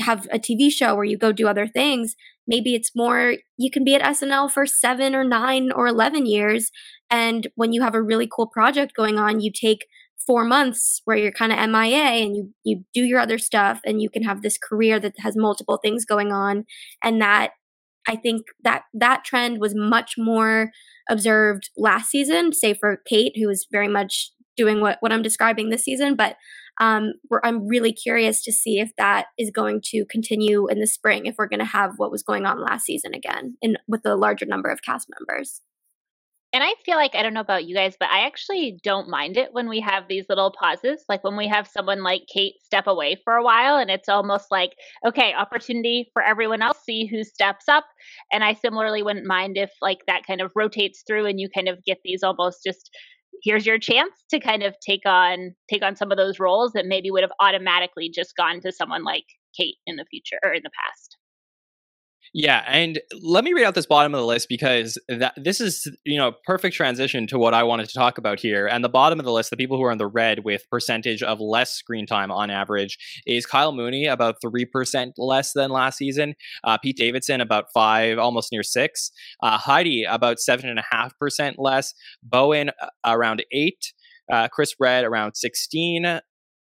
have 0.00 0.26
a 0.30 0.38
TV 0.38 0.70
show 0.70 0.94
where 0.94 1.04
you 1.04 1.16
go 1.16 1.32
do 1.32 1.48
other 1.48 1.66
things. 1.66 2.16
Maybe 2.46 2.74
it's 2.74 2.92
more 2.94 3.36
you 3.56 3.70
can 3.70 3.84
be 3.84 3.94
at 3.94 4.02
SNL 4.02 4.50
for 4.50 4.66
seven 4.66 5.14
or 5.14 5.24
nine 5.24 5.72
or 5.72 5.86
11 5.86 6.26
years. 6.26 6.70
And 7.10 7.48
when 7.54 7.72
you 7.72 7.82
have 7.82 7.94
a 7.94 8.02
really 8.02 8.28
cool 8.30 8.46
project 8.46 8.94
going 8.94 9.18
on, 9.18 9.40
you 9.40 9.50
take 9.52 9.86
four 10.26 10.44
months 10.44 11.02
where 11.04 11.16
you're 11.16 11.32
kind 11.32 11.52
of 11.52 11.70
MIA 11.70 12.24
and 12.24 12.36
you, 12.36 12.52
you 12.64 12.84
do 12.92 13.04
your 13.04 13.20
other 13.20 13.38
stuff 13.38 13.80
and 13.84 14.02
you 14.02 14.10
can 14.10 14.24
have 14.24 14.42
this 14.42 14.58
career 14.58 14.98
that 14.98 15.14
has 15.20 15.36
multiple 15.36 15.78
things 15.82 16.04
going 16.04 16.32
on. 16.32 16.64
And 17.02 17.20
that 17.20 17.52
I 18.08 18.16
think 18.16 18.46
that 18.62 18.82
that 18.94 19.24
trend 19.24 19.60
was 19.60 19.74
much 19.74 20.14
more 20.18 20.70
observed 21.08 21.70
last 21.76 22.10
season, 22.10 22.52
say 22.52 22.74
for 22.74 23.00
Kate, 23.08 23.36
who 23.36 23.46
was 23.46 23.66
very 23.70 23.88
much 23.88 24.30
doing 24.56 24.80
what, 24.80 24.98
what 25.00 25.12
I'm 25.12 25.22
describing 25.22 25.70
this 25.70 25.84
season. 25.84 26.16
But 26.16 26.36
um, 26.78 27.14
I'm 27.42 27.66
really 27.66 27.92
curious 27.92 28.42
to 28.44 28.52
see 28.52 28.80
if 28.80 28.90
that 28.98 29.26
is 29.38 29.50
going 29.50 29.80
to 29.86 30.04
continue 30.10 30.68
in 30.68 30.80
the 30.80 30.86
spring, 30.86 31.26
if 31.26 31.36
we're 31.38 31.48
going 31.48 31.60
to 31.60 31.64
have 31.64 31.94
what 31.96 32.10
was 32.10 32.22
going 32.22 32.44
on 32.46 32.60
last 32.60 32.84
season 32.84 33.14
again, 33.14 33.56
in 33.62 33.76
with 33.88 34.04
a 34.04 34.16
larger 34.16 34.46
number 34.46 34.68
of 34.68 34.82
cast 34.82 35.08
members. 35.18 35.62
And 36.52 36.62
I 36.62 36.72
feel 36.86 36.96
like 36.96 37.14
I 37.14 37.22
don't 37.22 37.34
know 37.34 37.40
about 37.40 37.66
you 37.66 37.74
guys, 37.74 37.96
but 37.98 38.08
I 38.08 38.24
actually 38.24 38.78
don't 38.82 39.10
mind 39.10 39.36
it 39.36 39.52
when 39.52 39.68
we 39.68 39.80
have 39.80 40.04
these 40.08 40.24
little 40.28 40.54
pauses. 40.58 41.04
Like 41.08 41.22
when 41.22 41.36
we 41.36 41.48
have 41.48 41.66
someone 41.66 42.02
like 42.02 42.22
Kate 42.32 42.54
step 42.64 42.86
away 42.86 43.20
for 43.24 43.34
a 43.34 43.42
while, 43.42 43.76
and 43.76 43.90
it's 43.90 44.08
almost 44.08 44.46
like, 44.50 44.70
okay, 45.04 45.34
opportunity 45.34 46.08
for 46.12 46.22
everyone 46.22 46.62
else, 46.62 46.78
see 46.84 47.04
who 47.04 47.24
steps 47.24 47.68
up. 47.68 47.84
And 48.32 48.42
I 48.42 48.54
similarly 48.54 49.02
wouldn't 49.02 49.26
mind 49.26 49.58
if 49.58 49.70
like 49.82 49.98
that 50.06 50.26
kind 50.26 50.40
of 50.40 50.52
rotates 50.54 51.02
through 51.06 51.26
and 51.26 51.38
you 51.38 51.50
kind 51.54 51.68
of 51.68 51.84
get 51.84 51.98
these 52.04 52.22
almost 52.22 52.60
just 52.64 52.90
here's 53.42 53.66
your 53.66 53.78
chance 53.78 54.12
to 54.30 54.40
kind 54.40 54.62
of 54.62 54.74
take 54.80 55.06
on 55.06 55.54
take 55.70 55.82
on 55.82 55.96
some 55.96 56.10
of 56.10 56.18
those 56.18 56.38
roles 56.38 56.72
that 56.72 56.86
maybe 56.86 57.10
would 57.10 57.22
have 57.22 57.32
automatically 57.40 58.10
just 58.12 58.36
gone 58.36 58.60
to 58.60 58.72
someone 58.72 59.04
like 59.04 59.24
Kate 59.56 59.76
in 59.86 59.96
the 59.96 60.04
future 60.10 60.38
or 60.44 60.52
in 60.52 60.62
the 60.62 60.70
past. 60.84 61.15
Yeah, 62.38 62.62
and 62.66 63.00
let 63.22 63.44
me 63.44 63.54
read 63.54 63.64
out 63.64 63.74
this 63.74 63.86
bottom 63.86 64.12
of 64.12 64.20
the 64.20 64.26
list 64.26 64.50
because 64.50 64.98
that 65.08 65.32
this 65.42 65.58
is 65.58 65.90
you 66.04 66.18
know 66.18 66.32
perfect 66.44 66.76
transition 66.76 67.26
to 67.28 67.38
what 67.38 67.54
I 67.54 67.62
wanted 67.62 67.88
to 67.88 67.94
talk 67.94 68.18
about 68.18 68.40
here. 68.40 68.66
And 68.66 68.84
the 68.84 68.90
bottom 68.90 69.18
of 69.18 69.24
the 69.24 69.32
list, 69.32 69.48
the 69.48 69.56
people 69.56 69.78
who 69.78 69.84
are 69.84 69.90
in 69.90 69.96
the 69.96 70.06
red 70.06 70.44
with 70.44 70.68
percentage 70.70 71.22
of 71.22 71.40
less 71.40 71.72
screen 71.72 72.04
time 72.04 72.30
on 72.30 72.50
average, 72.50 72.98
is 73.26 73.46
Kyle 73.46 73.72
Mooney 73.72 74.04
about 74.04 74.36
three 74.42 74.66
percent 74.66 75.14
less 75.16 75.54
than 75.54 75.70
last 75.70 75.96
season. 75.96 76.34
Uh, 76.62 76.76
Pete 76.76 76.98
Davidson 76.98 77.40
about 77.40 77.72
five, 77.72 78.18
almost 78.18 78.52
near 78.52 78.62
six. 78.62 79.10
Uh, 79.42 79.56
Heidi 79.56 80.04
about 80.04 80.38
seven 80.38 80.68
and 80.68 80.78
a 80.78 80.84
half 80.90 81.18
percent 81.18 81.58
less. 81.58 81.94
Bowen 82.22 82.68
uh, 82.68 82.88
around 83.06 83.46
eight. 83.50 83.94
Uh, 84.30 84.48
Chris 84.48 84.74
Redd 84.80 85.04
around 85.04 85.36
16, 85.36 86.20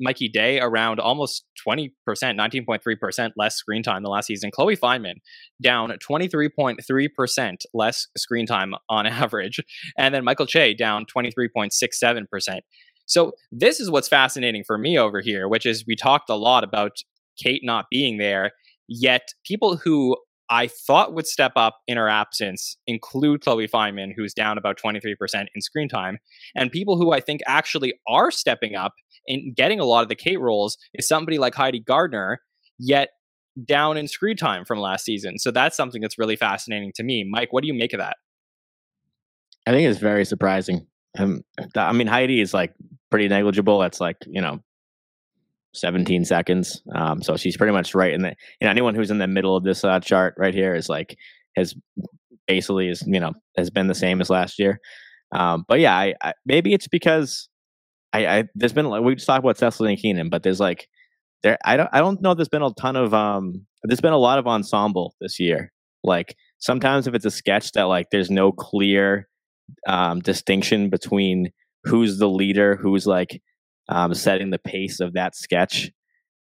Mikey 0.02 0.28
Day 0.28 0.60
around 0.60 1.00
almost 1.00 1.44
20%, 1.66 1.90
19.3% 2.06 3.30
less 3.36 3.56
screen 3.56 3.82
time 3.82 4.02
than 4.02 4.10
last 4.10 4.26
season. 4.26 4.50
Chloe 4.50 4.76
Fineman 4.76 5.14
down 5.62 5.90
23.3% 5.90 7.56
less 7.72 8.08
screen 8.16 8.46
time 8.46 8.74
on 8.88 9.06
average. 9.22 9.60
And 9.96 10.14
then 10.14 10.24
Michael 10.24 10.46
Che 10.46 10.74
down 10.74 11.06
23.67%. 11.06 12.58
So 13.06 13.32
this 13.50 13.80
is 13.80 13.90
what's 13.90 14.08
fascinating 14.08 14.64
for 14.64 14.76
me 14.76 14.98
over 14.98 15.20
here, 15.20 15.48
which 15.48 15.66
is 15.66 15.84
we 15.86 15.96
talked 15.96 16.28
a 16.30 16.34
lot 16.34 16.64
about 16.64 16.92
Kate 17.42 17.62
not 17.64 17.86
being 17.90 18.18
there, 18.18 18.52
yet 18.88 19.22
people 19.44 19.76
who 19.76 20.16
I 20.52 20.66
thought 20.66 21.14
would 21.14 21.26
step 21.26 21.52
up 21.56 21.78
in 21.86 21.96
her 21.96 22.10
absence 22.10 22.76
include 22.86 23.40
Chloe 23.40 23.66
Fineman, 23.66 24.12
who's 24.14 24.34
down 24.34 24.58
about 24.58 24.78
23% 24.78 25.14
in 25.54 25.62
screen 25.62 25.88
time. 25.88 26.18
And 26.54 26.70
people 26.70 26.98
who 26.98 27.10
I 27.10 27.20
think 27.20 27.40
actually 27.46 27.94
are 28.06 28.30
stepping 28.30 28.74
up 28.74 28.92
and 29.26 29.56
getting 29.56 29.80
a 29.80 29.86
lot 29.86 30.02
of 30.02 30.10
the 30.10 30.14
Kate 30.14 30.38
roles 30.38 30.76
is 30.92 31.08
somebody 31.08 31.38
like 31.38 31.54
Heidi 31.54 31.80
Gardner, 31.80 32.42
yet 32.78 33.12
down 33.64 33.96
in 33.96 34.06
screen 34.06 34.36
time 34.36 34.66
from 34.66 34.78
last 34.78 35.06
season. 35.06 35.38
So 35.38 35.50
that's 35.50 35.74
something 35.74 36.02
that's 36.02 36.18
really 36.18 36.36
fascinating 36.36 36.92
to 36.96 37.02
me. 37.02 37.24
Mike, 37.24 37.50
what 37.50 37.62
do 37.62 37.66
you 37.66 37.74
make 37.74 37.94
of 37.94 38.00
that? 38.00 38.18
I 39.66 39.70
think 39.70 39.88
it's 39.88 40.00
very 40.00 40.26
surprising. 40.26 40.86
Um, 41.18 41.44
I 41.74 41.92
mean, 41.92 42.08
Heidi 42.08 42.42
is 42.42 42.52
like 42.52 42.74
pretty 43.10 43.26
negligible. 43.26 43.78
That's 43.78 44.02
like, 44.02 44.18
you 44.26 44.42
know, 44.42 44.60
17 45.74 46.24
seconds. 46.24 46.82
Um, 46.94 47.22
so 47.22 47.36
she's 47.36 47.56
pretty 47.56 47.72
much 47.72 47.94
right 47.94 48.12
in 48.12 48.22
the. 48.22 48.34
Know, 48.60 48.70
anyone 48.70 48.94
who's 48.94 49.10
in 49.10 49.18
the 49.18 49.26
middle 49.26 49.56
of 49.56 49.64
this 49.64 49.84
uh, 49.84 50.00
chart 50.00 50.34
right 50.36 50.54
here 50.54 50.74
is 50.74 50.88
like 50.88 51.16
has 51.56 51.74
basically 52.46 52.88
is 52.88 53.02
you 53.06 53.20
know 53.20 53.32
has 53.56 53.70
been 53.70 53.86
the 53.86 53.94
same 53.94 54.20
as 54.20 54.30
last 54.30 54.58
year. 54.58 54.80
Um, 55.34 55.64
but 55.66 55.80
yeah, 55.80 55.96
I, 55.96 56.14
I, 56.22 56.34
maybe 56.44 56.74
it's 56.74 56.88
because 56.88 57.48
I, 58.12 58.26
I 58.26 58.44
there's 58.54 58.72
been 58.72 58.86
like 58.86 59.02
we 59.02 59.14
just 59.14 59.26
talked 59.26 59.44
about 59.44 59.58
Cecily 59.58 59.90
and 59.90 60.00
Kenan, 60.00 60.28
but 60.28 60.42
there's 60.42 60.60
like 60.60 60.88
there 61.42 61.58
I 61.64 61.76
don't 61.76 61.88
I 61.92 62.00
don't 62.00 62.20
know 62.20 62.34
there's 62.34 62.48
been 62.48 62.62
a 62.62 62.72
ton 62.74 62.96
of 62.96 63.14
um 63.14 63.66
there's 63.84 64.00
been 64.00 64.12
a 64.12 64.18
lot 64.18 64.38
of 64.38 64.46
ensemble 64.46 65.14
this 65.20 65.40
year. 65.40 65.72
Like 66.04 66.36
sometimes 66.58 67.06
if 67.06 67.14
it's 67.14 67.24
a 67.24 67.30
sketch 67.30 67.72
that 67.72 67.84
like 67.84 68.08
there's 68.10 68.30
no 68.30 68.52
clear 68.52 69.28
um 69.86 70.20
distinction 70.20 70.90
between 70.90 71.50
who's 71.84 72.18
the 72.18 72.28
leader, 72.28 72.76
who's 72.76 73.06
like 73.06 73.42
um, 73.88 74.14
setting 74.14 74.50
the 74.50 74.58
pace 74.58 75.00
of 75.00 75.14
that 75.14 75.34
sketch. 75.36 75.90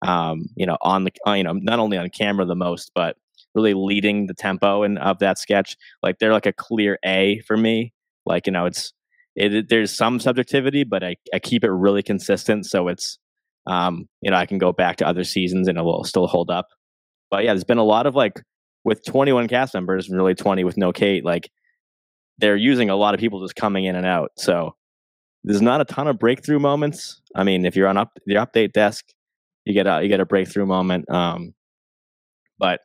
Um, 0.02 0.46
you 0.56 0.64
know, 0.64 0.78
on 0.80 1.04
the 1.04 1.12
uh, 1.26 1.32
you 1.32 1.44
know 1.44 1.52
not 1.52 1.78
only 1.78 1.98
on 1.98 2.08
camera 2.10 2.46
the 2.46 2.54
most, 2.54 2.90
but 2.94 3.16
really 3.54 3.74
leading 3.74 4.26
the 4.26 4.34
tempo 4.34 4.82
and 4.82 4.98
of 4.98 5.18
that 5.18 5.38
sketch. 5.38 5.76
Like 6.02 6.18
they're 6.18 6.32
like 6.32 6.46
a 6.46 6.52
clear 6.52 6.98
A 7.04 7.40
for 7.46 7.56
me. 7.56 7.92
Like 8.24 8.46
you 8.46 8.52
know, 8.52 8.66
it's 8.66 8.92
it, 9.36 9.68
there's 9.68 9.94
some 9.94 10.20
subjectivity, 10.20 10.84
but 10.84 11.02
I, 11.02 11.16
I 11.34 11.38
keep 11.38 11.64
it 11.64 11.70
really 11.70 12.02
consistent, 12.02 12.66
so 12.66 12.88
it's 12.88 13.18
um, 13.66 14.08
you 14.20 14.30
know 14.30 14.36
I 14.36 14.46
can 14.46 14.58
go 14.58 14.72
back 14.72 14.96
to 14.96 15.06
other 15.06 15.24
seasons 15.24 15.68
and 15.68 15.78
it 15.78 15.82
will 15.82 16.04
still 16.04 16.26
hold 16.26 16.50
up. 16.50 16.68
But 17.30 17.44
yeah, 17.44 17.52
there's 17.52 17.64
been 17.64 17.78
a 17.78 17.84
lot 17.84 18.06
of 18.06 18.14
like 18.14 18.42
with 18.84 19.04
21 19.04 19.48
cast 19.48 19.74
members, 19.74 20.08
really 20.08 20.34
20 20.34 20.64
with 20.64 20.76
no 20.76 20.92
Kate. 20.92 21.24
Like 21.24 21.50
they're 22.38 22.56
using 22.56 22.90
a 22.90 22.96
lot 22.96 23.14
of 23.14 23.20
people 23.20 23.42
just 23.42 23.54
coming 23.54 23.84
in 23.84 23.96
and 23.96 24.06
out. 24.06 24.32
So 24.36 24.74
there's 25.44 25.62
not 25.62 25.80
a 25.80 25.84
ton 25.84 26.06
of 26.06 26.18
breakthrough 26.18 26.58
moments. 26.58 27.20
I 27.34 27.44
mean, 27.44 27.64
if 27.64 27.76
you're 27.76 27.88
on 27.88 27.96
up 27.96 28.18
the 28.26 28.34
update 28.34 28.72
desk, 28.72 29.06
you 29.64 29.74
get 29.74 29.86
a 29.86 30.02
you 30.02 30.08
get 30.08 30.20
a 30.20 30.26
breakthrough 30.26 30.66
moment. 30.66 31.10
Um, 31.10 31.54
but 32.58 32.80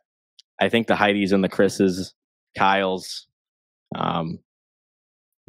I 0.60 0.68
think 0.68 0.86
the 0.86 0.96
Heidi's 0.96 1.32
and 1.32 1.44
the 1.44 1.48
Chris's, 1.48 2.14
Kyle's, 2.56 3.26
um, 3.94 4.38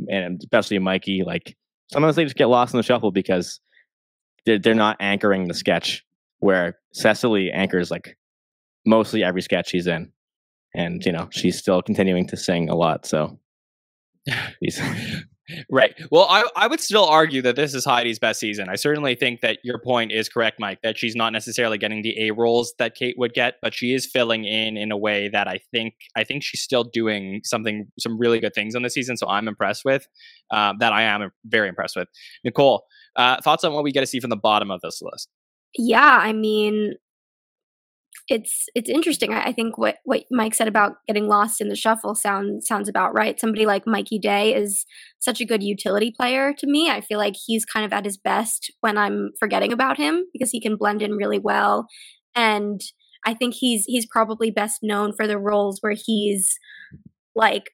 and 0.09 0.39
especially 0.41 0.79
Mikey, 0.79 1.23
like 1.25 1.55
sometimes 1.91 2.15
they 2.15 2.23
just 2.23 2.35
get 2.35 2.49
lost 2.49 2.73
in 2.73 2.77
the 2.77 2.83
shuffle 2.83 3.11
because 3.11 3.59
they're 4.45 4.59
they're 4.59 4.73
not 4.73 4.97
anchoring 4.99 5.47
the 5.47 5.53
sketch. 5.53 6.03
Where 6.39 6.77
Cecily 6.93 7.51
anchors 7.51 7.89
like 7.89 8.15
mostly 8.85 9.23
every 9.23 9.41
sketch 9.41 9.69
she's 9.69 9.87
in, 9.87 10.11
and 10.75 11.03
you 11.05 11.11
know 11.11 11.29
she's 11.31 11.57
still 11.57 11.81
continuing 11.81 12.27
to 12.27 12.37
sing 12.37 12.69
a 12.69 12.75
lot. 12.75 13.05
So 13.05 13.39
Right. 15.69 15.95
Well, 16.11 16.27
I, 16.29 16.43
I 16.55 16.67
would 16.67 16.81
still 16.81 17.05
argue 17.05 17.41
that 17.41 17.55
this 17.55 17.73
is 17.73 17.85
Heidi's 17.85 18.19
best 18.19 18.39
season. 18.39 18.67
I 18.69 18.75
certainly 18.75 19.15
think 19.15 19.41
that 19.41 19.59
your 19.63 19.79
point 19.79 20.11
is 20.11 20.27
correct, 20.27 20.59
Mike, 20.59 20.79
that 20.83 20.97
she's 20.97 21.15
not 21.15 21.31
necessarily 21.31 21.77
getting 21.77 22.01
the 22.01 22.27
A 22.27 22.31
roles 22.31 22.73
that 22.79 22.95
Kate 22.95 23.15
would 23.17 23.33
get, 23.33 23.55
but 23.61 23.73
she 23.73 23.93
is 23.93 24.05
filling 24.05 24.43
in 24.43 24.75
in 24.75 24.91
a 24.91 24.97
way 24.97 25.29
that 25.29 25.47
I 25.47 25.59
think 25.71 25.93
I 26.15 26.23
think 26.23 26.43
she's 26.43 26.61
still 26.61 26.83
doing 26.83 27.41
something 27.43 27.87
some 27.97 28.17
really 28.17 28.39
good 28.39 28.53
things 28.53 28.75
on 28.75 28.81
the 28.81 28.89
season. 28.89 29.15
So 29.15 29.27
I'm 29.27 29.47
impressed 29.47 29.85
with 29.85 30.07
um, 30.51 30.77
that. 30.79 30.91
I 30.91 31.03
am 31.03 31.31
very 31.45 31.69
impressed 31.69 31.95
with. 31.95 32.07
Nicole, 32.43 32.85
uh, 33.15 33.41
thoughts 33.41 33.63
on 33.63 33.73
what 33.73 33.83
we 33.83 33.91
get 33.91 34.01
to 34.01 34.07
see 34.07 34.19
from 34.19 34.29
the 34.29 34.35
bottom 34.35 34.69
of 34.69 34.81
this 34.81 35.01
list? 35.01 35.29
Yeah, 35.77 36.19
I 36.21 36.33
mean, 36.33 36.95
it's 38.27 38.65
it's 38.75 38.89
interesting. 38.89 39.33
I, 39.33 39.53
think 39.53 39.77
what 39.77 39.97
what 40.03 40.23
Mike 40.31 40.53
said 40.53 40.67
about 40.67 40.97
getting 41.07 41.27
lost 41.27 41.61
in 41.61 41.69
the 41.69 41.75
shuffle 41.75 42.13
sounds 42.13 42.67
sounds 42.67 42.89
about 42.89 43.13
right. 43.13 43.39
Somebody 43.39 43.65
like 43.65 43.87
Mikey 43.87 44.19
Day 44.19 44.53
is 44.53 44.85
such 45.19 45.39
a 45.39 45.45
good 45.45 45.63
utility 45.63 46.13
player 46.15 46.53
to 46.57 46.67
me. 46.67 46.89
I 46.89 47.01
feel 47.01 47.19
like 47.19 47.35
he's 47.45 47.63
kind 47.65 47.85
of 47.85 47.93
at 47.93 48.05
his 48.05 48.17
best 48.17 48.71
when 48.81 48.97
I'm 48.97 49.31
forgetting 49.39 49.71
about 49.71 49.97
him 49.97 50.25
because 50.33 50.51
he 50.51 50.59
can 50.59 50.75
blend 50.75 51.01
in 51.01 51.13
really 51.13 51.39
well. 51.39 51.87
And 52.35 52.81
I 53.25 53.33
think 53.33 53.53
he's 53.53 53.85
he's 53.85 54.05
probably 54.05 54.51
best 54.51 54.79
known 54.83 55.13
for 55.13 55.25
the 55.25 55.37
roles 55.37 55.79
where 55.81 55.95
he's 55.95 56.57
like 57.33 57.71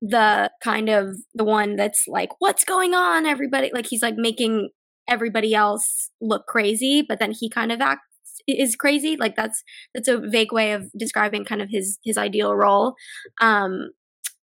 the 0.00 0.50
kind 0.62 0.88
of 0.88 1.16
the 1.34 1.44
one 1.44 1.74
that's 1.74 2.04
like 2.06 2.28
what's 2.38 2.64
going 2.64 2.92
on 2.92 3.24
everybody 3.24 3.70
like 3.72 3.86
he's 3.86 4.02
like 4.02 4.16
making 4.16 4.68
everybody 5.08 5.54
else 5.54 6.10
look 6.20 6.46
crazy 6.46 7.02
but 7.08 7.18
then 7.18 7.32
he 7.32 7.48
kind 7.48 7.72
of 7.72 7.80
acts 7.80 8.02
is 8.46 8.76
crazy. 8.76 9.16
Like 9.16 9.36
that's 9.36 9.62
that's 9.94 10.08
a 10.08 10.18
vague 10.18 10.52
way 10.52 10.72
of 10.72 10.90
describing 10.98 11.44
kind 11.44 11.62
of 11.62 11.68
his 11.70 11.98
his 12.04 12.18
ideal 12.18 12.54
role. 12.54 12.94
Um, 13.40 13.90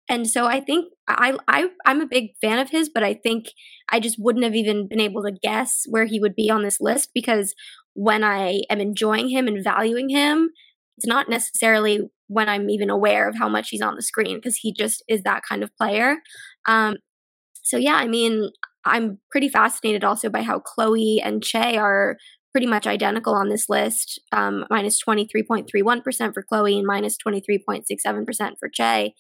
and 0.09 0.27
so 0.27 0.45
I 0.45 0.59
think 0.59 0.91
I 1.07 1.37
I 1.47 1.69
I'm 1.85 2.01
a 2.01 2.07
big 2.07 2.31
fan 2.41 2.59
of 2.59 2.69
his, 2.69 2.89
but 2.89 3.03
I 3.03 3.13
think 3.13 3.47
I 3.89 3.99
just 3.99 4.17
wouldn't 4.19 4.45
have 4.45 4.55
even 4.55 4.87
been 4.87 5.01
able 5.01 5.23
to 5.23 5.31
guess 5.31 5.83
where 5.89 6.05
he 6.05 6.19
would 6.19 6.35
be 6.35 6.49
on 6.49 6.63
this 6.63 6.79
list 6.79 7.09
because 7.13 7.53
when 7.93 8.23
I 8.23 8.61
am 8.69 8.79
enjoying 8.79 9.29
him 9.29 9.47
and 9.47 9.63
valuing 9.63 10.09
him, 10.09 10.51
it's 10.97 11.07
not 11.07 11.29
necessarily 11.29 12.01
when 12.27 12.49
I'm 12.49 12.69
even 12.69 12.89
aware 12.89 13.27
of 13.27 13.35
how 13.37 13.49
much 13.49 13.69
he's 13.69 13.81
on 13.81 13.95
the 13.95 14.01
screen 14.01 14.37
because 14.37 14.55
he 14.57 14.73
just 14.73 15.03
is 15.07 15.23
that 15.23 15.43
kind 15.47 15.63
of 15.63 15.75
player. 15.77 16.17
Um, 16.67 16.97
so 17.63 17.77
yeah, 17.77 17.95
I 17.95 18.07
mean, 18.07 18.49
I'm 18.85 19.19
pretty 19.31 19.49
fascinated 19.49 20.03
also 20.03 20.29
by 20.29 20.41
how 20.41 20.59
Chloe 20.59 21.21
and 21.23 21.43
Che 21.43 21.77
are 21.77 22.17
pretty 22.57 22.65
much 22.65 22.87
identical 22.87 23.35
on 23.35 23.49
this 23.49 23.69
list 23.69 24.19
um, 24.31 24.65
minus 24.71 24.99
23.31% 25.03 26.33
for 26.33 26.41
Chloe 26.41 26.75
and 26.75 26.87
minus 26.87 27.15
23.67% 27.15 28.53
for 28.59 28.67
Che. 28.67 29.13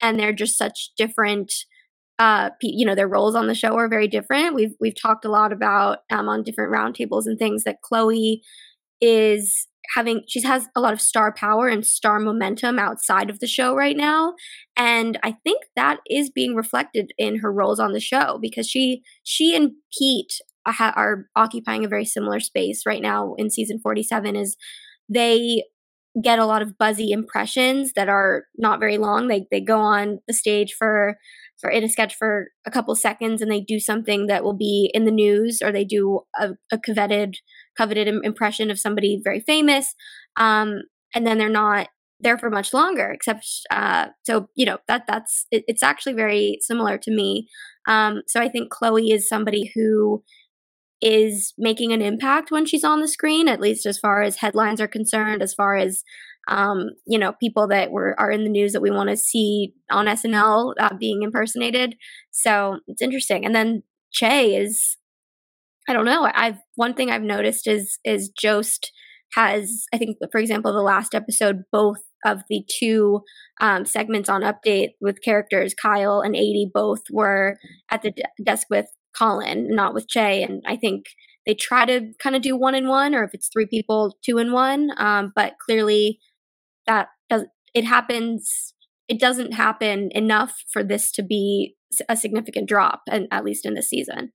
And 0.00 0.16
they're 0.16 0.32
just 0.32 0.56
such 0.56 0.90
different. 0.96 1.52
Uh, 2.20 2.50
you 2.62 2.86
know, 2.86 2.94
their 2.94 3.08
roles 3.08 3.34
on 3.34 3.48
the 3.48 3.54
show 3.56 3.74
are 3.76 3.88
very 3.88 4.06
different. 4.06 4.54
We've 4.54 4.74
we've 4.78 4.94
talked 4.94 5.24
a 5.24 5.28
lot 5.28 5.52
about 5.52 5.98
um, 6.12 6.28
on 6.28 6.44
different 6.44 6.72
roundtables 6.72 7.26
and 7.26 7.36
things 7.36 7.64
that 7.64 7.82
Chloe 7.82 8.40
is 9.00 9.66
having 9.96 10.22
she 10.28 10.40
has 10.42 10.68
a 10.76 10.80
lot 10.80 10.92
of 10.92 11.00
star 11.00 11.32
power 11.32 11.66
and 11.66 11.84
star 11.84 12.20
momentum 12.20 12.78
outside 12.78 13.28
of 13.28 13.40
the 13.40 13.46
show 13.46 13.74
right 13.74 13.98
now 13.98 14.32
and 14.78 15.18
i 15.22 15.32
think 15.44 15.64
that 15.76 15.98
is 16.08 16.30
being 16.30 16.54
reflected 16.54 17.12
in 17.18 17.40
her 17.40 17.52
roles 17.52 17.78
on 17.78 17.92
the 17.92 18.00
show 18.00 18.38
because 18.40 18.66
she 18.66 19.02
she 19.24 19.54
and 19.54 19.72
pete 19.98 20.40
are 20.66 21.26
occupying 21.36 21.84
a 21.84 21.88
very 21.88 22.04
similar 22.04 22.40
space 22.40 22.82
right 22.86 23.02
now 23.02 23.34
in 23.36 23.50
season 23.50 23.78
47 23.82 24.36
is 24.36 24.56
they 25.08 25.64
get 26.22 26.38
a 26.38 26.46
lot 26.46 26.62
of 26.62 26.78
buzzy 26.78 27.10
impressions 27.10 27.92
that 27.94 28.08
are 28.08 28.44
not 28.56 28.78
very 28.78 28.98
long. 28.98 29.28
They 29.28 29.46
they 29.50 29.60
go 29.60 29.78
on 29.78 30.20
the 30.28 30.34
stage 30.34 30.72
for 30.72 31.18
for 31.60 31.70
in 31.70 31.84
a 31.84 31.88
sketch 31.88 32.14
for 32.14 32.48
a 32.66 32.70
couple 32.70 32.94
seconds 32.94 33.42
and 33.42 33.50
they 33.50 33.60
do 33.60 33.80
something 33.80 34.26
that 34.26 34.44
will 34.44 34.56
be 34.56 34.90
in 34.94 35.04
the 35.04 35.10
news 35.10 35.60
or 35.62 35.72
they 35.72 35.84
do 35.84 36.20
a, 36.38 36.50
a 36.70 36.78
coveted 36.78 37.36
coveted 37.76 38.08
impression 38.08 38.70
of 38.70 38.78
somebody 38.78 39.20
very 39.22 39.40
famous 39.40 39.94
um, 40.36 40.82
and 41.14 41.26
then 41.26 41.38
they're 41.38 41.48
not 41.48 41.88
there 42.20 42.38
for 42.38 42.48
much 42.48 42.72
longer 42.72 43.10
except 43.10 43.46
uh, 43.70 44.06
so 44.22 44.48
you 44.54 44.64
know 44.64 44.78
that 44.88 45.06
that's 45.06 45.46
it, 45.50 45.64
it's 45.66 45.82
actually 45.82 46.14
very 46.14 46.58
similar 46.60 46.96
to 46.98 47.10
me. 47.10 47.48
Um, 47.88 48.22
so 48.26 48.40
i 48.40 48.48
think 48.48 48.70
chloe 48.70 49.10
is 49.10 49.28
somebody 49.28 49.70
who 49.74 50.22
is 51.00 51.52
making 51.58 51.92
an 51.92 52.02
impact 52.02 52.50
when 52.50 52.64
she's 52.64 52.84
on 52.84 53.00
the 53.00 53.08
screen, 53.08 53.48
at 53.48 53.60
least 53.60 53.86
as 53.86 53.98
far 53.98 54.22
as 54.22 54.36
headlines 54.36 54.80
are 54.80 54.88
concerned, 54.88 55.42
as 55.42 55.54
far 55.54 55.76
as 55.76 56.02
um, 56.48 56.90
you 57.06 57.18
know, 57.18 57.32
people 57.40 57.66
that 57.68 57.90
were 57.90 58.18
are 58.18 58.30
in 58.30 58.44
the 58.44 58.50
news 58.50 58.72
that 58.72 58.82
we 58.82 58.90
want 58.90 59.10
to 59.10 59.16
see 59.16 59.72
on 59.90 60.06
SNL 60.06 60.74
uh, 60.78 60.94
being 60.98 61.22
impersonated. 61.22 61.96
So 62.30 62.80
it's 62.86 63.02
interesting. 63.02 63.44
And 63.44 63.54
then 63.54 63.82
Che 64.12 64.56
is, 64.56 64.96
I 65.88 65.92
don't 65.92 66.04
know. 66.04 66.30
I've 66.32 66.58
one 66.74 66.94
thing 66.94 67.10
I've 67.10 67.22
noticed 67.22 67.66
is 67.66 67.98
is 68.04 68.28
Jost 68.28 68.92
has, 69.34 69.86
I 69.92 69.98
think, 69.98 70.18
for 70.30 70.38
example, 70.38 70.72
the 70.72 70.82
last 70.82 71.14
episode, 71.14 71.64
both 71.72 71.98
of 72.24 72.42
the 72.48 72.64
two 72.70 73.22
um, 73.60 73.84
segments 73.84 74.28
on 74.28 74.42
Update 74.42 74.90
with 75.00 75.22
characters, 75.22 75.74
Kyle 75.74 76.20
and 76.20 76.34
Aidy, 76.34 76.66
both 76.72 77.02
were 77.10 77.58
at 77.90 78.02
the 78.02 78.12
de- 78.12 78.22
desk 78.42 78.68
with 78.70 78.86
Colin, 79.16 79.74
not 79.74 79.94
with 79.94 80.08
Che. 80.08 80.42
And 80.42 80.62
I 80.66 80.76
think 80.76 81.06
they 81.46 81.54
try 81.54 81.84
to 81.84 82.12
kind 82.18 82.36
of 82.36 82.42
do 82.42 82.56
one 82.56 82.74
in 82.74 82.88
one, 82.88 83.14
or 83.14 83.24
if 83.24 83.34
it's 83.34 83.48
three 83.48 83.66
people, 83.66 84.16
two 84.24 84.38
in 84.38 84.52
one. 84.52 84.90
Um, 84.96 85.32
but 85.34 85.54
clearly, 85.64 86.20
that 86.86 87.08
does 87.28 87.44
it 87.74 87.84
happens. 87.84 88.74
It 89.08 89.20
doesn't 89.20 89.52
happen 89.52 90.10
enough 90.12 90.54
for 90.72 90.82
this 90.82 91.12
to 91.12 91.22
be 91.22 91.76
a 92.08 92.16
significant 92.16 92.68
drop, 92.68 93.02
and 93.10 93.28
at 93.30 93.44
least 93.44 93.66
in 93.66 93.74
this 93.74 93.90
season. 93.90 94.32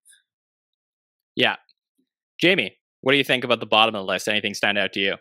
Yeah, 1.35 1.55
Jamie, 2.39 2.77
what 3.01 3.13
do 3.13 3.17
you 3.17 3.23
think 3.23 3.43
about 3.43 3.59
the 3.59 3.65
bottom 3.65 3.95
of 3.95 4.01
the 4.01 4.05
list? 4.05 4.27
Anything 4.27 4.53
stand 4.53 4.77
out 4.77 4.93
to 4.93 4.99
you? 4.99 5.15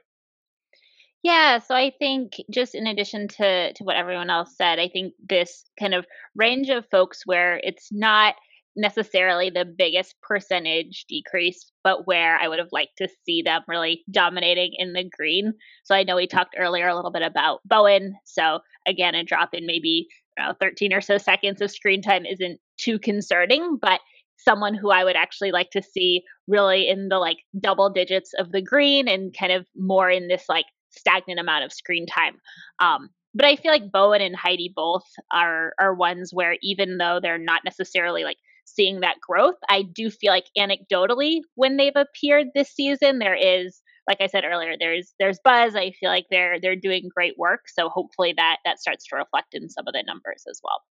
Yeah, 1.22 1.58
so 1.58 1.74
I 1.74 1.92
think 1.98 2.34
just 2.50 2.74
in 2.74 2.86
addition 2.86 3.28
to 3.28 3.72
to 3.72 3.84
what 3.84 3.96
everyone 3.96 4.30
else 4.30 4.56
said, 4.56 4.78
I 4.78 4.88
think 4.88 5.14
this 5.28 5.64
kind 5.78 5.94
of 5.94 6.06
range 6.36 6.68
of 6.68 6.86
folks 6.90 7.22
where 7.24 7.60
it's 7.62 7.88
not 7.90 8.34
necessarily 8.76 9.50
the 9.50 9.64
biggest 9.64 10.14
percentage 10.22 11.04
decrease, 11.08 11.70
but 11.82 12.06
where 12.06 12.38
I 12.38 12.48
would 12.48 12.58
have 12.58 12.68
liked 12.72 12.98
to 12.98 13.08
see 13.24 13.42
them 13.42 13.62
really 13.66 14.04
dominating 14.10 14.72
in 14.76 14.92
the 14.92 15.08
green. 15.16 15.52
So 15.84 15.94
I 15.94 16.04
know 16.04 16.16
we 16.16 16.26
talked 16.26 16.56
earlier 16.58 16.88
a 16.88 16.94
little 16.94 17.10
bit 17.10 17.22
about 17.22 17.60
Bowen. 17.64 18.14
So 18.24 18.60
again, 18.86 19.14
a 19.14 19.24
drop 19.24 19.50
in 19.52 19.66
maybe 19.66 20.08
you 20.38 20.44
know, 20.44 20.54
13 20.60 20.92
or 20.92 21.00
so 21.00 21.18
seconds 21.18 21.60
of 21.60 21.70
screen 21.70 22.02
time 22.02 22.24
isn't 22.24 22.60
too 22.78 22.98
concerning, 22.98 23.78
but 23.80 24.00
someone 24.38 24.74
who 24.74 24.90
I 24.90 25.04
would 25.04 25.16
actually 25.16 25.50
like 25.50 25.70
to 25.70 25.82
see 25.82 26.22
really 26.46 26.88
in 26.88 27.08
the 27.08 27.18
like 27.18 27.38
double 27.60 27.90
digits 27.90 28.32
of 28.38 28.52
the 28.52 28.62
green 28.62 29.08
and 29.08 29.34
kind 29.36 29.52
of 29.52 29.66
more 29.76 30.08
in 30.08 30.28
this 30.28 30.44
like 30.48 30.66
stagnant 30.90 31.40
amount 31.40 31.64
of 31.64 31.72
screen 31.72 32.06
time. 32.06 32.36
Um, 32.78 33.10
but 33.34 33.46
I 33.46 33.56
feel 33.56 33.72
like 33.72 33.92
Bowen 33.92 34.22
and 34.22 34.36
Heidi 34.36 34.72
both 34.74 35.04
are 35.32 35.72
are 35.78 35.94
ones 35.94 36.30
where 36.32 36.56
even 36.62 36.98
though 36.98 37.18
they're 37.20 37.38
not 37.38 37.62
necessarily 37.64 38.24
like 38.24 38.38
seeing 38.74 39.00
that 39.00 39.16
growth. 39.20 39.56
I 39.68 39.82
do 39.82 40.10
feel 40.10 40.32
like 40.32 40.46
anecdotally, 40.56 41.40
when 41.54 41.76
they've 41.76 41.92
appeared 41.96 42.48
this 42.54 42.70
season, 42.70 43.18
there 43.18 43.34
is, 43.34 43.82
like 44.08 44.20
I 44.20 44.26
said 44.26 44.44
earlier, 44.44 44.74
there's 44.78 45.14
there's 45.18 45.38
buzz. 45.42 45.74
I 45.76 45.92
feel 45.92 46.10
like 46.10 46.26
they're 46.30 46.60
they're 46.60 46.76
doing 46.76 47.10
great 47.14 47.34
work. 47.38 47.68
So 47.68 47.88
hopefully 47.88 48.34
that 48.36 48.58
that 48.64 48.80
starts 48.80 49.06
to 49.08 49.16
reflect 49.16 49.54
in 49.54 49.68
some 49.68 49.86
of 49.86 49.92
the 49.92 50.04
numbers 50.06 50.44
as 50.48 50.60
well. 50.62 50.82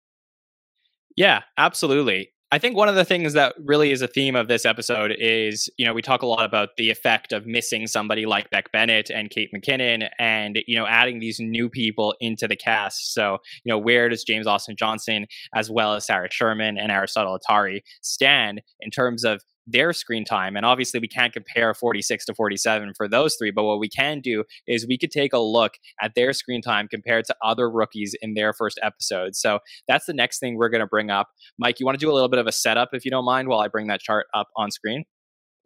Yeah, 1.16 1.42
absolutely. 1.56 2.32
I 2.50 2.58
think 2.58 2.76
one 2.76 2.88
of 2.88 2.94
the 2.94 3.04
things 3.04 3.34
that 3.34 3.54
really 3.62 3.92
is 3.92 4.00
a 4.00 4.08
theme 4.08 4.34
of 4.34 4.48
this 4.48 4.64
episode 4.64 5.14
is, 5.18 5.68
you 5.76 5.84
know, 5.84 5.92
we 5.92 6.00
talk 6.00 6.22
a 6.22 6.26
lot 6.26 6.46
about 6.46 6.70
the 6.78 6.90
effect 6.90 7.30
of 7.30 7.46
missing 7.46 7.86
somebody 7.86 8.24
like 8.24 8.48
Beck 8.48 8.72
Bennett 8.72 9.10
and 9.10 9.28
Kate 9.28 9.50
McKinnon 9.54 10.08
and, 10.18 10.58
you 10.66 10.74
know, 10.74 10.86
adding 10.86 11.18
these 11.18 11.38
new 11.38 11.68
people 11.68 12.14
into 12.20 12.48
the 12.48 12.56
cast. 12.56 13.12
So, 13.12 13.36
you 13.64 13.70
know, 13.70 13.76
where 13.76 14.08
does 14.08 14.24
James 14.24 14.46
Austin 14.46 14.76
Johnson, 14.78 15.26
as 15.54 15.70
well 15.70 15.92
as 15.92 16.06
Sarah 16.06 16.30
Sherman 16.32 16.78
and 16.78 16.90
Aristotle 16.90 17.38
Athari 17.38 17.82
stand 18.00 18.62
in 18.80 18.90
terms 18.90 19.24
of 19.24 19.42
their 19.68 19.92
screen 19.92 20.24
time. 20.24 20.56
And 20.56 20.64
obviously, 20.64 21.00
we 21.00 21.08
can't 21.08 21.32
compare 21.32 21.74
46 21.74 22.24
to 22.26 22.34
47 22.34 22.92
for 22.96 23.08
those 23.08 23.36
three. 23.36 23.50
But 23.50 23.64
what 23.64 23.78
we 23.78 23.88
can 23.88 24.20
do 24.20 24.44
is 24.66 24.86
we 24.86 24.98
could 24.98 25.10
take 25.10 25.32
a 25.32 25.38
look 25.38 25.74
at 26.00 26.14
their 26.14 26.32
screen 26.32 26.62
time 26.62 26.88
compared 26.88 27.24
to 27.26 27.36
other 27.42 27.70
rookies 27.70 28.14
in 28.20 28.34
their 28.34 28.52
first 28.52 28.78
episode. 28.82 29.36
So 29.36 29.60
that's 29.86 30.06
the 30.06 30.14
next 30.14 30.38
thing 30.38 30.56
we're 30.56 30.70
going 30.70 30.80
to 30.80 30.86
bring 30.86 31.10
up. 31.10 31.28
Mike, 31.58 31.80
you 31.80 31.86
want 31.86 31.98
to 31.98 32.04
do 32.04 32.10
a 32.10 32.14
little 32.14 32.28
bit 32.28 32.38
of 32.38 32.46
a 32.46 32.52
setup, 32.52 32.90
if 32.92 33.04
you 33.04 33.10
don't 33.10 33.24
mind, 33.24 33.48
while 33.48 33.60
I 33.60 33.68
bring 33.68 33.88
that 33.88 34.00
chart 34.00 34.26
up 34.34 34.48
on 34.56 34.70
screen? 34.70 35.04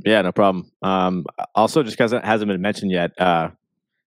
Yeah, 0.04 0.22
no 0.22 0.32
problem. 0.32 0.70
Um, 0.82 1.24
also, 1.54 1.82
just 1.82 1.96
because 1.96 2.12
it 2.12 2.24
hasn't 2.24 2.48
been 2.48 2.60
mentioned 2.60 2.90
yet, 2.90 3.12
uh, 3.20 3.50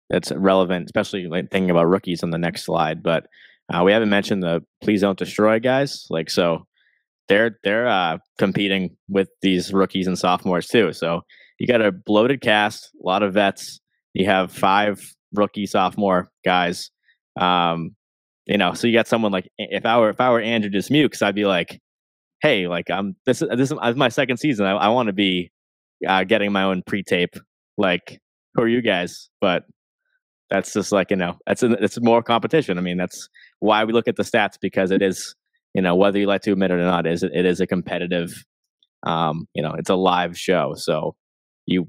that's 0.09 0.31
relevant, 0.31 0.85
especially 0.85 1.27
like 1.27 1.49
thinking 1.51 1.71
about 1.71 1.85
rookies 1.85 2.23
on 2.23 2.31
the 2.31 2.37
next 2.37 2.63
slide. 2.63 3.01
But 3.01 3.27
uh, 3.73 3.83
we 3.83 3.91
haven't 3.91 4.09
mentioned 4.09 4.43
the 4.43 4.63
please 4.81 5.01
don't 5.01 5.17
destroy 5.17 5.59
guys. 5.59 6.05
Like 6.09 6.29
so, 6.29 6.67
they're 7.27 7.57
they're 7.63 7.87
uh, 7.87 8.17
competing 8.37 8.95
with 9.09 9.29
these 9.41 9.73
rookies 9.73 10.07
and 10.07 10.17
sophomores 10.17 10.67
too. 10.67 10.93
So 10.93 11.21
you 11.59 11.67
got 11.67 11.81
a 11.81 11.91
bloated 11.91 12.41
cast, 12.41 12.91
a 13.01 13.05
lot 13.05 13.23
of 13.23 13.33
vets. 13.33 13.79
You 14.13 14.25
have 14.25 14.51
five 14.51 15.01
rookie 15.33 15.65
sophomore 15.65 16.29
guys. 16.43 16.91
Um, 17.39 17.95
you 18.45 18.57
know, 18.57 18.73
so 18.73 18.87
you 18.87 18.93
got 18.93 19.07
someone 19.07 19.31
like 19.31 19.49
if 19.57 19.85
I 19.85 19.97
were 19.97 20.09
if 20.09 20.21
I 20.21 20.29
were 20.29 20.41
Andrew 20.41 20.69
Dismukes, 20.69 21.21
I'd 21.21 21.35
be 21.35 21.45
like, 21.45 21.79
hey, 22.41 22.67
like 22.67 22.89
I'm 22.89 23.15
this 23.25 23.41
is 23.41 23.49
this 23.57 23.71
is 23.71 23.95
my 23.95 24.09
second 24.09 24.37
season. 24.37 24.65
I, 24.65 24.73
I 24.73 24.87
want 24.89 25.07
to 25.07 25.13
be 25.13 25.51
uh, 26.07 26.23
getting 26.23 26.51
my 26.51 26.63
own 26.63 26.83
pre-tape. 26.85 27.35
Like, 27.77 28.19
who 28.53 28.61
are 28.61 28.67
you 28.67 28.81
guys? 28.81 29.29
But 29.41 29.63
that's 30.49 30.73
just 30.73 30.91
like 30.91 31.09
you 31.09 31.17
know, 31.17 31.37
that's 31.47 31.63
a, 31.63 31.71
it's 31.83 31.99
more 32.01 32.21
competition. 32.21 32.77
I 32.77 32.81
mean, 32.81 32.97
that's 32.97 33.29
why 33.59 33.83
we 33.83 33.93
look 33.93 34.07
at 34.07 34.15
the 34.15 34.23
stats 34.23 34.59
because 34.61 34.91
it 34.91 35.01
is 35.01 35.35
you 35.75 35.81
know 35.81 35.95
whether 35.95 36.17
you 36.17 36.25
like 36.25 36.41
to 36.43 36.53
admit 36.53 36.71
it 36.71 36.75
or 36.75 36.85
not, 36.85 37.05
is 37.05 37.21
it 37.21 37.45
is 37.45 37.59
a 37.59 37.67
competitive. 37.67 38.43
Um, 39.03 39.47
you 39.53 39.61
know, 39.61 39.73
it's 39.73 39.89
a 39.91 39.95
live 39.95 40.35
show, 40.35 40.73
so 40.75 41.15
you 41.65 41.87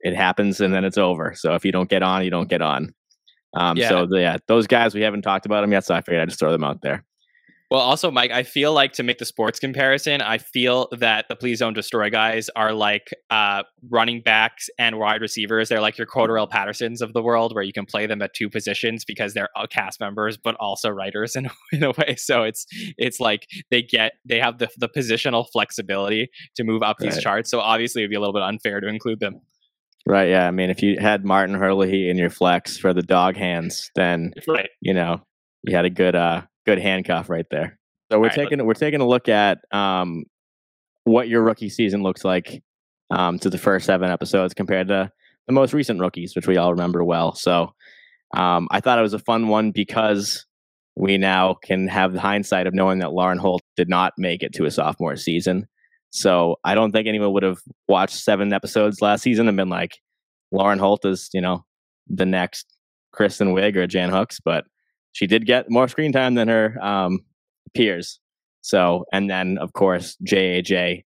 it 0.00 0.14
happens 0.14 0.60
and 0.60 0.74
then 0.74 0.84
it's 0.84 0.98
over. 0.98 1.34
So 1.34 1.54
if 1.54 1.64
you 1.64 1.72
don't 1.72 1.88
get 1.88 2.02
on, 2.02 2.24
you 2.24 2.30
don't 2.30 2.48
get 2.48 2.62
on. 2.62 2.92
Um, 3.54 3.76
Yeah. 3.76 3.88
So 3.88 4.06
the, 4.06 4.20
yeah, 4.20 4.36
those 4.48 4.66
guys 4.66 4.94
we 4.94 5.02
haven't 5.02 5.22
talked 5.22 5.46
about 5.46 5.62
them 5.62 5.72
yet, 5.72 5.84
so 5.84 5.94
I 5.94 6.00
figured 6.00 6.20
I'd 6.20 6.28
just 6.28 6.40
throw 6.40 6.52
them 6.52 6.64
out 6.64 6.82
there. 6.82 7.04
Well, 7.70 7.80
also, 7.80 8.10
Mike, 8.10 8.30
I 8.30 8.44
feel 8.44 8.72
like 8.72 8.94
to 8.94 9.02
make 9.02 9.18
the 9.18 9.26
sports 9.26 9.58
comparison, 9.60 10.22
I 10.22 10.38
feel 10.38 10.88
that 10.92 11.26
the 11.28 11.36
Please 11.36 11.58
Don't 11.58 11.74
Destroy 11.74 12.08
guys 12.08 12.48
are 12.56 12.72
like 12.72 13.10
uh, 13.28 13.64
running 13.90 14.22
backs 14.22 14.70
and 14.78 14.98
wide 14.98 15.20
receivers. 15.20 15.68
They're 15.68 15.82
like 15.82 15.98
your 15.98 16.06
Cordarrelle 16.06 16.48
Pattersons 16.48 17.02
of 17.02 17.12
the 17.12 17.22
world, 17.22 17.54
where 17.54 17.62
you 17.62 17.74
can 17.74 17.84
play 17.84 18.06
them 18.06 18.22
at 18.22 18.32
two 18.32 18.48
positions 18.48 19.04
because 19.04 19.34
they're 19.34 19.50
all 19.54 19.66
cast 19.66 20.00
members, 20.00 20.38
but 20.38 20.54
also 20.58 20.88
writers 20.88 21.36
in, 21.36 21.50
in 21.70 21.84
a 21.84 21.90
way. 21.90 22.16
So 22.16 22.42
it's 22.44 22.64
it's 22.96 23.20
like 23.20 23.46
they 23.70 23.82
get 23.82 24.12
they 24.24 24.40
have 24.40 24.56
the 24.58 24.68
the 24.78 24.88
positional 24.88 25.44
flexibility 25.52 26.30
to 26.56 26.64
move 26.64 26.82
up 26.82 26.96
these 26.98 27.20
charts. 27.20 27.50
So 27.50 27.60
obviously, 27.60 28.00
it'd 28.00 28.08
be 28.10 28.16
a 28.16 28.20
little 28.20 28.32
bit 28.32 28.42
unfair 28.44 28.80
to 28.80 28.88
include 28.88 29.20
them. 29.20 29.42
Right. 30.06 30.30
Yeah. 30.30 30.46
I 30.48 30.52
mean, 30.52 30.70
if 30.70 30.82
you 30.82 30.96
had 30.98 31.22
Martin 31.26 31.54
Herlihy 31.54 32.08
in 32.08 32.16
your 32.16 32.30
flex 32.30 32.78
for 32.78 32.94
the 32.94 33.02
dog 33.02 33.36
hands, 33.36 33.90
then 33.94 34.32
Right. 34.46 34.70
you 34.80 34.94
know 34.94 35.20
you 35.64 35.76
had 35.76 35.84
a 35.84 35.90
good 35.90 36.14
uh 36.16 36.42
good 36.68 36.78
handcuff 36.78 37.30
right 37.30 37.46
there. 37.50 37.78
So 38.10 38.18
we're 38.18 38.26
right, 38.26 38.34
taking 38.34 38.64
we're 38.64 38.74
taking 38.74 39.00
a 39.00 39.06
look 39.06 39.28
at 39.28 39.58
um 39.72 40.24
what 41.04 41.28
your 41.28 41.42
rookie 41.42 41.70
season 41.70 42.02
looks 42.02 42.24
like 42.24 42.62
um 43.10 43.38
to 43.38 43.48
the 43.48 43.58
first 43.58 43.86
seven 43.86 44.10
episodes 44.10 44.52
compared 44.52 44.88
to 44.88 45.10
the 45.46 45.52
most 45.52 45.72
recent 45.72 45.98
rookies, 45.98 46.36
which 46.36 46.46
we 46.46 46.58
all 46.58 46.72
remember 46.72 47.02
well. 47.02 47.34
So 47.34 47.72
um 48.36 48.68
I 48.70 48.80
thought 48.80 48.98
it 48.98 49.02
was 49.02 49.14
a 49.14 49.18
fun 49.18 49.48
one 49.48 49.70
because 49.70 50.44
we 50.94 51.16
now 51.16 51.54
can 51.62 51.88
have 51.88 52.12
the 52.12 52.20
hindsight 52.20 52.66
of 52.66 52.74
knowing 52.74 52.98
that 52.98 53.12
Lauren 53.12 53.38
Holt 53.38 53.62
did 53.76 53.88
not 53.88 54.12
make 54.18 54.42
it 54.42 54.52
to 54.54 54.64
a 54.64 54.70
sophomore 54.70 55.16
season. 55.16 55.66
So 56.10 56.56
I 56.64 56.74
don't 56.74 56.90
think 56.92 57.06
anyone 57.06 57.32
would 57.32 57.44
have 57.44 57.58
watched 57.86 58.16
seven 58.16 58.52
episodes 58.52 59.00
last 59.00 59.22
season 59.22 59.46
and 59.46 59.56
been 59.56 59.68
like, 59.68 59.98
Lauren 60.50 60.78
Holt 60.78 61.04
is, 61.04 61.30
you 61.32 61.40
know, 61.40 61.64
the 62.08 62.26
next 62.26 62.66
Kristen 63.12 63.54
Wiig 63.54 63.76
or 63.76 63.86
Jan 63.86 64.10
Hooks, 64.10 64.40
but 64.44 64.64
she 65.18 65.26
did 65.26 65.46
get 65.46 65.68
more 65.68 65.88
screen 65.88 66.12
time 66.12 66.34
than 66.34 66.46
her 66.46 66.78
um, 66.80 67.18
peers. 67.74 68.20
So, 68.60 69.04
and 69.12 69.28
then 69.28 69.58
of 69.58 69.72
course, 69.72 70.16
JAJ 70.24 71.02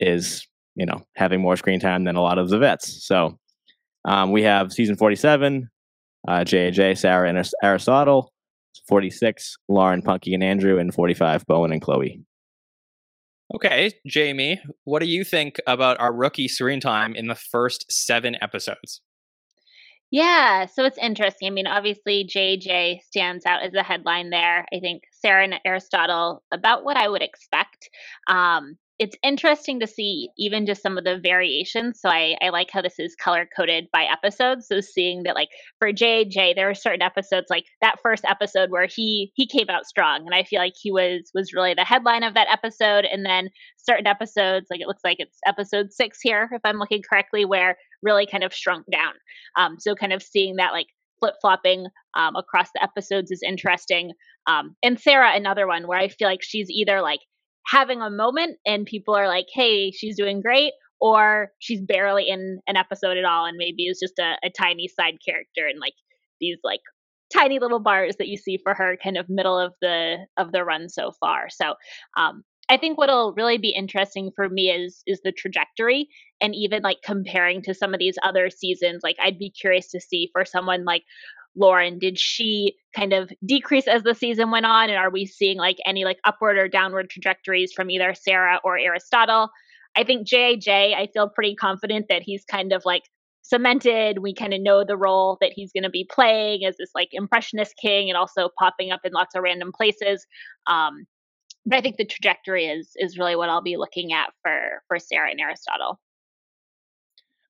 is, 0.00 0.44
you 0.74 0.84
know, 0.84 1.02
having 1.14 1.40
more 1.40 1.56
screen 1.56 1.78
time 1.78 2.02
than 2.02 2.16
a 2.16 2.22
lot 2.22 2.38
of 2.38 2.48
the 2.48 2.58
vets. 2.58 3.06
So, 3.06 3.38
um, 4.04 4.32
we 4.32 4.42
have 4.42 4.72
season 4.72 4.96
47, 4.96 5.70
uh, 6.26 6.32
JAJ, 6.40 6.98
Sarah, 6.98 7.28
and 7.28 7.48
Aristotle, 7.62 8.32
46, 8.88 9.54
Lauren, 9.68 10.02
Punkie, 10.02 10.34
and 10.34 10.42
Andrew, 10.42 10.80
and 10.80 10.92
45, 10.92 11.46
Bowen 11.46 11.70
and 11.70 11.80
Chloe. 11.80 12.20
Okay, 13.54 13.92
Jamie, 14.08 14.60
what 14.82 14.98
do 14.98 15.06
you 15.06 15.22
think 15.22 15.60
about 15.68 16.00
our 16.00 16.12
rookie 16.12 16.48
screen 16.48 16.80
time 16.80 17.14
in 17.14 17.28
the 17.28 17.36
first 17.36 17.86
seven 17.92 18.36
episodes? 18.42 19.02
Yeah, 20.10 20.66
so 20.66 20.84
it's 20.84 20.98
interesting. 20.98 21.48
I 21.48 21.50
mean, 21.50 21.66
obviously 21.66 22.24
JJ 22.32 23.00
stands 23.02 23.44
out 23.44 23.62
as 23.62 23.74
a 23.74 23.82
headline 23.82 24.30
there. 24.30 24.64
I 24.72 24.78
think 24.80 25.02
Sarah 25.12 25.44
and 25.44 25.54
Aristotle 25.64 26.42
about 26.52 26.84
what 26.84 26.96
I 26.96 27.08
would 27.08 27.22
expect. 27.22 27.90
Um, 28.28 28.76
it's 28.98 29.16
interesting 29.22 29.80
to 29.80 29.86
see 29.86 30.30
even 30.38 30.64
just 30.64 30.80
some 30.80 30.96
of 30.96 31.04
the 31.04 31.18
variations. 31.22 32.00
So 32.00 32.08
I, 32.08 32.34
I 32.40 32.48
like 32.48 32.70
how 32.72 32.80
this 32.80 32.98
is 32.98 33.14
color 33.14 33.46
coded 33.54 33.88
by 33.92 34.04
episodes. 34.04 34.68
So 34.68 34.80
seeing 34.80 35.24
that 35.24 35.34
like 35.34 35.48
for 35.80 35.92
JJ, 35.92 36.54
there 36.54 36.70
are 36.70 36.74
certain 36.74 37.02
episodes 37.02 37.46
like 37.50 37.64
that 37.82 37.96
first 38.02 38.24
episode 38.24 38.70
where 38.70 38.86
he 38.86 39.32
he 39.34 39.46
came 39.46 39.68
out 39.68 39.86
strong, 39.86 40.22
and 40.24 40.34
I 40.34 40.44
feel 40.44 40.60
like 40.60 40.72
he 40.80 40.90
was 40.92 41.30
was 41.34 41.52
really 41.52 41.74
the 41.74 41.84
headline 41.84 42.22
of 42.22 42.32
that 42.34 42.48
episode. 42.50 43.04
And 43.04 43.26
then 43.26 43.50
certain 43.76 44.06
episodes, 44.06 44.68
like 44.70 44.80
it 44.80 44.86
looks 44.86 45.04
like 45.04 45.16
it's 45.20 45.38
episode 45.46 45.92
six 45.92 46.18
here, 46.22 46.48
if 46.52 46.62
I'm 46.64 46.78
looking 46.78 47.02
correctly, 47.06 47.44
where 47.44 47.76
really 48.02 48.26
kind 48.26 48.44
of 48.44 48.54
shrunk 48.54 48.86
down. 48.90 49.12
Um, 49.56 49.76
so 49.78 49.94
kind 49.94 50.12
of 50.12 50.22
seeing 50.22 50.56
that 50.56 50.72
like 50.72 50.86
flip 51.18 51.34
flopping 51.40 51.86
um, 52.16 52.36
across 52.36 52.68
the 52.74 52.82
episodes 52.82 53.30
is 53.30 53.42
interesting. 53.46 54.12
Um, 54.46 54.76
and 54.82 55.00
Sarah, 55.00 55.34
another 55.34 55.66
one 55.66 55.86
where 55.86 55.98
I 55.98 56.08
feel 56.08 56.28
like 56.28 56.42
she's 56.42 56.70
either 56.70 57.00
like 57.00 57.20
having 57.66 58.00
a 58.00 58.10
moment 58.10 58.58
and 58.66 58.86
people 58.86 59.14
are 59.14 59.28
like, 59.28 59.46
hey, 59.52 59.90
she's 59.90 60.16
doing 60.16 60.40
great, 60.40 60.72
or 61.00 61.50
she's 61.58 61.80
barely 61.80 62.28
in 62.28 62.60
an 62.66 62.76
episode 62.76 63.16
at 63.16 63.24
all 63.24 63.44
and 63.44 63.56
maybe 63.58 63.84
is 63.84 63.98
just 64.00 64.18
a, 64.18 64.36
a 64.44 64.50
tiny 64.50 64.88
side 64.88 65.18
character 65.26 65.66
in 65.66 65.78
like 65.78 65.94
these 66.40 66.58
like 66.64 66.80
tiny 67.34 67.58
little 67.58 67.80
bars 67.80 68.16
that 68.18 68.28
you 68.28 68.36
see 68.36 68.58
for 68.62 68.74
her 68.74 68.96
kind 69.02 69.16
of 69.16 69.26
middle 69.28 69.58
of 69.58 69.74
the 69.82 70.16
of 70.36 70.52
the 70.52 70.64
run 70.64 70.88
so 70.88 71.10
far. 71.20 71.48
So 71.50 71.74
um, 72.16 72.44
I 72.68 72.76
think 72.76 72.98
what'll 72.98 73.34
really 73.34 73.58
be 73.58 73.70
interesting 73.70 74.30
for 74.34 74.48
me 74.48 74.70
is 74.70 75.02
is 75.06 75.20
the 75.22 75.32
trajectory 75.32 76.08
and 76.40 76.54
even 76.54 76.82
like 76.82 76.98
comparing 77.02 77.62
to 77.62 77.74
some 77.74 77.94
of 77.94 78.00
these 78.00 78.18
other 78.22 78.50
seasons. 78.50 79.00
Like 79.02 79.16
I'd 79.22 79.38
be 79.38 79.50
curious 79.50 79.88
to 79.88 80.00
see 80.00 80.30
for 80.32 80.44
someone 80.44 80.84
like 80.84 81.02
Lauren, 81.56 81.98
did 81.98 82.18
she 82.18 82.74
kind 82.94 83.12
of 83.12 83.30
decrease 83.44 83.88
as 83.88 84.02
the 84.02 84.14
season 84.14 84.50
went 84.50 84.66
on? 84.66 84.90
And 84.90 84.98
are 84.98 85.10
we 85.10 85.24
seeing 85.24 85.56
like 85.56 85.78
any 85.86 86.04
like 86.04 86.18
upward 86.24 86.58
or 86.58 86.68
downward 86.68 87.08
trajectories 87.10 87.72
from 87.72 87.90
either 87.90 88.14
Sarah 88.14 88.60
or 88.62 88.78
Aristotle? 88.78 89.48
I 89.96 90.04
think 90.04 90.28
JJ, 90.28 90.94
I 90.94 91.08
feel 91.12 91.28
pretty 91.28 91.54
confident 91.54 92.06
that 92.10 92.22
he's 92.22 92.44
kind 92.44 92.72
of 92.72 92.84
like 92.84 93.04
cemented. 93.42 94.18
We 94.18 94.34
kind 94.34 94.52
of 94.52 94.60
know 94.60 94.84
the 94.84 94.96
role 94.96 95.38
that 95.40 95.52
he's 95.54 95.72
going 95.72 95.84
to 95.84 95.90
be 95.90 96.06
playing 96.10 96.66
as 96.66 96.76
this 96.76 96.90
like 96.94 97.08
impressionist 97.12 97.74
king 97.80 98.10
and 98.10 98.16
also 98.16 98.50
popping 98.58 98.92
up 98.92 99.00
in 99.04 99.12
lots 99.12 99.34
of 99.34 99.42
random 99.42 99.72
places. 99.72 100.26
Um, 100.66 101.06
but 101.64 101.78
I 101.78 101.80
think 101.80 101.96
the 101.96 102.04
trajectory 102.04 102.66
is 102.66 102.90
is 102.96 103.18
really 103.18 103.34
what 103.34 103.48
I'll 103.48 103.62
be 103.62 103.76
looking 103.76 104.12
at 104.12 104.28
for 104.42 104.82
for 104.88 104.98
Sarah 104.98 105.30
and 105.30 105.40
Aristotle. 105.40 105.98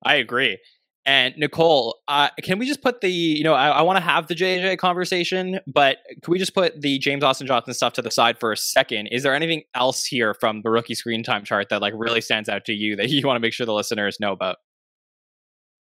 I 0.06 0.16
agree. 0.16 0.58
And 1.06 1.34
Nicole, 1.36 2.00
uh, 2.08 2.30
can 2.42 2.58
we 2.58 2.66
just 2.66 2.82
put 2.82 3.00
the, 3.00 3.08
you 3.08 3.44
know, 3.44 3.54
I, 3.54 3.68
I 3.68 3.82
want 3.82 3.96
to 3.96 4.02
have 4.02 4.26
the 4.26 4.34
JJ 4.34 4.78
conversation, 4.78 5.60
but 5.64 5.98
can 6.22 6.32
we 6.32 6.38
just 6.38 6.52
put 6.52 6.80
the 6.80 6.98
James 6.98 7.22
Austin 7.22 7.46
Johnson 7.46 7.74
stuff 7.74 7.92
to 7.92 8.02
the 8.02 8.10
side 8.10 8.40
for 8.40 8.50
a 8.50 8.56
second? 8.56 9.06
Is 9.08 9.22
there 9.22 9.32
anything 9.32 9.62
else 9.76 10.04
here 10.04 10.34
from 10.34 10.62
the 10.62 10.70
rookie 10.70 10.96
screen 10.96 11.22
time 11.22 11.44
chart 11.44 11.68
that 11.68 11.80
like 11.80 11.92
really 11.96 12.20
stands 12.20 12.48
out 12.48 12.64
to 12.64 12.72
you 12.72 12.96
that 12.96 13.08
you 13.10 13.24
want 13.24 13.36
to 13.36 13.40
make 13.40 13.52
sure 13.52 13.66
the 13.66 13.72
listeners 13.72 14.18
know 14.18 14.32
about? 14.32 14.56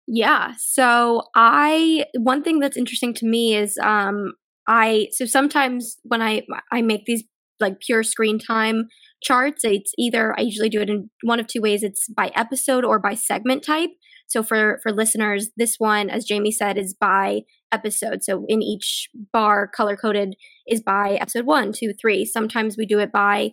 Yeah. 0.07 0.53
So 0.57 1.25
I 1.35 2.07
one 2.17 2.43
thing 2.45 2.61
that's 2.61 2.77
interesting 2.77 3.13
to 3.15 3.27
me 3.27 3.57
is 3.57 3.77
um 3.83 4.33
I 4.67 5.09
so 5.13 5.27
sometimes 5.27 5.99
when 6.05 6.23
I 6.23 6.43
I 6.73 6.81
make 6.81 7.05
these 7.05 7.25
like 7.61 7.81
pure 7.81 8.03
screen 8.03 8.39
time 8.39 8.89
charts, 9.23 9.65
it's 9.65 9.93
either 9.99 10.35
I 10.39 10.43
usually 10.43 10.69
do 10.69 10.81
it 10.81 10.89
in 10.89 11.11
one 11.25 11.41
of 11.41 11.47
two 11.47 11.61
ways. 11.61 11.83
It's 11.83 12.09
by 12.09 12.31
episode 12.37 12.85
or 12.85 12.99
by 12.99 13.15
segment 13.15 13.65
type. 13.65 13.91
So 14.29 14.43
for 14.43 14.79
for 14.83 14.93
listeners, 14.93 15.51
this 15.57 15.77
one, 15.79 16.09
as 16.11 16.25
Jamie 16.25 16.53
said, 16.53 16.79
is 16.79 16.95
by 16.95 17.41
episode. 17.73 18.23
So 18.23 18.45
in 18.49 18.63
each 18.63 19.09
bar, 19.33 19.67
color 19.67 19.97
coded 19.97 20.37
is 20.67 20.81
by 20.81 21.19
episode 21.21 21.47
one, 21.47 21.73
two, 21.73 21.93
three. 21.93 22.25
Sometimes 22.25 22.77
we 22.77 22.87
do 22.87 22.99
it 22.99 23.11
by 23.11 23.53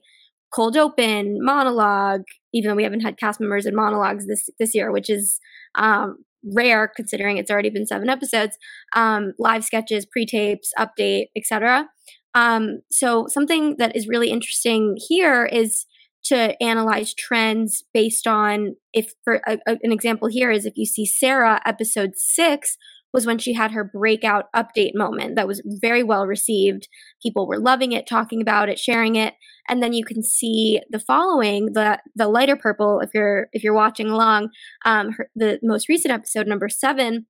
cold 0.54 0.78
open, 0.78 1.38
monologue, 1.42 2.24
even 2.54 2.70
though 2.70 2.76
we 2.76 2.84
haven't 2.84 3.02
had 3.02 3.18
cast 3.18 3.40
members 3.40 3.66
in 3.66 3.76
monologues 3.76 4.28
this 4.28 4.50
this 4.60 4.76
year, 4.76 4.92
which 4.92 5.10
is 5.10 5.40
um, 5.76 6.18
rare 6.54 6.92
considering 6.96 7.38
it's 7.38 7.50
already 7.50 7.70
been 7.70 7.88
seven 7.88 8.10
episodes. 8.10 8.58
Um, 8.94 9.34
live 9.40 9.64
sketches, 9.64 10.06
pre-tapes, 10.06 10.72
update, 10.78 11.28
etc. 11.36 11.88
Um, 12.34 12.82
so 12.92 13.28
something 13.30 13.78
that 13.78 13.96
is 13.96 14.08
really 14.08 14.30
interesting 14.30 14.98
here 15.08 15.46
is 15.46 15.86
to 16.26 16.62
analyze 16.62 17.14
trends 17.14 17.84
based 17.94 18.28
on 18.28 18.76
if 18.94 19.14
for 19.24 19.42
a, 19.48 19.58
a- 19.68 19.80
an 19.84 19.92
example 19.92 20.28
here 20.28 20.52
is 20.52 20.66
if 20.66 20.74
you 20.76 20.86
see 20.86 21.06
Sarah 21.06 21.62
episode 21.66 22.12
6 22.16 22.78
was 23.14 23.26
when 23.26 23.38
she 23.38 23.54
had 23.54 23.72
her 23.72 23.84
breakout 23.84 24.46
update 24.54 24.92
moment 24.94 25.36
that 25.36 25.48
was 25.48 25.62
very 25.66 26.04
well 26.04 26.26
received. 26.26 26.90
People 27.24 27.48
were 27.48 27.58
loving 27.58 27.94
it 27.94 28.06
talking 28.06 28.42
about 28.42 28.68
it 28.68 28.78
sharing 28.78 29.16
it. 29.16 29.36
And 29.70 29.82
then 29.82 29.94
you 29.94 30.04
can 30.04 30.22
see 30.22 30.82
the 30.90 31.00
following 31.00 31.68
the 31.74 32.00
the 32.16 32.28
lighter 32.28 32.58
purple 32.58 33.00
if 33.00 33.12
you're 33.14 33.48
if 33.54 33.64
you're 33.64 33.74
watching 33.74 34.10
along 34.10 34.50
um 34.84 35.12
her, 35.14 35.30
the 35.36 35.60
most 35.64 35.88
recent 35.88 36.14
episode 36.14 36.46
number 36.48 36.68
7 36.68 37.26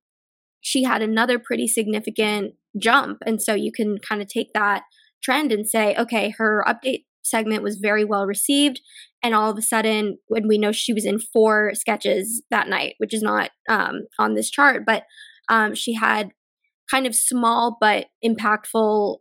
she 0.60 0.82
had 0.82 1.00
another 1.00 1.38
pretty 1.38 1.68
significant 1.68 2.54
jump. 2.76 3.18
And 3.24 3.40
so 3.40 3.54
you 3.54 3.70
can 3.70 3.98
kind 3.98 4.20
of 4.20 4.26
take 4.26 4.52
that 4.54 4.82
trend 5.22 5.52
and 5.52 5.68
say 5.68 5.94
okay 5.96 6.30
her 6.38 6.64
update 6.66 7.04
segment 7.28 7.62
was 7.62 7.76
very 7.76 8.04
well 8.04 8.26
received 8.26 8.80
and 9.22 9.34
all 9.34 9.50
of 9.50 9.58
a 9.58 9.62
sudden 9.62 10.18
when 10.28 10.46
we 10.46 10.58
know 10.58 10.72
she 10.72 10.92
was 10.92 11.04
in 11.04 11.18
four 11.18 11.72
sketches 11.74 12.42
that 12.50 12.68
night 12.68 12.94
which 12.98 13.14
is 13.14 13.22
not 13.22 13.50
um, 13.68 14.02
on 14.18 14.34
this 14.34 14.50
chart 14.50 14.84
but 14.86 15.04
um, 15.48 15.74
she 15.74 15.94
had 15.94 16.30
kind 16.90 17.06
of 17.06 17.14
small 17.14 17.76
but 17.80 18.06
impactful 18.24 19.16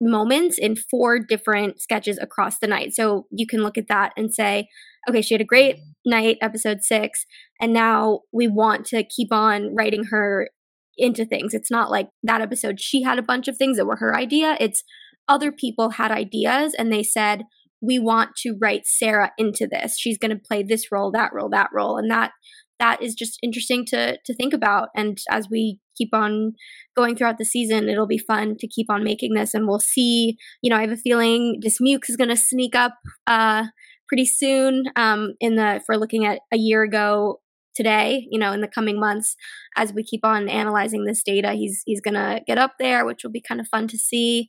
moments 0.00 0.58
in 0.58 0.76
four 0.76 1.18
different 1.18 1.80
sketches 1.80 2.18
across 2.18 2.58
the 2.58 2.66
night. 2.66 2.94
So 2.94 3.26
you 3.30 3.46
can 3.46 3.62
look 3.62 3.76
at 3.76 3.88
that 3.88 4.12
and 4.16 4.32
say, 4.32 4.68
okay, 5.08 5.22
she 5.22 5.34
had 5.34 5.40
a 5.40 5.44
great 5.44 5.76
night, 6.06 6.38
episode 6.40 6.82
six, 6.82 7.26
and 7.60 7.72
now 7.72 8.20
we 8.32 8.46
want 8.46 8.86
to 8.86 9.02
keep 9.02 9.32
on 9.32 9.74
writing 9.74 10.04
her 10.04 10.50
into 10.96 11.24
things. 11.24 11.54
It's 11.54 11.70
not 11.70 11.90
like 11.90 12.08
that 12.22 12.40
episode, 12.40 12.80
she 12.80 13.02
had 13.02 13.18
a 13.18 13.22
bunch 13.22 13.48
of 13.48 13.56
things 13.56 13.76
that 13.76 13.86
were 13.86 13.96
her 13.96 14.16
idea. 14.16 14.56
It's 14.60 14.82
other 15.28 15.52
people 15.52 15.90
had 15.90 16.10
ideas 16.10 16.74
and 16.74 16.92
they 16.92 17.02
said, 17.02 17.42
we 17.80 17.98
want 17.98 18.30
to 18.36 18.56
write 18.60 18.86
Sarah 18.86 19.30
into 19.38 19.68
this. 19.70 19.96
She's 19.98 20.18
going 20.18 20.32
to 20.32 20.42
play 20.42 20.62
this 20.62 20.90
role, 20.90 21.12
that 21.12 21.32
role, 21.32 21.48
that 21.50 21.70
role. 21.72 21.96
And 21.96 22.10
that 22.10 22.32
that 22.78 23.02
is 23.02 23.14
just 23.14 23.38
interesting 23.42 23.84
to 23.86 24.18
to 24.24 24.34
think 24.34 24.52
about 24.52 24.88
and 24.94 25.18
as 25.30 25.48
we 25.50 25.78
keep 25.96 26.10
on 26.12 26.52
going 26.96 27.16
throughout 27.16 27.38
the 27.38 27.44
season 27.44 27.88
it'll 27.88 28.06
be 28.06 28.18
fun 28.18 28.56
to 28.56 28.68
keep 28.68 28.86
on 28.90 29.04
making 29.04 29.34
this 29.34 29.54
and 29.54 29.66
we'll 29.66 29.80
see 29.80 30.36
you 30.62 30.70
know 30.70 30.76
i 30.76 30.80
have 30.80 30.92
a 30.92 30.96
feeling 30.96 31.60
Dismukes 31.60 32.08
is 32.08 32.16
going 32.16 32.30
to 32.30 32.36
sneak 32.36 32.74
up 32.74 32.94
uh 33.26 33.64
pretty 34.08 34.26
soon 34.26 34.84
um 34.96 35.34
in 35.40 35.56
the 35.56 35.76
if 35.76 35.84
we're 35.88 35.96
looking 35.96 36.24
at 36.24 36.40
a 36.52 36.56
year 36.56 36.82
ago 36.82 37.40
today 37.74 38.26
you 38.30 38.38
know 38.38 38.52
in 38.52 38.60
the 38.60 38.68
coming 38.68 38.98
months 38.98 39.36
as 39.76 39.92
we 39.92 40.02
keep 40.02 40.24
on 40.24 40.48
analyzing 40.48 41.04
this 41.04 41.22
data 41.22 41.52
he's 41.52 41.82
he's 41.84 42.00
going 42.00 42.14
to 42.14 42.40
get 42.46 42.58
up 42.58 42.74
there 42.78 43.04
which 43.04 43.20
will 43.22 43.30
be 43.30 43.42
kind 43.46 43.60
of 43.60 43.68
fun 43.68 43.86
to 43.86 43.98
see 43.98 44.48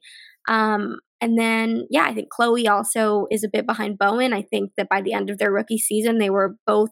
um 0.49 0.97
and 1.21 1.37
then 1.39 1.85
yeah 1.89 2.03
i 2.03 2.13
think 2.13 2.27
chloe 2.29 2.67
also 2.67 3.27
is 3.31 3.43
a 3.45 3.49
bit 3.49 3.65
behind 3.65 3.97
bowen 3.97 4.33
i 4.33 4.41
think 4.41 4.71
that 4.75 4.89
by 4.89 5.01
the 5.01 5.13
end 5.13 5.29
of 5.29 5.37
their 5.37 5.51
rookie 5.51 5.77
season 5.77 6.17
they 6.17 6.29
were 6.29 6.57
both 6.67 6.89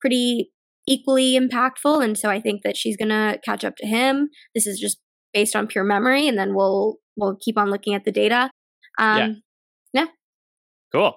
pretty 0.00 0.50
equally 0.86 1.38
impactful. 1.38 2.04
And 2.04 2.18
so 2.18 2.28
I 2.28 2.40
think 2.40 2.62
that 2.62 2.76
she's 2.76 2.96
going 2.96 3.10
to 3.10 3.38
catch 3.44 3.64
up 3.64 3.76
to 3.76 3.86
him. 3.86 4.28
This 4.54 4.66
is 4.66 4.78
just 4.78 4.98
based 5.32 5.54
on 5.54 5.68
pure 5.68 5.84
memory, 5.84 6.26
and 6.26 6.36
then 6.36 6.54
we'll 6.54 6.96
we'll 7.16 7.36
keep 7.40 7.56
on 7.56 7.70
looking 7.70 7.94
at 7.94 8.04
the 8.04 8.12
data. 8.12 8.50
Um, 8.98 9.42
yeah. 9.92 10.02
Yeah. 10.02 10.06
Cool. 10.92 11.14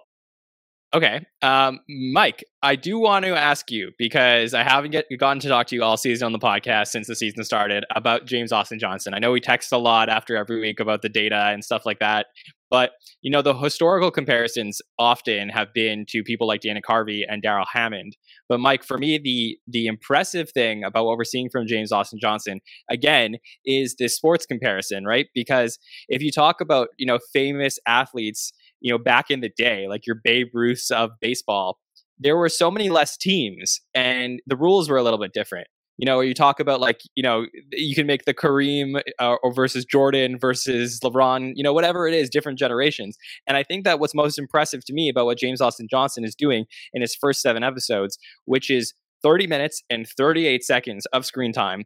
Okay. 0.95 1.25
Um, 1.41 1.79
Mike, 1.89 2.43
I 2.61 2.75
do 2.75 2.99
want 2.99 3.25
to 3.25 3.35
ask 3.35 3.71
you 3.71 3.91
because 3.97 4.53
I 4.53 4.61
haven't 4.61 4.91
get, 4.91 5.05
gotten 5.17 5.39
to 5.39 5.47
talk 5.47 5.65
to 5.67 5.75
you 5.75 5.83
all 5.83 5.97
season 5.97 6.27
on 6.27 6.33
the 6.33 6.39
podcast 6.39 6.89
since 6.89 7.07
the 7.07 7.15
season 7.15 7.43
started 7.43 7.83
about 7.95 8.27
James 8.27 8.51
Austin 8.51 8.77
Johnson. 8.77 9.15
I 9.15 9.19
know 9.19 9.31
we 9.31 9.39
text 9.39 9.71
a 9.71 9.77
lot 9.79 10.07
after 10.07 10.37
every 10.37 10.61
week 10.61 10.79
about 10.79 11.01
the 11.01 11.09
data 11.09 11.47
and 11.47 11.63
stuff 11.63 11.83
like 11.83 11.97
that. 11.97 12.27
But, 12.69 12.91
you 13.21 13.31
know, 13.31 13.41
the 13.41 13.55
historical 13.55 14.11
comparisons 14.11 14.81
often 14.99 15.49
have 15.49 15.73
been 15.73 16.05
to 16.09 16.23
people 16.23 16.47
like 16.47 16.61
Dana 16.61 16.81
Carvey 16.87 17.21
and 17.27 17.41
Darrell 17.41 17.67
Hammond. 17.71 18.15
But 18.47 18.59
Mike, 18.59 18.83
for 18.83 18.97
me, 18.97 19.17
the 19.17 19.57
the 19.67 19.87
impressive 19.87 20.51
thing 20.51 20.83
about 20.83 21.05
what 21.05 21.17
we're 21.17 21.23
seeing 21.23 21.49
from 21.51 21.67
James 21.67 21.91
Austin 21.91 22.19
Johnson, 22.19 22.61
again, 22.89 23.35
is 23.65 23.95
this 23.97 24.15
sports 24.15 24.45
comparison, 24.45 25.05
right? 25.05 25.27
Because 25.35 25.77
if 26.07 26.21
you 26.21 26.31
talk 26.31 26.61
about, 26.61 26.89
you 26.97 27.05
know, 27.05 27.19
famous 27.31 27.77
athletes 27.87 28.53
you 28.83 28.91
know, 28.91 28.99
back 28.99 29.31
in 29.31 29.39
the 29.39 29.49
day, 29.49 29.87
like 29.87 30.05
your 30.05 30.17
Babe 30.23 30.49
Ruths 30.53 30.91
of 30.91 31.11
baseball, 31.21 31.79
there 32.19 32.37
were 32.37 32.49
so 32.49 32.69
many 32.69 32.89
less 32.89 33.17
teams 33.17 33.81
and 33.95 34.41
the 34.45 34.57
rules 34.57 34.89
were 34.89 34.97
a 34.97 35.03
little 35.03 35.19
bit 35.19 35.33
different. 35.33 35.67
You 35.97 36.05
know, 36.05 36.19
you 36.19 36.33
talk 36.33 36.59
about 36.59 36.81
like, 36.81 36.99
you 37.15 37.23
know, 37.23 37.45
you 37.71 37.95
can 37.95 38.07
make 38.07 38.25
the 38.25 38.33
Kareem 38.33 39.01
uh, 39.19 39.35
or 39.41 39.53
versus 39.53 39.85
Jordan 39.85 40.37
versus 40.37 40.99
LeBron, 41.01 41.53
you 41.55 41.63
know, 41.63 41.71
whatever 41.71 42.07
it 42.07 42.13
is, 42.13 42.29
different 42.29 42.59
generations. 42.59 43.15
And 43.47 43.55
I 43.55 43.63
think 43.63 43.85
that 43.85 43.99
what's 43.99 44.15
most 44.15 44.37
impressive 44.37 44.83
to 44.85 44.93
me 44.93 45.07
about 45.07 45.25
what 45.25 45.37
James 45.37 45.61
Austin 45.61 45.87
Johnson 45.89 46.25
is 46.25 46.35
doing 46.35 46.65
in 46.93 47.01
his 47.01 47.15
first 47.15 47.41
seven 47.41 47.63
episodes, 47.63 48.17
which 48.45 48.69
is 48.69 48.93
30 49.21 49.47
minutes 49.47 49.81
and 49.89 50.07
38 50.07 50.63
seconds 50.63 51.05
of 51.13 51.25
screen 51.25 51.53
time, 51.53 51.83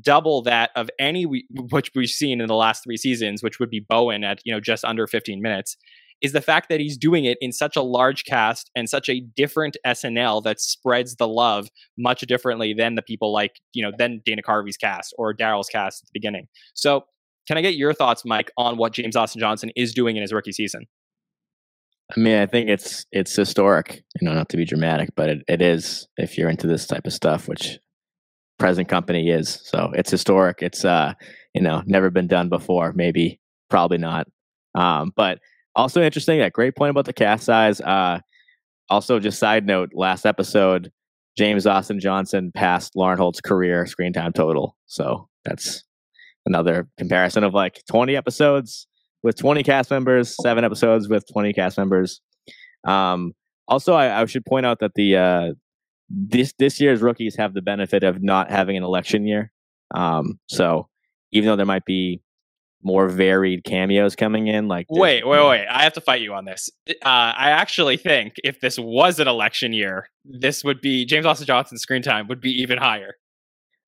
double 0.00 0.42
that 0.42 0.70
of 0.74 0.90
any 0.98 1.26
we, 1.26 1.46
which 1.70 1.90
we've 1.94 2.08
seen 2.08 2.40
in 2.40 2.48
the 2.48 2.54
last 2.54 2.82
three 2.82 2.96
seasons, 2.96 3.42
which 3.42 3.60
would 3.60 3.70
be 3.70 3.84
Bowen 3.86 4.24
at, 4.24 4.40
you 4.44 4.52
know, 4.52 4.60
just 4.60 4.84
under 4.84 5.06
15 5.06 5.40
minutes 5.40 5.76
is 6.20 6.32
the 6.32 6.40
fact 6.40 6.68
that 6.68 6.80
he's 6.80 6.96
doing 6.96 7.24
it 7.24 7.38
in 7.40 7.52
such 7.52 7.76
a 7.76 7.82
large 7.82 8.24
cast 8.24 8.70
and 8.74 8.88
such 8.88 9.08
a 9.08 9.20
different 9.20 9.76
SNL 9.86 10.42
that 10.44 10.60
spreads 10.60 11.16
the 11.16 11.28
love 11.28 11.68
much 11.96 12.20
differently 12.22 12.74
than 12.74 12.94
the 12.94 13.02
people 13.02 13.32
like, 13.32 13.60
you 13.72 13.82
know, 13.82 13.92
than 13.96 14.20
Dana 14.24 14.42
Carvey's 14.42 14.76
cast 14.76 15.14
or 15.16 15.32
Darrell's 15.32 15.68
cast 15.68 16.02
at 16.02 16.06
the 16.06 16.12
beginning. 16.12 16.48
So, 16.74 17.04
can 17.46 17.56
I 17.56 17.62
get 17.62 17.76
your 17.76 17.94
thoughts, 17.94 18.24
Mike, 18.26 18.50
on 18.58 18.76
what 18.76 18.92
James 18.92 19.16
Austin 19.16 19.40
Johnson 19.40 19.70
is 19.74 19.94
doing 19.94 20.16
in 20.16 20.22
his 20.22 20.34
rookie 20.34 20.52
season? 20.52 20.86
I 22.14 22.20
mean, 22.20 22.38
I 22.38 22.46
think 22.46 22.68
it's 22.68 23.06
it's 23.10 23.34
historic. 23.34 24.02
You 24.20 24.28
know, 24.28 24.34
not 24.34 24.50
to 24.50 24.56
be 24.56 24.64
dramatic, 24.64 25.10
but 25.16 25.28
it, 25.28 25.42
it 25.48 25.62
is 25.62 26.08
if 26.16 26.36
you're 26.36 26.50
into 26.50 26.66
this 26.66 26.86
type 26.86 27.06
of 27.06 27.12
stuff, 27.12 27.48
which 27.48 27.78
present 28.58 28.88
company 28.88 29.30
is. 29.30 29.60
So 29.64 29.92
it's 29.94 30.10
historic. 30.10 30.58
It's 30.62 30.84
uh, 30.84 31.14
you 31.54 31.62
know, 31.62 31.82
never 31.86 32.10
been 32.10 32.26
done 32.26 32.48
before. 32.48 32.92
Maybe, 32.94 33.40
probably 33.70 33.98
not. 33.98 34.26
Um, 34.74 35.12
but 35.16 35.38
also 35.78 36.02
interesting. 36.02 36.40
That 36.40 36.52
great 36.52 36.76
point 36.76 36.90
about 36.90 37.06
the 37.06 37.12
cast 37.12 37.44
size. 37.44 37.80
Uh, 37.80 38.20
also, 38.90 39.18
just 39.20 39.38
side 39.38 39.66
note, 39.66 39.90
last 39.94 40.26
episode, 40.26 40.90
James 41.36 41.66
Austin 41.66 42.00
Johnson 42.00 42.50
passed 42.52 42.96
Lauren 42.96 43.18
Holt's 43.18 43.40
career 43.40 43.86
screen 43.86 44.12
time 44.12 44.32
total. 44.32 44.76
So 44.86 45.28
that's 45.44 45.84
another 46.44 46.88
comparison 46.98 47.44
of 47.44 47.54
like 47.54 47.82
20 47.88 48.16
episodes 48.16 48.86
with 49.22 49.36
20 49.36 49.62
cast 49.62 49.90
members, 49.90 50.34
seven 50.42 50.64
episodes 50.64 51.08
with 51.08 51.24
20 51.32 51.52
cast 51.52 51.78
members. 51.78 52.20
Um, 52.86 53.32
also, 53.68 53.94
I, 53.94 54.22
I, 54.22 54.24
should 54.26 54.46
point 54.46 54.66
out 54.66 54.80
that 54.80 54.92
the 54.94 55.16
uh, 55.16 55.52
this 56.08 56.54
this 56.58 56.80
year's 56.80 57.02
rookies 57.02 57.36
have 57.36 57.54
the 57.54 57.62
benefit 57.62 58.02
of 58.02 58.22
not 58.22 58.50
having 58.50 58.76
an 58.76 58.82
election 58.82 59.26
year. 59.26 59.52
Um, 59.94 60.38
so 60.48 60.88
even 61.32 61.48
though 61.48 61.56
there 61.56 61.66
might 61.66 61.84
be 61.84 62.22
more 62.82 63.08
varied 63.08 63.64
cameos 63.64 64.14
coming 64.16 64.46
in. 64.46 64.68
Like, 64.68 64.86
wait, 64.88 65.26
wait, 65.26 65.46
wait! 65.46 65.66
I 65.66 65.82
have 65.82 65.92
to 65.94 66.00
fight 66.00 66.20
you 66.20 66.34
on 66.34 66.44
this. 66.44 66.70
Uh, 66.88 66.94
I 67.02 67.50
actually 67.50 67.96
think 67.96 68.34
if 68.44 68.60
this 68.60 68.78
was 68.78 69.18
an 69.18 69.28
election 69.28 69.72
year, 69.72 70.08
this 70.24 70.64
would 70.64 70.80
be 70.80 71.04
James 71.04 71.26
Austin 71.26 71.46
Johnson's 71.46 71.82
screen 71.82 72.02
time 72.02 72.28
would 72.28 72.40
be 72.40 72.50
even 72.62 72.78
higher. 72.78 73.14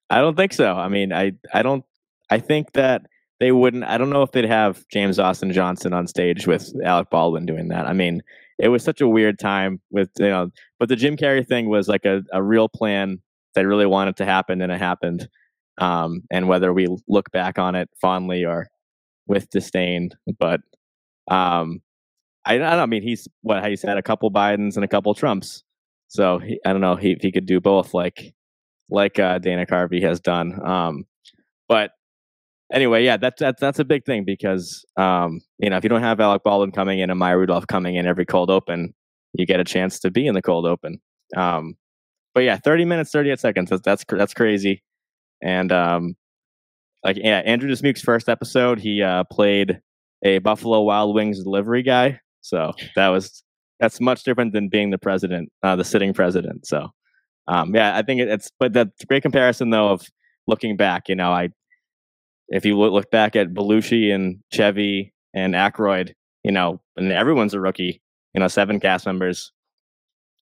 I 0.09 0.20
don't 0.20 0.36
think 0.36 0.53
so. 0.53 0.74
I 0.74 0.88
mean, 0.88 1.12
I 1.12 1.32
I 1.53 1.62
don't. 1.62 1.84
I 2.30 2.38
think 2.38 2.72
that 2.72 3.03
they 3.38 3.53
wouldn't. 3.53 3.84
I 3.84 3.97
don't 3.97 4.11
know 4.11 4.22
if 4.22 4.32
they'd 4.32 4.45
have 4.45 4.84
James 4.93 5.18
Austin 5.18 5.53
Johnson 5.53 5.93
on 5.93 6.07
stage 6.07 6.47
with 6.47 6.72
Alec 6.84 7.11
Baldwin 7.11 7.47
doing 7.47 7.68
that. 7.68 7.86
I 7.86 7.93
mean, 7.93 8.22
it 8.59 8.68
was 8.68 8.84
such 8.84 9.01
a 9.01 9.09
weird 9.09 9.38
time 9.38 9.80
with 9.91 10.11
you 10.18 10.28
know. 10.28 10.51
But 10.78 10.88
the 10.88 10.97
Jim 10.97 11.16
Carrey 11.16 11.47
thing 11.47 11.68
was 11.68 11.88
like 11.88 12.05
a, 12.05 12.22
a 12.32 12.43
real 12.43 12.68
plan 12.68 13.18
that 13.55 13.66
really 13.66 13.86
wanted 13.86 14.16
to 14.16 14.24
happen, 14.24 14.61
and 14.61 14.72
it 14.72 14.78
happened. 14.78 15.28
Um, 15.78 16.22
and 16.30 16.47
whether 16.47 16.72
we 16.72 16.88
look 17.09 17.30
back 17.30 17.59
on 17.59 17.74
it 17.74 17.88
fondly 18.01 18.45
or 18.45 18.68
with 19.31 19.49
disdain. 19.49 20.11
But 20.39 20.61
um, 21.31 21.81
I, 22.45 22.57
I 22.57 22.59
don't 22.59 22.81
I 22.81 22.87
mean, 22.87 23.03
he's 23.03 23.26
what 23.43 23.64
he's 23.64 23.83
had 23.83 23.97
a 23.97 24.03
couple 24.03 24.31
Bidens 24.31 24.74
and 24.74 24.85
a 24.85 24.89
couple 24.89 25.14
Trumps. 25.14 25.62
So 26.09 26.41
he, 26.41 26.61
I 26.66 26.72
don't 26.72 26.83
know 26.83 26.97
he, 26.97 27.12
if 27.12 27.22
he 27.22 27.33
could 27.33 27.47
do 27.47 27.61
both 27.61 27.95
like 27.95 28.35
like 28.91 29.18
uh, 29.18 29.39
Dana 29.39 29.64
Carvey 29.64 30.03
has 30.03 30.20
done. 30.20 30.61
Um, 30.66 31.05
but 31.68 31.93
anyway, 32.72 33.05
yeah, 33.05 33.16
that's 33.16 33.41
that's 33.41 33.61
that's 33.61 33.78
a 33.78 33.85
big 33.85 34.05
thing 34.05 34.24
because 34.24 34.85
um, 34.97 35.41
you 35.59 35.70
know 35.70 35.76
if 35.76 35.85
you 35.85 35.89
don't 35.89 36.03
have 36.03 36.20
Alec 36.20 36.43
Baldwin 36.43 36.72
coming 36.72 36.99
in 36.99 37.09
and 37.09 37.18
Maya 37.18 37.39
Rudolph 37.39 37.68
coming 37.68 37.95
in 37.95 38.07
every 38.07 38.26
cold 38.26 38.51
open, 38.51 38.93
you 39.33 39.47
get 39.47 39.61
a 39.61 39.64
chance 39.64 40.01
to 40.01 40.11
be 40.11 40.26
in 40.26 40.35
the 40.35 40.43
cold 40.43 40.66
open. 40.66 41.01
Um, 41.37 41.76
but 42.35 42.41
yeah, 42.41 42.57
thirty 42.57 42.85
minutes, 42.85 43.12
thirty 43.12 43.31
eight 43.31 43.39
seconds. 43.39 43.70
That's 43.70 43.83
that's 43.83 44.05
that's 44.09 44.35
crazy. 44.35 44.83
And 45.41 45.70
um, 45.70 46.16
like 47.05 47.17
yeah, 47.17 47.39
Andrew 47.45 47.69
Dismuke's 47.71 48.03
first 48.03 48.29
episode, 48.29 48.79
he 48.79 49.03
uh, 49.03 49.25
played 49.25 49.81
a 50.23 50.39
Buffalo 50.39 50.83
Wild 50.83 51.15
Wings 51.15 51.43
delivery 51.43 51.83
guy. 51.83 52.21
So 52.43 52.73
that 52.97 53.09
was 53.09 53.43
that's 53.79 54.01
much 54.01 54.25
different 54.25 54.53
than 54.53 54.69
being 54.69 54.91
the 54.91 54.99
president, 54.99 55.51
uh, 55.63 55.77
the 55.77 55.85
sitting 55.85 56.13
president. 56.13 56.67
So 56.67 56.89
um, 57.49 57.75
yeah, 57.75 57.97
I 57.97 58.03
think 58.03 58.21
it's 58.21 58.51
but 58.59 58.73
that's 58.73 59.03
a 59.03 59.07
great 59.07 59.23
comparison 59.23 59.71
though 59.71 59.89
of 59.89 60.07
looking 60.47 60.77
back. 60.77 61.09
You 61.09 61.17
know, 61.17 61.33
I 61.33 61.51
if 62.49 62.65
you 62.65 62.79
look 62.79 63.11
back 63.11 63.37
at 63.37 63.55
Belushi 63.55 64.15
and 64.15 64.39
Chevy 64.53 65.13
and 65.35 65.55
Aykroyd, 65.55 66.13
you 66.45 66.53
know, 66.53 66.81
and 66.97 67.13
everyone's 67.13 67.55
a 67.55 67.61
rookie. 67.61 68.03
You 68.35 68.41
know, 68.41 68.49
seven 68.49 68.79
cast 68.79 69.07
members. 69.07 69.53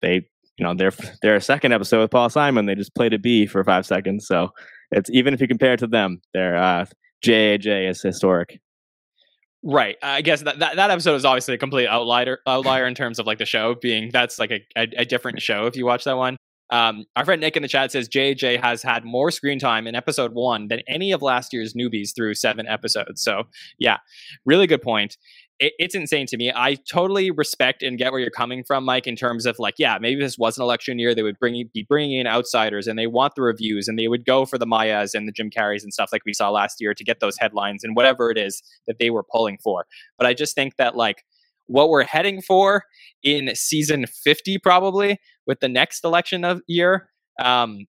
They, 0.03 0.29
you 0.59 0.65
know, 0.65 0.75
their 0.75 0.93
their 1.23 1.41
second 1.41 1.73
episode 1.73 2.01
with 2.01 2.11
Paul 2.11 2.29
Simon, 2.31 2.67
they 2.67 2.75
just 2.75 2.95
played 2.95 3.15
a 3.15 3.19
B 3.19 3.47
for 3.47 3.65
five 3.65 3.87
seconds. 3.87 4.27
So 4.27 4.51
it's 4.91 5.11
even 5.11 5.35
if 5.35 5.41
you 5.41 5.49
compare 5.49 5.75
it 5.75 5.81
to 5.81 5.87
them, 5.87 6.21
their 6.33 6.57
uh, 6.57 6.87
JAJ 7.25 7.91
is 7.91 8.03
historic. 8.03 8.61
Right. 9.63 9.97
I 10.03 10.23
guess 10.23 10.43
that, 10.43 10.61
that, 10.61 10.77
that 10.77 10.91
episode 10.91 11.17
is 11.17 11.25
obviously 11.25 11.55
a 11.55 11.59
complete 11.59 11.89
outlier 11.89 12.39
outlier 12.47 12.87
in 12.87 12.95
terms 12.95 13.19
of 13.19 13.27
like 13.27 13.39
the 13.39 13.45
show 13.45 13.75
being 13.75 14.11
that's 14.13 14.39
like 14.39 14.53
a, 14.53 14.61
a, 14.77 14.89
a 14.99 15.05
different 15.05 15.43
show 15.43 15.67
if 15.67 15.77
you 15.77 15.85
watch 15.85 16.05
that 16.05 16.17
one. 16.17 16.37
Um, 16.71 17.07
our 17.17 17.25
friend 17.25 17.41
Nick 17.41 17.57
in 17.57 17.63
the 17.63 17.69
chat 17.69 17.91
says 17.91 18.09
JJ 18.09 18.63
has 18.63 18.83
had 18.83 19.05
more 19.05 19.31
screen 19.31 19.59
time 19.59 19.87
in 19.87 19.95
episode 19.95 20.35
one 20.35 20.69
than 20.69 20.81
any 20.87 21.13
of 21.13 21.23
last 21.23 21.53
year's 21.53 21.75
newbies 21.75 22.15
through 22.15 22.35
seven 22.35 22.69
episodes. 22.69 23.23
So 23.23 23.45
yeah, 23.79 23.97
really 24.45 24.67
good 24.67 24.83
point. 24.83 25.17
It, 25.59 25.73
it's 25.79 25.95
insane 25.95 26.27
to 26.27 26.37
me. 26.37 26.53
I 26.55 26.75
totally 26.75 27.31
respect 27.31 27.83
and 27.83 27.99
get 27.99 28.13
where 28.13 28.21
you're 28.21 28.31
coming 28.31 28.65
from, 28.65 28.85
Mike, 28.85 29.07
in 29.07 29.17
terms 29.17 29.47
of 29.47 29.59
like, 29.59 29.75
yeah, 29.79 29.99
maybe 30.01 30.21
this 30.21 30.39
was 30.39 30.57
an 30.57 30.63
election 30.63 30.99
year. 30.99 31.15
They 31.15 31.23
would 31.23 31.39
bring 31.39 31.69
be 31.73 31.85
bringing 31.89 32.19
in 32.19 32.27
outsiders, 32.27 32.87
and 32.87 32.99
they 32.99 33.07
want 33.07 33.35
the 33.35 33.43
reviews, 33.43 33.89
and 33.89 33.99
they 33.99 34.09
would 34.09 34.25
go 34.25 34.45
for 34.45 34.59
the 34.59 34.67
Mayas 34.67 35.15
and 35.15 35.27
the 35.27 35.33
Jim 35.33 35.51
Carreys 35.51 35.83
and 35.83 35.93
stuff 35.93 36.11
like 36.13 36.23
we 36.25 36.33
saw 36.33 36.51
last 36.51 36.81
year 36.81 36.95
to 36.95 37.05
get 37.05 37.21
those 37.21 37.37
headlines 37.39 37.85
and 37.85 37.97
whatever 37.97 38.31
it 38.31 38.39
is 38.39 38.63
that 38.87 38.99
they 38.99 39.11
were 39.11 39.25
pulling 39.25 39.59
for. 39.63 39.87
But 40.17 40.27
I 40.27 40.35
just 40.35 40.55
think 40.55 40.77
that 40.77 40.97
like 40.97 41.25
what 41.67 41.91
we're 41.91 42.05
heading 42.05 42.41
for 42.41 42.85
in 43.23 43.55
season 43.55 44.07
50 44.07 44.59
probably 44.59 45.19
with 45.47 45.61
the 45.61 45.69
next 45.69 46.05
election 46.05 46.45
of 46.45 46.63
year 46.67 47.11
um, 47.39 47.87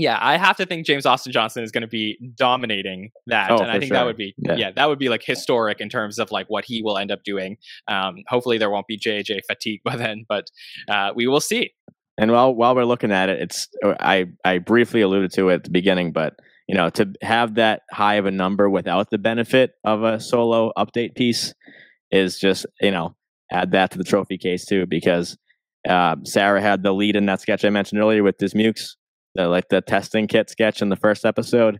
yeah, 0.00 0.18
I 0.20 0.36
have 0.36 0.56
to 0.58 0.66
think 0.66 0.86
James 0.86 1.04
Austin 1.06 1.32
Johnson 1.32 1.62
is 1.62 1.70
going 1.70 1.82
to 1.82 1.88
be 1.88 2.18
dominating 2.36 3.10
that, 3.26 3.50
Oh, 3.50 3.58
and 3.58 3.70
I 3.70 3.78
think 3.78 3.88
sure. 3.88 3.96
that 3.96 4.06
would 4.06 4.16
be 4.16 4.34
yeah. 4.38 4.56
Yeah. 4.56 4.70
that 4.72 4.88
would 4.88 4.98
be 4.98 5.08
like 5.08 5.22
historic 5.24 5.80
in 5.80 5.88
terms 5.88 6.18
of 6.18 6.30
like 6.30 6.46
what 6.48 6.64
he 6.64 6.82
will 6.82 6.98
end 6.98 7.10
up 7.10 7.24
doing. 7.24 7.56
Um, 7.88 8.16
hopefully, 8.28 8.58
there 8.58 8.70
won't 8.70 8.86
be 8.86 8.98
JJ 8.98 9.40
fatigue 9.46 9.80
by 9.84 9.96
then, 9.96 10.24
but 10.28 10.46
uh, 10.88 11.12
we 11.14 11.26
will 11.26 11.40
see. 11.40 11.72
And 12.16 12.32
while 12.32 12.54
while 12.54 12.74
we're 12.74 12.84
looking 12.84 13.12
at 13.12 13.28
it, 13.28 13.40
it's 13.40 13.68
uh, 13.84 13.94
I 14.00 14.26
I 14.44 14.58
briefly 14.58 15.00
alluded 15.02 15.32
to 15.34 15.50
it 15.50 15.54
at 15.54 15.64
the 15.64 15.70
beginning, 15.70 16.12
but 16.12 16.34
you 16.66 16.74
know 16.74 16.90
to 16.90 17.12
have 17.22 17.54
that 17.56 17.82
high 17.92 18.16
of 18.16 18.26
a 18.26 18.30
number 18.30 18.68
without 18.68 19.10
the 19.10 19.18
benefit 19.18 19.72
of 19.84 20.02
a 20.02 20.20
solo 20.20 20.72
update 20.76 21.14
piece 21.14 21.54
is 22.10 22.38
just 22.38 22.66
you 22.80 22.90
know 22.90 23.14
add 23.50 23.70
that 23.72 23.90
to 23.92 23.98
the 23.98 24.04
trophy 24.04 24.36
case 24.36 24.66
too 24.66 24.84
because 24.86 25.38
uh, 25.88 26.16
Sarah 26.24 26.60
had 26.60 26.82
the 26.82 26.92
lead 26.92 27.16
in 27.16 27.24
that 27.26 27.40
sketch 27.40 27.64
I 27.64 27.70
mentioned 27.70 28.00
earlier 28.00 28.22
with 28.22 28.36
Dismukes, 28.36 28.96
the 29.38 29.48
like 29.48 29.68
the 29.68 29.80
testing 29.80 30.26
kit 30.26 30.50
sketch 30.50 30.82
in 30.82 30.88
the 30.88 30.96
first 30.96 31.24
episode, 31.24 31.78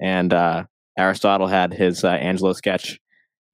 and 0.00 0.32
uh, 0.32 0.64
Aristotle 0.96 1.48
had 1.48 1.74
his 1.74 2.04
uh, 2.04 2.08
Angelo 2.08 2.52
sketch 2.52 2.98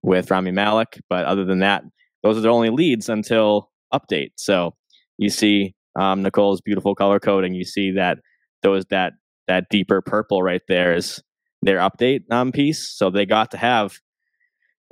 with 0.02 0.30
Rami 0.30 0.52
Malek. 0.52 1.00
But 1.08 1.24
other 1.24 1.44
than 1.44 1.60
that, 1.60 1.82
those 2.22 2.36
are 2.36 2.42
the 2.42 2.50
only 2.50 2.70
leads 2.70 3.08
until 3.08 3.70
update. 3.92 4.32
So 4.36 4.74
you 5.18 5.30
see 5.30 5.74
um, 5.98 6.22
Nicole's 6.22 6.60
beautiful 6.60 6.94
color 6.94 7.18
coding. 7.18 7.54
You 7.54 7.64
see 7.64 7.92
that 7.92 8.18
those 8.62 8.84
that 8.90 9.14
that 9.48 9.64
deeper 9.70 10.02
purple 10.02 10.42
right 10.42 10.62
there 10.68 10.94
is 10.94 11.22
their 11.62 11.78
update 11.78 12.30
um, 12.30 12.52
piece. 12.52 12.90
So 12.90 13.10
they 13.10 13.24
got 13.24 13.50
to 13.52 13.56
have 13.56 13.98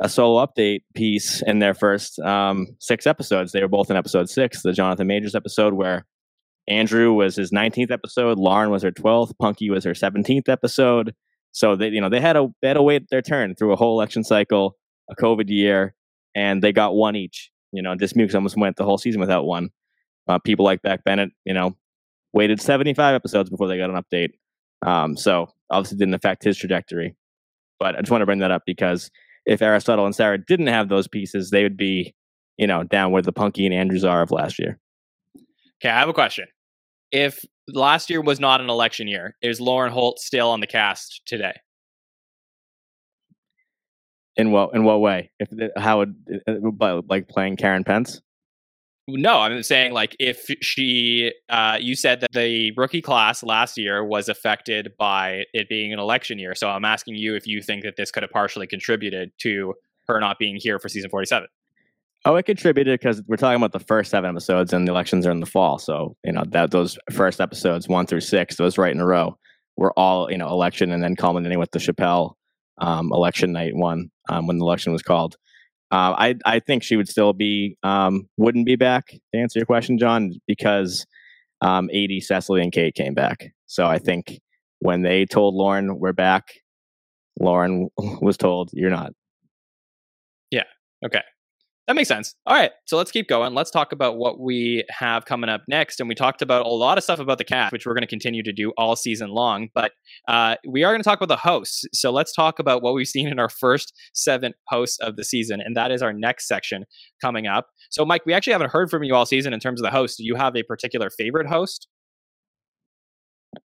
a 0.00 0.08
solo 0.08 0.44
update 0.44 0.80
piece 0.94 1.42
in 1.42 1.58
their 1.58 1.74
first 1.74 2.18
um, 2.20 2.66
six 2.80 3.06
episodes. 3.06 3.52
They 3.52 3.60
were 3.60 3.68
both 3.68 3.90
in 3.90 3.96
episode 3.96 4.30
six, 4.30 4.62
the 4.62 4.72
Jonathan 4.72 5.06
Majors 5.06 5.34
episode, 5.34 5.74
where 5.74 6.06
Andrew 6.68 7.12
was 7.12 7.36
his 7.36 7.50
19th 7.50 7.90
episode, 7.90 8.38
Lauren 8.38 8.70
was 8.70 8.82
her 8.82 8.92
12th, 8.92 9.32
Punkie 9.40 9.70
was 9.70 9.84
her 9.84 9.92
17th 9.92 10.48
episode. 10.48 11.14
So 11.52 11.76
they, 11.76 11.88
you 11.88 12.00
know, 12.00 12.08
they 12.08 12.20
had 12.20 12.36
a 12.36 12.48
they 12.60 12.68
had 12.68 12.74
to 12.74 12.82
wait 12.82 13.08
their 13.10 13.22
turn 13.22 13.54
through 13.54 13.72
a 13.72 13.76
whole 13.76 13.96
election 13.98 14.24
cycle, 14.24 14.76
a 15.08 15.14
COVID 15.14 15.48
year, 15.48 15.94
and 16.34 16.62
they 16.62 16.72
got 16.72 16.94
one 16.94 17.14
each. 17.14 17.50
You 17.70 17.82
know, 17.82 17.94
Dismukes 17.94 18.34
almost 18.34 18.56
went 18.56 18.76
the 18.76 18.84
whole 18.84 18.98
season 18.98 19.20
without 19.20 19.44
one. 19.44 19.70
Uh, 20.26 20.38
people 20.38 20.64
like 20.64 20.82
Beck 20.82 21.04
Bennett, 21.04 21.30
you 21.44 21.54
know, 21.54 21.76
waited 22.32 22.60
75 22.60 23.14
episodes 23.14 23.50
before 23.50 23.68
they 23.68 23.78
got 23.78 23.90
an 23.90 24.02
update. 24.02 24.30
Um, 24.84 25.16
so 25.16 25.48
obviously 25.70 25.98
didn't 25.98 26.14
affect 26.14 26.44
his 26.44 26.56
trajectory. 26.56 27.16
But 27.78 27.96
I 27.96 28.00
just 28.00 28.10
want 28.10 28.22
to 28.22 28.26
bring 28.26 28.40
that 28.40 28.50
up 28.50 28.62
because 28.66 29.10
if 29.46 29.62
Aristotle 29.62 30.06
and 30.06 30.14
Sarah 30.14 30.38
didn't 30.38 30.68
have 30.68 30.88
those 30.88 31.08
pieces, 31.08 31.50
they 31.50 31.62
would 31.62 31.76
be, 31.76 32.14
you 32.56 32.66
know, 32.66 32.84
down 32.84 33.12
where 33.12 33.22
the 33.22 33.32
Punkie 33.32 33.64
and 33.64 33.74
Andrews 33.74 34.04
are 34.04 34.22
of 34.22 34.30
last 34.30 34.58
year. 34.58 34.78
Okay, 35.82 35.90
I 35.90 35.98
have 35.98 36.08
a 36.08 36.14
question. 36.14 36.46
If 37.14 37.44
last 37.68 38.10
year 38.10 38.20
was 38.20 38.40
not 38.40 38.60
an 38.60 38.68
election 38.68 39.06
year, 39.06 39.36
is 39.40 39.60
Lauren 39.60 39.92
Holt 39.92 40.18
still 40.18 40.50
on 40.50 40.58
the 40.58 40.66
cast 40.66 41.22
today? 41.26 41.54
In 44.36 44.50
what 44.50 44.74
in 44.74 44.82
what 44.82 45.00
way? 45.00 45.30
If 45.38 45.48
how 45.76 45.98
would 45.98 46.16
uh, 46.48 46.54
by, 46.72 47.00
like 47.08 47.28
playing 47.28 47.56
Karen 47.56 47.84
Pence? 47.84 48.20
No, 49.06 49.38
I'm 49.38 49.62
saying 49.62 49.92
like 49.92 50.16
if 50.18 50.46
she, 50.60 51.30
uh, 51.50 51.76
you 51.80 51.94
said 51.94 52.20
that 52.20 52.32
the 52.32 52.72
rookie 52.76 53.02
class 53.02 53.44
last 53.44 53.78
year 53.78 54.02
was 54.02 54.28
affected 54.28 54.92
by 54.98 55.44
it 55.52 55.68
being 55.68 55.92
an 55.92 56.00
election 56.00 56.38
year. 56.38 56.56
So 56.56 56.68
I'm 56.68 56.84
asking 56.84 57.14
you 57.14 57.36
if 57.36 57.46
you 57.46 57.62
think 57.62 57.84
that 57.84 57.94
this 57.96 58.10
could 58.10 58.24
have 58.24 58.30
partially 58.30 58.66
contributed 58.66 59.30
to 59.42 59.74
her 60.08 60.18
not 60.18 60.38
being 60.38 60.56
here 60.56 60.80
for 60.80 60.88
season 60.88 61.10
47. 61.10 61.46
Oh, 62.26 62.36
it 62.36 62.44
contributed 62.44 62.98
because 62.98 63.22
we're 63.26 63.36
talking 63.36 63.56
about 63.56 63.72
the 63.72 63.78
first 63.78 64.10
seven 64.10 64.30
episodes, 64.30 64.72
and 64.72 64.88
the 64.88 64.92
elections 64.92 65.26
are 65.26 65.30
in 65.30 65.40
the 65.40 65.46
fall. 65.46 65.78
So 65.78 66.16
you 66.24 66.32
know 66.32 66.44
that 66.48 66.70
those 66.70 66.98
first 67.12 67.40
episodes, 67.40 67.86
one 67.86 68.06
through 68.06 68.20
six, 68.20 68.56
those 68.56 68.78
right 68.78 68.92
in 68.92 69.00
a 69.00 69.06
row, 69.06 69.36
were 69.76 69.92
all 69.98 70.30
you 70.30 70.38
know 70.38 70.48
election, 70.48 70.90
and 70.90 71.02
then 71.02 71.16
culminating 71.16 71.58
with 71.58 71.70
the 71.72 71.78
Chappelle 71.78 72.34
um, 72.78 73.12
election 73.12 73.52
night 73.52 73.76
one 73.76 74.10
um, 74.30 74.46
when 74.46 74.58
the 74.58 74.64
election 74.64 74.92
was 74.92 75.02
called. 75.02 75.36
Uh, 75.90 76.14
I 76.16 76.34
I 76.46 76.60
think 76.60 76.82
she 76.82 76.96
would 76.96 77.08
still 77.08 77.34
be 77.34 77.76
um, 77.82 78.26
wouldn't 78.38 78.64
be 78.64 78.76
back 78.76 79.08
to 79.08 79.38
answer 79.38 79.58
your 79.58 79.66
question, 79.66 79.98
Jon, 79.98 80.32
because 80.46 81.06
um, 81.60 81.90
Aidy 81.94 82.22
Cecily 82.22 82.62
and 82.62 82.72
Kate 82.72 82.94
came 82.94 83.12
back. 83.12 83.52
So 83.66 83.86
I 83.86 83.98
think 83.98 84.40
when 84.78 85.02
they 85.02 85.26
told 85.26 85.54
Lauren 85.54 85.98
we're 85.98 86.14
back, 86.14 86.54
Lauren 87.38 87.90
was 87.98 88.38
told 88.38 88.70
you're 88.72 88.90
not. 88.90 89.12
Yeah. 90.50 90.64
Okay. 91.04 91.20
That 91.86 91.96
makes 91.96 92.08
sense. 92.08 92.34
All 92.46 92.56
right. 92.56 92.70
So 92.86 92.96
let's 92.96 93.10
keep 93.10 93.28
going. 93.28 93.52
Let's 93.52 93.70
talk 93.70 93.92
about 93.92 94.16
what 94.16 94.40
we 94.40 94.84
have 94.88 95.26
coming 95.26 95.50
up 95.50 95.62
next. 95.68 96.00
And 96.00 96.08
we 96.08 96.14
talked 96.14 96.40
about 96.40 96.64
a 96.64 96.70
lot 96.70 96.96
of 96.96 97.04
stuff 97.04 97.18
about 97.18 97.36
the 97.36 97.44
cast, 97.44 97.72
which 97.72 97.84
we're 97.84 97.92
going 97.92 98.02
to 98.02 98.08
continue 98.08 98.42
to 98.42 98.52
do 98.52 98.72
all 98.78 98.96
season 98.96 99.28
long. 99.28 99.68
But 99.74 99.92
uh, 100.26 100.56
we 100.66 100.82
are 100.82 100.92
going 100.92 101.02
to 101.02 101.08
talk 101.08 101.18
about 101.18 101.28
the 101.28 101.36
hosts. 101.36 101.84
So 101.92 102.10
let's 102.10 102.32
talk 102.32 102.58
about 102.58 102.82
what 102.82 102.94
we've 102.94 103.06
seen 103.06 103.28
in 103.28 103.38
our 103.38 103.50
first 103.50 103.92
seven 104.14 104.54
hosts 104.68 104.98
of 105.00 105.16
the 105.16 105.24
season. 105.24 105.60
And 105.60 105.76
that 105.76 105.90
is 105.90 106.00
our 106.00 106.14
next 106.14 106.48
section 106.48 106.86
coming 107.20 107.46
up. 107.46 107.66
So, 107.90 108.06
Mike, 108.06 108.24
we 108.24 108.32
actually 108.32 108.54
haven't 108.54 108.70
heard 108.70 108.88
from 108.88 109.04
you 109.04 109.14
all 109.14 109.26
season 109.26 109.52
in 109.52 109.60
terms 109.60 109.78
of 109.78 109.84
the 109.84 109.90
host. 109.90 110.16
Do 110.16 110.24
you 110.24 110.36
have 110.36 110.56
a 110.56 110.62
particular 110.62 111.10
favorite 111.10 111.48
host? 111.48 111.86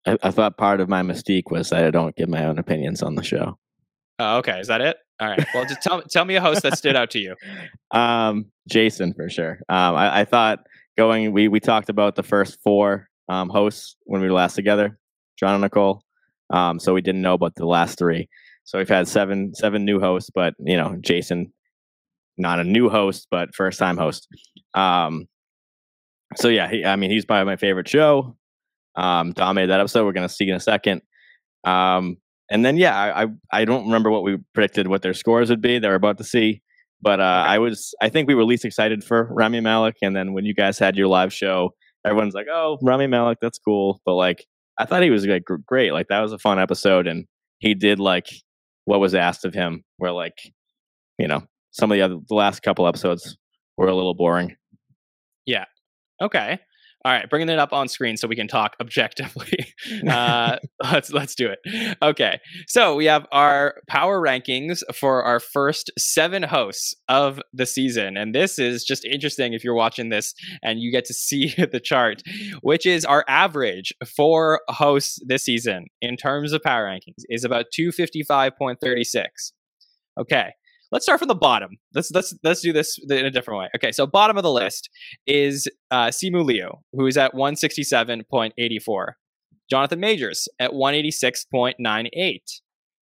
I, 0.05 0.17
I 0.21 0.29
thought 0.29 0.57
part 0.57 0.81
of 0.81 0.87
my 0.87 1.01
mystique 1.01 1.49
was 1.49 1.71
that 1.71 1.83
I 1.83 1.89
don't 1.89 2.15
give 2.15 2.29
my 2.29 2.45
own 2.45 2.59
opinions 2.59 3.01
on 3.01 3.15
the 3.15 3.23
show. 3.23 3.57
Oh, 4.19 4.37
okay. 4.37 4.59
Is 4.59 4.67
that 4.67 4.81
it? 4.81 4.97
All 5.23 5.29
right. 5.29 5.47
Well, 5.53 5.65
just 5.65 5.81
tell, 5.81 6.01
tell 6.01 6.25
me 6.25 6.35
a 6.35 6.41
host 6.41 6.63
that 6.63 6.77
stood 6.77 6.95
out 6.95 7.09
to 7.11 7.19
you. 7.19 7.35
Um, 7.91 8.47
Jason 8.67 9.13
for 9.13 9.29
sure. 9.29 9.59
Um, 9.69 9.95
I, 9.95 10.21
I 10.21 10.25
thought 10.25 10.65
going. 10.97 11.31
We 11.31 11.47
we 11.47 11.59
talked 11.59 11.89
about 11.89 12.15
the 12.15 12.23
first 12.23 12.57
four 12.63 13.07
um, 13.29 13.49
hosts 13.49 13.95
when 14.05 14.19
we 14.19 14.27
were 14.27 14.33
last 14.33 14.55
together, 14.55 14.97
Jon 15.39 15.53
and 15.53 15.61
Nicole. 15.61 16.01
Um, 16.49 16.79
so 16.79 16.95
we 16.95 17.01
didn't 17.01 17.21
know 17.21 17.35
about 17.35 17.53
the 17.53 17.67
last 17.67 17.99
three. 17.99 18.27
So 18.63 18.79
we've 18.79 18.89
had 18.89 19.07
seven 19.07 19.53
seven 19.53 19.85
new 19.85 19.99
hosts, 19.99 20.31
but 20.33 20.55
you 20.57 20.75
know 20.75 20.97
Jason, 21.01 21.53
not 22.35 22.59
a 22.59 22.63
new 22.63 22.89
host, 22.89 23.27
but 23.29 23.53
first 23.53 23.77
time 23.77 23.95
host. 23.95 24.27
Um, 24.73 25.27
so 26.35 26.47
yeah, 26.47 26.67
he, 26.67 26.83
I 26.83 26.95
mean 26.95 27.11
he's 27.11 27.25
probably 27.25 27.45
my 27.45 27.57
favorite 27.57 27.87
show. 27.87 28.35
Um, 28.95 29.33
dominated 29.33 29.71
that 29.71 29.81
episode. 29.81 30.03
We're 30.03 30.13
gonna 30.13 30.29
see 30.29 30.49
in 30.49 30.55
a 30.55 30.59
second. 30.59 31.03
Um, 31.63 32.17
and 32.49 32.65
then 32.65 32.77
yeah, 32.77 32.95
I, 32.95 33.23
I 33.23 33.27
I 33.51 33.65
don't 33.65 33.85
remember 33.85 34.11
what 34.11 34.23
we 34.23 34.37
predicted 34.53 34.87
what 34.87 35.01
their 35.01 35.13
scores 35.13 35.49
would 35.49 35.61
be. 35.61 35.79
They 35.79 35.87
were 35.87 35.95
about 35.95 36.17
to 36.19 36.23
see. 36.23 36.61
But 37.01 37.19
uh, 37.19 37.43
I 37.45 37.59
was, 37.59 37.93
I 38.01 38.07
think 38.07 38.29
we 38.29 38.35
were 38.35 38.45
least 38.45 38.63
excited 38.63 39.03
for 39.03 39.27
Rami 39.29 39.59
Malek, 39.59 39.97
and 40.01 40.15
then 40.15 40.31
when 40.31 40.45
you 40.45 40.53
guys 40.53 40.79
had 40.79 40.95
your 40.95 41.07
live 41.07 41.33
show, 41.33 41.71
everyone's 42.05 42.33
like, 42.33 42.47
"Oh, 42.49 42.77
Rami 42.81 43.07
Malek, 43.07 43.39
that's 43.41 43.59
cool." 43.59 43.99
But 44.05 44.13
like, 44.13 44.45
I 44.77 44.85
thought 44.85 45.03
he 45.03 45.09
was 45.09 45.25
like 45.25 45.43
great. 45.67 45.91
Like 45.91 46.07
that 46.07 46.21
was 46.21 46.31
a 46.31 46.39
fun 46.39 46.59
episode, 46.59 47.05
and 47.05 47.25
he 47.59 47.73
did 47.73 47.99
like 47.99 48.27
what 48.85 49.01
was 49.01 49.13
asked 49.15 49.43
of 49.43 49.53
him. 49.53 49.83
Where 49.97 50.13
like, 50.13 50.37
you 51.19 51.27
know, 51.27 51.43
some 51.71 51.91
of 51.91 51.95
the 51.95 52.01
other 52.01 52.19
the 52.29 52.35
last 52.35 52.61
couple 52.61 52.87
episodes 52.87 53.37
were 53.75 53.87
a 53.87 53.95
little 53.95 54.13
boring. 54.13 54.55
Yeah. 55.45 55.65
Okay. 56.21 56.59
All 57.05 57.11
right, 57.11 57.29
bringing 57.29 57.49
it 57.49 57.59
up 57.59 57.73
on 57.73 57.89
screen 57.89 58.15
so 58.15 58.29
we 58.29 58.35
can 58.37 58.47
talk 58.47 58.77
objectively. 58.79 59.73
uh, 60.09 60.55
let's 60.83 61.11
let's 61.11 61.35
do 61.35 61.49
it. 61.51 61.97
Okay, 62.01 62.39
so 62.65 62.95
we 62.95 63.05
have 63.05 63.25
our 63.33 63.75
power 63.89 64.21
rankings 64.21 64.81
for 64.95 65.21
our 65.21 65.41
first 65.41 65.91
seven 65.97 66.43
hosts 66.43 66.95
of 67.09 67.41
the 67.51 67.65
season, 67.65 68.15
and 68.15 68.33
this 68.33 68.57
is 68.57 68.85
just 68.85 69.03
interesting 69.03 69.51
if 69.51 69.65
you're 69.65 69.73
watching 69.73 70.09
this 70.09 70.33
and 70.63 70.79
you 70.79 70.93
get 70.93 71.03
to 71.05 71.13
see 71.13 71.53
the 71.71 71.81
chart, 71.81 72.23
which 72.61 72.85
is 72.85 73.03
our 73.03 73.25
average 73.27 73.91
for 74.05 74.61
hosts 74.69 75.19
this 75.25 75.43
season 75.43 75.87
in 76.01 76.15
terms 76.15 76.53
of 76.53 76.63
power 76.63 76.85
rankings 76.85 77.23
is 77.27 77.43
about 77.43 77.65
two 77.73 77.91
fifty 77.91 78.23
five 78.23 78.55
point 78.57 78.79
thirty 78.79 79.03
six. 79.03 79.51
Okay, 80.17 80.51
let's 80.93 81.05
start 81.05 81.19
from 81.19 81.27
the 81.27 81.35
bottom. 81.35 81.71
Let's 81.93 82.11
let's 82.11 82.33
let's 82.43 82.61
do 82.61 82.71
this 82.71 82.97
in 83.09 83.25
a 83.25 83.31
different 83.31 83.59
way. 83.59 83.69
Okay, 83.75 83.91
so 83.91 84.05
bottom 84.05 84.37
of 84.37 84.43
the 84.43 84.51
list 84.51 84.89
is 85.27 85.67
uh, 85.91 86.07
Simu 86.07 86.45
Liu, 86.45 86.69
who 86.93 87.07
is 87.07 87.17
at 87.17 87.33
167.84. 87.33 89.05
Jonathan 89.69 89.99
Majors 89.99 90.47
at 90.59 90.71
186.98. 90.71 92.39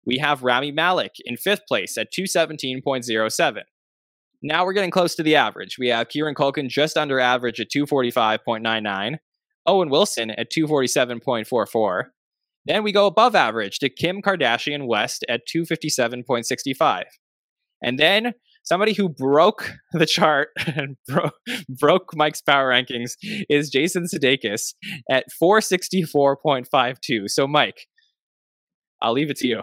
We 0.06 0.18
have 0.18 0.44
Rami 0.44 0.72
Malek 0.72 1.14
in 1.24 1.38
fifth 1.38 1.66
place 1.68 1.98
at 1.98 2.12
217.07. 2.12 3.62
Now 4.42 4.66
we're 4.66 4.74
getting 4.74 4.92
close 4.92 5.16
to 5.16 5.24
the 5.24 5.36
average. 5.36 5.78
We 5.80 5.88
have 5.90 6.10
Kieran 6.10 6.36
Culkin 6.36 6.68
just 6.68 6.98
under 6.98 7.20
average 7.20 7.60
at 7.62 7.70
245.99. 7.70 9.18
Owen 9.66 9.90
Wilson 9.90 10.32
at 10.32 10.52
247.44. 10.52 12.04
Then 12.66 12.84
we 12.84 12.92
go 12.92 13.06
above 13.06 13.36
average 13.36 13.80
to 13.80 13.90
Kim 13.90 14.22
Kardashian 14.22 14.88
West 14.88 15.26
at 15.30 15.42
257.65. 15.48 17.04
And 17.82 17.98
then 17.98 18.34
somebody 18.64 18.94
who 18.94 19.10
broke 19.10 19.72
the 19.94 20.06
chart 20.06 20.50
and 20.66 20.98
bro- 21.08 21.32
broke 21.70 22.16
Mike's 22.16 22.42
power 22.42 22.70
rankings 22.70 23.14
is 23.50 23.70
Jason 23.70 24.06
Sudeikis 24.06 24.74
at 25.10 25.26
464.52. 25.42 27.30
So, 27.30 27.48
Mike, 27.48 27.88
I'll 29.02 29.14
leave 29.14 29.30
it 29.30 29.38
to 29.38 29.48
you. 29.48 29.62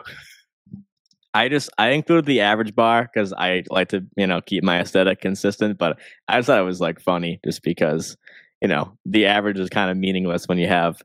I 1.35 1.51
just 1.51 1.69
I 1.77 1.89
included 1.89 2.25
the 2.25 2.41
average 2.41 2.75
bar 2.75 3.11
because 3.13 3.35
I 3.35 3.65
like 3.71 3.91
to 3.91 4.07
you 4.17 4.27
know 4.27 4.41
keep 4.41 4.65
my 4.65 4.81
aesthetic 4.81 5.21
consistent, 5.21 5.77
but 5.77 5.99
I 6.29 6.39
just 6.39 6.47
thought 6.47 6.59
it 6.59 6.65
was 6.65 6.81
like 6.81 6.99
funny 6.99 7.41
just 7.45 7.63
because 7.63 8.17
you 8.63 8.69
know 8.69 8.97
the 9.05 9.27
average 9.27 9.59
is 9.59 9.69
kind 9.69 9.91
of 9.91 9.99
meaningless 9.99 10.49
when 10.49 10.57
you 10.57 10.67
have 10.67 11.03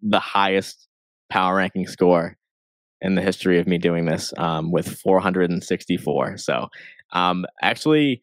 the 0.00 0.20
highest 0.20 0.86
power 1.28 1.56
ranking 1.56 1.88
score 1.88 2.36
in 3.04 3.14
the 3.14 3.22
history 3.22 3.60
of 3.60 3.68
me 3.68 3.76
doing 3.76 4.06
this 4.06 4.32
um, 4.38 4.72
with 4.72 4.98
464. 5.00 6.38
So 6.38 6.68
um, 7.12 7.44
actually, 7.62 8.22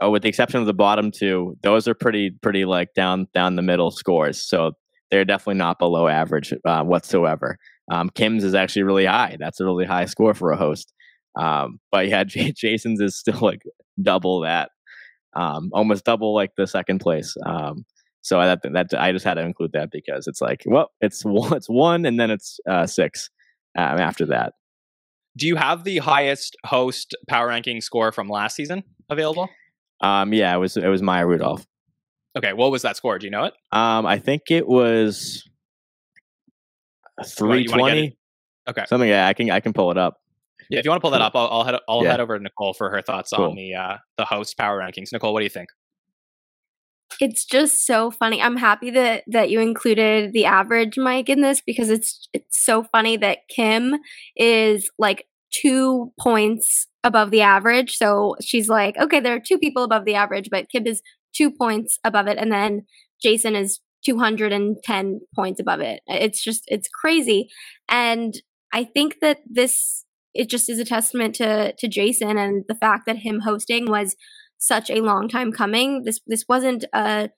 oh, 0.00 0.10
with 0.10 0.22
the 0.22 0.28
exception 0.28 0.60
of 0.60 0.66
the 0.66 0.72
bottom 0.72 1.10
two, 1.10 1.58
those 1.62 1.88
are 1.88 1.94
pretty 1.94 2.30
pretty 2.30 2.64
like 2.64 2.94
down 2.94 3.26
down 3.34 3.56
the 3.56 3.62
middle 3.62 3.90
scores. 3.90 4.40
So 4.40 4.72
they're 5.10 5.24
definitely 5.24 5.58
not 5.58 5.78
below 5.78 6.08
average 6.08 6.54
uh, 6.64 6.84
whatsoever. 6.84 7.58
Um, 7.90 8.10
Kim's 8.10 8.44
is 8.44 8.54
actually 8.54 8.84
really 8.84 9.04
high. 9.04 9.36
That's 9.38 9.60
a 9.60 9.64
really 9.64 9.84
high 9.84 10.06
score 10.06 10.34
for 10.34 10.52
a 10.52 10.56
host. 10.56 10.94
Um, 11.38 11.80
but 11.90 12.06
yeah, 12.08 12.24
J- 12.24 12.52
Jason's 12.52 13.00
is 13.00 13.16
still 13.16 13.40
like 13.40 13.62
double 14.00 14.40
that, 14.40 14.70
um, 15.34 15.70
almost 15.72 16.04
double 16.04 16.32
like 16.32 16.52
the 16.56 16.68
second 16.68 17.00
place. 17.00 17.36
Um, 17.44 17.84
so 18.24 18.38
that 18.40 18.60
that 18.62 18.94
I 18.96 19.10
just 19.10 19.24
had 19.24 19.34
to 19.34 19.42
include 19.42 19.72
that 19.72 19.90
because 19.90 20.28
it's 20.28 20.40
like, 20.40 20.62
well, 20.64 20.92
it's 21.00 21.24
one, 21.24 21.54
it's 21.54 21.68
one, 21.68 22.06
and 22.06 22.20
then 22.20 22.30
it's 22.30 22.60
uh, 22.70 22.86
six 22.86 23.28
um, 23.76 23.98
after 23.98 24.26
that. 24.26 24.54
Do 25.36 25.46
you 25.46 25.56
have 25.56 25.84
the 25.84 25.98
highest 25.98 26.56
host 26.66 27.14
power 27.28 27.48
ranking 27.48 27.80
score 27.80 28.12
from 28.12 28.28
last 28.28 28.54
season 28.56 28.84
available? 29.08 29.48
Um, 30.00 30.32
yeah, 30.34 30.54
it 30.54 30.58
was 30.58 30.76
it 30.76 30.88
was 30.88 31.00
Maya 31.02 31.26
Rudolph. 31.26 31.66
Okay, 32.36 32.52
what 32.52 32.70
was 32.70 32.82
that 32.82 32.96
score? 32.96 33.18
Do 33.18 33.26
you 33.26 33.30
know 33.30 33.44
it? 33.44 33.54
Um, 33.72 34.04
I 34.06 34.18
think 34.18 34.42
it 34.50 34.66
was 34.66 35.48
three 37.26 37.66
twenty. 37.66 38.16
Okay, 38.68 38.84
something. 38.86 39.08
Yeah, 39.08 39.26
I 39.26 39.32
can 39.32 39.50
I 39.50 39.60
can 39.60 39.72
pull 39.72 39.90
it 39.90 39.98
up. 39.98 40.18
Yeah, 40.70 40.78
if 40.78 40.84
you 40.84 40.90
want 40.90 41.00
to 41.00 41.02
pull 41.02 41.10
that 41.10 41.20
up, 41.20 41.32
I'll, 41.34 41.48
I'll 41.48 41.64
head 41.64 41.74
I'll 41.88 42.02
Yeah. 42.04 42.12
head 42.12 42.20
over 42.20 42.36
to 42.38 42.42
Nicole 42.42 42.72
for 42.72 42.90
her 42.90 43.02
thoughts 43.02 43.32
Cool. 43.34 43.50
on 43.50 43.56
the 43.56 43.74
uh, 43.74 43.96
the 44.16 44.24
host 44.24 44.56
power 44.56 44.78
rankings. 44.78 45.12
Nicole, 45.12 45.32
what 45.32 45.40
do 45.40 45.44
you 45.44 45.50
think? 45.50 45.68
It's 47.20 47.44
just 47.44 47.86
so 47.86 48.10
funny. 48.10 48.42
I'm 48.42 48.56
happy 48.56 48.90
that 48.90 49.24
that 49.28 49.50
you 49.50 49.60
included 49.60 50.32
the 50.32 50.44
average 50.44 50.98
Mike 50.98 51.28
in 51.28 51.40
this 51.40 51.60
because 51.60 51.90
it's 51.90 52.28
it's 52.32 52.64
so 52.64 52.82
funny 52.82 53.16
that 53.18 53.48
Kim 53.48 53.94
is 54.36 54.90
like 54.98 55.26
2 55.52 56.12
points 56.18 56.86
above 57.04 57.30
the 57.30 57.42
average. 57.42 57.96
So 57.96 58.36
she's 58.42 58.68
like, 58.68 58.96
okay, 58.98 59.20
there 59.20 59.34
are 59.34 59.40
two 59.40 59.58
people 59.58 59.84
above 59.84 60.04
the 60.04 60.14
average, 60.14 60.48
but 60.50 60.68
Kim 60.70 60.86
is 60.86 61.02
2 61.34 61.50
points 61.50 61.98
above 62.04 62.26
it 62.26 62.38
and 62.38 62.50
then 62.52 62.86
Jason 63.22 63.54
is 63.54 63.80
210 64.04 65.20
points 65.34 65.60
above 65.60 65.80
it. 65.80 66.00
It's 66.06 66.42
just 66.42 66.64
it's 66.68 66.88
crazy. 66.88 67.48
And 67.88 68.34
I 68.72 68.84
think 68.84 69.16
that 69.20 69.38
this 69.48 70.04
it 70.34 70.48
just 70.48 70.68
is 70.70 70.78
a 70.78 70.84
testament 70.84 71.34
to 71.36 71.72
to 71.74 71.88
Jason 71.88 72.38
and 72.38 72.64
the 72.68 72.74
fact 72.74 73.06
that 73.06 73.18
him 73.18 73.40
hosting 73.40 73.90
was 73.90 74.16
such 74.62 74.90
a 74.90 75.00
long 75.00 75.28
time 75.28 75.50
coming. 75.52 76.04
This 76.04 76.20
this 76.26 76.44
wasn't 76.48 76.84
a 76.94 77.30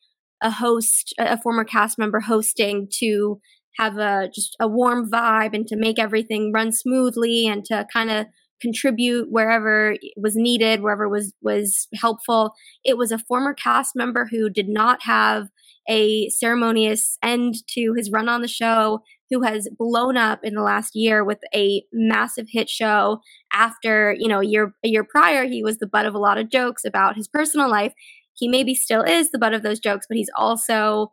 a 0.43 0.51
host, 0.51 1.14
a 1.18 1.41
former 1.41 1.64
cast 1.64 1.99
member 1.99 2.20
hosting 2.20 2.87
to 2.99 3.41
have 3.79 3.97
a 3.97 4.29
just 4.33 4.57
a 4.61 4.68
warm 4.68 5.11
vibe 5.11 5.55
and 5.55 5.66
to 5.68 5.77
make 5.77 5.99
everything 5.99 6.53
run 6.53 6.70
smoothly 6.70 7.47
and 7.47 7.64
to 7.64 7.87
kind 7.93 8.11
of 8.11 8.27
contribute 8.61 9.31
wherever 9.31 9.97
was 10.16 10.37
needed, 10.37 10.83
wherever 10.83 11.09
was 11.09 11.33
was 11.43 11.89
helpful. 11.95 12.53
It 12.85 12.99
was 12.99 13.11
a 13.11 13.18
former 13.18 13.55
cast 13.55 13.97
member 13.97 14.29
who 14.31 14.51
did 14.51 14.68
not 14.68 15.03
have 15.03 15.49
a 15.89 16.29
ceremonious 16.29 17.18
end 17.22 17.55
to 17.70 17.95
his 17.97 18.11
run 18.11 18.29
on 18.29 18.43
the 18.43 18.49
show, 18.49 19.01
who 19.31 19.43
has 19.43 19.68
blown 19.79 20.16
up 20.16 20.41
in 20.43 20.55
the 20.55 20.62
last 20.62 20.95
year 20.95 21.25
with 21.25 21.39
a 21.55 21.83
massive 21.93 22.47
hit 22.51 22.68
show. 22.68 23.20
After 23.53 24.14
you 24.18 24.29
know 24.29 24.41
a 24.41 24.47
year 24.47 24.75
a 24.85 24.89
year 24.89 25.05
prior 25.05 25.45
he 25.45 25.62
was 25.62 25.79
the 25.79 25.87
butt 25.87 26.07
of 26.07 26.14
a 26.14 26.18
lot 26.18 26.39
of 26.39 26.51
jokes 26.51 26.85
about 26.85 27.16
his 27.16 27.29
personal 27.29 27.70
life. 27.70 27.93
He 28.35 28.49
maybe 28.49 28.75
still 28.75 29.03
is 29.03 29.31
the 29.31 29.39
butt 29.39 29.55
of 29.55 29.62
those 29.62 29.79
jokes 29.79 30.07
but 30.09 30.16
he's 30.16 30.31
also 30.37 31.12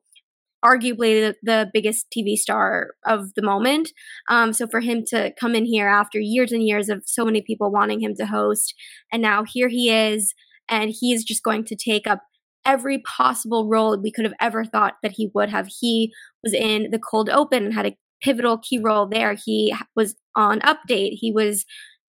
arguably 0.63 1.19
the, 1.21 1.35
the 1.41 1.69
biggest 1.73 2.05
tv 2.15 2.35
star 2.35 2.91
of 3.05 3.33
the 3.35 3.41
moment. 3.41 3.91
Um, 4.29 4.53
so 4.53 4.67
for 4.67 4.79
him 4.79 5.03
to 5.07 5.33
come 5.39 5.55
in 5.55 5.65
here 5.65 5.87
after 5.87 6.19
years 6.19 6.51
and 6.51 6.61
years 6.61 6.87
of 6.89 7.03
so 7.05 7.25
many 7.25 7.41
people 7.41 7.71
wanting 7.71 8.01
him 8.01 8.13
to 8.15 8.25
host 8.25 8.75
and 9.11 9.21
now 9.21 9.43
here 9.43 9.69
he 9.69 9.89
is 9.89 10.33
and 10.69 10.91
he's 10.97 11.23
just 11.23 11.43
going 11.43 11.65
to 11.65 11.75
take 11.75 12.07
up 12.07 12.21
every 12.65 12.99
possible 12.99 13.67
role 13.67 13.97
we 13.99 14.11
could 14.11 14.25
have 14.25 14.33
ever 14.39 14.65
thought 14.65 14.95
that 15.03 15.13
he 15.13 15.31
would 15.33 15.49
have. 15.49 15.67
He 15.79 16.13
was 16.43 16.53
in 16.53 16.89
the 16.91 16.99
cold 16.99 17.29
open 17.29 17.65
and 17.65 17.73
had 17.73 17.85
a 17.87 17.97
pivotal 18.21 18.57
key 18.57 18.79
role 18.79 19.07
there. 19.07 19.35
He 19.43 19.73
was 19.95 20.15
on 20.35 20.59
update. 20.61 21.13
He 21.13 21.31
was 21.31 21.65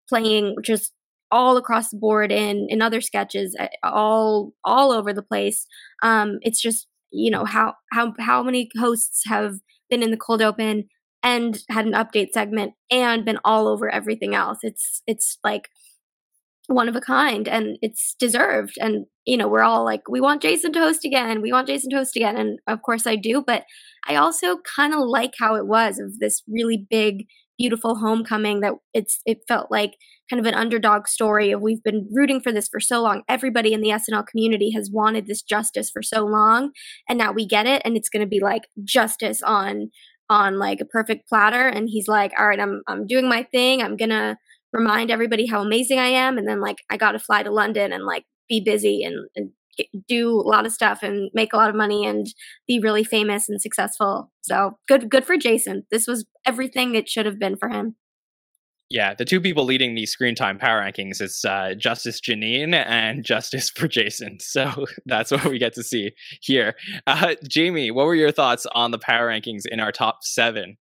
playing 0.08 0.56
just 0.62 0.92
all 1.30 1.56
across 1.56 1.90
the 1.90 1.96
board 1.96 2.30
in 2.30 2.66
in 2.68 2.82
other 2.82 3.00
sketches 3.00 3.56
uh, 3.58 3.68
all 3.82 4.52
all 4.64 4.92
over 4.92 5.12
the 5.12 5.22
place. 5.22 5.66
Um 6.02 6.38
it's 6.42 6.60
just 6.60 6.86
you 7.10 7.30
know 7.30 7.44
how 7.46 7.74
how 7.90 8.12
how 8.18 8.42
many 8.42 8.68
hosts 8.78 9.22
have 9.26 9.54
been 9.88 10.02
in 10.02 10.10
the 10.10 10.16
cold 10.16 10.42
open 10.42 10.84
and 11.22 11.62
had 11.70 11.86
an 11.86 11.92
update 11.92 12.32
segment 12.32 12.74
and 12.90 13.24
been 13.24 13.38
all 13.44 13.66
over 13.68 13.88
everything 13.88 14.34
else. 14.34 14.58
It's 14.62 15.02
it's 15.06 15.38
like 15.42 15.68
one 16.68 16.88
of 16.88 16.96
a 16.96 17.00
kind 17.00 17.48
and 17.48 17.76
it's 17.82 18.14
deserved 18.18 18.74
and 18.80 19.06
you 19.24 19.36
know 19.36 19.48
we're 19.48 19.62
all 19.62 19.84
like 19.84 20.02
we 20.08 20.20
want 20.20 20.42
jason 20.42 20.72
to 20.72 20.78
host 20.78 21.04
again 21.04 21.42
we 21.42 21.52
want 21.52 21.66
jason 21.66 21.90
to 21.90 21.96
host 21.96 22.14
again 22.16 22.36
and 22.36 22.58
of 22.68 22.82
course 22.82 23.06
i 23.06 23.16
do 23.16 23.42
but 23.44 23.64
i 24.08 24.14
also 24.14 24.58
kind 24.76 24.94
of 24.94 25.00
like 25.00 25.32
how 25.38 25.56
it 25.56 25.66
was 25.66 25.98
of 25.98 26.18
this 26.18 26.42
really 26.46 26.86
big 26.88 27.26
beautiful 27.58 27.96
homecoming 27.96 28.60
that 28.60 28.72
it's 28.94 29.20
it 29.26 29.38
felt 29.48 29.70
like 29.70 29.92
kind 30.30 30.40
of 30.40 30.46
an 30.46 30.54
underdog 30.54 31.06
story 31.06 31.50
of 31.50 31.60
we've 31.60 31.82
been 31.82 32.08
rooting 32.12 32.40
for 32.40 32.52
this 32.52 32.68
for 32.68 32.80
so 32.80 33.02
long 33.02 33.22
everybody 33.28 33.72
in 33.72 33.80
the 33.80 33.90
snl 33.90 34.26
community 34.26 34.70
has 34.70 34.90
wanted 34.92 35.26
this 35.26 35.42
justice 35.42 35.90
for 35.90 36.02
so 36.02 36.24
long 36.24 36.70
and 37.08 37.18
now 37.18 37.32
we 37.32 37.46
get 37.46 37.66
it 37.66 37.82
and 37.84 37.96
it's 37.96 38.08
going 38.08 38.24
to 38.24 38.28
be 38.28 38.40
like 38.40 38.62
justice 38.84 39.42
on 39.42 39.90
on 40.30 40.58
like 40.58 40.80
a 40.80 40.86
perfect 40.86 41.28
platter 41.28 41.66
and 41.68 41.88
he's 41.90 42.08
like 42.08 42.32
all 42.38 42.46
right 42.46 42.60
i'm 42.60 42.82
i'm 42.88 43.06
doing 43.06 43.28
my 43.28 43.42
thing 43.52 43.82
i'm 43.82 43.96
going 43.96 44.10
to 44.10 44.36
remind 44.72 45.10
everybody 45.10 45.46
how 45.46 45.60
amazing 45.62 45.98
I 45.98 46.08
am, 46.08 46.38
and 46.38 46.48
then 46.48 46.60
like 46.60 46.78
I 46.90 46.96
got 46.96 47.12
to 47.12 47.18
fly 47.18 47.42
to 47.42 47.50
London 47.50 47.92
and 47.92 48.04
like 48.04 48.24
be 48.48 48.60
busy 48.60 49.04
and, 49.04 49.28
and 49.36 49.50
do 50.08 50.30
a 50.30 50.48
lot 50.48 50.66
of 50.66 50.72
stuff 50.72 51.02
and 51.02 51.30
make 51.34 51.52
a 51.52 51.56
lot 51.56 51.70
of 51.70 51.76
money 51.76 52.04
and 52.04 52.26
be 52.66 52.78
really 52.78 53.04
famous 53.04 53.48
and 53.48 53.60
successful. 53.60 54.30
So 54.42 54.78
good, 54.88 55.08
good 55.08 55.24
for 55.24 55.36
Jason. 55.36 55.84
This 55.90 56.06
was 56.06 56.26
everything 56.46 56.94
it 56.94 57.08
should 57.08 57.26
have 57.26 57.38
been 57.38 57.56
for 57.56 57.68
him. 57.68 57.96
Yeah, 58.90 59.14
the 59.14 59.24
two 59.24 59.40
people 59.40 59.64
leading 59.64 59.94
the 59.94 60.04
screen 60.04 60.34
time 60.34 60.58
power 60.58 60.82
rankings 60.82 61.22
is 61.22 61.42
uh, 61.48 61.72
Justice 61.74 62.20
Jeanine 62.20 62.74
and 62.74 63.24
Justice 63.24 63.70
for 63.70 63.88
Jason. 63.88 64.38
So 64.40 64.84
that's 65.06 65.30
what 65.30 65.46
we 65.46 65.58
get 65.58 65.72
to 65.74 65.82
see 65.82 66.10
here. 66.42 66.74
Uh, 67.06 67.36
Jamie, 67.48 67.90
what 67.90 68.04
were 68.04 68.14
your 68.14 68.32
thoughts 68.32 68.66
on 68.74 68.90
the 68.90 68.98
power 68.98 69.28
rankings 69.28 69.62
in 69.64 69.80
our 69.80 69.92
top 69.92 70.18
seven? 70.24 70.76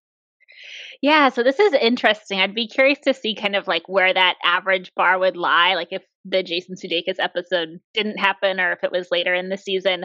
Yeah, 1.02 1.30
so 1.30 1.42
this 1.42 1.58
is 1.58 1.72
interesting. 1.74 2.38
I'd 2.40 2.54
be 2.54 2.68
curious 2.68 3.00
to 3.00 3.12
see 3.12 3.34
kind 3.34 3.56
of 3.56 3.66
like 3.66 3.88
where 3.88 4.14
that 4.14 4.36
average 4.44 4.92
bar 4.94 5.18
would 5.18 5.36
lie, 5.36 5.74
like 5.74 5.88
if 5.90 6.04
the 6.24 6.44
Jason 6.44 6.76
Sudeikis 6.76 7.16
episode 7.18 7.80
didn't 7.92 8.18
happen 8.18 8.60
or 8.60 8.70
if 8.72 8.84
it 8.84 8.92
was 8.92 9.10
later 9.10 9.34
in 9.34 9.48
the 9.48 9.56
season. 9.58 10.04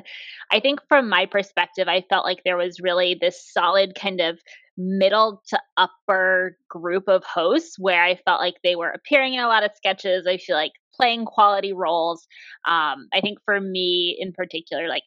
I 0.51 0.59
think 0.59 0.79
from 0.89 1.07
my 1.07 1.27
perspective, 1.27 1.87
I 1.87 2.03
felt 2.09 2.25
like 2.25 2.39
there 2.43 2.57
was 2.57 2.79
really 2.81 3.13
this 3.21 3.47
solid 3.53 3.93
kind 3.93 4.19
of 4.19 4.39
middle 4.75 5.43
to 5.49 5.59
upper 5.77 6.57
group 6.67 7.03
of 7.07 7.23
hosts 7.23 7.77
where 7.77 8.03
I 8.03 8.15
felt 8.15 8.41
like 8.41 8.55
they 8.63 8.75
were 8.75 8.89
appearing 8.89 9.35
in 9.35 9.39
a 9.39 9.47
lot 9.47 9.63
of 9.63 9.71
sketches. 9.75 10.25
I 10.25 10.37
feel 10.37 10.55
like 10.55 10.73
playing 10.95 11.25
quality 11.25 11.73
roles. 11.73 12.25
Um, 12.67 13.07
I 13.13 13.21
think 13.21 13.37
for 13.45 13.61
me 13.61 14.17
in 14.19 14.33
particular, 14.33 14.87
like 14.87 15.03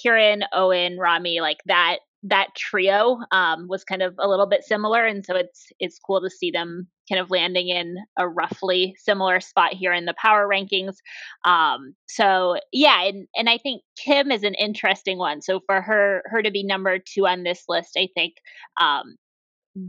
Kieran, 0.00 0.44
Owen, 0.52 0.98
Rami, 0.98 1.40
like 1.40 1.58
that 1.66 1.98
that 2.24 2.48
trio 2.56 3.18
um, 3.32 3.68
was 3.68 3.84
kind 3.84 4.02
of 4.02 4.14
a 4.18 4.28
little 4.28 4.46
bit 4.46 4.64
similar, 4.64 5.04
and 5.04 5.24
so 5.24 5.36
it's 5.36 5.66
it's 5.78 5.98
cool 5.98 6.20
to 6.22 6.30
see 6.30 6.50
them 6.50 6.88
kind 7.08 7.20
of 7.20 7.30
landing 7.30 7.68
in 7.68 7.98
a 8.18 8.26
roughly 8.26 8.96
similar 8.98 9.40
spot 9.40 9.74
here 9.74 9.92
in 9.92 10.06
the 10.06 10.14
power 10.20 10.48
rankings. 10.48 10.96
Um, 11.44 11.94
so 12.08 12.56
yeah, 12.72 13.02
and 13.04 13.28
and 13.36 13.50
I 13.50 13.58
think 13.58 13.82
Kim 14.02 14.32
is 14.32 14.42
an 14.42 14.54
interesting 14.54 15.18
one. 15.18 15.42
So 15.42 15.60
for 15.66 15.82
her 15.82 16.22
her 16.26 16.42
to 16.42 16.50
be 16.50 16.64
number 16.64 16.98
two 16.98 17.26
on 17.26 17.44
this 17.44 17.64
list, 17.68 17.96
I 17.96 18.08
think. 18.14 18.34
Um, 18.80 19.16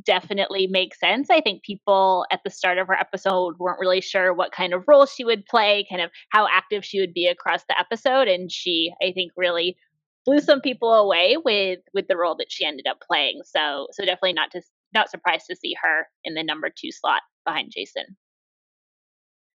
definitely 0.04 0.66
makes 0.66 1.00
sense. 1.00 1.30
I 1.30 1.42
think 1.42 1.64
people 1.64 2.26
at 2.32 2.42
the 2.44 2.50
start 2.50 2.80
of 2.80 2.88
her 2.88 2.96
episode 2.96 3.54
weren't 3.60 3.80
really 3.80 4.02
sure 4.02 4.34
what 4.34 4.52
kind 4.52 4.74
of 4.74 4.84
role 4.88 5.06
she 5.06 5.24
would 5.24 5.46
play, 5.46 5.86
kind 5.88 6.02
of 6.02 6.10
how 6.30 6.48
active 6.52 6.84
she 6.84 7.00
would 7.00 7.14
be 7.14 7.28
across 7.28 7.64
the 7.70 7.80
episode, 7.80 8.28
and 8.28 8.52
she, 8.52 8.92
I 9.00 9.12
think, 9.12 9.32
really 9.38 9.78
blew 10.26 10.40
some 10.40 10.62
people 10.62 10.94
away 10.94 11.38
with 11.44 11.80
with 11.94 12.08
the 12.08 12.18
role 12.18 12.36
that 12.38 12.52
she 12.52 12.66
ended 12.66 12.88
up 12.88 12.98
playing. 13.06 13.42
So, 13.46 13.88
so 13.92 14.04
definitely 14.04 14.34
not 14.34 14.52
to 14.52 14.62
not 14.94 15.10
surprised 15.10 15.46
to 15.50 15.56
see 15.56 15.76
her 15.82 16.08
in 16.24 16.34
the 16.34 16.44
number 16.44 16.70
two 16.70 16.92
slot 16.92 17.22
behind 17.46 17.72
Jason. 17.76 18.18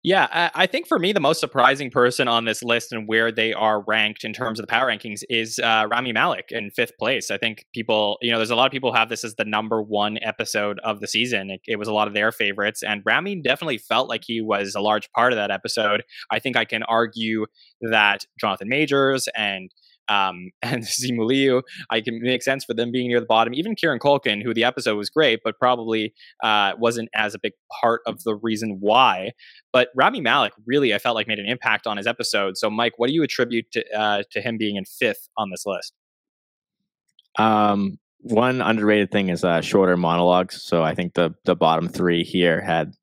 Yeah, 0.02 0.50
I, 0.56 0.66
think 0.66 0.88
for 0.88 0.98
me, 0.98 1.12
the 1.12 1.20
most 1.20 1.42
surprising 1.42 1.92
person 1.92 2.30
on 2.30 2.46
this 2.46 2.64
list 2.64 2.94
and 2.94 3.06
where 3.06 3.34
they 3.34 3.52
are 3.52 3.84
ranked 3.86 4.24
in 4.24 4.32
terms 4.32 4.58
of 4.58 4.64
the 4.64 4.72
power 4.72 4.88
rankings 4.88 5.24
is 5.30 5.60
uh, 5.60 5.88
Rami 5.92 6.14
Malek 6.14 6.46
in 6.52 6.72
fifth 6.72 6.98
place. 6.98 7.30
I 7.30 7.38
think 7.38 7.66
people, 7.74 8.18
you 8.22 8.32
know, 8.32 8.38
there's 8.38 8.50
a 8.50 8.56
lot 8.56 8.66
of 8.66 8.72
people 8.72 8.94
have 8.94 9.10
this 9.10 9.26
as 9.26 9.36
the 9.36 9.44
number 9.44 9.82
one 9.82 10.18
episode 10.22 10.80
of 10.86 11.02
the 11.02 11.08
season. 11.08 11.50
It, 11.50 11.60
it 11.68 11.76
was 11.76 11.90
a 11.90 11.94
lot 11.94 12.08
of 12.08 12.14
their 12.14 12.32
favorites, 12.32 12.82
and 12.82 13.02
Rami 13.06 13.42
definitely 13.42 13.78
felt 13.78 14.08
like 14.08 14.24
he 14.26 14.40
was 14.40 14.74
a 14.74 14.80
large 14.80 15.12
part 15.12 15.34
of 15.34 15.38
that 15.38 15.52
episode. 15.52 16.04
I 16.32 16.40
think 16.40 16.56
I 16.56 16.64
can 16.64 16.84
argue 16.84 17.46
that 17.82 18.24
Jonathan 18.40 18.70
Majors 18.70 19.28
and 19.36 19.70
um, 20.10 20.52
and 20.62 20.84
Simu 20.84 21.26
Liu, 21.26 21.62
I 21.90 22.02
can 22.02 22.22
make 22.22 22.44
sense 22.44 22.66
for 22.66 22.74
them 22.74 22.92
being 22.92 23.08
near 23.08 23.20
the 23.20 23.26
bottom. 23.26 23.54
Even 23.54 23.76
Kieran 23.76 24.00
Culkin, 24.00 24.44
who 24.44 24.54
the 24.54 24.64
episode 24.64 24.96
was 24.96 25.10
great, 25.10 25.40
but 25.44 25.58
probably 25.58 26.14
uh, 26.44 26.74
wasn't 26.78 27.10
as 27.14 27.34
a 27.34 27.40
big 27.40 27.54
part 27.82 28.02
of 28.06 28.24
the 28.24 28.36
reason 28.36 28.78
why. 28.80 29.32
But 29.72 29.90
Rami 29.96 30.22
Malek 30.22 30.54
really, 30.66 30.94
I 30.94 30.98
felt 30.98 31.16
like 31.16 31.28
made 31.28 31.40
an 31.40 31.46
impact 31.46 31.88
on 31.88 31.98
his 31.98 32.08
episode. 32.08 32.58
So, 32.58 32.70
Mike, 32.70 32.94
what 32.98 33.08
do 33.08 33.14
you 33.14 33.24
attribute 33.24 33.72
to 33.72 33.98
uh, 33.98 34.24
to 34.32 34.42
him 34.42 34.58
being 34.58 34.76
in 34.76 34.86
fifth 34.86 35.30
on 35.38 35.52
this 35.52 35.66
list? 35.66 35.94
Um, 37.38 38.00
one 38.22 38.62
underrated 38.62 39.12
thing 39.12 39.30
is 39.30 39.44
uh, 39.44 39.62
shorter 39.62 39.96
monologues. 39.96 40.62
So 40.64 40.84
I 40.84 40.94
think 40.96 41.14
the 41.14 41.34
the 41.46 41.56
bottom 41.56 41.88
three 41.88 42.24
here 42.24 42.62
had 42.62 42.94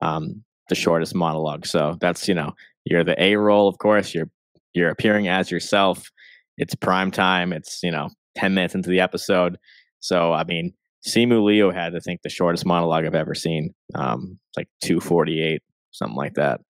um, 0.00 0.42
the 0.68 0.74
shortest 0.74 1.14
monologue. 1.14 1.66
So 1.66 1.96
that's 2.00 2.28
you 2.28 2.34
know 2.34 2.54
you're 2.84 3.04
the 3.04 3.20
A 3.22 3.36
role, 3.36 3.68
of 3.68 3.78
course. 3.78 4.14
You're 4.14 4.30
you're 4.74 4.90
appearing 4.90 5.28
as 5.28 5.50
yourself 5.50 6.10
it's 6.58 6.74
prime 6.74 7.10
time. 7.10 7.52
It's 7.52 7.80
you 7.82 7.90
know 7.90 8.08
ten 8.36 8.54
minutes 8.54 8.74
into 8.74 8.90
the 8.90 9.00
episode. 9.00 9.58
So 10.00 10.32
I 10.32 10.44
mean, 10.44 10.72
Simu 11.06 11.42
Liu 11.44 11.70
had 11.70 11.94
I 11.94 12.00
think 12.00 12.22
the 12.22 12.28
shortest 12.28 12.66
monologue 12.66 13.04
I've 13.04 13.14
ever 13.14 13.34
seen. 13.34 13.74
Um, 13.94 14.38
like 14.56 14.68
two 14.82 15.00
forty 15.00 15.40
eight, 15.42 15.62
something 15.90 16.16
like 16.16 16.34
that. 16.34 16.60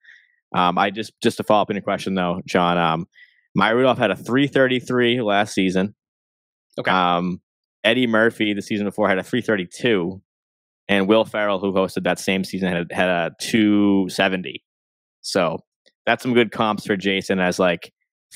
Um, 0.54 0.78
I 0.78 0.90
just 0.90 1.12
just 1.22 1.36
to 1.38 1.42
follow 1.42 1.62
up 1.62 1.70
on 1.70 1.76
your 1.76 1.82
question 1.82 2.14
though, 2.14 2.40
Jon. 2.46 2.78
Um, 2.78 3.06
Maya 3.54 3.74
Rudolph 3.74 3.98
had 3.98 4.10
a 4.10 4.16
three 4.16 4.46
thirty 4.46 4.80
three 4.80 5.20
last 5.20 5.54
season. 5.54 5.94
Okay. 6.78 6.90
Um, 6.90 7.40
Eddie 7.84 8.06
Murphy 8.06 8.54
the 8.54 8.62
season 8.62 8.86
before 8.86 9.08
had 9.08 9.18
a 9.18 9.22
three 9.22 9.42
thirty 9.42 9.66
two, 9.66 10.22
and 10.88 11.08
Will 11.08 11.24
Ferrell, 11.24 11.58
who 11.58 11.72
hosted 11.72 12.04
that 12.04 12.18
same 12.18 12.44
season, 12.44 12.72
had 12.72 12.92
had 12.92 13.08
a 13.08 13.30
two 13.40 14.06
seventy. 14.08 14.62
So 15.22 15.58
that's 16.06 16.22
some 16.22 16.34
good 16.34 16.52
comps 16.52 16.86
for 16.86 16.96
Jason 16.96 17.40
as 17.40 17.58
like 17.58 17.92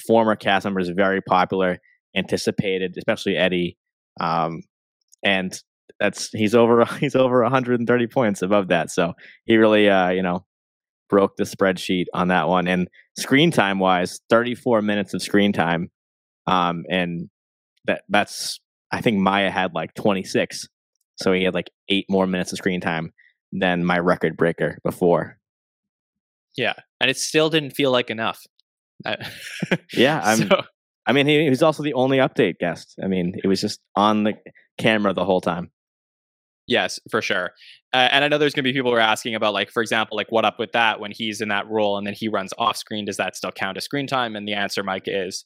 former 0.07 0.37
cast 0.37 0.65
members, 0.65 0.89
very 0.89 1.21
popular, 1.21 1.79
anticipated, 2.17 2.95
especially 2.97 3.37
Eddie. 3.37 3.77
Um, 4.21 4.63
and 5.25 5.59
that's 5.99 6.29
he's 6.31 6.55
over 6.55 6.85
he's 7.01 7.17
over 7.17 7.43
130 7.43 8.07
points 8.07 8.43
above 8.43 8.69
that. 8.69 8.91
So 8.91 9.15
he 9.45 9.57
really 9.57 9.89
uh, 9.89 10.11
you 10.11 10.23
know 10.23 10.45
broke 11.09 11.37
the 11.37 11.45
spreadsheet 11.45 12.07
on 12.15 12.29
that 12.29 12.49
one. 12.49 12.67
And 12.67 12.89
screen 13.19 13.51
time 13.51 13.79
wise, 13.79 14.21
34 14.29 14.83
minutes 14.83 15.15
of 15.15 15.23
screen 15.23 15.53
time. 15.53 15.91
Um, 16.47 16.85
and 16.91 17.29
that 17.87 18.03
that's 18.09 18.61
I 18.91 19.01
think 19.01 19.19
Maya 19.19 19.51
had 19.51 19.75
like 19.75 19.95
26. 19.95 20.69
So 21.17 21.33
he 21.33 21.45
had 21.45 21.55
like 21.55 21.71
eight 21.89 22.07
more 22.09 22.27
minutes 22.27 22.53
of 22.53 22.59
screen 22.59 22.81
time 22.81 23.13
than 23.53 23.85
my 23.85 23.99
record 23.99 24.37
breaker 24.37 24.79
before. 24.85 25.39
Yeah. 26.57 26.75
And 27.01 27.11
it 27.11 27.17
still 27.17 27.51
didn't 27.51 27.71
feel 27.71 27.91
like 27.91 28.11
enough 28.11 28.43
yeah, 29.93 30.21
I'm. 30.25 30.49
So, 30.49 30.63
I 31.07 31.13
mean, 31.13 31.27
he, 31.27 31.45
he 31.45 31.51
was 31.51 31.63
also 31.63 31.83
the 31.83 31.95
only 31.95 32.19
update 32.19 32.59
guest. 32.59 32.99
I 33.03 33.07
mean, 33.07 33.35
it 33.43 33.47
was 33.47 33.61
just 33.61 33.81
on 33.95 34.25
the 34.25 34.35
camera 34.79 35.13
the 35.13 35.25
whole 35.25 35.41
time. 35.41 35.71
Yes, 36.67 36.99
for 37.11 37.23
sure. 37.23 37.53
Uh, 37.93 38.09
and 38.11 38.25
I 38.25 38.29
know 38.29 38.39
there's 38.39 38.53
going 38.53 38.65
to 38.65 38.69
be 38.69 38.77
people 38.77 38.91
who 38.91 38.97
are 38.97 39.01
asking 39.01 39.37
about, 39.37 39.55
like, 39.55 39.71
for 39.71 39.83
example, 39.83 40.17
like 40.17 40.33
what 40.33 40.45
up 40.45 40.59
with 40.59 40.73
that 40.73 40.99
when 40.99 41.13
he's 41.13 41.41
in 41.41 41.49
that 41.51 41.69
role 41.69 41.97
and 41.97 42.05
then 42.05 42.15
he 42.15 42.29
runs 42.29 42.53
off 42.59 42.77
screen? 42.77 43.05
Does 43.05 43.19
that 43.19 43.37
still 43.37 43.53
count 43.53 43.77
as 43.77 43.85
screen 43.85 44.09
time? 44.09 44.35
And 44.35 44.49
the 44.49 44.55
answer, 44.55 44.83
Mike, 44.83 45.05
is 45.07 45.45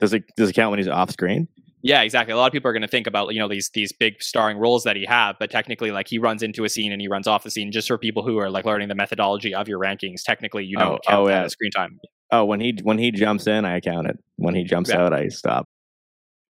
does 0.00 0.14
it 0.14 0.24
does 0.36 0.50
it 0.50 0.54
count 0.54 0.70
when 0.70 0.78
he's 0.78 0.88
off 0.88 1.10
screen? 1.10 1.48
Yeah, 1.84 2.00
exactly. 2.00 2.32
A 2.32 2.36
lot 2.38 2.46
of 2.46 2.52
people 2.54 2.70
are 2.70 2.72
going 2.72 2.80
to 2.80 2.88
think 2.88 3.06
about 3.06 3.34
you 3.34 3.38
know 3.38 3.46
these 3.46 3.68
these 3.74 3.92
big 3.92 4.22
starring 4.22 4.56
roles 4.56 4.84
that 4.84 4.96
he 4.96 5.04
have, 5.04 5.36
but 5.38 5.50
technically, 5.50 5.90
like 5.90 6.08
he 6.08 6.18
runs 6.18 6.42
into 6.42 6.64
a 6.64 6.68
scene 6.70 6.92
and 6.92 7.00
he 7.00 7.08
runs 7.08 7.26
off 7.26 7.44
the 7.44 7.50
scene. 7.50 7.70
Just 7.70 7.88
for 7.88 7.98
people 7.98 8.22
who 8.22 8.38
are 8.38 8.48
like 8.48 8.64
learning 8.64 8.88
the 8.88 8.94
methodology 8.94 9.54
of 9.54 9.68
your 9.68 9.78
rankings, 9.78 10.22
technically, 10.24 10.64
you 10.64 10.78
don't 10.78 10.92
oh, 10.92 10.98
count 11.06 11.26
oh, 11.26 11.28
yeah. 11.28 11.46
screen 11.46 11.70
time. 11.70 12.00
Oh, 12.30 12.46
when 12.46 12.58
he 12.58 12.78
when 12.82 12.96
he 12.96 13.10
jumps 13.10 13.46
in, 13.46 13.66
I 13.66 13.80
count 13.80 14.06
it. 14.06 14.18
When 14.36 14.54
he 14.54 14.64
jumps 14.64 14.88
yeah. 14.88 15.04
out, 15.04 15.12
I 15.12 15.28
stop. 15.28 15.66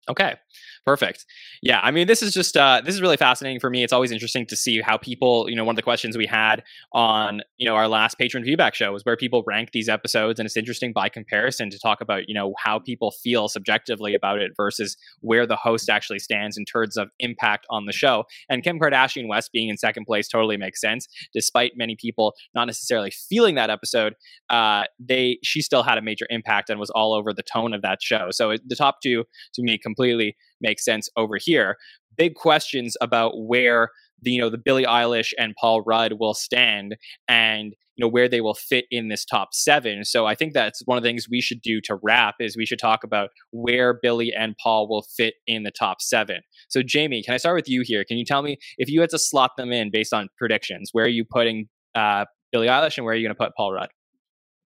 Okay. 0.10 0.36
Perfect. 0.84 1.28
Yeah, 1.62 1.80
I 1.84 1.92
mean, 1.92 2.08
this 2.08 2.24
is 2.24 2.34
just 2.34 2.58
uh, 2.58 2.82
this 2.84 2.96
is 2.96 3.02
really 3.02 3.16
fascinating 3.18 3.60
for 3.60 3.70
me. 3.70 3.84
It's 3.84 3.94
always 3.94 4.12
interesting 4.12 4.48
to 4.48 4.56
see 4.56 4.82
how 4.82 4.98
people, 4.98 5.48
you 5.48 5.56
know, 5.56 5.64
one 5.64 5.74
of 5.74 5.76
the 5.76 5.84
questions 5.84 6.18
we 6.18 6.26
had 6.26 6.64
on, 6.92 7.42
you 7.58 7.68
know, 7.68 7.76
our 7.76 7.88
last 7.88 8.18
patron 8.18 8.44
feedback 8.44 8.74
show 8.74 8.92
was 8.92 9.06
where 9.06 9.16
people 9.16 9.44
rank 9.46 9.74
these 9.74 9.88
episodes, 9.88 10.40
and 10.40 10.48
it's 10.48 10.58
interesting 10.58 10.92
by 10.92 11.08
comparison 11.08 11.70
to 11.70 11.78
talk 11.78 12.02
about, 12.02 12.24
you 12.28 12.34
know, 12.34 12.56
how 12.58 12.80
people 12.80 13.12
feel 13.12 13.48
subjectively 13.48 14.16
about 14.16 14.40
it 14.40 14.54
versus 14.58 14.98
where 15.20 15.46
the 15.46 15.56
host 15.56 15.88
actually 15.88 16.18
stands 16.18 16.58
in 16.58 16.66
terms 16.66 16.98
of 16.98 17.10
impact 17.20 17.68
on 17.70 17.86
the 17.86 17.94
show. 17.94 18.24
And 18.50 18.64
Kim 18.64 18.80
Kardashian 18.80 19.28
West 19.28 19.52
being 19.54 19.70
in 19.70 19.78
second 19.78 20.06
place 20.06 20.28
totally 20.28 20.58
makes 20.58 20.82
sense, 20.82 21.08
despite 21.32 21.74
many 21.76 21.96
people 21.96 22.34
not 22.56 22.66
necessarily 22.66 23.12
feeling 23.12 23.54
that 23.54 23.70
episode. 23.70 24.16
Uh, 24.50 24.86
they 25.00 25.38
she 25.44 25.62
still 25.62 25.84
had 25.84 26.00
a 26.00 26.02
major 26.02 26.26
impact 26.32 26.72
and 26.72 26.80
was 26.80 26.90
all 26.90 27.14
over 27.14 27.34
the 27.34 27.44
tone 27.44 27.72
of 27.76 27.84
that 27.84 28.00
show. 28.02 28.30
So 28.32 28.56
the 28.66 28.76
top 28.76 28.96
two 29.04 29.26
to 29.54 29.62
me 29.62 29.78
completely 29.78 30.36
makes 30.62 30.86
sense 30.86 31.10
over 31.16 31.38
here. 31.38 31.78
Big 32.18 32.36
questions 32.36 32.96
about 33.02 33.34
where 33.36 33.90
the 34.22 34.32
you 34.32 34.42
know 34.42 34.50
the 34.50 34.58
Billie 34.58 34.86
Eilish 34.86 35.34
and 35.38 35.56
Paul 35.60 35.82
Rudd 35.82 36.14
will 36.20 36.34
stand 36.34 36.96
and 37.28 37.74
you 37.96 38.06
know 38.06 38.10
where 38.10 38.30
they 38.30 38.42
will 38.42 38.54
fit 38.54 38.86
in 38.90 39.10
this 39.10 39.26
top 39.26 39.50
7. 39.54 40.06
So 40.06 40.26
I 40.26 40.36
think 40.36 40.54
that's 40.54 40.82
one 40.86 40.98
of 40.98 41.04
the 41.04 41.10
things 41.10 41.28
we 41.30 41.42
should 41.42 41.62
do 41.62 41.82
to 41.82 42.00
wrap 42.02 42.36
is 42.40 42.56
we 42.56 42.66
should 42.66 42.80
talk 42.80 43.04
about 43.04 43.30
where 43.52 44.00
Billie 44.02 44.34
and 44.36 44.56
Paul 44.62 44.88
will 44.88 45.04
fit 45.16 45.36
in 45.46 45.64
the 45.64 45.72
top 45.72 46.02
7. 46.02 46.42
So 46.70 46.82
Jamie, 46.82 47.22
can 47.24 47.34
I 47.34 47.38
start 47.38 47.56
with 47.56 47.68
you 47.68 47.84
here? 47.86 48.04
Can 48.04 48.18
you 48.18 48.26
tell 48.26 48.42
me 48.42 48.58
if 48.78 48.90
you 48.90 49.02
had 49.02 49.10
to 49.12 49.20
slot 49.20 49.52
them 49.58 49.72
in 49.72 49.92
based 49.92 50.14
on 50.14 50.30
predictions, 50.38 50.90
where 50.94 51.06
are 51.06 51.10
you 51.10 51.26
putting 51.26 51.68
uh, 51.96 52.26
Billie 52.52 52.68
Eilish 52.68 52.98
and 52.98 53.06
where 53.06 53.14
are 53.14 53.18
you 53.18 53.28
going 53.28 53.36
to 53.36 53.44
put 53.44 53.56
Paul 53.56 53.74
Rudd? 53.74 53.90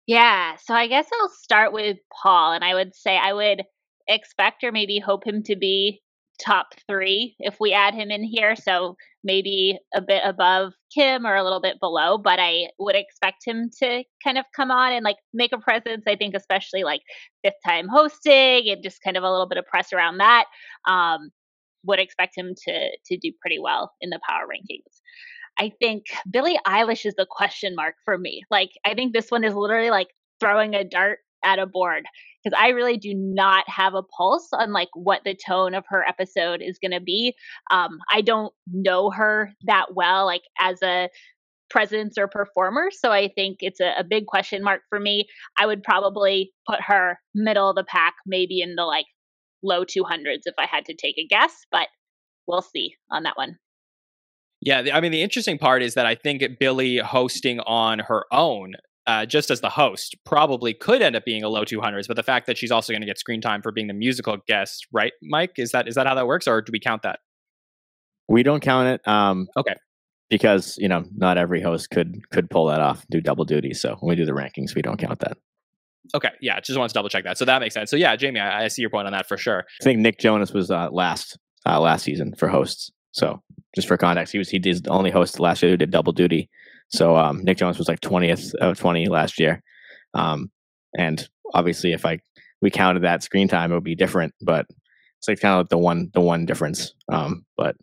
Yeah, 0.08 0.56
so 0.58 0.74
I 0.74 0.88
guess 0.88 1.08
I'll 1.22 1.30
start 1.30 1.74
with 1.74 1.98
Paul 2.22 2.54
and 2.54 2.64
I 2.64 2.74
would 2.74 2.96
say 2.96 3.18
I 3.18 3.34
would 3.34 3.64
expect 4.14 4.64
or 4.64 4.72
maybe 4.72 5.00
hope 5.00 5.26
him 5.26 5.44
to 5.44 5.56
be 5.56 6.02
top 6.44 6.68
three 6.88 7.36
if 7.40 7.60
we 7.60 7.74
add 7.74 7.94
him 7.94 8.10
in 8.10 8.24
here. 8.24 8.56
So 8.56 8.96
maybe 9.24 9.78
a 9.94 10.02
bit 10.02 10.24
above 10.26 10.74
Kim 10.94 11.26
or 11.26 11.36
a 11.36 11.44
little 11.44 11.62
bit 11.62 11.80
below, 11.80 12.18
but 12.18 12.40
I 12.40 12.70
would 12.80 12.96
expect 12.96 13.46
him 13.46 13.70
to 13.80 14.04
kind 14.24 14.38
of 14.38 14.46
come 14.56 14.72
on 14.72 14.92
and 14.92 15.04
like 15.04 15.18
make 15.34 15.52
a 15.54 15.60
presence. 15.60 16.04
I 16.08 16.16
think, 16.16 16.34
especially 16.36 16.84
like 16.84 17.02
fifth 17.44 17.54
time 17.66 17.88
hosting 17.88 18.70
and 18.70 18.84
just 18.84 19.04
kind 19.04 19.18
of 19.18 19.24
a 19.24 19.32
little 19.32 19.48
bit 19.48 19.58
of 19.58 19.66
press 19.66 19.94
around 19.94 20.18
that. 20.18 20.46
Um, 20.88 21.30
would 21.84 22.00
expect 22.00 22.38
him 22.38 22.54
to 22.66 22.90
to 23.06 23.18
do 23.18 23.32
pretty 23.42 23.60
well 23.60 23.92
in 24.02 24.10
the 24.12 24.20
power 24.28 24.46
rankings. 24.46 25.02
I 25.58 25.72
think 25.80 26.06
Billie 26.30 26.60
Eilish 26.66 27.06
is 27.06 27.16
the 27.16 27.28
question 27.30 27.76
mark 27.76 27.96
for 28.06 28.18
me. 28.18 28.42
Like, 28.50 28.72
I 28.86 28.94
think 28.94 29.14
this 29.14 29.30
one 29.30 29.44
is 29.44 29.54
literally 29.54 29.90
like 29.90 30.08
throwing 30.40 30.74
a 30.74 30.84
dart 30.84 31.20
at 31.44 31.60
a 31.60 31.66
board 31.66 32.06
because 32.44 32.58
I 32.60 32.70
really 32.70 32.98
do 32.98 33.14
not 33.14 33.68
have 33.70 33.94
a 33.94 34.04
pulse 34.04 34.50
on 34.54 34.72
like 34.72 34.90
what 34.94 35.24
the 35.24 35.36
tone 35.36 35.74
of 35.74 35.86
her 35.90 36.04
episode 36.08 36.62
is 36.62 36.80
going 36.80 36.92
to 36.92 37.02
be. 37.02 37.36
Um, 37.70 38.00
I 38.12 38.22
don't 38.22 38.54
know 38.72 39.12
her 39.12 39.52
that 39.66 39.94
well, 39.96 40.26
like 40.26 40.44
as 40.60 40.82
a 40.82 41.10
presence 41.70 42.18
or 42.18 42.28
performer. 42.28 42.90
So 42.92 43.12
I 43.12 43.30
think 43.30 43.58
it's 43.62 43.80
a, 43.80 43.94
a 43.98 44.04
big 44.04 44.26
question 44.26 44.64
mark 44.64 44.82
for 44.90 45.00
me. 45.00 45.28
I 45.58 45.66
would 45.66 45.84
probably 45.84 46.52
put 46.68 46.82
her 46.82 47.18
middle 47.34 47.70
of 47.70 47.76
the 47.76 47.84
pack, 47.84 48.16
maybe 48.26 48.62
in 48.62 48.76
the 48.76 48.84
like 48.84 49.06
low 49.64 49.86
200s 49.86 50.42
if 50.46 50.56
I 50.58 50.66
had 50.66 50.86
to 50.86 50.94
take 50.94 51.18
a 51.18 51.26
guess, 51.28 51.66
but 51.72 51.88
we'll 52.48 52.62
see 52.62 52.96
on 53.10 53.24
that 53.24 53.38
one. 53.38 53.58
Yeah, 54.64 54.84
I 54.94 55.02
mean, 55.02 55.12
the 55.12 55.24
interesting 55.24 55.58
part 55.58 55.82
is 55.82 55.96
that 55.96 56.06
I 56.06 56.14
think 56.14 56.44
Billie 56.60 56.98
hosting 56.98 57.60
on 57.62 58.00
her 58.00 58.26
own 58.32 58.74
uh, 59.08 59.26
just 59.26 59.50
as 59.50 59.62
the 59.62 59.70
host, 59.70 60.16
probably 60.26 60.74
could 60.74 61.02
end 61.02 61.16
up 61.16 61.26
being 61.26 61.44
a 61.44 61.50
low 61.50 61.66
200s. 61.66 62.08
But 62.08 62.16
the 62.16 62.24
fact 62.24 62.48
that 62.48 62.58
she's 62.58 62.72
also 62.72 62.94
going 62.94 63.02
to 63.02 63.08
get 63.08 63.18
screen 63.18 63.42
time 63.42 63.62
for 63.62 63.72
being 63.72 63.88
the 63.88 63.94
musical 63.94 64.38
guest, 64.48 64.88
right, 64.92 65.14
Mike? 65.22 65.54
Is 65.58 65.72
that 65.72 65.88
is 65.88 65.96
that 65.96 66.08
how 66.08 66.16
that 66.16 66.28
works, 66.28 66.48
or 66.48 66.62
do 66.62 66.72
we 66.72 66.80
count 66.80 67.04
that? 67.04 67.20
We 68.28 68.44
don't 68.44 68.62
count 68.62 68.88
it. 68.88 69.08
Um, 69.08 69.48
okay. 69.58 69.76
Because 70.30 70.78
you 70.78 70.88
know, 70.88 71.04
not 71.16 71.38
every 71.38 71.62
host 71.62 71.90
could 71.90 72.30
could 72.30 72.50
pull 72.50 72.68
that 72.68 72.80
off, 72.80 73.06
do 73.10 73.20
double 73.20 73.44
duty. 73.44 73.74
So 73.74 73.98
when 74.00 74.10
we 74.10 74.16
do 74.16 74.26
the 74.26 74.32
rankings, 74.32 74.76
we 74.76 74.82
don't 74.82 74.98
count 74.98 75.20
that. 75.20 75.38
Okay, 76.16 76.32
yeah, 76.42 76.60
just 76.60 76.78
want 76.80 76.90
to 76.90 76.94
double 76.94 77.10
check 77.10 77.24
that. 77.26 77.38
So 77.38 77.46
that 77.46 77.60
makes 77.60 77.74
sense. 77.74 77.90
So 77.90 77.96
yeah, 77.96 78.16
Jamie, 78.16 78.40
I, 78.40 78.66
I 78.66 78.68
see 78.70 78.82
your 78.82 78.90
point 78.90 79.08
on 79.08 79.14
that 79.14 79.28
for 79.28 79.38
sure. 79.38 79.66
I 79.82 79.84
think 79.84 80.00
Nick 80.00 80.20
Jonas 80.20 80.52
was 80.52 80.72
uh, 80.72 80.90
last 80.92 81.38
uh, 81.66 81.80
last 81.80 82.04
season 82.04 82.34
for 82.36 82.48
hosts. 82.48 82.92
So 83.12 83.42
just 83.76 83.88
for 83.88 83.98
context, 83.98 84.32
he 84.32 84.38
was 84.38 84.50
he 84.50 84.60
did 84.60 84.86
the 84.86 84.90
only 84.90 85.12
host 85.12 85.40
last 85.40 85.62
year 85.62 85.72
who 85.72 85.78
did 85.78 85.92
double 85.92 86.14
duty. 86.14 86.50
So 86.94 87.16
um, 87.16 87.44
Nick 87.44 87.58
Jonas 87.58 87.78
was 87.78 87.88
like 87.88 88.02
20th 88.02 88.54
of 88.56 88.78
20 88.78 89.08
last 89.08 89.40
year. 89.40 89.64
Um, 90.14 90.52
and 90.98 91.28
obviously, 91.54 91.94
if 91.94 92.06
I 92.06 92.20
we 92.62 92.70
counted 92.70 93.04
that 93.04 93.24
screen 93.24 93.48
time, 93.48 93.72
it 93.72 93.76
would 93.76 93.84
be 93.84 93.96
different. 93.96 94.34
But 94.42 94.66
it's 95.20 95.28
like 95.28 95.40
kind 95.40 95.54
of 95.54 95.60
like 95.60 95.70
the 95.70 95.78
one 95.78 96.10
the 96.14 96.22
one 96.22 96.46
difference. 96.46 96.94
Um, 97.12 97.46
but 97.58 97.76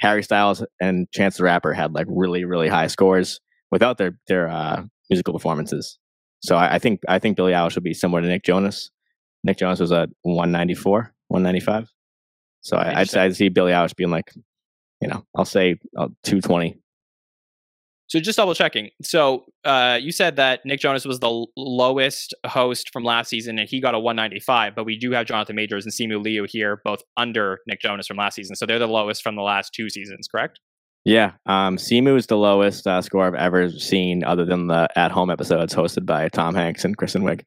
Harry 0.00 0.22
Styles 0.22 0.64
and 0.80 1.10
Chance 1.12 1.38
the 1.38 1.44
Rapper 1.44 1.72
had 1.72 1.94
like 1.94 2.06
really 2.08 2.44
really 2.44 2.68
high 2.68 2.86
scores 2.88 3.40
without 3.70 3.98
their 3.98 4.18
their 4.28 4.48
uh, 4.48 4.82
musical 5.08 5.32
performances. 5.32 5.98
So 6.40 6.56
I, 6.56 6.74
I 6.74 6.78
think 6.78 7.00
I 7.08 7.18
think 7.18 7.36
Billie 7.36 7.52
Eilish 7.52 7.74
will 7.74 7.82
be 7.82 7.94
similar 7.94 8.20
to 8.20 8.28
Nick 8.28 8.44
Jonas. 8.44 8.90
Nick 9.42 9.58
Jonas 9.58 9.80
was 9.80 9.92
at 9.92 10.10
194, 10.22 11.14
195. 11.28 11.88
So 12.62 12.76
I, 12.76 13.00
I'd 13.00 13.36
see 13.36 13.48
Billie 13.48 13.72
Eilish 13.72 13.96
being 13.96 14.10
like, 14.10 14.30
you 15.00 15.08
know, 15.08 15.24
I'll 15.34 15.46
say 15.46 15.78
uh, 15.96 16.08
220. 16.24 16.78
So 18.10 18.18
just 18.18 18.36
double 18.36 18.54
checking. 18.54 18.90
So 19.02 19.44
uh, 19.64 19.96
you 20.00 20.10
said 20.10 20.34
that 20.34 20.60
Nick 20.64 20.80
Jonas 20.80 21.04
was 21.04 21.20
the 21.20 21.28
l- 21.28 21.46
lowest 21.56 22.34
host 22.44 22.90
from 22.92 23.04
last 23.04 23.28
season, 23.28 23.56
and 23.56 23.68
he 23.68 23.80
got 23.80 23.94
a 23.94 24.00
195. 24.00 24.74
But 24.74 24.84
we 24.84 24.98
do 24.98 25.12
have 25.12 25.26
Jonathan 25.26 25.54
Majors 25.54 25.84
and 25.84 25.94
Simu 25.94 26.20
Liu 26.20 26.44
here, 26.48 26.80
both 26.84 27.02
under 27.16 27.60
Nick 27.68 27.80
Jonas 27.80 28.08
from 28.08 28.16
last 28.16 28.34
season. 28.34 28.56
So 28.56 28.66
they're 28.66 28.80
the 28.80 28.88
lowest 28.88 29.22
from 29.22 29.36
the 29.36 29.42
last 29.42 29.72
two 29.72 29.88
seasons, 29.88 30.26
correct? 30.26 30.58
Yeah, 31.04 31.32
um, 31.46 31.76
Simu 31.76 32.16
is 32.16 32.26
the 32.26 32.36
lowest 32.36 32.84
uh, 32.84 33.00
score 33.00 33.26
I've 33.26 33.34
ever 33.34 33.70
seen, 33.70 34.24
other 34.24 34.44
than 34.44 34.66
the 34.66 34.88
at-home 34.96 35.30
episodes 35.30 35.72
hosted 35.72 36.04
by 36.04 36.28
Tom 36.30 36.56
Hanks 36.56 36.84
and 36.84 36.96
Kristen 36.96 37.22
Wiig. 37.22 37.42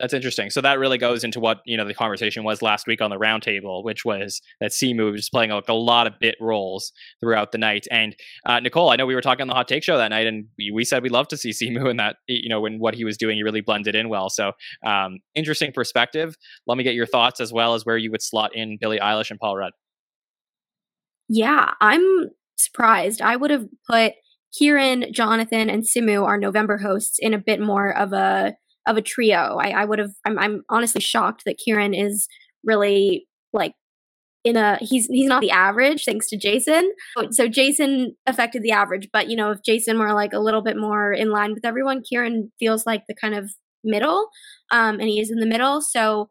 That's 0.00 0.14
interesting. 0.14 0.50
So 0.50 0.60
that 0.60 0.78
really 0.78 0.96
goes 0.96 1.24
into 1.24 1.40
what 1.40 1.60
you 1.64 1.76
know 1.76 1.84
the 1.84 1.94
conversation 1.94 2.44
was 2.44 2.62
last 2.62 2.86
week 2.86 3.00
on 3.00 3.10
the 3.10 3.16
roundtable, 3.16 3.82
which 3.82 4.04
was 4.04 4.40
that 4.60 4.70
Simu 4.70 5.10
was 5.12 5.28
playing 5.28 5.50
like 5.50 5.68
a 5.68 5.72
lot 5.72 6.06
of 6.06 6.18
bit 6.20 6.36
roles 6.40 6.92
throughout 7.20 7.50
the 7.50 7.58
night. 7.58 7.86
And 7.90 8.14
uh, 8.46 8.60
Nicole, 8.60 8.90
I 8.90 8.96
know 8.96 9.06
we 9.06 9.16
were 9.16 9.20
talking 9.20 9.42
on 9.42 9.48
the 9.48 9.54
Hot 9.54 9.66
Take 9.66 9.82
Show 9.82 9.96
that 9.98 10.08
night, 10.08 10.26
and 10.26 10.46
we, 10.56 10.70
we 10.70 10.84
said 10.84 11.02
we'd 11.02 11.10
love 11.10 11.26
to 11.28 11.36
see 11.36 11.50
Simu 11.52 11.90
in 11.90 11.96
that. 11.96 12.16
You 12.28 12.48
know, 12.48 12.60
when 12.60 12.78
what 12.78 12.94
he 12.94 13.04
was 13.04 13.16
doing, 13.16 13.36
he 13.36 13.42
really 13.42 13.60
blended 13.60 13.96
in 13.96 14.08
well. 14.08 14.30
So 14.30 14.52
um, 14.86 15.18
interesting 15.34 15.72
perspective. 15.72 16.36
Let 16.66 16.78
me 16.78 16.84
get 16.84 16.94
your 16.94 17.06
thoughts 17.06 17.40
as 17.40 17.52
well 17.52 17.74
as 17.74 17.84
where 17.84 17.96
you 17.96 18.12
would 18.12 18.22
slot 18.22 18.54
in 18.54 18.78
Billie 18.80 19.00
Eilish 19.00 19.30
and 19.30 19.40
Paul 19.40 19.56
Rudd. 19.56 19.72
Yeah, 21.28 21.72
I'm 21.80 22.30
surprised. 22.56 23.20
I 23.20 23.34
would 23.36 23.50
have 23.50 23.66
put 23.88 24.14
Kieran, 24.56 25.12
Jonathan, 25.12 25.68
and 25.68 25.82
Simu, 25.82 26.24
our 26.24 26.38
November 26.38 26.78
hosts, 26.78 27.18
in 27.18 27.34
a 27.34 27.38
bit 27.38 27.60
more 27.60 27.94
of 27.94 28.12
a 28.12 28.54
of 28.88 28.96
a 28.96 29.02
trio. 29.02 29.58
I, 29.60 29.70
I 29.70 29.84
would 29.84 29.98
have. 29.98 30.12
I'm, 30.24 30.38
I'm 30.38 30.62
honestly 30.68 31.00
shocked 31.00 31.42
that 31.46 31.58
Kieran 31.58 31.94
is 31.94 32.26
really 32.64 33.26
like 33.52 33.74
in 34.44 34.56
a. 34.56 34.78
He's 34.80 35.06
he's 35.06 35.28
not 35.28 35.42
the 35.42 35.50
average, 35.50 36.04
thanks 36.04 36.28
to 36.30 36.36
Jason. 36.38 36.90
So 37.30 37.46
Jason 37.46 38.16
affected 38.26 38.62
the 38.62 38.72
average, 38.72 39.08
but 39.12 39.28
you 39.28 39.36
know, 39.36 39.50
if 39.50 39.62
Jason 39.64 39.98
were 39.98 40.12
like 40.12 40.32
a 40.32 40.40
little 40.40 40.62
bit 40.62 40.76
more 40.76 41.12
in 41.12 41.30
line 41.30 41.54
with 41.54 41.64
everyone, 41.64 42.02
Kieran 42.02 42.50
feels 42.58 42.86
like 42.86 43.02
the 43.08 43.14
kind 43.14 43.34
of 43.34 43.50
middle, 43.84 44.28
um, 44.70 44.98
and 44.98 45.08
he 45.08 45.20
is 45.20 45.30
in 45.30 45.38
the 45.38 45.46
middle. 45.46 45.80
So 45.80 46.28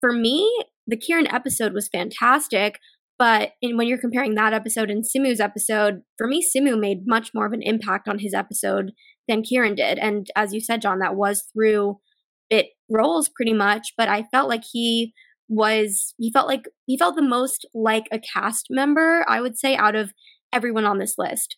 for 0.00 0.12
me, 0.12 0.50
the 0.86 0.96
Kieran 0.96 1.26
episode 1.26 1.72
was 1.72 1.88
fantastic. 1.88 2.78
But 3.18 3.50
in, 3.60 3.76
when 3.76 3.86
you're 3.86 3.98
comparing 3.98 4.34
that 4.36 4.54
episode 4.54 4.88
and 4.88 5.04
Simu's 5.04 5.40
episode, 5.40 6.00
for 6.16 6.26
me, 6.26 6.42
Simu 6.42 6.80
made 6.80 7.02
much 7.04 7.32
more 7.34 7.44
of 7.44 7.52
an 7.52 7.60
impact 7.60 8.08
on 8.08 8.18
his 8.18 8.32
episode 8.32 8.92
than 9.30 9.42
Kieran 9.42 9.74
did. 9.74 9.98
And 9.98 10.26
as 10.36 10.52
you 10.52 10.60
said, 10.60 10.82
Jon, 10.82 10.98
that 10.98 11.16
was 11.16 11.44
through 11.52 11.98
bit 12.50 12.66
roles 12.90 13.28
pretty 13.28 13.54
much. 13.54 13.94
But 13.96 14.08
I 14.08 14.24
felt 14.24 14.48
like 14.48 14.64
he 14.70 15.14
was, 15.48 16.14
he 16.18 16.30
felt 16.30 16.48
like, 16.48 16.64
he 16.86 16.98
felt 16.98 17.16
the 17.16 17.22
most 17.22 17.66
like 17.74 18.04
a 18.12 18.18
cast 18.18 18.66
member, 18.70 19.24
I 19.28 19.40
would 19.40 19.56
say, 19.56 19.76
out 19.76 19.94
of 19.94 20.12
everyone 20.52 20.84
on 20.84 20.98
this 20.98 21.14
list. 21.16 21.56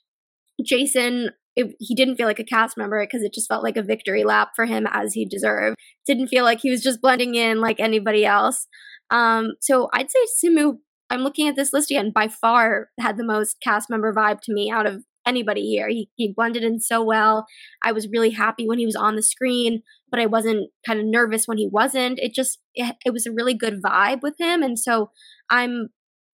Jason, 0.65 1.31
it, 1.57 1.75
he 1.79 1.95
didn't 1.95 2.17
feel 2.17 2.27
like 2.27 2.39
a 2.39 2.45
cast 2.45 2.77
member 2.77 3.05
because 3.05 3.23
it 3.23 3.35
just 3.35 3.49
felt 3.49 3.65
like 3.65 3.77
a 3.77 3.83
victory 3.83 4.25
lap 4.25 4.51
for 4.55 4.67
him 4.67 4.87
as 4.91 5.15
he 5.15 5.25
deserved. 5.25 5.77
Didn't 6.07 6.29
feel 6.29 6.45
like 6.45 6.61
he 6.61 6.71
was 6.71 6.83
just 6.83 7.01
blending 7.01 7.35
in 7.35 7.61
like 7.61 7.81
anybody 7.81 8.25
else. 8.25 8.67
Um, 9.11 9.53
so 9.61 9.89
I'd 9.93 10.11
say 10.11 10.47
Simu 10.47 10.77
I'm 11.13 11.21
looking 11.21 11.47
at 11.47 11.57
this 11.57 11.75
list 11.75 11.91
again, 11.91 12.11
by 12.11 12.29
far 12.29 12.89
had 12.99 13.19
the 13.19 13.25
most 13.25 13.59
cast 13.63 13.91
member 13.91 14.15
vibe 14.15 14.41
to 14.45 14.55
me 14.55 14.71
out 14.71 14.87
of 14.87 15.05
anybody 15.27 15.63
here. 15.63 15.89
He, 15.89 16.09
he 16.17 16.33
blended 16.35 16.65
in 16.65 16.81
so 16.81 17.03
well. 17.03 17.47
I 17.83 17.93
was 17.93 18.09
really 18.09 18.31
happy 18.31 18.67
when 18.67 18.79
he 18.79 18.87
was 18.87 18.97
on 18.97 19.17
the 19.17 19.23
screen, 19.23 19.83
but 20.11 20.21
I 20.21 20.27
wasn't 20.27 20.71
kind 20.87 21.01
of 21.01 21.07
nervous 21.07 21.47
when 21.47 21.59
he 21.59 21.69
wasn't. 21.71 22.19
It 22.19 22.35
just 22.35 22.59
it, 22.75 22.97
it 23.05 23.13
was 23.13 23.27
a 23.27 23.33
really 23.33 23.55
good 23.55 23.83
vibe 23.83 24.23
with 24.23 24.35
him, 24.39 24.63
and 24.63 24.79
so 24.79 25.11
I'm 25.51 25.89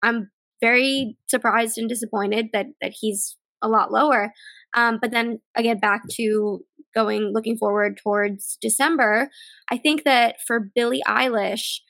I'm 0.02 0.30
very 0.60 1.16
surprised 1.28 1.78
and 1.78 1.88
disappointed 1.88 2.46
that 2.52 2.66
that 2.80 2.94
he's 3.00 3.36
a 3.62 3.68
lot 3.68 3.92
lower. 3.92 4.32
Um, 4.74 4.98
but 5.00 5.10
then 5.10 5.40
again, 5.56 5.78
back 5.78 6.02
to 6.12 6.60
going 6.94 7.30
looking 7.32 7.56
forward 7.56 7.98
towards 8.02 8.58
December, 8.60 9.30
I 9.70 9.78
think 9.78 10.04
that 10.04 10.36
for 10.46 10.70
Billie 10.74 11.02
Eilish, 11.06 11.80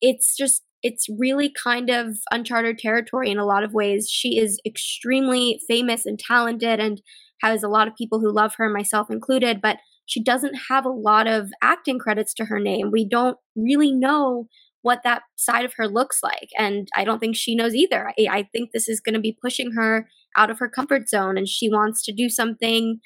it's 0.00 0.36
just 0.36 0.62
it's 0.82 1.06
really 1.18 1.52
kind 1.62 1.90
of 1.90 2.16
uncharted 2.30 2.78
territory 2.78 3.30
in 3.30 3.38
a 3.38 3.46
lot 3.46 3.62
of 3.62 3.72
ways. 3.72 4.08
She 4.10 4.38
is 4.38 4.60
extremely 4.66 5.60
famous 5.68 6.06
and 6.06 6.18
talented 6.18 6.80
and 6.80 7.00
has 7.40 7.62
a 7.62 7.68
lot 7.68 7.88
of 7.88 7.96
people 7.96 8.20
who 8.20 8.32
love 8.32 8.54
her, 8.56 8.68
myself 8.68 9.10
included, 9.10 9.60
but 9.60 9.78
she 10.06 10.22
doesn't 10.22 10.54
have 10.68 10.84
a 10.84 10.90
lot 10.90 11.26
of 11.26 11.50
acting 11.62 11.98
credits 11.98 12.34
to 12.34 12.46
her 12.46 12.58
name. 12.58 12.90
We 12.90 13.08
don't 13.08 13.36
really 13.56 13.92
know 13.92 14.48
what 14.82 15.00
that 15.04 15.22
side 15.36 15.64
of 15.64 15.74
her 15.76 15.86
looks 15.86 16.20
like. 16.22 16.48
And 16.58 16.88
I 16.94 17.04
don't 17.04 17.20
think 17.20 17.36
she 17.36 17.54
knows 17.54 17.74
either. 17.74 18.12
I, 18.18 18.26
I 18.28 18.48
think 18.52 18.70
this 18.72 18.88
is 18.88 19.00
going 19.00 19.14
to 19.14 19.20
be 19.20 19.36
pushing 19.40 19.72
her 19.72 20.08
out 20.36 20.50
of 20.50 20.58
her 20.58 20.68
comfort 20.68 21.08
zone 21.08 21.38
and 21.38 21.48
she 21.48 21.68
wants 21.68 22.02
to 22.04 22.12
do 22.12 22.28
something, 22.28 22.98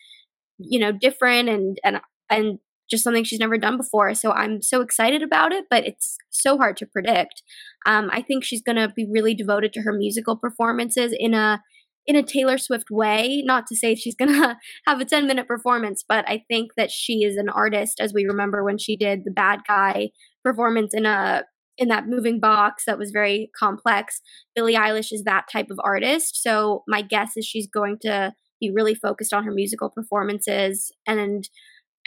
you 0.59 0.79
know, 0.79 0.93
different 0.93 1.51
and, 1.51 1.79
and, 1.85 2.01
and 2.31 2.59
just 2.91 3.05
something 3.05 3.25
she's 3.25 3.41
never 3.41 3.59
done 3.59 3.77
before. 3.77 4.15
So 4.15 4.33
I'm 4.33 4.63
so 4.63 4.81
excited 4.81 5.23
about 5.23 5.53
it, 5.53 5.65
but 5.71 5.87
it's 5.87 6.17
so 6.31 6.57
hard 6.57 6.77
to 6.79 6.87
predict. 6.87 7.43
Um, 7.85 8.11
I 8.13 8.23
think 8.23 8.45
she's 8.45 8.63
going 8.63 8.77
to 8.77 8.93
be 8.95 9.07
really 9.11 9.35
devoted 9.35 9.73
to 9.75 9.83
her 9.83 9.93
musical 9.93 10.37
performances 10.37 11.15
in 11.17 11.35
a 11.35 11.63
in 12.07 12.15
a 12.15 12.23
Taylor 12.23 12.57
Swift 12.57 12.87
way. 12.91 13.43
Not 13.45 13.67
to 13.67 13.77
say 13.77 13.95
she's 13.95 14.15
going 14.15 14.33
to 14.41 14.57
have 14.87 15.01
a 15.01 15.05
10 15.05 15.27
minute 15.27 15.49
performance, 15.49 16.05
but 16.09 16.25
I 16.29 16.45
think 16.49 16.73
that 16.77 16.91
she 16.91 17.25
is 17.25 17.37
an 17.37 17.49
artist, 17.49 18.01
as 18.01 18.13
we 18.15 18.25
remember 18.25 18.65
when 18.65 18.79
she 18.79 18.97
did 18.97 19.25
the 19.25 19.33
bad 19.33 19.61
guy 19.67 20.11
performance 20.45 20.95
in 20.95 21.07
a 21.07 21.45
in 21.79 21.89
that 21.89 22.07
moving 22.07 22.41
box 22.41 22.85
that 22.87 22.99
was 22.99 23.11
very 23.11 23.51
complex. 23.59 24.23
Billie 24.55 24.77
Eilish 24.77 25.13
is 25.13 25.25
that 25.25 25.45
type 25.53 25.67
of 25.71 25.79
artist. 25.85 26.43
So 26.43 26.85
my 26.89 27.03
guess 27.03 27.37
is 27.37 27.45
she's 27.45 27.67
going 27.67 27.99
to 28.03 28.33
be 28.61 28.71
really 28.71 28.95
focused 28.95 29.35
on 29.35 29.45
her 29.45 29.53
musical 29.53 29.91
performances 29.91 30.91
and 31.07 31.47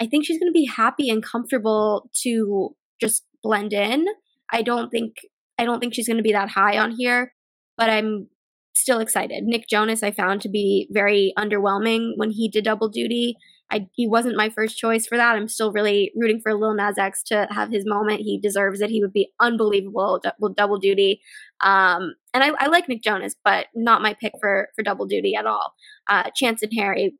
I 0.01 0.07
think 0.07 0.25
she's 0.25 0.39
going 0.39 0.51
to 0.51 0.57
be 0.57 0.65
happy 0.65 1.09
and 1.09 1.23
comfortable 1.23 2.09
to 2.23 2.75
just 3.01 3.23
blend 3.43 3.73
in. 3.73 4.05
I 4.51 4.61
don't 4.61 4.89
think 4.89 5.17
I 5.57 5.65
don't 5.65 5.79
think 5.79 5.93
she's 5.93 6.07
going 6.07 6.17
to 6.17 6.23
be 6.23 6.31
that 6.31 6.49
high 6.49 6.77
on 6.77 6.91
here, 6.97 7.33
but 7.77 7.89
I'm 7.89 8.27
still 8.73 8.99
excited. 8.99 9.43
Nick 9.43 9.67
Jonas 9.67 10.03
I 10.03 10.11
found 10.11 10.41
to 10.41 10.49
be 10.49 10.87
very 10.91 11.33
underwhelming 11.37 12.13
when 12.15 12.31
he 12.31 12.49
did 12.49 12.63
double 12.63 12.89
duty. 12.89 13.35
I, 13.71 13.87
he 13.93 14.07
wasn't 14.07 14.35
my 14.35 14.49
first 14.49 14.77
choice 14.77 15.05
for 15.05 15.15
that. 15.17 15.35
I'm 15.35 15.47
still 15.47 15.71
really 15.71 16.11
rooting 16.15 16.39
for 16.41 16.55
Lil 16.55 16.73
Nas 16.73 16.97
X 16.97 17.21
to 17.23 17.47
have 17.51 17.69
his 17.69 17.85
moment. 17.85 18.21
He 18.21 18.39
deserves 18.39 18.81
it. 18.81 18.89
He 18.89 19.01
would 19.01 19.13
be 19.13 19.31
unbelievable 19.39 20.19
with 20.39 20.55
double 20.55 20.79
duty. 20.79 21.21
Um, 21.61 22.15
and 22.33 22.43
I, 22.43 22.49
I, 22.57 22.67
like 22.67 22.89
Nick 22.89 23.03
Jonas, 23.03 23.35
but 23.43 23.67
not 23.75 24.01
my 24.01 24.15
pick 24.19 24.33
for 24.39 24.69
for 24.75 24.81
double 24.81 25.05
duty 25.05 25.35
at 25.35 25.45
all. 25.45 25.73
Uh, 26.07 26.31
Chance 26.35 26.63
and 26.63 26.71
Harry, 26.75 27.15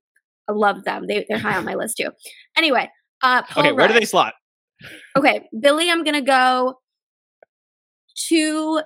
I 0.49 0.53
love 0.53 0.83
them. 0.83 1.05
They, 1.07 1.25
they're 1.29 1.37
high 1.37 1.55
on 1.57 1.65
my 1.65 1.75
list 1.75 1.97
too. 1.97 2.09
Anyway, 2.57 2.89
uh, 3.23 3.43
okay, 3.55 3.71
where 3.71 3.87
do 3.87 3.93
they 3.93 4.05
slot? 4.05 4.33
Okay, 5.17 5.47
Billie, 5.59 5.91
I'm 5.91 6.03
gonna 6.03 6.21
go 6.21 6.79
two 8.15 8.81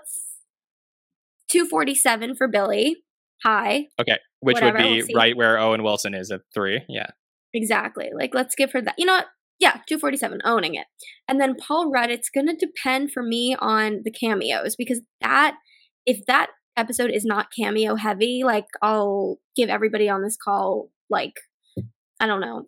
two 1.49 1.65
forty 1.67 1.95
seven 1.95 2.35
for 2.35 2.47
Billie. 2.47 2.97
High, 3.43 3.87
Okay, 3.99 4.17
which 4.39 4.55
Whatever, 4.55 4.77
would 4.77 4.83
be 4.83 5.03
we'll 5.03 5.17
right 5.19 5.35
where 5.35 5.57
Owen 5.57 5.83
Wilson 5.83 6.13
is 6.13 6.31
at 6.31 6.41
three. 6.53 6.81
Yeah. 6.87 7.07
exactly. 7.53 8.09
Like, 8.15 8.33
let's 8.33 8.55
give 8.55 8.71
her 8.71 8.81
that. 8.81 8.95
You 8.97 9.05
know 9.05 9.15
what? 9.15 9.25
Yeah, 9.59 9.79
two 9.87 9.99
forty 9.99 10.15
seven, 10.17 10.39
owning 10.45 10.75
it. 10.75 10.87
And 11.27 11.41
then 11.41 11.55
Paul 11.55 11.91
Rudd. 11.91 12.09
It's 12.09 12.29
gonna 12.29 12.55
depend 12.55 13.11
for 13.11 13.21
me 13.21 13.55
on 13.59 14.01
the 14.05 14.11
cameos 14.11 14.75
because 14.77 15.01
that 15.21 15.55
if 16.05 16.25
that 16.25 16.51
episode 16.77 17.11
is 17.11 17.25
not 17.25 17.47
cameo 17.57 17.95
heavy, 17.95 18.43
like 18.45 18.65
I'll 18.81 19.37
give 19.55 19.69
everybody 19.69 20.09
on 20.09 20.23
this 20.23 20.37
call 20.41 20.89
like 21.09 21.33
I 22.23 22.27
don't 22.27 22.41
know 22.41 22.65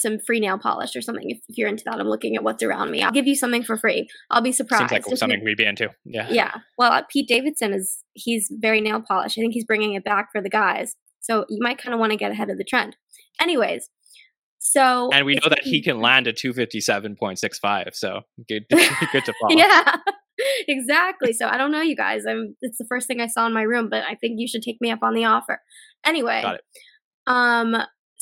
some 0.00 0.18
free 0.18 0.40
nail 0.40 0.58
polish 0.58 0.96
or 0.96 1.00
something 1.00 1.30
if, 1.30 1.38
if 1.48 1.56
you're 1.56 1.68
into 1.68 1.84
that 1.86 2.00
i'm 2.00 2.08
looking 2.08 2.34
at 2.34 2.42
what's 2.42 2.60
around 2.62 2.90
me 2.90 3.02
i'll 3.02 3.12
give 3.12 3.26
you 3.28 3.36
something 3.36 3.62
for 3.62 3.76
free 3.76 4.08
i'll 4.32 4.42
be 4.42 4.50
surprised 4.50 4.90
Seems 4.90 5.06
like 5.06 5.16
something 5.16 5.44
we'd 5.44 5.56
be 5.56 5.64
into. 5.64 5.90
Yeah. 6.04 6.26
yeah 6.28 6.54
well 6.76 6.90
uh, 6.90 7.02
pete 7.08 7.28
davidson 7.28 7.72
is 7.72 7.98
he's 8.14 8.48
very 8.50 8.80
nail 8.80 9.00
polish 9.00 9.38
i 9.38 9.40
think 9.40 9.54
he's 9.54 9.64
bringing 9.64 9.94
it 9.94 10.02
back 10.02 10.30
for 10.32 10.40
the 10.42 10.50
guys 10.50 10.96
so 11.20 11.44
you 11.48 11.58
might 11.60 11.78
kind 11.78 11.94
of 11.94 12.00
want 12.00 12.10
to 12.10 12.16
get 12.18 12.32
ahead 12.32 12.50
of 12.50 12.58
the 12.58 12.64
trend 12.64 12.96
anyways 13.40 13.88
so 14.58 15.10
And 15.12 15.24
we 15.24 15.34
know 15.36 15.48
that 15.48 15.62
he 15.62 15.80
can 15.80 16.00
land 16.00 16.26
a 16.26 16.32
257.65. 16.32 17.94
So 17.94 18.22
good, 18.48 18.64
good 18.70 19.24
to 19.24 19.34
follow. 19.40 19.56
yeah 19.56 19.96
exactly 20.68 21.32
so 21.32 21.46
i 21.46 21.56
don't 21.56 21.70
know 21.70 21.80
you 21.80 21.94
guys 21.96 22.24
i'm 22.28 22.56
it's 22.60 22.76
the 22.78 22.84
first 22.88 23.06
thing 23.06 23.20
i 23.20 23.26
saw 23.26 23.46
in 23.46 23.54
my 23.54 23.62
room 23.62 23.88
but 23.88 24.02
i 24.02 24.14
think 24.16 24.34
you 24.40 24.48
should 24.48 24.62
take 24.62 24.78
me 24.80 24.90
up 24.90 24.98
on 25.02 25.14
the 25.14 25.24
offer 25.24 25.60
anyway 26.04 26.42
Got 26.42 26.56
it. 26.56 26.60
um 27.28 27.76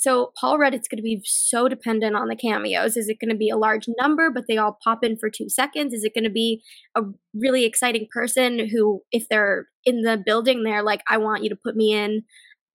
so 0.05 0.33
paul 0.39 0.59
rudd 0.59 0.75
it's 0.75 0.89
going 0.89 0.99
to 0.99 1.03
be 1.03 1.21
so 1.25 1.69
dependent 1.69 2.17
on 2.17 2.29
the 2.29 2.37
cameos. 2.37 2.97
Is 2.97 3.09
it 3.09 3.19
going 3.21 3.31
to 3.31 3.37
be 3.37 3.51
a 3.51 3.57
large 3.57 3.87
number 4.01 4.31
but 4.31 4.45
they 4.49 4.57
all 4.59 4.79
pop 4.85 5.05
in 5.05 5.17
for 5.17 5.31
two 5.31 5.49
seconds? 5.49 5.93
Is 5.93 6.05
it 6.05 6.15
going 6.15 6.25
to 6.25 6.31
be 6.31 6.63
a 6.95 7.03
really 7.35 7.65
exciting 7.65 8.07
person 8.13 8.69
who 8.69 9.03
if 9.13 9.29
they're 9.29 9.67
in 9.85 10.03
the 10.03 10.17
building 10.17 10.63
they're 10.63 10.83
like 10.83 11.03
i 11.11 11.19
want 11.19 11.43
you 11.43 11.51
to 11.51 11.57
put 11.57 11.77
me 11.77 11.93
in 11.93 12.23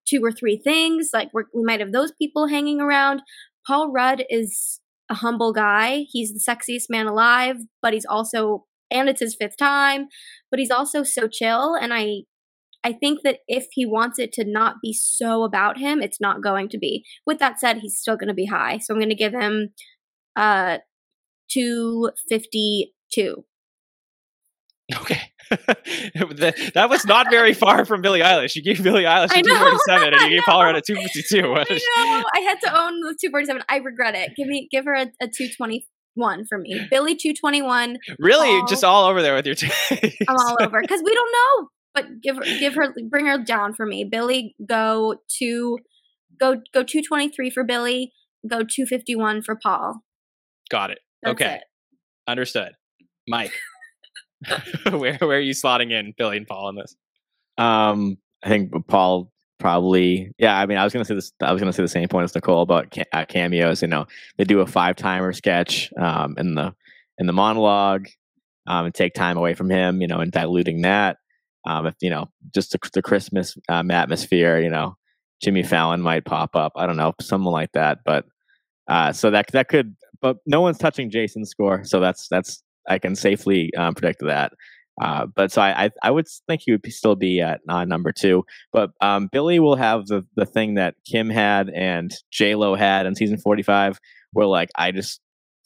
two 0.10 0.24
or 0.24 0.32
three 0.32 0.58
things 0.58 1.10
like 1.14 1.30
we 1.34 1.64
might 1.64 1.80
have 1.80 1.92
those 1.92 2.12
people 2.12 2.48
hanging 2.48 2.82
around. 2.82 3.22
Paul 3.68 3.92
Rudd 3.92 4.24
is 4.30 4.80
a 5.10 5.16
humble 5.16 5.54
guy. 5.54 6.06
He's 6.10 6.34
the 6.34 6.40
sexiest 6.40 6.90
man 6.90 7.08
alive, 7.08 7.58
but 7.82 7.94
he's 7.94 8.06
also 8.06 8.66
and 8.92 9.08
it's 9.08 9.20
his 9.20 9.36
fifth 9.36 9.58
time, 9.58 10.08
but 10.50 10.60
he's 10.60 10.72
also 10.72 11.04
so 11.04 11.28
chill 11.28 11.76
and 11.76 11.94
I 11.94 12.22
I 12.84 12.94
think 12.94 13.22
that 13.24 13.40
if 13.48 13.68
he 13.72 13.86
wants 13.86 14.20
it 14.20 14.32
to 14.34 14.46
not 14.46 14.76
be 14.82 14.94
so 14.94 15.44
about 15.44 15.78
him, 15.78 16.02
it's 16.02 16.22
not 16.22 16.42
going 16.42 16.70
to 16.70 16.78
be. 16.78 17.04
With 17.26 17.40
that 17.40 17.60
said, 17.60 17.78
he's 17.78 17.98
still 17.98 18.16
going 18.16 18.30
to 18.30 18.34
be 18.34 18.46
high. 18.46 18.78
So 18.78 18.94
I'm 18.94 19.00
going 19.00 19.10
to 19.10 19.16
give 19.16 19.34
him 19.34 19.70
uh 20.36 20.78
252. 21.52 23.44
Okay. 24.96 25.22
that, 25.50 26.72
that 26.74 26.90
was 26.90 27.06
not 27.06 27.28
very 27.30 27.54
far 27.54 27.86
from 27.86 28.02
Billie 28.02 28.22
Eilish. 28.22 28.56
You 28.56 28.64
gave 28.64 28.84
Billie 28.84 29.04
Eilish 29.04 29.32
a 29.36 29.42
247 29.44 30.14
and 30.14 30.22
you 30.24 30.30
gave 30.30 30.46
Paul 30.46 30.64
Rudd 30.64 30.76
a 30.76 30.82
252. 30.82 31.38
I 31.40 31.42
know. 31.44 32.24
I 32.34 32.40
had 32.42 32.60
to 32.62 32.80
own 32.80 33.02
the 33.02 33.16
247. 33.20 33.64
I 33.68 33.78
regret 33.78 34.16
it. 34.16 34.32
Give 34.36 34.48
me 34.48 34.68
give 34.72 34.86
her 34.86 34.94
a, 34.94 35.08
a 35.22 35.28
221 35.28 36.46
for 36.48 36.58
me. 36.58 36.88
Billie 36.90 37.16
221. 37.16 37.98
Really? 38.20 38.62
Just 38.68 38.84
all 38.84 39.06
over 39.06 39.22
there 39.22 39.36
with 39.36 39.46
your 39.46 39.56
taste. 39.56 39.74
I'm 40.28 40.38
all 40.38 40.58
over 40.62 40.82
because 40.82 41.02
we 41.04 41.14
don't 41.14 41.32
know. 41.32 41.68
But 42.00 42.22
give 42.22 42.38
her 42.38 42.44
give 42.44 42.76
her 42.76 42.94
bring 43.10 43.26
her 43.26 43.38
down 43.38 43.74
for 43.74 43.86
me. 43.86 44.04
Billie, 44.04 44.56
go 44.66 45.16
to 45.40 45.80
go 46.40 46.56
go 46.74 46.84
223 46.84 47.50
for 47.50 47.64
Billie. 47.64 48.14
go 48.48 48.60
251 48.60 49.42
for 49.42 49.56
Paul. 49.56 50.02
Got 50.70 50.92
it. 50.92 51.00
That's 51.22 51.34
okay. 51.34 51.56
It. 51.56 51.64
Understood. 52.28 52.74
Mike. 53.28 53.54
where 54.92 55.18
where 55.20 55.38
are 55.38 55.42
you 55.42 55.54
slotting 55.54 55.92
in 55.92 56.14
Billie 56.18 56.38
and 56.38 56.48
Paul 56.48 56.70
in 56.70 56.76
this? 56.76 56.96
Um, 57.58 58.18
I 58.42 58.48
think 58.48 58.72
Paul 58.88 59.32
probably. 59.60 60.32
Yeah, 60.38 60.58
I 60.58 60.66
mean, 60.66 60.78
I 60.78 60.86
was 60.86 60.94
gonna 60.94 61.04
say 61.04 61.16
this. 61.16 61.34
I 61.42 61.52
was 61.52 61.62
gonna 61.62 61.74
say 61.74 61.84
the 61.84 61.90
same 61.90 62.08
point 62.08 62.24
as 62.24 62.34
Nicole 62.34 62.62
about 62.62 62.92
ca- 62.92 63.04
uh, 63.12 63.26
cameos. 63.26 63.82
You 63.82 63.90
know, 63.90 64.06
they 64.38 64.46
do 64.46 64.62
a 64.62 64.66
five 64.66 64.96
timer 64.96 65.34
sketch 65.34 65.92
um, 66.00 66.36
in 66.38 66.56
the 66.56 66.74
in 67.18 67.28
the 67.28 67.34
monologue 67.34 68.08
um, 68.66 68.86
and 68.86 68.96
take 68.96 69.14
time 69.14 69.36
away 69.36 69.56
from 69.56 69.70
him. 69.70 70.02
You 70.02 70.08
know, 70.08 70.22
and 70.22 70.32
diluting 70.32 70.84
that. 70.84 71.18
Um, 71.70 71.86
if 71.86 71.96
you 72.02 72.10
know, 72.10 72.30
just 72.52 72.72
the, 72.72 72.80
the 72.94 73.02
Christmas 73.02 73.58
um, 73.70 73.92
atmosphere. 73.92 74.60
You 74.60 74.70
know, 74.70 74.98
Jimmy 75.42 75.64
Fallon 75.64 76.02
might 76.02 76.26
pop 76.26 76.56
up. 76.56 76.74
I 76.76 76.86
don't 76.86 76.98
know, 76.98 77.14
something 77.22 77.52
like 77.52 77.72
that. 77.74 78.00
But 78.04 78.26
uh, 78.88 79.14
so 79.14 79.30
that 79.32 79.52
that 79.52 79.70
could. 79.70 79.96
But 80.22 80.38
no 80.46 80.62
one's 80.62 80.80
touching 80.80 81.10
Jason's 81.10 81.50
score, 81.50 81.84
so 81.86 82.00
that's 82.00 82.28
that's 82.28 82.64
I 82.90 83.00
can 83.00 83.16
safely 83.16 83.74
um, 83.76 83.94
predict 83.94 84.22
that. 84.22 84.52
Uh, 85.02 85.26
but 85.28 85.52
so 85.52 85.62
I, 85.62 85.86
I, 85.86 85.90
I 86.04 86.12
would 86.12 86.28
think 86.48 86.62
he 86.66 86.72
would 86.72 86.82
be, 86.82 86.92
still 86.92 87.16
be 87.16 87.40
at 87.40 87.62
uh, 87.70 87.86
number 87.86 88.12
two. 88.12 88.44
But 88.74 88.92
um, 89.00 89.30
Billie 89.32 89.60
will 89.60 89.76
have 89.76 90.08
the 90.08 90.26
the 90.36 90.46
thing 90.46 90.74
that 90.76 90.96
Kim 91.06 91.30
had 91.30 91.70
and 91.70 92.14
J 92.32 92.56
Lo 92.56 92.76
had 92.76 93.06
in 93.06 93.16
season 93.16 93.38
forty 93.38 93.64
five, 93.64 94.00
where 94.34 94.48
like 94.48 94.70
I 94.76 94.92
just 94.92 95.22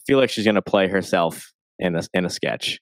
feel 0.06 0.20
like 0.20 0.30
she's 0.30 0.46
gonna 0.46 0.62
play 0.62 0.88
herself 0.88 1.52
in 1.80 1.96
a 1.96 2.04
in 2.14 2.26
a 2.26 2.30
sketch, 2.30 2.80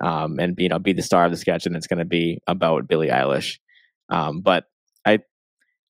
um, 0.00 0.38
and 0.38 0.54
you 0.58 0.68
know 0.68 0.78
be 0.78 0.92
the 0.92 1.02
star 1.02 1.24
of 1.24 1.30
the 1.30 1.36
sketch, 1.36 1.66
and 1.66 1.76
it's 1.76 1.86
gonna 1.86 2.04
be 2.04 2.40
about 2.46 2.88
Billie 2.88 3.08
Eilish. 3.08 3.58
Um, 4.08 4.40
but 4.40 4.64
I 5.04 5.20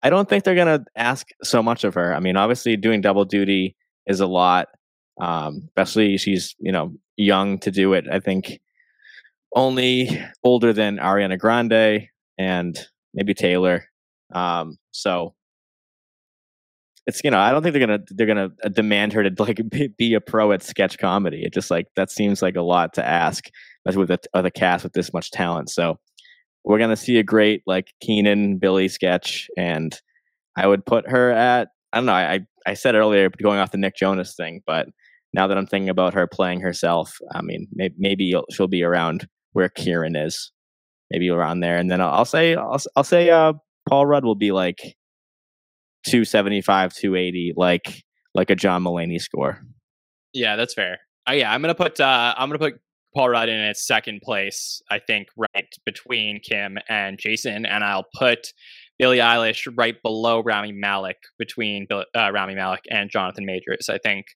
I 0.04 0.10
don't 0.10 0.28
think 0.28 0.44
they're 0.44 0.56
gonna 0.56 0.84
ask 0.96 1.28
so 1.44 1.62
much 1.64 1.84
of 1.84 1.94
her. 1.94 2.14
I 2.14 2.20
mean, 2.20 2.38
obviously 2.38 2.76
doing 2.78 3.02
double 3.02 3.26
duty 3.26 3.76
is 4.08 4.20
a 4.20 4.28
lot. 4.28 4.68
Um, 5.20 5.64
especially 5.68 6.18
she's 6.18 6.56
you 6.60 6.72
know 6.72 6.94
young 7.18 7.60
to 7.60 7.72
do 7.72 7.94
it. 7.94 8.06
I 8.12 8.20
think 8.20 8.60
only 9.56 10.22
older 10.44 10.74
than 10.74 10.98
Ariana 10.98 11.38
Grande 11.38 12.08
and 12.38 12.80
maybe 13.14 13.34
Taylor. 13.34 13.86
Um, 14.34 14.78
so 14.92 15.36
it's 17.08 17.22
you 17.24 17.32
know 17.32 17.40
I 17.40 17.52
don't 17.52 17.64
think 17.64 17.74
they're 17.74 17.86
gonna 17.86 18.04
they're 18.10 18.28
gonna 18.28 18.50
uh, 18.64 18.70
demand 18.70 19.14
her 19.14 19.28
to 19.28 19.44
like 19.44 19.62
be 19.98 20.14
a 20.14 20.22
pro 20.22 20.52
at 20.52 20.64
sketch 20.64 20.98
comedy. 20.98 21.44
It 21.44 21.54
just 21.54 21.72
like 21.72 21.88
that 21.96 22.12
seems 22.12 22.42
like 22.42 22.56
a 22.56 22.62
lot 22.62 22.94
to 22.96 23.06
ask 23.06 23.46
with 23.86 24.12
a, 24.12 24.20
with 24.34 24.46
a 24.46 24.52
cast 24.52 24.84
with 24.84 24.94
this 24.94 25.14
much 25.14 25.32
talent. 25.32 25.70
So 25.70 26.00
we're 26.64 26.80
gonna 26.80 26.96
see 26.96 27.18
a 27.18 27.24
great 27.24 27.64
like 27.66 27.94
Kenan 28.02 28.58
Billie 28.58 28.88
sketch, 28.88 29.48
and 29.58 30.00
I 30.56 30.68
would 30.68 30.86
put 30.86 31.10
her 31.10 31.32
at 31.32 31.70
I 31.94 31.98
don't 31.98 32.06
know 32.06 32.14
I 32.14 32.42
I 32.66 32.76
said 32.76 32.96
earlier 32.96 33.30
going 33.30 33.60
off 33.60 33.72
the 33.72 33.78
Nick 33.78 33.96
Jonas 33.96 34.36
thing, 34.36 34.62
but 34.66 34.88
now 35.34 35.48
that 35.48 35.58
I'm 35.58 35.66
thinking 35.66 35.90
about 35.90 36.14
her 36.14 36.28
playing 36.28 36.62
herself, 36.62 37.18
I 37.34 37.42
mean, 37.42 37.68
maybe, 37.74 37.96
maybe 37.98 38.36
she'll 38.52 38.68
be 38.68 38.84
around 38.84 39.28
where 39.54 39.70
Kieran 39.70 40.16
is, 40.16 40.52
maybe 41.10 41.30
around 41.30 41.62
there. 41.62 41.78
And 41.78 41.90
then 41.90 42.02
I'll, 42.02 42.12
I'll 42.12 42.26
say, 42.26 42.56
I'll, 42.56 42.82
I'll 42.96 43.04
say, 43.04 43.30
uh, 43.30 43.54
Paul 43.88 44.06
Rudd 44.06 44.26
will 44.26 44.36
be 44.36 44.52
like 44.52 44.96
275, 46.04 46.94
280, 46.94 47.54
like, 47.56 48.04
like 48.34 48.50
a 48.50 48.56
John 48.56 48.84
Mulaney 48.84 49.20
score. 49.22 49.62
Yeah, 50.34 50.56
that's 50.56 50.74
fair. 50.74 51.00
Uh, 51.30 51.34
yeah, 51.34 51.52
I'm 51.52 51.62
gonna 51.62 51.76
put, 51.76 52.00
uh, 52.00 52.34
I'm 52.38 52.50
gonna 52.50 52.60
put 52.60 52.80
Paul 53.14 53.30
Rudd 53.30 53.50
in 53.50 53.60
its 53.60 53.86
second 53.86 54.22
place. 54.22 54.82
I 54.90 55.00
think 55.00 55.28
right 55.36 55.74
between 55.86 56.40
Kim 56.40 56.78
and 56.88 57.20
Jason, 57.20 57.66
and 57.66 57.84
I'll 57.84 58.08
put 58.16 58.54
Billie 59.02 59.18
Eilish 59.18 59.68
right 59.76 60.00
below 60.04 60.44
Rami 60.44 60.72
Malek 60.72 61.18
between 61.40 61.88
uh, 61.92 62.32
Rami 62.32 62.54
Malek 62.54 62.84
and 62.92 63.10
Jonathan 63.10 63.48
Majors. 63.48 63.90
I 63.90 63.98
think 63.98 64.28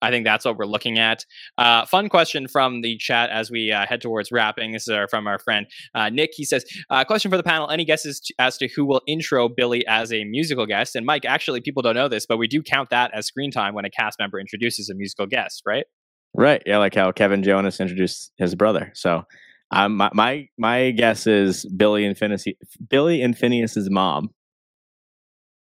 I 0.00 0.10
think 0.10 0.24
that's 0.24 0.44
what 0.44 0.56
we're 0.56 0.64
looking 0.64 0.96
at. 1.00 1.26
Uh, 1.58 1.84
fun 1.86 2.08
question 2.08 2.46
from 2.46 2.82
the 2.82 2.96
chat 2.98 3.30
as 3.30 3.50
we 3.50 3.72
uh, 3.72 3.84
head 3.84 4.00
towards 4.00 4.30
wrapping. 4.30 4.70
This 4.70 4.82
is 4.82 4.90
our, 4.90 5.08
from 5.08 5.26
our 5.26 5.40
friend 5.40 5.66
uh, 5.96 6.08
Nick. 6.08 6.30
He 6.34 6.44
says, 6.44 6.64
uh, 6.88 7.04
"Question 7.04 7.32
for 7.32 7.36
the 7.36 7.42
panel: 7.42 7.68
Any 7.68 7.84
guesses 7.84 8.20
t- 8.20 8.32
as 8.38 8.56
to 8.58 8.68
who 8.68 8.84
will 8.84 9.02
intro 9.08 9.48
Billie 9.48 9.84
as 9.88 10.12
a 10.12 10.22
musical 10.22 10.66
guest?" 10.66 10.94
And 10.94 11.04
Mike, 11.04 11.24
actually, 11.24 11.60
people 11.60 11.82
don't 11.82 11.96
know 11.96 12.08
this, 12.08 12.24
but 12.24 12.36
we 12.36 12.46
do 12.46 12.62
count 12.62 12.90
that 12.90 13.10
as 13.12 13.26
screen 13.26 13.50
time 13.50 13.74
when 13.74 13.84
a 13.84 13.90
cast 13.90 14.20
member 14.20 14.38
introduces 14.38 14.88
a 14.88 14.94
musical 14.94 15.26
guest, 15.26 15.62
right? 15.66 15.86
Right. 16.32 16.62
Yeah, 16.64 16.78
like 16.78 16.94
how 16.94 17.10
Kevin 17.10 17.42
Jonas 17.42 17.80
introduced 17.80 18.30
his 18.38 18.54
brother. 18.54 18.92
So 18.94 19.24
um, 19.72 19.96
my, 19.96 20.10
my 20.12 20.48
my 20.58 20.90
guess 20.90 21.26
is 21.26 21.64
Billie 21.76 22.04
and 22.04 22.16
Finneas, 22.16 22.46
Billie 22.88 23.22
and 23.22 23.36
Finneas's 23.36 23.90
mom. 23.90 24.30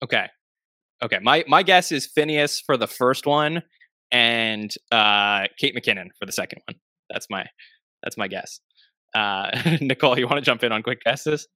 Okay, 0.02 0.26
okay. 1.02 1.18
My 1.22 1.44
my 1.46 1.62
guess 1.62 1.92
is 1.92 2.08
Finneas 2.08 2.60
for 2.64 2.76
the 2.76 2.86
first 2.86 3.26
one, 3.26 3.62
and 4.10 4.72
uh, 4.90 5.46
Kate 5.58 5.76
McKinnon 5.76 6.08
for 6.18 6.26
the 6.26 6.32
second 6.32 6.62
one. 6.66 6.76
That's 7.10 7.26
my 7.30 7.46
that's 8.02 8.16
my 8.16 8.28
guess. 8.28 8.60
Uh, 9.14 9.50
Nicole, 9.80 10.18
you 10.18 10.26
want 10.26 10.38
to 10.38 10.44
jump 10.44 10.62
in 10.62 10.72
on 10.72 10.82
quick 10.82 11.02
guesses? 11.04 11.46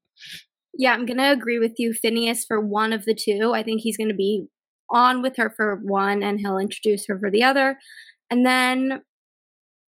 Yeah, 0.74 0.92
I'm 0.92 1.06
gonna 1.06 1.32
agree 1.32 1.58
with 1.58 1.74
you. 1.78 1.92
Finneas 1.92 2.40
for 2.46 2.60
one 2.60 2.92
of 2.92 3.04
the 3.04 3.14
two. 3.14 3.52
I 3.54 3.62
think 3.62 3.80
he's 3.80 3.96
gonna 3.96 4.14
be 4.14 4.46
on 4.90 5.22
with 5.22 5.36
her 5.36 5.52
for 5.56 5.80
one, 5.82 6.22
and 6.22 6.38
he'll 6.38 6.58
introduce 6.58 7.06
her 7.06 7.18
for 7.18 7.30
the 7.30 7.42
other. 7.42 7.78
And 8.30 8.44
then 8.44 9.02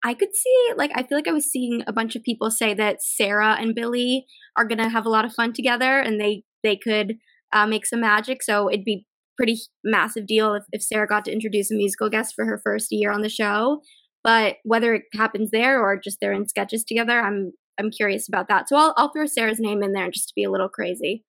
I 0.05 0.13
could 0.13 0.37
see, 0.37 0.71
like, 0.77 0.91
I 0.95 1.03
feel 1.03 1.17
like 1.17 1.29
I 1.29 1.33
was 1.33 1.51
seeing 1.51 1.83
a 1.87 1.93
bunch 1.93 2.15
of 2.15 2.23
people 2.23 2.51
say 2.51 2.75
that 2.75 3.03
Sarah 3.03 3.57
and 3.59 3.75
Billie 3.75 4.27
are 4.57 4.67
gonna 4.67 4.91
have 4.91 5.07
a 5.07 5.11
lot 5.11 5.25
of 5.25 5.33
fun 5.33 5.53
together, 5.53 5.99
and 5.99 6.21
they 6.21 6.45
they 6.63 6.77
could 6.77 7.17
uh, 7.53 7.67
make 7.67 7.87
some 7.87 8.01
magic. 8.01 8.43
So 8.43 8.69
it'd 8.69 8.85
be 8.85 9.07
pretty 9.37 9.59
massive 9.83 10.27
deal 10.27 10.55
if, 10.55 10.65
if 10.73 10.83
Sarah 10.83 11.07
got 11.07 11.25
to 11.25 11.33
introduce 11.33 11.71
a 11.71 11.75
musical 11.75 12.09
guest 12.09 12.35
for 12.35 12.45
her 12.45 12.61
first 12.63 12.89
year 12.93 13.11
on 13.11 13.23
the 13.23 13.29
show. 13.29 13.81
But 14.23 14.57
whether 14.65 14.95
it 14.95 15.03
happens 15.15 15.51
there 15.51 15.81
or 15.83 15.99
just 15.99 16.19
they're 16.21 16.33
in 16.33 16.49
sketches 16.49 16.85
together, 16.85 17.21
I'm 17.21 17.53
I'm 17.79 17.91
curious 17.91 18.29
about 18.29 18.49
that. 18.49 18.69
So 18.69 18.77
I'll 18.77 18.95
I'll 18.97 19.13
throw 19.13 19.27
Sarah's 19.27 19.61
name 19.61 19.83
in 19.83 19.93
there 19.93 20.11
just 20.11 20.29
to 20.29 20.35
be 20.37 20.45
a 20.45 20.51
little 20.51 20.69
crazy. 20.69 21.25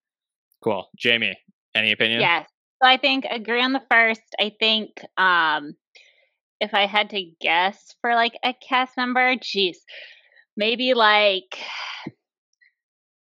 Cool, 0.64 0.88
Jamie. 0.98 1.38
Any 1.76 1.92
opinion? 1.92 2.22
Yes. 2.22 2.48
So 2.82 2.90
I 2.90 2.98
think 2.98 3.26
agree 3.26 3.62
on 3.62 3.74
the 3.74 3.84
first. 3.90 4.22
I 4.40 4.52
think 4.60 4.90
um 5.18 5.76
if 6.60 6.74
I 6.74 6.86
had 6.86 7.10
to 7.12 7.32
guess 7.42 7.96
for 8.02 8.16
like 8.16 8.38
a 8.44 8.54
cast 8.54 8.98
member, 8.98 9.36
geez, 9.42 9.80
maybe 10.58 10.94
like 10.94 11.58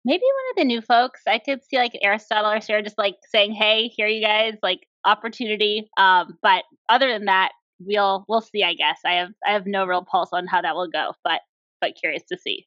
maybe 0.05 0.23
one 0.23 0.51
of 0.51 0.55
the 0.57 0.65
new 0.65 0.81
folks. 0.81 1.21
I 1.27 1.39
could 1.39 1.63
see 1.63 1.77
like 1.77 1.97
Aristotle 2.01 2.51
or 2.51 2.61
Sarah 2.61 2.83
just 2.83 2.97
like 2.97 3.15
saying, 3.29 3.53
"Hey, 3.53 3.87
here 3.87 4.07
you 4.07 4.21
guys, 4.21 4.55
like 4.63 4.87
opportunity." 5.05 5.89
Um, 5.97 6.37
but 6.41 6.63
other 6.89 7.11
than 7.11 7.25
that, 7.25 7.51
we'll 7.79 8.25
we'll 8.27 8.41
see. 8.41 8.63
I 8.63 8.73
guess 8.73 8.99
I 9.05 9.13
have 9.13 9.29
I 9.45 9.51
have 9.51 9.65
no 9.65 9.85
real 9.85 10.05
pulse 10.05 10.29
on 10.33 10.47
how 10.47 10.61
that 10.61 10.75
will 10.75 10.89
go, 10.89 11.13
but 11.23 11.41
but 11.81 11.95
curious 11.95 12.23
to 12.29 12.37
see 12.37 12.65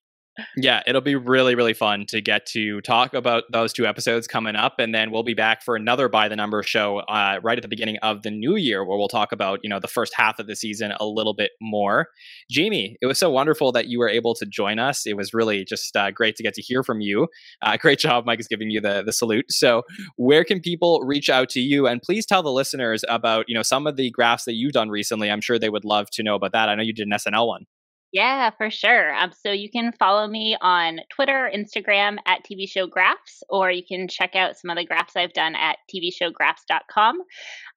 yeah, 0.57 0.83
it'll 0.87 1.01
be 1.01 1.17
really, 1.17 1.55
really 1.55 1.75
fun 1.75 2.07
to 2.07 2.21
get 2.21 2.47
to 2.47 2.81
talk 2.81 3.15
about 3.15 3.45
those 3.53 3.73
two 3.73 3.87
episodes 3.87 4.27
coming 4.27 4.57
up. 4.57 4.79
And 4.79 4.95
then 4.95 5.11
we'll 5.11 5.23
be 5.23 5.35
back 5.35 5.63
for 5.63 5.77
another 5.77 6.09
By 6.09 6.29
the 6.29 6.37
Number 6.37 6.63
show 6.63 6.99
uh, 7.01 7.41
right 7.43 7.59
at 7.59 7.63
the 7.63 7.69
beginning 7.69 7.99
of 8.03 8.23
the 8.23 8.31
new 8.31 8.57
year 8.57 8.85
where 8.85 8.99
we'll 8.99 9.09
talk 9.09 9.33
about, 9.33 9.61
you 9.63 9.71
know, 9.71 9.81
the 9.81 9.89
first 9.89 10.13
half 10.15 10.39
of 10.39 10.47
the 10.47 10.57
season 10.57 10.93
a 10.99 11.07
little 11.07 11.35
bit 11.35 11.53
more. 11.61 12.09
Jamie, 12.51 12.97
it 13.01 13.07
was 13.07 13.19
so 13.19 13.31
wonderful 13.31 13.73
that 13.73 13.87
you 13.87 13.99
were 13.99 14.09
able 14.09 14.35
to 14.35 14.47
join 14.47 14.79
us. 14.79 15.07
It 15.07 15.17
was 15.17 15.35
really 15.35 15.65
just 15.65 15.97
uh, 15.97 16.11
great 16.11 16.37
to 16.37 16.43
get 16.43 16.55
to 16.55 16.63
hear 16.63 16.83
from 16.83 17.01
you. 17.01 17.29
Uh, 17.63 17.77
great 17.77 17.99
job. 17.99 18.27
Mike 18.27 18.41
is 18.41 18.49
giving 18.49 18.71
you 18.71 18.81
the, 18.81 19.03
the 19.05 19.13
salute. 19.13 19.51
So 19.51 19.83
where 20.17 20.45
can 20.45 20.61
people 20.61 21.01
reach 21.05 21.29
out 21.29 21.49
to 21.51 21.61
you? 21.61 21.87
And 21.87 22.01
please 22.03 22.27
tell 22.27 22.43
the 22.43 22.53
listeners 22.53 23.05
about, 23.09 23.47
you 23.49 23.55
know, 23.55 23.63
some 23.63 23.87
of 23.87 23.97
the 23.97 24.11
graphs 24.11 24.45
that 24.45 24.55
you've 24.55 24.73
done 24.73 24.91
recently. 24.91 25.31
I'm 25.31 25.41
sure 25.41 25.59
they 25.59 25.71
would 25.71 25.85
love 25.85 26.11
to 26.13 26.23
know 26.23 26.35
about 26.35 26.53
that. 26.53 26.69
I 26.69 26.75
know 26.75 26.83
you 26.83 26.93
did 26.93 27.07
an 27.07 27.13
SNL 27.13 27.47
one. 27.47 27.67
Yeah, 28.13 28.51
for 28.51 28.71
sure. 28.71 29.15
Um, 29.15 29.31
so 29.33 29.53
you 29.53 29.71
can 29.71 29.93
follow 29.93 30.27
me 30.27 30.57
on 30.61 30.99
Twitter, 31.11 31.51
Instagram 31.55 32.17
at 32.27 32.45
TV 32.45 32.69
Show 32.69 32.89
Graphs, 32.89 33.45
or 33.49 33.71
you 33.71 33.85
can 33.87 34.09
check 34.09 34.35
out 34.35 34.57
some 34.57 34.69
of 34.71 34.77
the 34.77 34.85
graphs 34.85 35.15
I've 35.15 35.33
done 35.33 35.55
at 35.55 35.79
tvshowgraphs.com. 35.95 37.19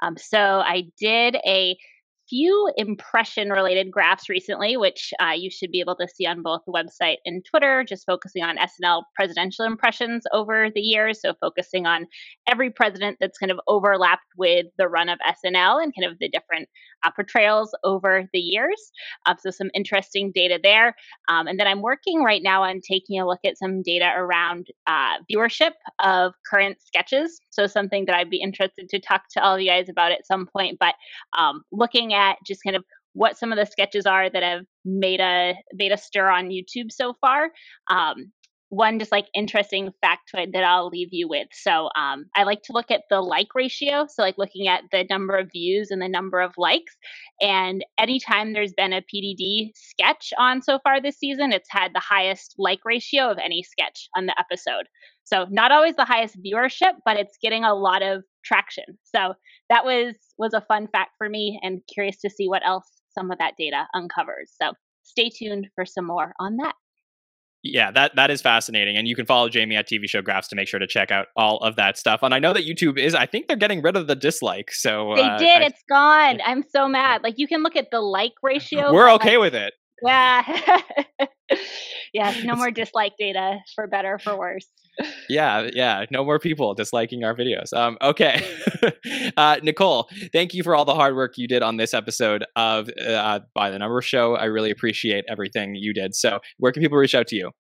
Um, 0.02 0.18
so 0.18 0.40
I 0.40 0.86
did 1.00 1.36
a 1.46 1.78
few 2.34 2.72
impression 2.78 3.50
related 3.50 3.92
graphs 3.92 4.28
recently, 4.28 4.76
which 4.76 5.14
uh, 5.22 5.34
you 5.38 5.52
should 5.52 5.70
be 5.70 5.80
able 5.80 5.96
to 5.96 6.08
see 6.16 6.26
on 6.26 6.42
both 6.42 6.62
the 6.66 6.72
website 6.72 7.18
and 7.26 7.46
Twitter, 7.46 7.86
just 7.88 8.08
focusing 8.08 8.42
on 8.42 8.58
SNL 8.58 9.04
presidential 9.16 9.66
impressions 9.66 10.24
over 10.34 10.70
the 10.74 10.82
years. 10.82 11.22
So, 11.22 11.36
focusing 11.40 11.86
on 11.86 12.08
every 12.50 12.72
president 12.72 13.18
that's 13.20 13.38
kind 13.38 13.52
of 13.52 13.60
overlapped 13.68 14.24
with 14.36 14.66
the 14.80 14.88
run 14.88 15.10
of 15.10 15.20
SNL 15.20 15.84
and 15.84 15.94
kind 15.96 16.12
of 16.12 16.18
the 16.18 16.28
different 16.28 16.70
uh, 17.04 17.12
portrayals 17.12 17.76
over 17.84 18.28
the 18.34 18.40
years. 18.40 18.92
Uh, 19.28 19.36
so, 19.40 19.52
some 19.52 19.70
interesting 19.76 20.32
data 20.34 20.60
there. 20.62 20.96
Um, 21.28 21.46
and 21.46 21.60
then 21.60 21.68
I'm 21.68 21.84
working 21.84 22.24
right 22.24 22.42
now 22.42 22.64
on 22.64 22.82
taking 22.82 23.20
a 23.20 23.28
look 23.28 23.42
at 23.46 23.60
some 23.60 23.84
data 23.84 24.12
around 24.18 24.70
uh, 24.88 25.18
viewership 25.32 25.74
of 26.04 26.34
current 26.50 26.78
sketches. 26.84 27.40
So, 27.52 27.68
something 27.68 28.06
that 28.06 28.16
I'd 28.16 28.32
be 28.32 28.42
interested 28.42 28.90
to 28.90 29.00
talk 29.00 29.26
to 29.34 29.44
all 29.44 29.54
of 29.54 29.62
you 29.62 29.70
guys 29.70 29.88
about 29.88 30.12
at 30.12 30.26
some 30.26 30.48
point. 30.48 30.80
But 30.80 30.96
um, 31.38 31.62
looking 31.72 32.16
at 32.16 32.23
just 32.46 32.64
kind 32.64 32.76
of 32.76 32.84
what 33.14 33.38
some 33.38 33.52
of 33.52 33.58
the 33.58 33.66
sketches 33.66 34.06
are 34.06 34.30
that 34.30 34.44
have 34.44 34.66
made 34.86 35.20
a 35.20 35.54
made 35.74 35.92
a 35.92 35.98
stir 35.98 36.30
on 36.30 36.50
YouTube 36.50 36.92
so 36.92 37.14
far. 37.22 37.52
Um, 37.90 38.32
one 38.74 38.98
just 38.98 39.12
like 39.12 39.28
interesting 39.36 39.92
factoid 40.04 40.52
that 40.54 40.64
I'll 40.64 40.88
leave 40.88 41.10
you 41.12 41.28
with. 41.28 41.48
So 41.54 41.90
um, 41.96 42.26
I 42.36 42.44
like 42.44 42.64
to 42.64 42.74
look 42.74 42.90
at 42.90 43.04
the 43.10 43.22
like 43.22 43.54
ratio. 43.54 44.08
So 44.10 44.24
like 44.24 44.38
looking 44.40 44.68
at 44.68 44.84
the 44.92 45.06
number 45.10 45.38
of 45.38 45.52
views 45.52 45.92
and 45.92 46.02
the 46.02 46.10
number 46.10 46.42
of 46.42 46.54
likes. 46.58 46.96
And 47.40 47.86
anytime 48.00 48.54
there's 48.54 48.74
been 48.74 48.92
a 48.92 49.04
PDD 49.04 49.72
sketch 49.76 50.34
on 50.40 50.64
so 50.64 50.80
far 50.84 51.00
this 51.00 51.18
season, 51.18 51.52
it's 51.52 51.70
had 51.70 51.94
the 51.94 52.00
highest 52.00 52.56
like 52.58 52.80
ratio 52.84 53.30
of 53.30 53.38
any 53.38 53.62
sketch 53.62 54.10
on 54.18 54.26
the 54.26 54.36
episode. 54.40 54.88
So 55.24 55.46
not 55.52 55.72
always 55.72 55.96
the 55.96 56.06
highest 56.06 56.38
viewership, 56.44 56.94
but 57.06 57.18
it's 57.18 57.38
getting 57.42 57.64
a 57.64 57.76
lot 57.76 58.02
of 58.02 58.24
traction. 58.44 58.86
So 59.04 59.36
that 59.70 59.86
was 59.86 60.16
was 60.38 60.54
a 60.54 60.62
fun 60.62 60.88
fact 60.92 61.12
for 61.18 61.30
me, 61.30 61.60
and 61.62 61.82
curious 61.94 62.18
to 62.22 62.30
see 62.30 62.50
what 62.50 62.66
else 62.66 62.88
some 63.12 63.32
of 63.32 63.38
that 63.38 63.54
data 63.58 63.88
uncovers. 63.94 64.52
So 64.62 64.74
stay 65.04 65.30
tuned 65.30 65.68
for 65.76 65.86
some 65.86 66.06
more 66.06 66.34
on 66.40 66.58
that. 66.58 66.74
Yeah, 67.66 67.92
that 67.92 68.18
that 68.18 68.30
is 68.30 68.42
fascinating, 68.42 68.98
and 68.98 69.08
you 69.08 69.16
can 69.16 69.26
follow 69.26 69.48
Jamie 69.48 69.78
at 69.78 69.88
TV 69.88 70.10
Show 70.10 70.22
Graphs 70.22 70.50
to 70.50 70.56
make 70.56 70.68
sure 70.68 70.82
to 70.82 70.88
check 70.88 71.12
out 71.12 71.28
all 71.38 71.60
of 71.60 71.78
that 71.78 71.98
stuff. 71.98 72.20
And 72.22 72.34
I 72.34 72.40
know 72.40 72.52
that 72.52 72.66
YouTube 72.66 73.00
is, 73.00 73.16
I 73.16 73.26
think 73.26 73.48
they're 73.48 73.56
getting 73.56 73.82
rid 73.82 73.96
of 73.96 74.08
the 74.08 74.18
dislike. 74.18 74.74
So 74.74 75.14
they 75.16 75.22
uh, 75.22 75.38
did. 75.38 75.62
I, 75.62 75.66
it's 75.68 75.84
gone. 75.90 76.42
I'm 76.46 76.64
so 76.70 76.90
mad. 76.90 77.24
Like 77.24 77.36
you 77.38 77.48
can 77.48 77.64
look 77.64 77.78
at 77.78 77.88
the 77.90 78.02
like 78.02 78.34
ratio. 78.44 78.92
We're 78.94 79.10
okay 79.14 79.38
like, 79.38 79.54
with 79.54 79.56
it. 79.56 79.74
Yeah. 80.04 80.88
yeah. 82.14 82.36
No 82.44 82.56
more 82.56 82.70
dislike 82.70 83.14
data 83.18 83.60
for 83.76 83.88
better 83.88 84.20
for 84.20 84.38
worse. 84.38 84.68
Yeah, 85.30 85.70
yeah. 85.74 86.06
No 86.12 86.24
more 86.24 86.40
people 86.40 86.74
disliking 86.76 87.24
our 87.24 87.36
videos. 87.36 87.74
Um, 87.74 87.98
okay. 88.02 88.46
uh, 89.38 89.58
Nicole, 89.64 90.10
thank 90.32 90.54
you 90.54 90.64
for 90.64 90.76
all 90.76 90.86
the 90.86 90.94
hard 90.94 91.16
work 91.16 91.38
you 91.38 91.48
did 91.48 91.64
on 91.64 91.78
this 91.78 91.94
episode 91.94 92.46
of 92.56 92.90
uh, 93.06 93.40
By 93.56 93.70
the 93.70 93.80
Number 93.80 94.02
Show. 94.02 94.36
I 94.36 94.46
really 94.46 94.72
appreciate 94.72 95.26
everything 95.28 95.76
you 95.76 95.94
did. 95.94 96.16
So, 96.16 96.40
where 96.58 96.72
can 96.72 96.82
people 96.82 96.98
reach 96.98 97.16
out 97.16 97.28
to 97.28 97.36
you? 97.36 97.52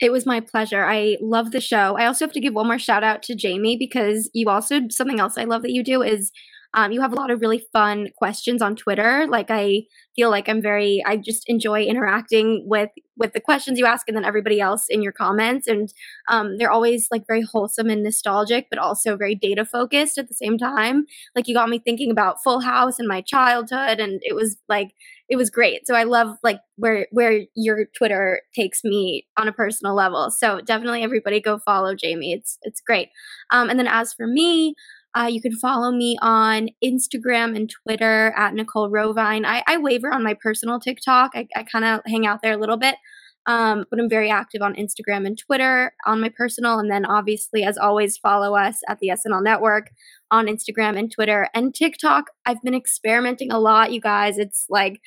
It 0.00 0.10
was 0.10 0.26
my 0.26 0.40
pleasure. 0.40 0.84
I 0.84 1.16
love 1.20 1.52
the 1.52 1.60
show. 1.60 1.96
I 1.96 2.06
also 2.06 2.24
have 2.24 2.32
to 2.32 2.40
give 2.40 2.54
one 2.54 2.66
more 2.66 2.78
shout 2.78 3.04
out 3.04 3.22
to 3.24 3.36
Jamie 3.36 3.76
because 3.76 4.28
you 4.34 4.48
also 4.48 4.80
something 4.90 5.20
else 5.20 5.38
I 5.38 5.44
love 5.44 5.62
that 5.62 5.70
you 5.70 5.84
do 5.84 6.02
is 6.02 6.32
um, 6.74 6.90
you 6.92 7.00
have 7.02 7.12
a 7.12 7.16
lot 7.16 7.30
of 7.30 7.40
really 7.40 7.64
fun 7.72 8.08
questions 8.16 8.62
on 8.62 8.76
Twitter. 8.76 9.26
Like 9.28 9.50
I 9.50 9.82
feel 10.16 10.30
like 10.30 10.48
I'm 10.48 10.62
very, 10.62 11.02
I 11.06 11.16
just 11.16 11.48
enjoy 11.48 11.82
interacting 11.82 12.64
with 12.66 12.90
with 13.18 13.34
the 13.34 13.40
questions 13.40 13.78
you 13.78 13.84
ask, 13.84 14.08
and 14.08 14.16
then 14.16 14.24
everybody 14.24 14.58
else 14.58 14.86
in 14.88 15.02
your 15.02 15.12
comments. 15.12 15.68
And 15.68 15.92
um, 16.28 16.56
they're 16.56 16.70
always 16.70 17.08
like 17.10 17.26
very 17.26 17.42
wholesome 17.42 17.90
and 17.90 18.02
nostalgic, 18.02 18.68
but 18.70 18.78
also 18.78 19.16
very 19.16 19.34
data 19.34 19.66
focused 19.66 20.16
at 20.16 20.28
the 20.28 20.34
same 20.34 20.56
time. 20.56 21.04
Like 21.36 21.46
you 21.46 21.54
got 21.54 21.68
me 21.68 21.78
thinking 21.78 22.10
about 22.10 22.42
Full 22.42 22.60
House 22.60 22.98
and 22.98 23.06
my 23.06 23.20
childhood, 23.20 24.00
and 24.00 24.20
it 24.22 24.34
was 24.34 24.56
like 24.68 24.92
it 25.28 25.36
was 25.36 25.50
great. 25.50 25.86
So 25.86 25.94
I 25.94 26.04
love 26.04 26.36
like 26.42 26.60
where 26.76 27.06
where 27.10 27.42
your 27.54 27.86
Twitter 27.96 28.40
takes 28.54 28.82
me 28.82 29.26
on 29.38 29.46
a 29.46 29.52
personal 29.52 29.94
level. 29.94 30.30
So 30.30 30.60
definitely 30.62 31.02
everybody 31.02 31.40
go 31.40 31.58
follow 31.58 31.94
Jamie. 31.94 32.32
It's 32.32 32.58
it's 32.62 32.80
great. 32.80 33.08
Um, 33.50 33.68
and 33.68 33.78
then 33.78 33.86
as 33.88 34.14
for 34.14 34.26
me. 34.26 34.74
Uh, 35.14 35.28
you 35.30 35.42
can 35.42 35.52
follow 35.52 35.90
me 35.92 36.16
on 36.22 36.68
Instagram 36.82 37.54
and 37.54 37.70
Twitter 37.70 38.32
at 38.36 38.54
Nicole 38.54 38.90
Rovine. 38.90 39.44
I, 39.44 39.62
I 39.66 39.76
waver 39.76 40.12
on 40.12 40.22
my 40.22 40.34
personal 40.34 40.80
TikTok. 40.80 41.32
I, 41.34 41.46
I 41.54 41.64
kind 41.64 41.84
of 41.84 42.00
hang 42.06 42.26
out 42.26 42.40
there 42.42 42.52
a 42.52 42.56
little 42.56 42.78
bit, 42.78 42.96
um, 43.44 43.84
but 43.90 44.00
I'm 44.00 44.08
very 44.08 44.30
active 44.30 44.62
on 44.62 44.74
Instagram 44.74 45.26
and 45.26 45.38
Twitter 45.38 45.92
on 46.06 46.20
my 46.22 46.30
personal. 46.30 46.78
And 46.78 46.90
then, 46.90 47.04
obviously, 47.04 47.62
as 47.62 47.76
always, 47.76 48.16
follow 48.16 48.56
us 48.56 48.78
at 48.88 49.00
the 49.00 49.08
SNL 49.08 49.42
Network 49.42 49.90
on 50.30 50.46
Instagram 50.46 50.98
and 50.98 51.12
Twitter 51.12 51.48
and 51.52 51.74
TikTok. 51.74 52.30
I've 52.46 52.62
been 52.62 52.74
experimenting 52.74 53.52
a 53.52 53.58
lot, 53.58 53.92
you 53.92 54.00
guys. 54.00 54.38
It's 54.38 54.64
like, 54.70 55.02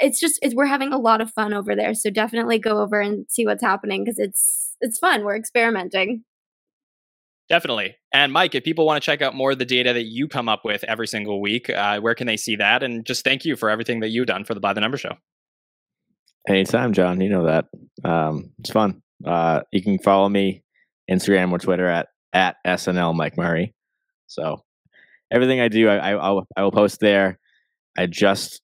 it's 0.00 0.20
just 0.20 0.38
it's, 0.42 0.54
we're 0.54 0.66
having 0.66 0.92
a 0.92 0.98
lot 0.98 1.20
of 1.20 1.32
fun 1.32 1.54
over 1.54 1.74
there. 1.74 1.94
So 1.94 2.10
definitely 2.10 2.58
go 2.60 2.78
over 2.78 3.00
and 3.00 3.26
see 3.28 3.46
what's 3.46 3.62
happening 3.62 4.04
because 4.04 4.18
it's 4.20 4.76
it's 4.80 4.98
fun. 4.98 5.24
We're 5.24 5.36
experimenting. 5.36 6.24
Definitely. 7.48 7.96
And 8.12 8.32
Mike, 8.32 8.54
if 8.54 8.62
people 8.62 8.84
want 8.84 9.02
to 9.02 9.06
check 9.06 9.22
out 9.22 9.34
more 9.34 9.52
of 9.52 9.58
the 9.58 9.64
data 9.64 9.92
that 9.94 10.04
you 10.04 10.28
come 10.28 10.48
up 10.48 10.64
with 10.64 10.84
every 10.84 11.06
single 11.06 11.40
week, 11.40 11.70
uh, 11.70 11.98
where 12.00 12.14
can 12.14 12.26
they 12.26 12.36
see 12.36 12.56
that? 12.56 12.82
And 12.82 13.06
just 13.06 13.24
thank 13.24 13.44
you 13.44 13.56
for 13.56 13.70
everything 13.70 14.00
that 14.00 14.08
you've 14.08 14.26
done 14.26 14.44
for 14.44 14.52
the 14.52 14.60
By 14.60 14.74
the 14.74 14.80
Number 14.80 14.98
Show. 14.98 15.14
Anytime, 16.46 16.92
Jon. 16.92 17.20
You 17.20 17.30
know 17.30 17.44
that. 17.44 17.66
Um, 18.04 18.50
it's 18.58 18.70
fun. 18.70 19.02
Uh, 19.24 19.62
you 19.72 19.82
can 19.82 19.98
follow 19.98 20.28
me 20.28 20.62
Instagram 21.10 21.50
or 21.52 21.58
Twitter 21.58 21.86
at 21.86 22.08
at 22.32 22.56
SNL 22.66 23.14
Mike 23.14 23.36
Murray. 23.36 23.74
So 24.26 24.62
everything 25.30 25.60
I 25.60 25.68
do, 25.68 25.88
I, 25.88 26.12
I, 26.12 26.42
I'll, 26.56 26.70
post 26.70 27.00
there. 27.00 27.38
I 27.96 28.06
just 28.06 28.60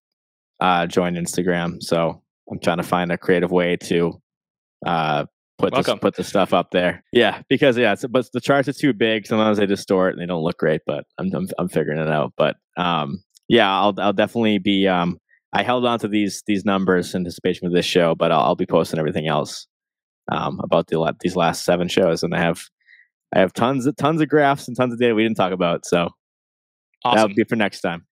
uh, 0.60 0.86
joined 0.86 1.16
Instagram, 1.16 1.82
so 1.82 2.22
I'm 2.50 2.60
trying 2.60 2.76
to 2.76 2.82
find 2.82 3.10
a 3.10 3.18
creative 3.18 3.50
way 3.50 3.76
to 3.76 4.20
uh, 4.86 5.24
put 5.58 5.74
the, 5.74 5.96
put 5.96 6.16
the 6.16 6.24
stuff 6.24 6.52
up 6.52 6.70
there. 6.70 7.04
Yeah, 7.12 7.42
because 7.48 7.76
yeah, 7.76 7.94
but 8.10 8.26
the 8.32 8.40
charts 8.40 8.68
are 8.68 8.72
too 8.72 8.92
big. 8.92 9.26
Sometimes 9.26 9.58
they 9.58 9.66
distort 9.66 10.12
and 10.12 10.22
they 10.22 10.26
don't 10.26 10.42
look 10.42 10.58
great. 10.58 10.82
But 10.86 11.04
I'm 11.18 11.32
I'm, 11.34 11.48
I'm 11.58 11.68
figuring 11.68 11.98
it 11.98 12.08
out. 12.08 12.32
But 12.36 12.56
um, 12.76 13.22
yeah, 13.48 13.70
I'll 13.70 13.94
I'll 13.98 14.12
definitely 14.12 14.58
be. 14.58 14.88
Um, 14.88 15.18
I 15.52 15.62
held 15.62 15.86
on 15.86 15.98
to 16.00 16.08
these 16.08 16.42
these 16.46 16.64
numbers 16.64 17.14
in 17.14 17.20
anticipation 17.20 17.66
of 17.66 17.72
this 17.72 17.86
show, 17.86 18.14
but 18.14 18.32
I'll, 18.32 18.40
I'll 18.40 18.56
be 18.56 18.66
posting 18.66 18.98
everything 18.98 19.28
else 19.28 19.66
um, 20.30 20.60
about 20.62 20.88
the 20.88 21.14
these 21.20 21.36
last 21.36 21.64
seven 21.64 21.88
shows, 21.88 22.22
and 22.22 22.34
I 22.34 22.40
have 22.40 22.64
I 23.34 23.40
have 23.40 23.52
tons 23.52 23.86
of 23.86 23.96
tons 23.96 24.20
of 24.20 24.28
graphs 24.28 24.68
and 24.68 24.76
tons 24.76 24.92
of 24.92 24.98
data 24.98 25.14
we 25.14 25.22
didn't 25.22 25.36
talk 25.36 25.52
about. 25.52 25.84
So 25.86 26.08
awesome. 27.04 27.16
that 27.16 27.26
would 27.28 27.36
be 27.36 27.44
for 27.44 27.56
next 27.56 27.80
time. 27.80 28.06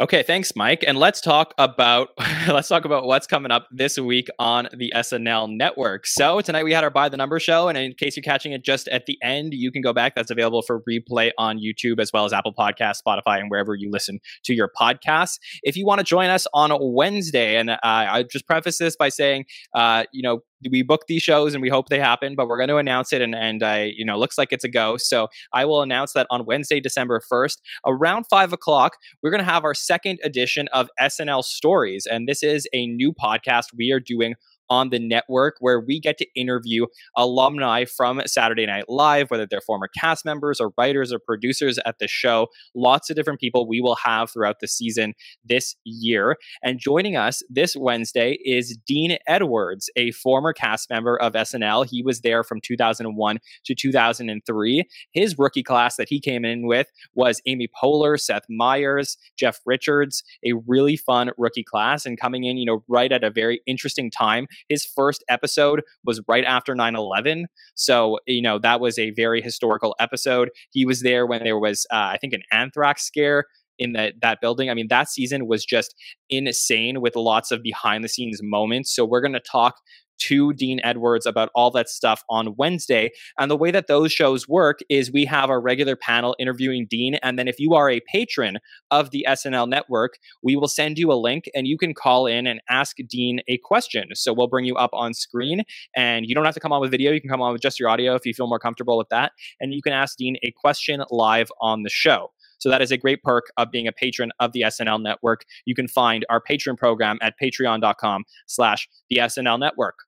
Okay, 0.00 0.22
thanks, 0.22 0.54
Mike. 0.54 0.84
And 0.86 0.96
let's 0.96 1.20
talk 1.20 1.54
about 1.58 2.10
let's 2.48 2.68
talk 2.68 2.84
about 2.84 3.04
what's 3.04 3.26
coming 3.26 3.50
up 3.50 3.66
this 3.72 3.98
week 3.98 4.28
on 4.38 4.68
the 4.72 4.92
SNL 4.94 5.50
network. 5.50 6.06
So 6.06 6.40
tonight 6.40 6.62
we 6.62 6.72
had 6.72 6.84
our 6.84 6.90
By 6.90 7.08
the 7.08 7.16
Number 7.16 7.40
show, 7.40 7.66
and 7.66 7.76
in 7.76 7.94
case 7.94 8.16
you're 8.16 8.22
catching 8.22 8.52
it 8.52 8.64
just 8.64 8.86
at 8.88 9.06
the 9.06 9.18
end, 9.24 9.54
you 9.54 9.72
can 9.72 9.82
go 9.82 9.92
back. 9.92 10.14
That's 10.14 10.30
available 10.30 10.62
for 10.62 10.82
replay 10.88 11.32
on 11.36 11.58
YouTube 11.58 11.98
as 11.98 12.12
well 12.12 12.24
as 12.24 12.32
Apple 12.32 12.54
Podcasts, 12.54 13.02
Spotify, 13.04 13.40
and 13.40 13.50
wherever 13.50 13.74
you 13.74 13.90
listen 13.90 14.20
to 14.44 14.54
your 14.54 14.70
podcasts. 14.80 15.40
If 15.64 15.76
you 15.76 15.84
want 15.84 15.98
to 15.98 16.04
join 16.04 16.30
us 16.30 16.46
on 16.54 16.70
Wednesday, 16.80 17.56
and 17.56 17.70
uh, 17.70 17.78
I 17.82 18.24
just 18.30 18.46
preface 18.46 18.78
this 18.78 18.94
by 18.94 19.08
saying, 19.08 19.46
uh, 19.74 20.04
you 20.12 20.22
know, 20.22 20.42
we 20.70 20.82
book 20.82 21.02
these 21.08 21.22
shows 21.22 21.54
and 21.54 21.62
we 21.62 21.68
hope 21.68 21.88
they 21.88 21.98
happen, 21.98 22.34
but 22.34 22.48
we're 22.48 22.56
going 22.56 22.68
to 22.68 22.76
announce 22.76 23.12
it. 23.12 23.22
And, 23.22 23.34
and 23.34 23.62
I, 23.62 23.92
you 23.96 24.04
know, 24.04 24.18
looks 24.18 24.38
like 24.38 24.52
it's 24.52 24.64
a 24.64 24.68
go. 24.68 24.96
So 24.96 25.28
I 25.52 25.64
will 25.64 25.82
announce 25.82 26.12
that 26.12 26.26
on 26.30 26.44
Wednesday, 26.46 26.80
December 26.80 27.20
1st, 27.30 27.58
around 27.86 28.24
five 28.24 28.52
o'clock, 28.52 28.96
we're 29.22 29.30
going 29.30 29.44
to 29.44 29.50
have 29.50 29.64
our 29.64 29.74
second 29.74 30.18
edition 30.24 30.68
of 30.72 30.88
SNL 31.00 31.44
Stories. 31.44 32.06
And 32.10 32.28
this 32.28 32.42
is 32.42 32.66
a 32.72 32.86
new 32.86 33.12
podcast 33.12 33.66
we 33.76 33.92
are 33.92 34.00
doing 34.00 34.34
on 34.70 34.90
the 34.90 34.98
network 34.98 35.56
where 35.60 35.80
we 35.80 36.00
get 36.00 36.18
to 36.18 36.26
interview 36.34 36.86
alumni 37.16 37.84
from 37.84 38.20
Saturday 38.26 38.66
Night 38.66 38.84
Live, 38.88 39.30
whether 39.30 39.46
they're 39.46 39.60
former 39.60 39.88
cast 39.88 40.24
members 40.24 40.60
or 40.60 40.72
writers 40.78 41.12
or 41.12 41.18
producers 41.18 41.78
at 41.84 41.98
the 41.98 42.08
show. 42.08 42.48
Lots 42.74 43.10
of 43.10 43.16
different 43.16 43.40
people 43.40 43.66
we 43.66 43.80
will 43.80 43.96
have 43.96 44.30
throughout 44.30 44.60
the 44.60 44.68
season 44.68 45.14
this 45.44 45.76
year. 45.84 46.36
And 46.62 46.78
joining 46.78 47.16
us 47.16 47.42
this 47.48 47.76
Wednesday 47.76 48.38
is 48.44 48.78
Dean 48.86 49.18
Edwards, 49.26 49.90
a 49.96 50.10
former 50.12 50.52
cast 50.52 50.90
member 50.90 51.20
of 51.20 51.32
SNL. 51.32 51.88
He 51.88 52.02
was 52.02 52.20
there 52.20 52.42
from 52.42 52.60
2001 52.60 53.38
to 53.64 53.74
2003. 53.74 54.84
His 55.12 55.38
rookie 55.38 55.62
class 55.62 55.96
that 55.96 56.08
he 56.08 56.20
came 56.20 56.44
in 56.44 56.66
with 56.66 56.88
was 57.14 57.40
Amy 57.46 57.68
Poehler, 57.68 58.18
Seth 58.18 58.44
Meyers, 58.48 59.16
Jeff 59.36 59.60
Richards, 59.66 60.22
a 60.44 60.52
really 60.66 60.96
fun 60.96 61.30
rookie 61.38 61.64
class 61.64 62.06
and 62.06 62.18
coming 62.20 62.44
in, 62.44 62.56
you 62.56 62.66
know, 62.66 62.84
right 62.88 63.12
at 63.12 63.24
a 63.24 63.30
very 63.30 63.60
interesting 63.66 64.10
time 64.10 64.46
his 64.68 64.84
first 64.84 65.24
episode 65.28 65.82
was 66.04 66.20
right 66.28 66.44
after 66.44 66.74
9 66.74 66.94
11. 66.96 67.46
So, 67.74 68.18
you 68.26 68.42
know, 68.42 68.58
that 68.58 68.80
was 68.80 68.98
a 68.98 69.10
very 69.10 69.42
historical 69.42 69.94
episode. 69.98 70.50
He 70.70 70.84
was 70.84 71.02
there 71.02 71.26
when 71.26 71.44
there 71.44 71.58
was, 71.58 71.86
uh, 71.90 72.12
I 72.12 72.18
think, 72.20 72.32
an 72.32 72.42
anthrax 72.52 73.04
scare 73.04 73.44
in 73.78 73.92
that 73.92 74.14
that 74.22 74.40
building. 74.40 74.70
I 74.70 74.74
mean, 74.74 74.88
that 74.88 75.08
season 75.08 75.46
was 75.46 75.64
just 75.64 75.94
insane 76.28 77.00
with 77.00 77.16
lots 77.16 77.50
of 77.50 77.62
behind 77.62 78.04
the 78.04 78.08
scenes 78.08 78.40
moments. 78.42 78.94
So 78.94 79.04
we're 79.04 79.20
going 79.20 79.32
to 79.32 79.40
talk 79.40 79.76
to 80.18 80.52
Dean 80.52 80.80
Edwards 80.84 81.26
about 81.26 81.50
all 81.54 81.70
that 81.72 81.88
stuff 81.88 82.22
on 82.28 82.54
Wednesday. 82.56 83.10
And 83.38 83.50
the 83.50 83.56
way 83.56 83.70
that 83.70 83.86
those 83.86 84.12
shows 84.12 84.48
work 84.48 84.80
is 84.88 85.12
we 85.12 85.24
have 85.24 85.50
our 85.50 85.60
regular 85.60 85.96
panel 85.96 86.36
interviewing 86.38 86.86
Dean. 86.88 87.16
And 87.22 87.38
then 87.38 87.48
if 87.48 87.58
you 87.58 87.74
are 87.74 87.90
a 87.90 88.00
patron 88.00 88.58
of 88.90 89.10
the 89.10 89.24
SNL 89.28 89.68
network, 89.68 90.18
we 90.42 90.56
will 90.56 90.68
send 90.68 90.98
you 90.98 91.12
a 91.12 91.14
link 91.14 91.48
and 91.54 91.66
you 91.66 91.78
can 91.78 91.94
call 91.94 92.26
in 92.26 92.46
and 92.46 92.60
ask 92.68 92.96
Dean 93.08 93.40
a 93.48 93.58
question. 93.58 94.08
So 94.14 94.32
we'll 94.32 94.48
bring 94.48 94.64
you 94.64 94.76
up 94.76 94.90
on 94.92 95.14
screen 95.14 95.62
and 95.94 96.26
you 96.26 96.34
don't 96.34 96.44
have 96.44 96.54
to 96.54 96.60
come 96.60 96.72
on 96.72 96.80
with 96.80 96.90
video. 96.90 97.12
You 97.12 97.20
can 97.20 97.30
come 97.30 97.42
on 97.42 97.52
with 97.52 97.62
just 97.62 97.78
your 97.78 97.88
audio 97.88 98.14
if 98.14 98.26
you 98.26 98.34
feel 98.34 98.48
more 98.48 98.58
comfortable 98.58 98.98
with 98.98 99.08
that. 99.10 99.32
And 99.60 99.72
you 99.72 99.82
can 99.82 99.92
ask 99.92 100.16
Dean 100.16 100.36
a 100.42 100.52
question 100.52 101.02
live 101.10 101.50
on 101.60 101.82
the 101.82 101.90
show. 101.90 102.32
So 102.58 102.68
that 102.70 102.82
is 102.82 102.90
a 102.90 102.96
great 102.96 103.22
perk 103.22 103.46
of 103.56 103.70
being 103.70 103.86
a 103.86 103.92
patron 103.92 104.32
of 104.40 104.52
the 104.52 104.62
SNL 104.62 105.00
network. 105.00 105.44
You 105.64 105.74
can 105.74 105.88
find 105.88 106.26
our 106.28 106.40
patron 106.40 106.76
program 106.76 107.18
at 107.22 107.34
patreon.com 107.40 108.24
slash 108.46 108.88
the 109.08 109.16
SNL 109.16 109.58
network. 109.58 110.07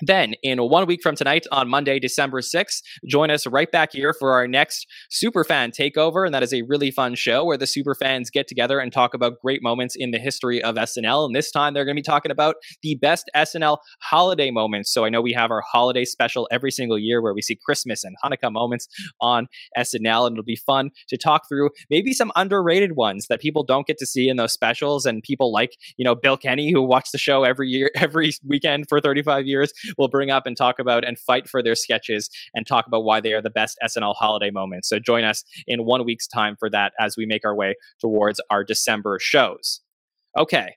Then, 0.00 0.34
in 0.42 0.58
one 0.58 0.86
week 0.86 1.02
from 1.02 1.14
tonight, 1.14 1.46
on 1.52 1.68
Monday, 1.68 2.00
December 2.00 2.40
6th, 2.40 2.82
join 3.08 3.30
us 3.30 3.46
right 3.46 3.70
back 3.70 3.92
here 3.92 4.12
for 4.12 4.32
our 4.32 4.48
next 4.48 4.88
Superfan 5.12 5.72
Takeover. 5.72 6.26
And 6.26 6.34
that 6.34 6.42
is 6.42 6.52
a 6.52 6.62
really 6.62 6.90
fun 6.90 7.14
show 7.14 7.44
where 7.44 7.56
the 7.56 7.64
Superfans 7.64 8.32
get 8.32 8.48
together 8.48 8.80
and 8.80 8.92
talk 8.92 9.14
about 9.14 9.38
great 9.40 9.62
moments 9.62 9.94
in 9.96 10.10
the 10.10 10.18
history 10.18 10.60
of 10.60 10.74
SNL. 10.74 11.26
And 11.26 11.36
this 11.36 11.52
time, 11.52 11.74
they're 11.74 11.84
going 11.84 11.94
to 11.94 12.00
be 12.00 12.02
talking 12.02 12.32
about 12.32 12.56
the 12.82 12.96
best 12.96 13.30
SNL 13.36 13.78
holiday 14.00 14.50
moments. 14.50 14.92
So 14.92 15.04
I 15.04 15.10
know 15.10 15.20
we 15.20 15.32
have 15.32 15.52
our 15.52 15.62
holiday 15.64 16.04
special 16.04 16.48
every 16.50 16.72
single 16.72 16.98
year 16.98 17.22
where 17.22 17.34
we 17.34 17.40
see 17.40 17.56
Christmas 17.64 18.02
and 18.02 18.16
Hanukkah 18.24 18.52
moments 18.52 18.88
on 19.20 19.46
SNL. 19.78 20.26
And 20.26 20.34
it'll 20.34 20.42
be 20.42 20.56
fun 20.56 20.90
to 21.08 21.16
talk 21.16 21.48
through 21.48 21.70
maybe 21.88 22.12
some 22.12 22.32
underrated 22.34 22.96
ones 22.96 23.28
that 23.28 23.40
people 23.40 23.62
don't 23.62 23.86
get 23.86 23.98
to 23.98 24.06
see 24.06 24.28
in 24.28 24.38
those 24.38 24.52
specials. 24.52 25.06
And 25.06 25.22
people 25.22 25.52
like, 25.52 25.76
you 25.96 26.04
know, 26.04 26.16
Bill 26.16 26.36
Kenny, 26.36 26.72
who 26.72 26.82
watched 26.82 27.12
the 27.12 27.18
show 27.18 27.44
every 27.44 27.68
year, 27.68 27.92
every 27.96 28.32
weekend 28.44 28.86
for 28.88 29.00
35 29.00 29.46
years 29.46 29.72
will 29.98 30.08
bring 30.08 30.30
up 30.30 30.46
and 30.46 30.56
talk 30.56 30.78
about 30.78 31.04
and 31.04 31.18
fight 31.18 31.48
for 31.48 31.62
their 31.62 31.74
sketches 31.74 32.30
and 32.54 32.66
talk 32.66 32.86
about 32.86 33.04
why 33.04 33.20
they 33.20 33.32
are 33.32 33.42
the 33.42 33.50
best 33.50 33.78
SNL 33.84 34.14
holiday 34.16 34.50
moments. 34.50 34.88
So 34.88 34.98
join 34.98 35.24
us 35.24 35.44
in 35.66 35.84
one 35.84 36.04
week's 36.04 36.26
time 36.26 36.56
for 36.58 36.70
that 36.70 36.92
as 36.98 37.16
we 37.16 37.26
make 37.26 37.44
our 37.44 37.54
way 37.54 37.74
towards 38.00 38.40
our 38.50 38.64
December 38.64 39.18
shows. 39.20 39.80
Okay, 40.36 40.74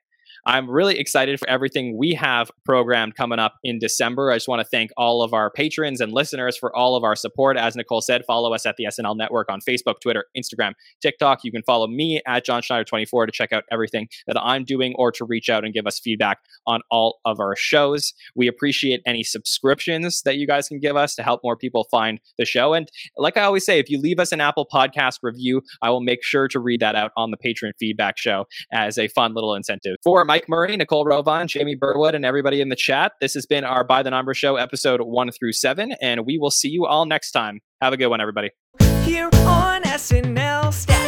I'm 0.48 0.70
really 0.70 0.98
excited 0.98 1.38
for 1.40 1.50
everything 1.50 1.98
we 1.98 2.14
have 2.14 2.50
programmed 2.64 3.16
coming 3.16 3.38
up 3.38 3.56
in 3.66 3.80
December. 3.80 4.32
I 4.32 4.38
just 4.38 4.48
want 4.48 4.62
to 4.62 4.64
thank 4.66 4.92
all 4.96 5.22
of 5.22 5.34
our 5.34 5.52
patrons 5.52 6.00
and 6.00 6.14
listeners 6.14 6.56
for 6.56 6.74
all 6.74 6.96
of 6.96 7.04
our 7.04 7.18
support. 7.18 7.58
As 7.58 7.76
Nicole 7.76 8.00
said, 8.00 8.24
follow 8.26 8.54
us 8.54 8.66
at 8.66 8.78
the 8.78 8.86
SNL 8.86 9.18
Network 9.18 9.52
on 9.52 9.60
Facebook, 9.60 10.00
Twitter, 10.02 10.24
Instagram, 10.38 10.72
TikTok. 11.02 11.44
You 11.44 11.52
can 11.52 11.64
follow 11.64 11.86
me 11.86 12.22
at 12.26 12.46
Jon 12.46 12.62
Schneider24 12.62 13.26
to 13.26 13.32
check 13.34 13.52
out 13.52 13.66
everything 13.74 14.08
that 14.26 14.42
I'm 14.42 14.64
doing 14.64 14.94
or 14.98 15.12
to 15.12 15.26
reach 15.26 15.50
out 15.50 15.66
and 15.66 15.74
give 15.74 15.86
us 15.86 16.00
feedback 16.00 16.38
on 16.66 16.80
all 16.90 17.20
of 17.26 17.42
our 17.42 17.58
shows. 17.58 18.14
We 18.34 18.48
appreciate 18.48 19.02
any 19.06 19.24
subscriptions 19.24 20.22
that 20.22 20.38
you 20.38 20.48
guys 20.48 20.70
can 20.70 20.80
give 20.80 20.96
us 20.96 21.14
to 21.16 21.24
help 21.24 21.42
more 21.44 21.58
people 21.58 21.90
find 21.92 22.22
the 22.38 22.46
show. 22.46 22.74
And 22.74 22.88
like 23.18 23.36
I 23.36 23.42
always 23.42 23.66
say, 23.66 23.80
if 23.80 23.90
you 23.90 24.00
leave 24.00 24.18
us 24.18 24.32
an 24.32 24.40
Apple 24.40 24.66
Podcast 24.74 25.20
review, 25.24 25.62
I 25.82 25.90
will 25.90 26.00
make 26.00 26.24
sure 26.24 26.48
to 26.48 26.60
read 26.62 26.80
that 26.80 26.96
out 26.96 27.12
on 27.18 27.32
the 27.32 27.38
patron 27.38 27.74
feedback 27.78 28.18
show 28.18 28.46
as 28.72 28.98
a 28.98 29.10
fun 29.10 29.34
little 29.34 29.54
incentive. 29.54 29.98
For 30.06 30.24
my 30.24 30.37
Mike 30.38 30.50
Murray, 30.50 30.78
Nicole 30.78 31.04
Rovine, 31.04 31.48
Jamie 31.48 31.74
Burwood, 31.74 32.14
and 32.14 32.24
everybody 32.24 32.62
in 32.62 32.70
the 32.70 32.76
chat. 32.76 33.14
This 33.20 33.34
has 33.34 33.48
been 33.48 33.64
our 33.64 33.84
By 33.84 34.04
the 34.04 34.12
Number 34.12 34.36
Show, 34.36 34.56
episode 34.56 35.02
one 35.02 35.32
through 35.32 35.54
seven, 35.54 35.94
and 36.00 36.28
we 36.28 36.38
will 36.38 36.52
see 36.52 36.70
you 36.70 36.86
all 36.86 37.08
next 37.08 37.32
time. 37.32 37.60
Have 37.82 37.92
a 37.92 37.98
good 37.98 38.10
one, 38.10 38.22
everybody. 38.22 38.52
Here 39.04 39.32
on 39.34 39.82
SNL. 39.82 41.07